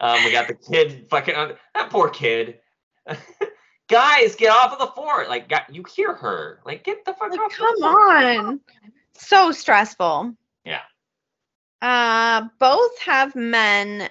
Um, 0.02 0.24
we 0.26 0.32
got 0.32 0.48
the 0.48 0.56
kid 0.56 1.06
fucking 1.12 1.36
on 1.36 1.54
that 1.76 1.92
poor 1.92 2.10
kid. 2.10 2.58
Guys, 3.88 4.36
get 4.36 4.50
off 4.50 4.74
of 4.74 4.80
the 4.80 4.88
fort! 4.88 5.30
Like, 5.30 5.48
got, 5.48 5.74
you 5.74 5.84
hear 5.96 6.16
her? 6.16 6.60
Like, 6.66 6.84
get 6.84 7.06
the 7.06 7.14
fuck 7.14 7.30
Like, 7.30 7.40
off. 7.40 7.52
the 7.52 7.58
come 7.58 7.84
on. 7.84 8.60
So 9.14 9.52
stressful. 9.52 10.34
Yeah. 10.66 10.82
Uh, 11.82 12.48
both 12.60 12.98
have 13.00 13.36
men 13.36 14.10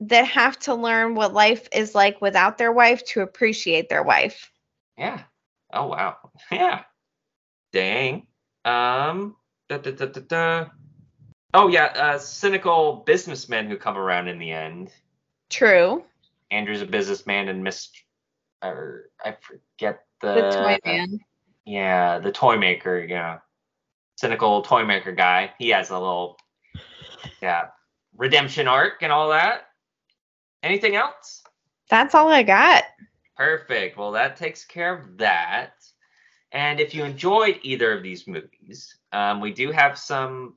that 0.00 0.26
have 0.26 0.58
to 0.60 0.74
learn 0.74 1.14
what 1.14 1.34
life 1.34 1.68
is 1.72 1.94
like 1.94 2.20
without 2.20 2.56
their 2.58 2.72
wife 2.72 3.04
to 3.06 3.20
appreciate 3.20 3.88
their 3.88 4.02
wife. 4.02 4.50
Yeah. 4.96 5.22
Oh 5.72 5.86
wow. 5.86 6.16
Yeah. 6.52 6.82
Dang. 7.72 8.26
Um. 8.64 9.36
Da, 9.68 9.78
da, 9.78 9.90
da, 9.90 10.06
da, 10.06 10.20
da. 10.20 10.66
Oh 11.52 11.68
yeah. 11.68 11.86
Uh, 11.86 12.18
cynical 12.18 13.02
businessmen 13.06 13.68
who 13.68 13.76
come 13.76 13.98
around 13.98 14.28
in 14.28 14.38
the 14.38 14.50
end. 14.50 14.90
True. 15.50 16.04
Andrew's 16.50 16.82
a 16.82 16.86
businessman 16.86 17.48
and 17.48 17.62
Miss, 17.62 17.90
or 18.62 19.10
I 19.24 19.36
forget 19.40 20.04
the, 20.20 20.34
The 20.34 20.50
toy 20.50 20.78
man. 20.84 21.20
Yeah, 21.64 22.18
the 22.18 22.32
toy 22.32 22.56
maker. 22.56 23.04
Yeah, 23.06 23.38
cynical 24.18 24.62
toy 24.62 24.84
maker 24.84 25.12
guy. 25.12 25.52
He 25.58 25.68
has 25.68 25.90
a 25.90 25.98
little, 25.98 26.38
yeah, 27.40 27.68
redemption 28.16 28.66
arc 28.66 29.02
and 29.02 29.12
all 29.12 29.28
that. 29.28 29.66
Anything 30.64 30.96
else? 30.96 31.44
That's 31.88 32.16
all 32.16 32.28
I 32.28 32.42
got. 32.42 32.82
Perfect. 33.36 33.96
Well, 33.96 34.10
that 34.12 34.36
takes 34.36 34.64
care 34.64 34.92
of 34.92 35.18
that. 35.18 35.74
And 36.50 36.80
if 36.80 36.96
you 36.96 37.04
enjoyed 37.04 37.60
either 37.62 37.92
of 37.92 38.02
these 38.02 38.26
movies, 38.26 38.96
um, 39.12 39.40
we 39.40 39.52
do 39.52 39.70
have 39.70 39.96
some 39.96 40.54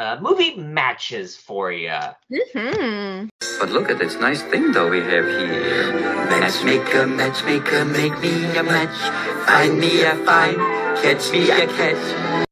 uh, 0.00 0.18
movie 0.20 0.56
matches 0.56 1.36
for 1.36 1.70
you. 1.70 1.96
hmm 2.28 3.28
But 3.60 3.70
look 3.70 3.88
at 3.88 4.00
this 4.00 4.16
nice 4.16 4.42
thing 4.42 4.72
though 4.72 4.90
we 4.90 4.98
have 4.98 5.26
here. 5.26 5.92
Matchmaker, 6.28 7.06
matchmaker, 7.06 7.84
make 7.84 8.18
me 8.18 8.56
a 8.56 8.64
match. 8.64 8.98
Find 9.46 9.78
me 9.78 10.02
a 10.02 10.16
find, 10.24 10.56
catch 11.02 11.30
me 11.30 11.50
a 11.52 11.66
catch. 11.68 12.45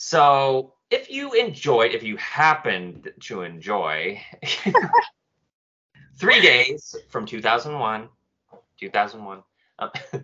So, 0.00 0.74
if 0.90 1.10
you 1.10 1.34
enjoyed, 1.34 1.92
if 1.94 2.02
you 2.02 2.16
happened 2.16 3.12
to 3.24 3.42
enjoy 3.42 4.22
Three 6.18 6.40
Days 6.40 6.96
from 7.10 7.26
2001, 7.26 8.08
2001, 8.78 9.42
uh, 9.78 9.88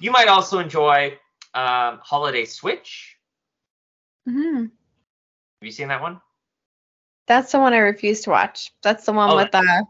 You 0.00 0.10
might 0.12 0.28
also 0.28 0.58
enjoy 0.58 1.18
um, 1.54 2.00
Holiday 2.02 2.44
Switch. 2.46 3.18
hmm 4.26 4.66
Have 5.60 5.66
you 5.66 5.72
seen 5.72 5.88
that 5.88 6.02
one? 6.02 6.20
That's 7.26 7.52
the 7.52 7.58
one 7.60 7.74
I 7.74 7.78
refuse 7.78 8.22
to 8.22 8.30
watch. 8.30 8.72
That's 8.82 9.04
the 9.06 9.12
one 9.12 9.32
Oh, 9.32 9.36
with 9.36 9.50
the 9.52 9.86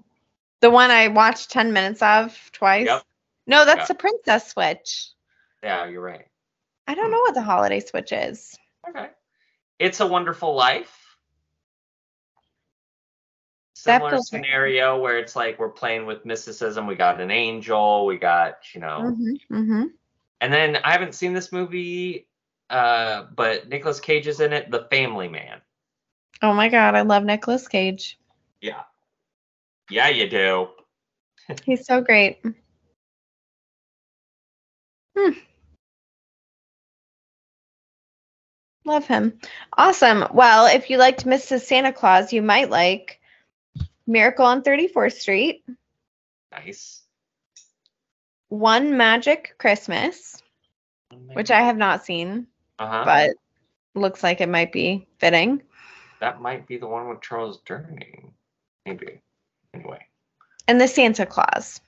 the 0.60 0.70
one 0.70 0.90
I 0.90 1.08
watched 1.08 1.50
10 1.50 1.72
minutes 1.72 2.02
of 2.02 2.50
twice. 2.52 2.88
Yep. 2.88 3.04
No, 3.46 3.64
that's 3.64 3.86
Yeah. 3.86 3.88
the 3.88 3.94
Princess 3.94 4.48
Switch. 4.50 5.10
Yeah, 5.62 5.86
you're 5.86 6.00
right. 6.02 6.26
I 6.86 6.94
don't 6.94 7.10
Hmm. 7.10 7.12
know 7.12 7.20
what 7.20 7.34
the 7.34 7.42
holiday 7.42 7.80
switch 7.80 8.12
is. 8.12 8.58
Okay. 8.88 9.08
It's 9.78 10.00
a 10.00 10.06
Wonderful 10.06 10.54
Life. 10.54 10.98
Similar 13.74 14.10
feels 14.10 14.32
right. 14.32 14.44
scenario 14.44 15.00
where 15.00 15.18
it's 15.18 15.34
like 15.34 15.58
we're 15.58 15.68
playing 15.68 16.06
with 16.06 16.24
mysticism. 16.24 16.86
We 16.86 16.94
got 16.94 17.20
an 17.20 17.30
angel. 17.32 18.06
We 18.06 18.16
got 18.16 18.58
you 18.74 18.80
know, 18.80 19.12
Mm-hmm. 19.12 19.54
Mm-hmm. 19.56 19.82
and 20.40 20.52
then 20.52 20.76
I 20.76 20.92
haven't 20.92 21.14
seen 21.16 21.32
this 21.32 21.50
movie, 21.50 22.28
uh, 22.70 23.24
but 23.34 23.68
Nicolas 23.68 23.98
Cage 23.98 24.28
is 24.28 24.38
in 24.40 24.52
it. 24.52 24.70
The 24.70 24.86
Family 24.90 25.28
Man. 25.28 25.60
Oh 26.42 26.52
my 26.54 26.68
god, 26.68 26.94
I 26.94 27.00
love 27.02 27.24
Nicolas 27.24 27.66
Cage. 27.66 28.18
Yeah. 28.60 28.82
Yeah, 29.90 30.08
you 30.08 30.28
do. 30.28 30.68
He's 31.64 31.84
so 31.84 32.00
great. 32.00 32.40
Hmm. 35.16 35.30
Love 38.84 39.06
him. 39.06 39.38
Awesome. 39.76 40.26
Well, 40.32 40.66
if 40.66 40.90
you 40.90 40.96
liked 40.98 41.24
Mrs. 41.24 41.60
Santa 41.62 41.92
Claus, 41.92 42.32
you 42.32 42.42
might 42.42 42.68
like 42.70 43.20
Miracle 44.06 44.44
on 44.44 44.62
34th 44.62 45.14
Street, 45.14 45.64
Nice. 46.50 47.00
One 48.48 48.96
Magic 48.98 49.54
Christmas, 49.58 50.42
which 51.32 51.50
I 51.50 51.60
have 51.62 51.76
not 51.78 52.04
seen, 52.04 52.46
Uh-huh. 52.78 53.02
but 53.04 53.30
looks 53.98 54.22
like 54.22 54.40
it 54.40 54.48
might 54.48 54.72
be 54.72 55.06
fitting. 55.18 55.62
that 56.20 56.40
might 56.40 56.66
be 56.66 56.76
the 56.76 56.86
one 56.86 57.08
with 57.08 57.20
Charles 57.22 57.60
Durning. 57.66 58.32
Maybe. 58.86 59.20
Anyway. 59.74 60.06
And 60.68 60.80
the 60.80 60.86
Santa 60.88 61.26
Claus. 61.26 61.80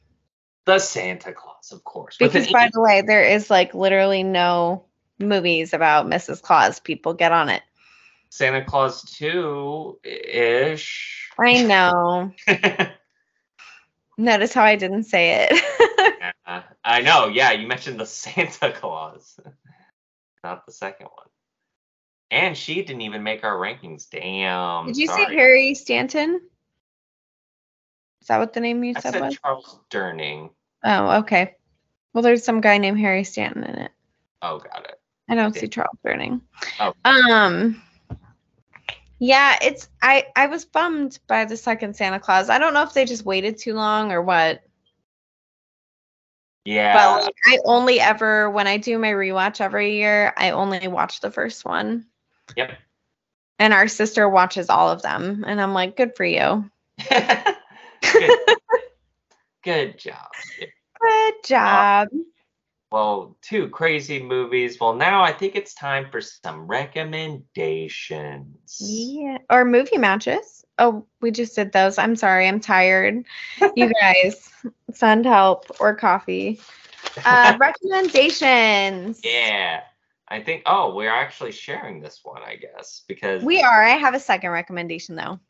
The 0.65 0.79
Santa 0.79 1.33
Claus, 1.33 1.71
of 1.73 1.85
course. 1.85 2.17
Because 2.19 2.51
by 2.51 2.67
E. 2.67 2.71
the 2.73 2.81
way, 2.81 3.03
there 3.03 3.23
is 3.25 3.49
like 3.51 3.75
literally 3.75 4.23
no 4.23 4.87
movies 5.19 5.73
about 5.73 6.07
Mrs. 6.07 6.43
Claus. 6.43 6.81
People 6.81 7.15
get 7.15 7.33
on 7.33 7.49
it. 7.49 7.63
Santa 8.31 8.65
Claus 8.65 9.03
2 9.17 10.01
ish. 10.03 11.31
I 11.39 11.63
know. 11.63 12.33
Notice 14.19 14.53
how 14.53 14.65
I 14.65 14.77
didn't 14.77 15.05
say 15.05 15.49
it. 15.49 16.33
yeah, 16.47 16.63
I 16.85 17.01
know. 17.01 17.29
Yeah, 17.29 17.53
you 17.53 17.67
mentioned 17.67 17.99
the 17.99 18.07
Santa 18.07 18.73
Claus, 18.73 19.39
not 20.43 20.67
the 20.67 20.73
second 20.73 21.07
one. 21.07 21.27
And 22.31 22.57
she 22.57 22.83
didn't 22.83 23.03
even 23.03 23.23
make 23.23 23.45
our 23.45 23.57
rankings. 23.57 24.09
Damn. 24.11 24.87
Did 24.87 24.97
you 24.97 25.07
sorry. 25.07 25.27
say 25.27 25.35
Harry 25.35 25.75
Stanton? 25.75 26.41
Is 28.23 28.29
that 28.29 28.39
what 28.39 28.53
the 28.53 28.61
name 28.61 28.83
you 28.83 28.95
I 28.97 29.01
said 29.01 29.13
said 29.13 29.23
was? 29.23 29.39
Charles 29.39 29.79
Durning. 29.91 30.51
Oh, 30.83 31.19
okay. 31.19 31.55
Well, 32.13 32.23
there's 32.23 32.45
some 32.45 32.61
guy 32.61 32.79
named 32.79 32.99
Harry 32.99 33.25
Stanton 33.25 33.65
in 33.65 33.77
it. 33.77 33.91
Oh, 34.43 34.59
got 34.59 34.87
it. 34.87 34.99
I 35.29 35.35
don't 35.35 35.55
see 35.55 35.69
Charles 35.69 35.99
Durning. 36.05 36.41
Oh. 36.81 36.95
Um. 37.05 37.83
Yeah, 39.19 39.57
it's 39.63 39.89
I 40.03 40.27
I 40.37 40.47
was 40.47 40.65
bummed 40.65 41.19
by 41.27 41.45
the 41.45 41.57
second 41.57 41.97
Santa 41.97 42.21
Claus. 42.21 42.51
I 42.51 42.59
don't 42.59 42.75
know 42.75 42.83
if 42.83 42.93
they 42.93 43.05
just 43.05 43.25
waited 43.25 43.59
too 43.59 43.75
long 43.75 44.13
or 44.13 44.21
what. 44.21 44.63
Yeah. 46.65 46.95
But 46.95 47.25
like, 47.25 47.35
I 47.47 47.59
only 47.65 48.01
ever 48.01 48.51
when 48.51 48.67
I 48.67 48.77
do 48.77 48.99
my 48.99 49.11
rewatch 49.11 49.61
every 49.61 49.97
year, 49.97 50.33
I 50.37 50.51
only 50.51 50.89
watch 50.89 51.21
the 51.21 51.31
first 51.31 51.65
one. 51.65 52.07
Yep. 52.57 52.73
And 53.59 53.73
our 53.73 53.89
sister 53.89 54.29
watches 54.29 54.69
all 54.69 54.91
of 54.91 55.03
them, 55.03 55.45
and 55.47 55.61
I'm 55.61 55.73
like, 55.73 55.97
good 55.97 56.17
for 56.17 56.25
you. 56.25 56.71
Good. 57.09 58.31
Good 59.63 59.99
job. 59.99 60.29
Good 61.01 61.35
job. 61.45 62.09
Well, 62.95 63.37
two 63.43 63.69
crazy 63.71 64.23
movies. 64.23 64.79
Well, 64.81 64.95
now 64.95 65.25
I 65.25 65.33
think 65.33 65.57
it's 65.57 65.75
time 65.75 66.13
for 66.13 66.21
some 66.21 66.69
recommendations. 66.69 68.77
Yeah. 68.79 69.39
Or 69.51 69.65
movie 69.65 69.99
matches. 69.99 70.65
Oh, 70.79 71.05
we 71.21 71.33
just 71.33 71.57
did 71.57 71.73
those. 71.73 71.99
I'm 71.99 72.15
sorry. 72.15 72.47
I'm 72.47 72.61
tired. 72.61 73.25
You 73.75 73.93
guys, 74.01 74.49
send 74.93 75.27
help 75.27 75.67
or 75.81 75.97
coffee. 75.97 76.61
Uh, 77.25 77.57
recommendations. 77.59 79.21
Yeah. 79.25 79.81
I 80.29 80.41
think, 80.41 80.63
oh, 80.65 80.95
we're 80.95 81.11
actually 81.11 81.51
sharing 81.51 82.01
this 82.01 82.21
one, 82.23 82.43
I 82.43 82.55
guess, 82.55 83.03
because. 83.09 83.43
We 83.43 83.61
are. 83.61 83.83
I 83.83 83.97
have 83.97 84.15
a 84.15 84.21
second 84.21 84.53
recommendation 84.53 85.17
though. 85.17 85.41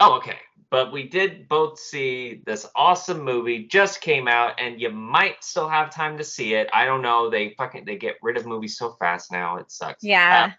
Oh, 0.00 0.18
okay. 0.18 0.36
But 0.70 0.92
we 0.92 1.08
did 1.08 1.48
both 1.48 1.80
see 1.80 2.42
this 2.46 2.64
awesome 2.76 3.22
movie 3.24 3.66
just 3.66 4.00
came 4.00 4.28
out, 4.28 4.60
and 4.60 4.80
you 4.80 4.90
might 4.90 5.42
still 5.42 5.68
have 5.68 5.90
time 5.90 6.16
to 6.18 6.24
see 6.24 6.54
it. 6.54 6.68
I 6.72 6.84
don't 6.84 7.02
know. 7.02 7.28
They 7.28 7.54
fucking 7.58 7.84
they 7.86 7.96
get 7.96 8.16
rid 8.22 8.36
of 8.36 8.46
movies 8.46 8.78
so 8.78 8.96
fast 9.00 9.32
now. 9.32 9.56
It 9.56 9.70
sucks. 9.70 10.04
Yeah. 10.04 10.50
Uh, 10.50 10.54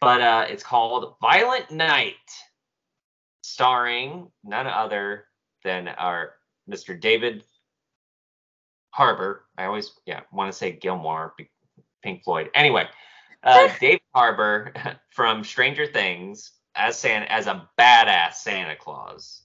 but 0.00 0.20
uh, 0.22 0.46
it's 0.48 0.62
called 0.62 1.16
Violent 1.20 1.70
Night, 1.70 2.14
starring 3.42 4.30
none 4.42 4.66
other 4.66 5.26
than 5.64 5.88
our 5.88 6.32
Mr. 6.70 6.98
David 6.98 7.44
Harbour. 8.92 9.44
I 9.58 9.66
always 9.66 9.92
yeah 10.06 10.20
want 10.32 10.50
to 10.50 10.56
say 10.56 10.72
Gilmour, 10.72 11.32
Pink 12.02 12.24
Floyd. 12.24 12.48
Anyway, 12.54 12.88
uh, 13.42 13.68
David 13.80 14.00
Harbour 14.14 14.72
from 15.10 15.44
Stranger 15.44 15.86
Things 15.86 16.52
as 16.74 16.98
Santa 16.98 17.30
as 17.30 17.46
a 17.46 17.68
badass 17.78 18.34
Santa 18.34 18.76
Claus. 18.76 19.42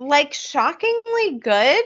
like 0.00 0.34
shockingly 0.34 1.38
good. 1.40 1.84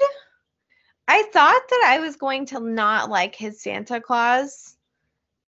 I 1.06 1.22
thought 1.32 1.62
that 1.70 1.84
I 1.86 2.00
was 2.00 2.16
going 2.16 2.46
to 2.46 2.60
not 2.60 3.08
like 3.10 3.34
his 3.34 3.62
Santa 3.62 4.00
Claus. 4.00 4.76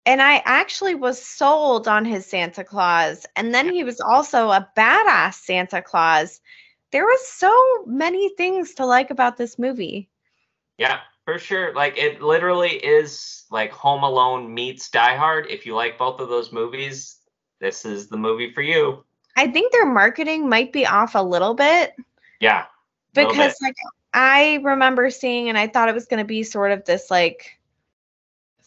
And 0.06 0.22
I 0.22 0.42
actually 0.46 0.96
was 0.96 1.22
sold 1.22 1.88
on 1.88 2.06
his 2.06 2.26
Santa 2.26 2.64
Claus. 2.64 3.26
And 3.36 3.54
then 3.54 3.72
he 3.72 3.84
was 3.84 4.02
also 4.02 4.50
a 4.50 4.70
badass 4.76 5.36
Santa 5.36 5.82
Claus. 5.82 6.42
There 6.92 7.06
was 7.06 7.28
so 7.28 7.84
many 7.86 8.30
things 8.36 8.74
to 8.76 8.86
like 8.86 9.12
about 9.12 9.38
this 9.38 9.58
movie. 9.58 10.10
Yeah, 10.78 11.00
for 11.26 11.40
sure. 11.40 11.74
Like 11.74 11.98
it 11.98 12.22
literally 12.22 12.72
is 12.72 13.46
like 13.50 13.72
Home 13.72 14.04
Alone 14.04 14.54
meets 14.54 14.90
Die 14.90 15.16
Hard. 15.16 15.48
If 15.50 15.66
you 15.66 15.74
like 15.76 15.98
both 15.98 16.20
of 16.20 16.30
those 16.30 16.52
movies, 16.52 17.18
this 17.60 17.86
is 17.86 18.08
the 18.08 18.18
movie 18.18 18.52
for 18.54 18.62
you. 18.62 19.04
I 19.36 19.48
think 19.48 19.72
their 19.72 19.86
marketing 19.86 20.48
might 20.50 20.72
be 20.72 20.86
off 20.86 21.16
a 21.16 21.24
little 21.24 21.54
bit 21.54 21.96
Yeah. 22.40 22.66
because 23.14 23.54
bit. 23.54 23.56
like 23.62 23.76
I 24.14 24.60
remember 24.64 25.10
seeing 25.10 25.50
and 25.50 25.58
I 25.58 25.68
thought 25.68 25.90
it 25.90 25.96
was 25.96 26.06
going 26.06 26.20
to 26.20 26.28
be 26.28 26.44
sort 26.44 26.72
of 26.72 26.86
this 26.86 27.10
like 27.10 27.58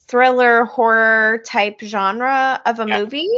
thriller 0.09 0.65
horror 0.65 1.43
type 1.45 1.81
genre 1.83 2.61
of 2.67 2.81
a 2.81 2.87
Yeah. 2.89 3.01
movie. 3.01 3.29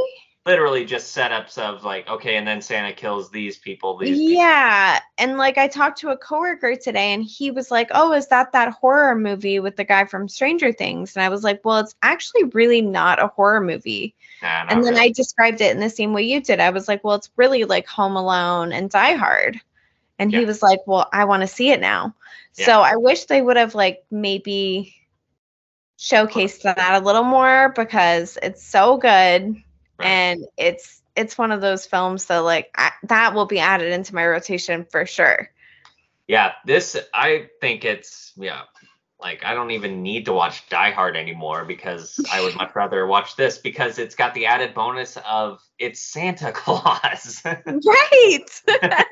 Literally 0.48 0.86
just 0.86 1.14
setups 1.14 1.58
of 1.58 1.84
like, 1.84 2.08
okay, 2.08 2.36
and 2.36 2.48
then 2.48 2.62
Santa 2.62 2.94
kills 2.94 3.30
these 3.30 3.58
people. 3.58 3.98
These 3.98 4.16
people. 4.16 4.32
Yeah, 4.32 4.98
and 5.18 5.36
like 5.36 5.58
I 5.58 5.68
talked 5.68 5.98
to 5.98 6.08
a 6.08 6.16
coworker 6.16 6.74
today 6.74 7.12
and 7.12 7.22
he 7.22 7.50
was 7.50 7.70
like, 7.70 7.90
"Oh, 7.92 8.14
is 8.14 8.28
that 8.28 8.52
that 8.52 8.72
horror 8.72 9.14
movie 9.14 9.60
with 9.60 9.76
the 9.76 9.84
guy 9.84 10.06
from 10.06 10.26
Stranger 10.26 10.72
Things?" 10.72 11.14
And 11.14 11.22
I 11.22 11.28
was 11.28 11.44
like, 11.44 11.62
"Well, 11.64 11.80
it's 11.80 11.94
actually 12.02 12.44
really 12.44 12.80
not 12.80 13.22
a 13.22 13.26
horror 13.26 13.60
movie." 13.60 14.14
Nah, 14.42 14.64
and 14.70 14.82
then 14.82 14.94
really. 14.94 15.10
I 15.10 15.12
described 15.12 15.60
it 15.60 15.70
in 15.70 15.80
the 15.80 15.90
same 15.90 16.14
way 16.14 16.22
you 16.22 16.40
did. 16.40 16.60
I 16.60 16.70
was 16.70 16.88
like, 16.88 17.04
"Well, 17.04 17.16
it's 17.16 17.30
really 17.36 17.64
like 17.64 17.86
Home 17.88 18.16
Alone 18.16 18.72
and 18.72 18.88
Die 18.88 19.14
Hard." 19.14 19.60
And 20.18 20.34
he 20.34 20.46
was 20.46 20.62
like, 20.62 20.80
"Well, 20.86 21.08
I 21.12 21.26
want 21.26 21.42
to 21.42 21.46
see 21.46 21.70
it 21.70 21.80
now." 21.80 22.14
Yeah. 22.56 22.64
So 22.64 22.80
I 22.80 22.96
wish 22.96 23.26
they 23.26 23.42
would 23.42 23.58
have 23.58 23.74
like 23.74 24.02
maybe 24.10 24.94
showcased 25.98 26.62
that 26.62 27.02
a 27.02 27.04
little 27.04 27.24
more 27.24 27.68
because 27.76 28.38
it's 28.42 28.64
so 28.64 28.96
good 28.96 29.62
Right. 29.98 30.06
and 30.06 30.44
it's 30.56 31.02
it's 31.16 31.36
one 31.36 31.50
of 31.50 31.60
those 31.60 31.84
films 31.84 32.26
that 32.26 32.38
like 32.38 32.70
I, 32.76 32.92
that 33.04 33.34
will 33.34 33.46
be 33.46 33.58
added 33.58 33.92
into 33.92 34.14
my 34.14 34.26
rotation 34.26 34.84
for 34.84 35.06
sure. 35.06 35.50
yeah, 36.28 36.52
this 36.64 36.96
I 37.12 37.48
think 37.60 37.84
it's 37.84 38.32
yeah. 38.36 38.62
Like 39.20 39.44
I 39.44 39.54
don't 39.54 39.72
even 39.72 40.02
need 40.04 40.26
to 40.26 40.32
watch 40.32 40.68
Die 40.68 40.90
Hard 40.92 41.16
anymore 41.16 41.64
because 41.64 42.24
I 42.30 42.40
would 42.40 42.54
much 42.54 42.72
rather 42.76 43.04
watch 43.04 43.34
this 43.34 43.58
because 43.58 43.98
it's 43.98 44.14
got 44.14 44.32
the 44.32 44.46
added 44.46 44.74
bonus 44.74 45.18
of 45.28 45.60
it's 45.78 45.98
Santa 45.98 46.52
Claus. 46.54 47.42
Right. 47.44 48.46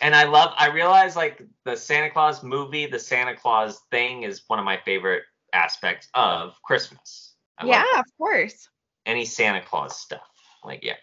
and 0.00 0.14
I 0.14 0.24
love 0.24 0.52
I 0.56 0.68
realize 0.68 1.16
like 1.16 1.42
the 1.64 1.76
Santa 1.76 2.10
Claus 2.10 2.44
movie, 2.44 2.86
the 2.86 3.00
Santa 3.00 3.34
Claus 3.34 3.80
thing 3.90 4.22
is 4.22 4.42
one 4.46 4.60
of 4.60 4.64
my 4.64 4.76
favorite 4.84 5.24
aspects 5.52 6.08
of 6.14 6.54
Christmas. 6.62 7.34
I 7.58 7.66
yeah, 7.66 7.98
of 7.98 8.04
course. 8.18 8.68
Any 9.06 9.24
Santa 9.24 9.62
Claus 9.62 9.98
stuff. 9.98 10.28
Like 10.64 10.82
yeah. 10.82 10.94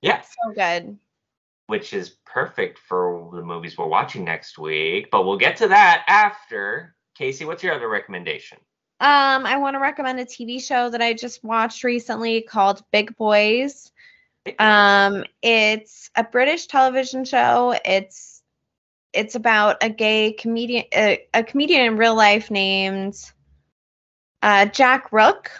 Yeah, 0.00 0.20
So 0.20 0.52
good. 0.54 0.98
which 1.66 1.92
is 1.94 2.16
perfect 2.26 2.78
for 2.78 3.30
the 3.32 3.42
movies 3.42 3.78
we're 3.78 3.86
watching 3.86 4.22
next 4.24 4.58
week, 4.58 5.10
but 5.10 5.24
we'll 5.24 5.38
get 5.38 5.56
to 5.56 5.68
that 5.68 6.04
after 6.08 6.94
Casey, 7.14 7.44
what's 7.46 7.62
your 7.62 7.74
other 7.74 7.88
recommendation? 7.88 8.58
Um, 9.00 9.46
I 9.46 9.56
want 9.56 9.74
to 9.76 9.80
recommend 9.80 10.20
a 10.20 10.24
TV 10.26 10.62
show 10.62 10.90
that 10.90 11.00
I 11.00 11.14
just 11.14 11.42
watched 11.42 11.84
recently 11.84 12.42
called 12.42 12.82
Big 12.92 13.16
Boys. 13.16 13.92
Um, 14.58 15.24
it's 15.42 16.10
a 16.16 16.22
British 16.24 16.66
television 16.66 17.24
show. 17.24 17.74
It's 17.84 18.42
it's 19.14 19.34
about 19.36 19.82
a 19.82 19.88
gay 19.88 20.32
comedian, 20.32 20.84
a, 20.92 21.24
a 21.32 21.42
comedian 21.44 21.86
in 21.86 21.96
real 21.96 22.14
life 22.14 22.50
named 22.50 23.16
uh, 24.42 24.66
Jack 24.66 25.12
Rooke. 25.12 25.50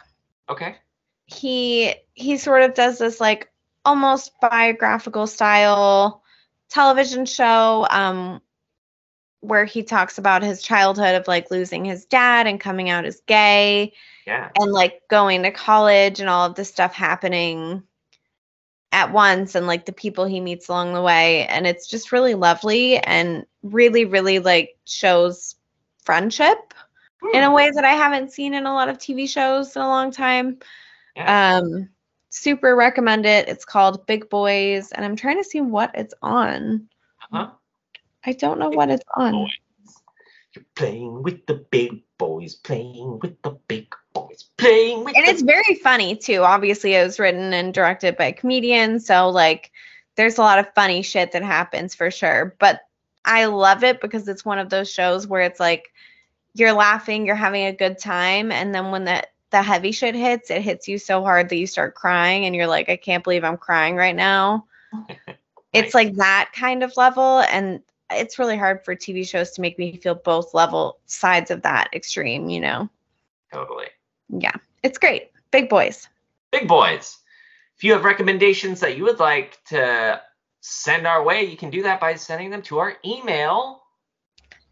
Okay. 0.51 0.77
He 1.26 1.94
he 2.14 2.36
sort 2.36 2.62
of 2.62 2.74
does 2.74 2.98
this 2.98 3.20
like 3.20 3.51
almost 3.84 4.32
biographical 4.40 5.26
style 5.26 6.22
television 6.70 7.26
show 7.26 7.86
um, 7.90 8.40
where 9.40 9.64
he 9.64 9.82
talks 9.82 10.18
about 10.18 10.42
his 10.42 10.62
childhood 10.62 11.14
of 11.14 11.28
like 11.28 11.51
losing 11.51 11.84
his 11.84 12.06
dad 12.06 12.46
and 12.46 12.60
coming 12.60 12.88
out 12.88 13.05
as 13.05 13.20
gay 13.26 13.92
Yeah. 14.26 14.48
and 14.59 14.72
like 14.72 15.02
going 15.09 15.42
to 15.42 15.51
college 15.51 16.20
and 16.20 16.28
all 16.28 16.46
of 16.46 16.55
this 16.55 16.68
stuff 16.70 16.94
happening 16.94 17.82
at 18.92 19.12
once 19.12 19.55
and 19.55 19.66
like 19.66 19.84
the 19.86 19.92
people 19.92 20.24
he 20.24 20.40
meets 20.40 20.68
along 20.68 20.94
the 20.94 21.02
way 21.02 21.46
and 21.48 21.66
it's 21.66 21.88
just 21.88 22.12
really 22.12 22.34
lovely 22.34 22.96
and 22.98 23.44
really 23.62 24.05
really 24.05 24.38
like 24.38 24.76
shows 24.84 25.56
friendship 26.05 26.72
in 27.32 27.42
a 27.42 27.52
way 27.52 27.70
that 27.70 27.84
I 27.84 27.92
haven't 27.92 28.32
seen 28.32 28.55
in 28.55 28.66
a 28.66 28.74
lot 28.74 28.88
of 28.88 28.98
TV 28.98 29.28
shows 29.28 29.74
in 29.76 29.82
a 29.82 29.88
long 29.88 30.10
time. 30.10 30.59
Yeah. 31.16 31.58
Um 31.58 31.88
super 32.30 32.74
recommend 32.74 33.26
it. 33.26 33.48
It's 33.48 33.64
called 33.64 34.06
Big 34.06 34.28
Boys 34.28 34.92
and 34.92 35.04
I'm 35.04 35.16
trying 35.16 35.38
to 35.38 35.44
see 35.44 35.60
what 35.60 35.92
it's 35.94 36.14
on. 36.22 36.88
Uh-huh. 37.32 37.50
I 38.26 38.32
don't 38.32 38.58
know 38.58 38.70
what 38.70 38.90
it's 38.90 39.04
on. 39.14 39.32
Boys. 39.32 39.50
You're 40.54 40.64
playing 40.76 41.22
with 41.22 41.46
the 41.46 41.54
big 41.54 42.02
boys, 42.16 42.54
playing 42.54 43.18
with 43.20 43.40
the 43.42 43.58
big 43.66 43.92
boys, 44.12 44.44
playing 44.56 45.04
with 45.04 45.16
and 45.16 45.26
it's 45.26 45.42
very 45.42 45.74
funny 45.82 46.16
too. 46.16 46.42
Obviously, 46.42 46.94
it 46.94 47.04
was 47.04 47.18
written 47.18 47.52
and 47.52 47.74
directed 47.74 48.16
by 48.16 48.30
comedians, 48.30 49.04
so 49.06 49.30
like 49.30 49.72
there's 50.14 50.38
a 50.38 50.42
lot 50.42 50.60
of 50.60 50.72
funny 50.74 51.02
shit 51.02 51.32
that 51.32 51.42
happens 51.42 51.94
for 51.94 52.10
sure. 52.10 52.54
But 52.60 52.82
I 53.24 53.46
love 53.46 53.82
it 53.82 54.00
because 54.00 54.28
it's 54.28 54.44
one 54.44 54.60
of 54.60 54.70
those 54.70 54.90
shows 54.90 55.26
where 55.26 55.42
it's 55.42 55.58
like 55.58 55.92
you're 56.54 56.72
laughing, 56.72 57.26
you're 57.26 57.34
having 57.34 57.66
a 57.66 57.72
good 57.72 57.98
time, 57.98 58.52
and 58.52 58.72
then 58.72 58.92
when 58.92 59.04
the 59.04 59.24
the 59.55 59.62
heavy 59.62 59.93
shit 59.93 60.16
hits, 60.16 60.51
it 60.51 60.62
hits 60.62 60.89
you 60.89 60.98
so 60.98 61.22
hard 61.22 61.48
that 61.48 61.56
you 61.56 61.68
start 61.68 61.94
crying, 61.94 62.44
and 62.44 62.56
you're 62.56 62.66
like, 62.66 62.89
I 62.89 62.97
can't 62.97 63.22
believe 63.22 63.44
I'm 63.44 63.56
crying 63.56 63.97
right 63.97 64.16
now. 64.16 64.66
It's 65.72 65.93
like 65.93 66.14
that 66.14 66.51
kind 66.55 66.85
of 66.85 66.97
level, 66.97 67.40
and 67.40 67.82
it's 68.09 68.39
really 68.39 68.56
hard 68.56 68.85
for 68.85 68.94
TV 68.94 69.26
shows 69.26 69.51
to 69.52 69.60
make 69.60 69.76
me 69.76 69.97
feel 69.97 70.14
both 70.14 70.55
level 70.55 70.98
sides 71.06 71.51
of 71.51 71.62
that 71.62 71.89
extreme. 71.93 72.48
You 72.48 72.60
know? 72.60 72.89
Totally. 73.52 73.86
Yeah, 74.28 74.55
it's 74.85 74.98
great. 74.98 75.32
Big 75.51 75.68
boys. 75.68 76.09
Big 76.52 76.68
boys. 76.68 77.18
If 77.76 77.82
you 77.82 77.93
have 77.93 78.05
recommendations 78.05 78.78
that 78.78 78.97
you 78.97 79.02
would 79.02 79.18
like 79.18 79.59
to 79.70 80.22
send 80.60 81.09
our 81.09 81.24
way, 81.24 81.43
you 81.43 81.56
can 81.56 81.70
do 81.70 81.82
that 81.82 81.98
by 81.98 82.14
sending 82.14 82.51
them 82.51 82.62
to 82.62 82.78
our 82.78 82.94
email, 83.05 83.82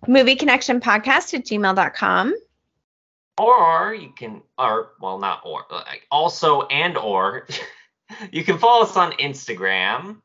movie 0.06 0.36
connection 0.36 0.80
podcast 0.80 1.34
at 1.34 1.44
gmail.com 1.44 2.32
or 3.38 3.94
you 3.94 4.12
can, 4.16 4.42
or 4.58 4.92
well, 5.00 5.18
not 5.18 5.42
or, 5.44 5.64
like 5.70 6.06
also 6.10 6.62
and 6.62 6.96
or 6.96 7.46
you 8.32 8.44
can 8.44 8.58
follow 8.58 8.82
us 8.84 8.96
on 8.96 9.12
Instagram, 9.12 10.20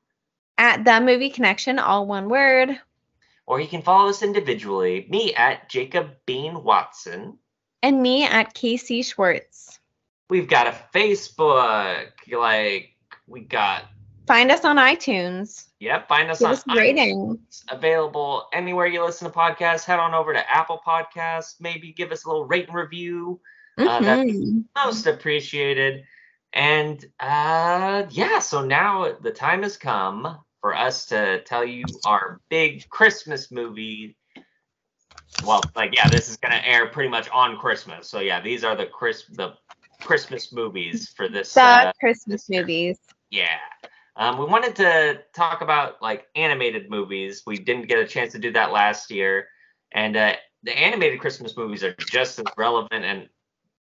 at 0.57 0.83
the 0.83 0.99
movie 1.01 1.29
connection 1.29 1.79
all 1.79 2.05
one 2.05 2.29
word 2.29 2.79
or 3.47 3.61
you 3.61 3.67
can 3.67 3.81
follow 3.81 4.09
us 4.09 4.21
individually. 4.21 5.07
Me 5.09 5.33
at 5.33 5.69
Jacob 5.69 6.11
Bean 6.25 6.63
Watson. 6.63 7.39
and 7.81 8.01
me 8.01 8.25
at 8.25 8.53
casey 8.53 9.01
schwartz 9.01 9.79
We've 10.29 10.49
got 10.49 10.67
a 10.67 10.75
Facebook, 10.93 12.09
like 12.29 12.95
we 13.27 13.39
got. 13.41 13.85
Find 14.27 14.51
us 14.51 14.65
on 14.65 14.75
itunes 14.77 15.67
Yep, 15.79 16.07
find 16.07 16.31
us 16.31 16.39
give 16.39 16.47
on 16.47 16.53
us 16.53 16.63
rating 16.75 17.15
iTunes, 17.15 17.63
available 17.69 18.47
anywhere 18.51 18.87
you 18.87 19.03
listen 19.03 19.31
to 19.31 19.37
podcasts. 19.37 19.85
Head 19.85 19.99
on 19.99 20.15
over 20.15 20.33
to 20.33 20.51
Apple 20.51 20.81
Podcasts. 20.85 21.61
Maybe 21.61 21.93
give 21.93 22.11
us 22.11 22.25
a 22.25 22.27
little 22.29 22.45
rate 22.45 22.67
and 22.67 22.75
review. 22.75 23.39
Uh, 23.77 23.99
that'd 24.01 24.25
be 24.25 24.33
Mhm. 24.33 24.65
most 24.75 25.05
appreciated. 25.05 26.03
And 26.51 27.05
uh, 27.19 28.07
yeah, 28.09 28.39
so 28.39 28.65
now 28.65 29.11
the 29.21 29.31
time 29.31 29.61
has 29.61 29.77
come 29.77 30.39
for 30.61 30.73
us 30.75 31.05
to 31.07 31.43
tell 31.43 31.63
you 31.63 31.83
our 32.07 32.41
big 32.49 32.89
Christmas 32.89 33.51
movie. 33.51 34.17
Well, 35.45 35.61
like 35.75 35.95
yeah, 35.95 36.09
this 36.09 36.27
is 36.27 36.37
gonna 36.37 36.61
air 36.65 36.87
pretty 36.87 37.09
much 37.09 37.29
on 37.29 37.57
Christmas. 37.59 38.09
So 38.09 38.19
yeah, 38.19 38.41
these 38.41 38.63
are 38.63 38.75
the 38.75 38.87
Chris 38.87 39.25
the 39.27 39.53
Christmas 40.01 40.51
movies 40.51 41.09
for 41.09 41.29
this. 41.29 41.53
the 41.53 41.61
uh, 41.61 41.91
christmas 41.99 42.49
year. 42.49 42.61
movies 42.61 42.97
yeah. 43.29 43.57
Um, 44.17 44.39
we 44.39 44.45
wanted 44.45 44.75
to 44.77 45.21
talk 45.35 45.61
about 45.61 46.01
like 46.01 46.27
animated 46.35 46.89
movies. 46.89 47.43
We 47.45 47.59
didn't 47.59 47.87
get 47.87 47.99
a 47.99 48.07
chance 48.07 48.33
to 48.33 48.39
do 48.39 48.51
that 48.53 48.71
last 48.71 49.11
year. 49.11 49.47
And 49.93 50.17
uh, 50.17 50.35
the 50.63 50.77
animated 50.77 51.19
Christmas 51.21 51.55
movies 51.55 51.83
are 51.83 51.95
just 51.99 52.39
as 52.39 52.45
relevant 52.57 53.05
and 53.05 53.29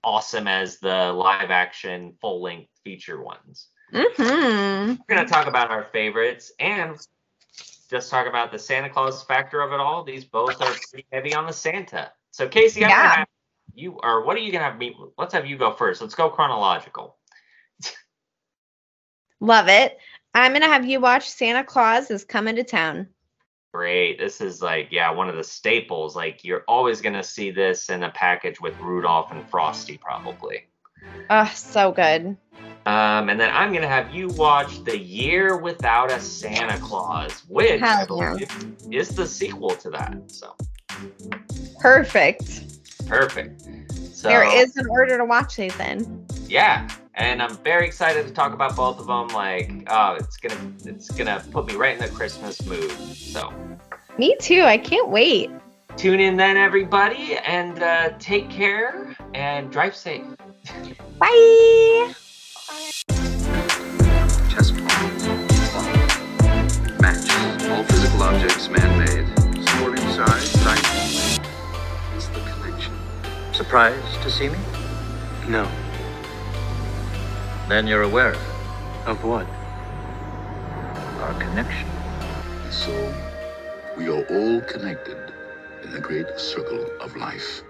awesome 0.02 0.48
as 0.48 0.78
the 0.81 1.12
live 1.12 1.51
action 1.51 2.15
full 2.20 2.43
length 2.43 2.69
feature 2.85 3.23
ones. 3.23 3.69
hmm 3.93 4.94
We're 5.09 5.15
going 5.16 5.24
to 5.24 5.32
talk 5.32 5.47
about 5.47 5.70
our 5.70 5.85
favorites 5.93 6.52
and 6.59 6.97
just 7.89 8.11
talk 8.11 8.27
about 8.27 8.51
the 8.51 8.59
Santa 8.59 8.90
Claus 8.90 9.23
factor 9.23 9.61
of 9.61 9.73
it 9.73 9.78
all. 9.81 10.02
These 10.02 10.24
both 10.24 10.61
are 10.61 10.74
pretty 10.90 11.06
heavy 11.12 11.32
on 11.32 11.47
the 11.47 11.52
Santa. 11.52 12.12
So, 12.32 12.48
Casey, 12.48 12.85
I'm 12.85 12.90
Yeah. 12.90 13.15
have 13.15 13.28
you, 13.74 14.01
are. 14.01 14.24
what 14.24 14.36
are 14.36 14.40
you 14.40 14.51
going 14.51 14.65
to 14.65 14.69
have 14.70 14.78
me? 14.78 14.97
Let's 15.16 15.32
have 15.35 15.47
you 15.47 15.56
go 15.56 15.73
first. 15.73 16.01
Let's 16.01 16.15
go 16.16 16.28
chronological. 16.28 17.19
love 19.40 19.69
it 19.69 19.98
i'm 20.35 20.52
gonna 20.52 20.66
have 20.66 20.85
you 20.85 21.01
watch 21.01 21.28
santa 21.28 21.65
claus 21.65 22.11
is 22.11 22.24
coming 22.24 22.56
to 22.56 22.65
town 22.65 23.06
Great. 23.73 24.20
This 24.20 24.40
is 24.40 24.62
like, 24.62 24.86
yeah, 24.93 25.11
one 25.11 25.28
of 25.28 25.35
the 25.35 25.43
staples. 25.43 26.15
Like, 26.15 26.44
you're 26.44 26.62
always 26.69 27.01
going 27.01 27.15
to 27.15 27.24
see 27.24 27.51
this 27.51 27.90
in 27.90 28.05
a 28.05 28.11
package 28.11 28.61
with 28.61 28.78
Rudolph 28.78 29.32
and 29.32 29.44
Frosty, 29.51 29.98
probably. 29.98 30.69
oh 31.31 31.51
so 31.52 31.90
good 31.90 32.36
Um, 32.86 33.28
and 33.31 33.40
then 33.40 33.51
I'm 33.52 33.70
going 33.70 33.82
to 33.82 33.89
have 33.89 34.15
you 34.15 34.28
watch 34.28 34.85
The 34.85 34.97
Year 34.97 35.56
Without 35.56 36.12
a 36.12 36.20
Santa 36.20 36.78
Claus, 36.78 37.43
which 37.48 37.81
yeah. 37.81 38.06
believe 38.06 38.77
is 38.93 39.09
the 39.09 39.27
sequel 39.27 39.70
to 39.70 39.90
that. 39.90 40.31
So, 40.31 40.55
perfect 41.81 42.74
perfect. 43.06 43.62
So, 44.12 44.28
there 44.28 44.62
is 44.62 44.77
an 44.77 44.86
order 44.89 45.19
to 45.19 45.24
watch 45.24 45.56
these 45.56 45.78
in 45.81 46.24
yeah. 46.47 46.89
And 47.16 47.43
I'm 47.43 47.57
very 47.59 47.86
excited 47.86 48.27
to 48.27 48.32
talk 48.32 48.53
about 48.53 48.74
both 48.74 48.99
of 48.99 49.07
them. 49.07 49.28
Like, 49.28 49.85
oh, 49.89 50.15
it's 50.15 50.36
gonna, 50.36 50.73
it's 50.85 51.11
gonna 51.11 51.45
put 51.51 51.66
me 51.66 51.74
right 51.74 51.95
in 51.95 52.01
the 52.01 52.09
Christmas 52.09 52.65
mood. 52.66 52.91
So, 53.15 53.53
me 54.16 54.36
too 54.41 54.62
i 54.62 54.78
can't 54.78 55.09
wait 55.09 55.51
tune 55.97 56.20
in 56.20 56.36
then, 56.36 56.57
everybody, 56.57 57.36
and 57.47 57.82
uh, 57.82 58.11
take 58.19 58.51
care 58.51 59.16
and 59.35 59.70
drive 59.70 59.95
safe. 59.95 60.24
bye 61.19 62.12
Chess 64.49 64.70
pawns, 64.70 65.24
clock, 65.70 67.01
matches, 67.01 67.69
all 67.69 67.85
physical 67.85 68.23
objects 68.23 68.69
man-made. 68.69 69.27
Sporting 69.69 70.09
size, 70.11 70.53
dice. 70.65 71.39
It's 72.16 72.28
the 72.28 72.41
connection. 72.41 72.93
Surprised 73.53 74.23
to 74.23 74.31
see 74.31 74.49
me? 74.49 74.59
No. 75.49 75.70
Then 77.69 77.86
you're 77.86 78.03
aware 78.03 78.36
Of 79.07 79.24
what? 79.24 79.47
our 81.20 81.35
connection. 81.41 81.89
So, 82.70 82.93
we 83.97 84.09
are 84.09 84.23
all 84.27 84.61
connected 84.62 85.16
in 85.82 85.91
the 85.91 86.01
great 86.01 86.28
circle 86.39 86.86
of 87.01 87.16
life. 87.16 87.64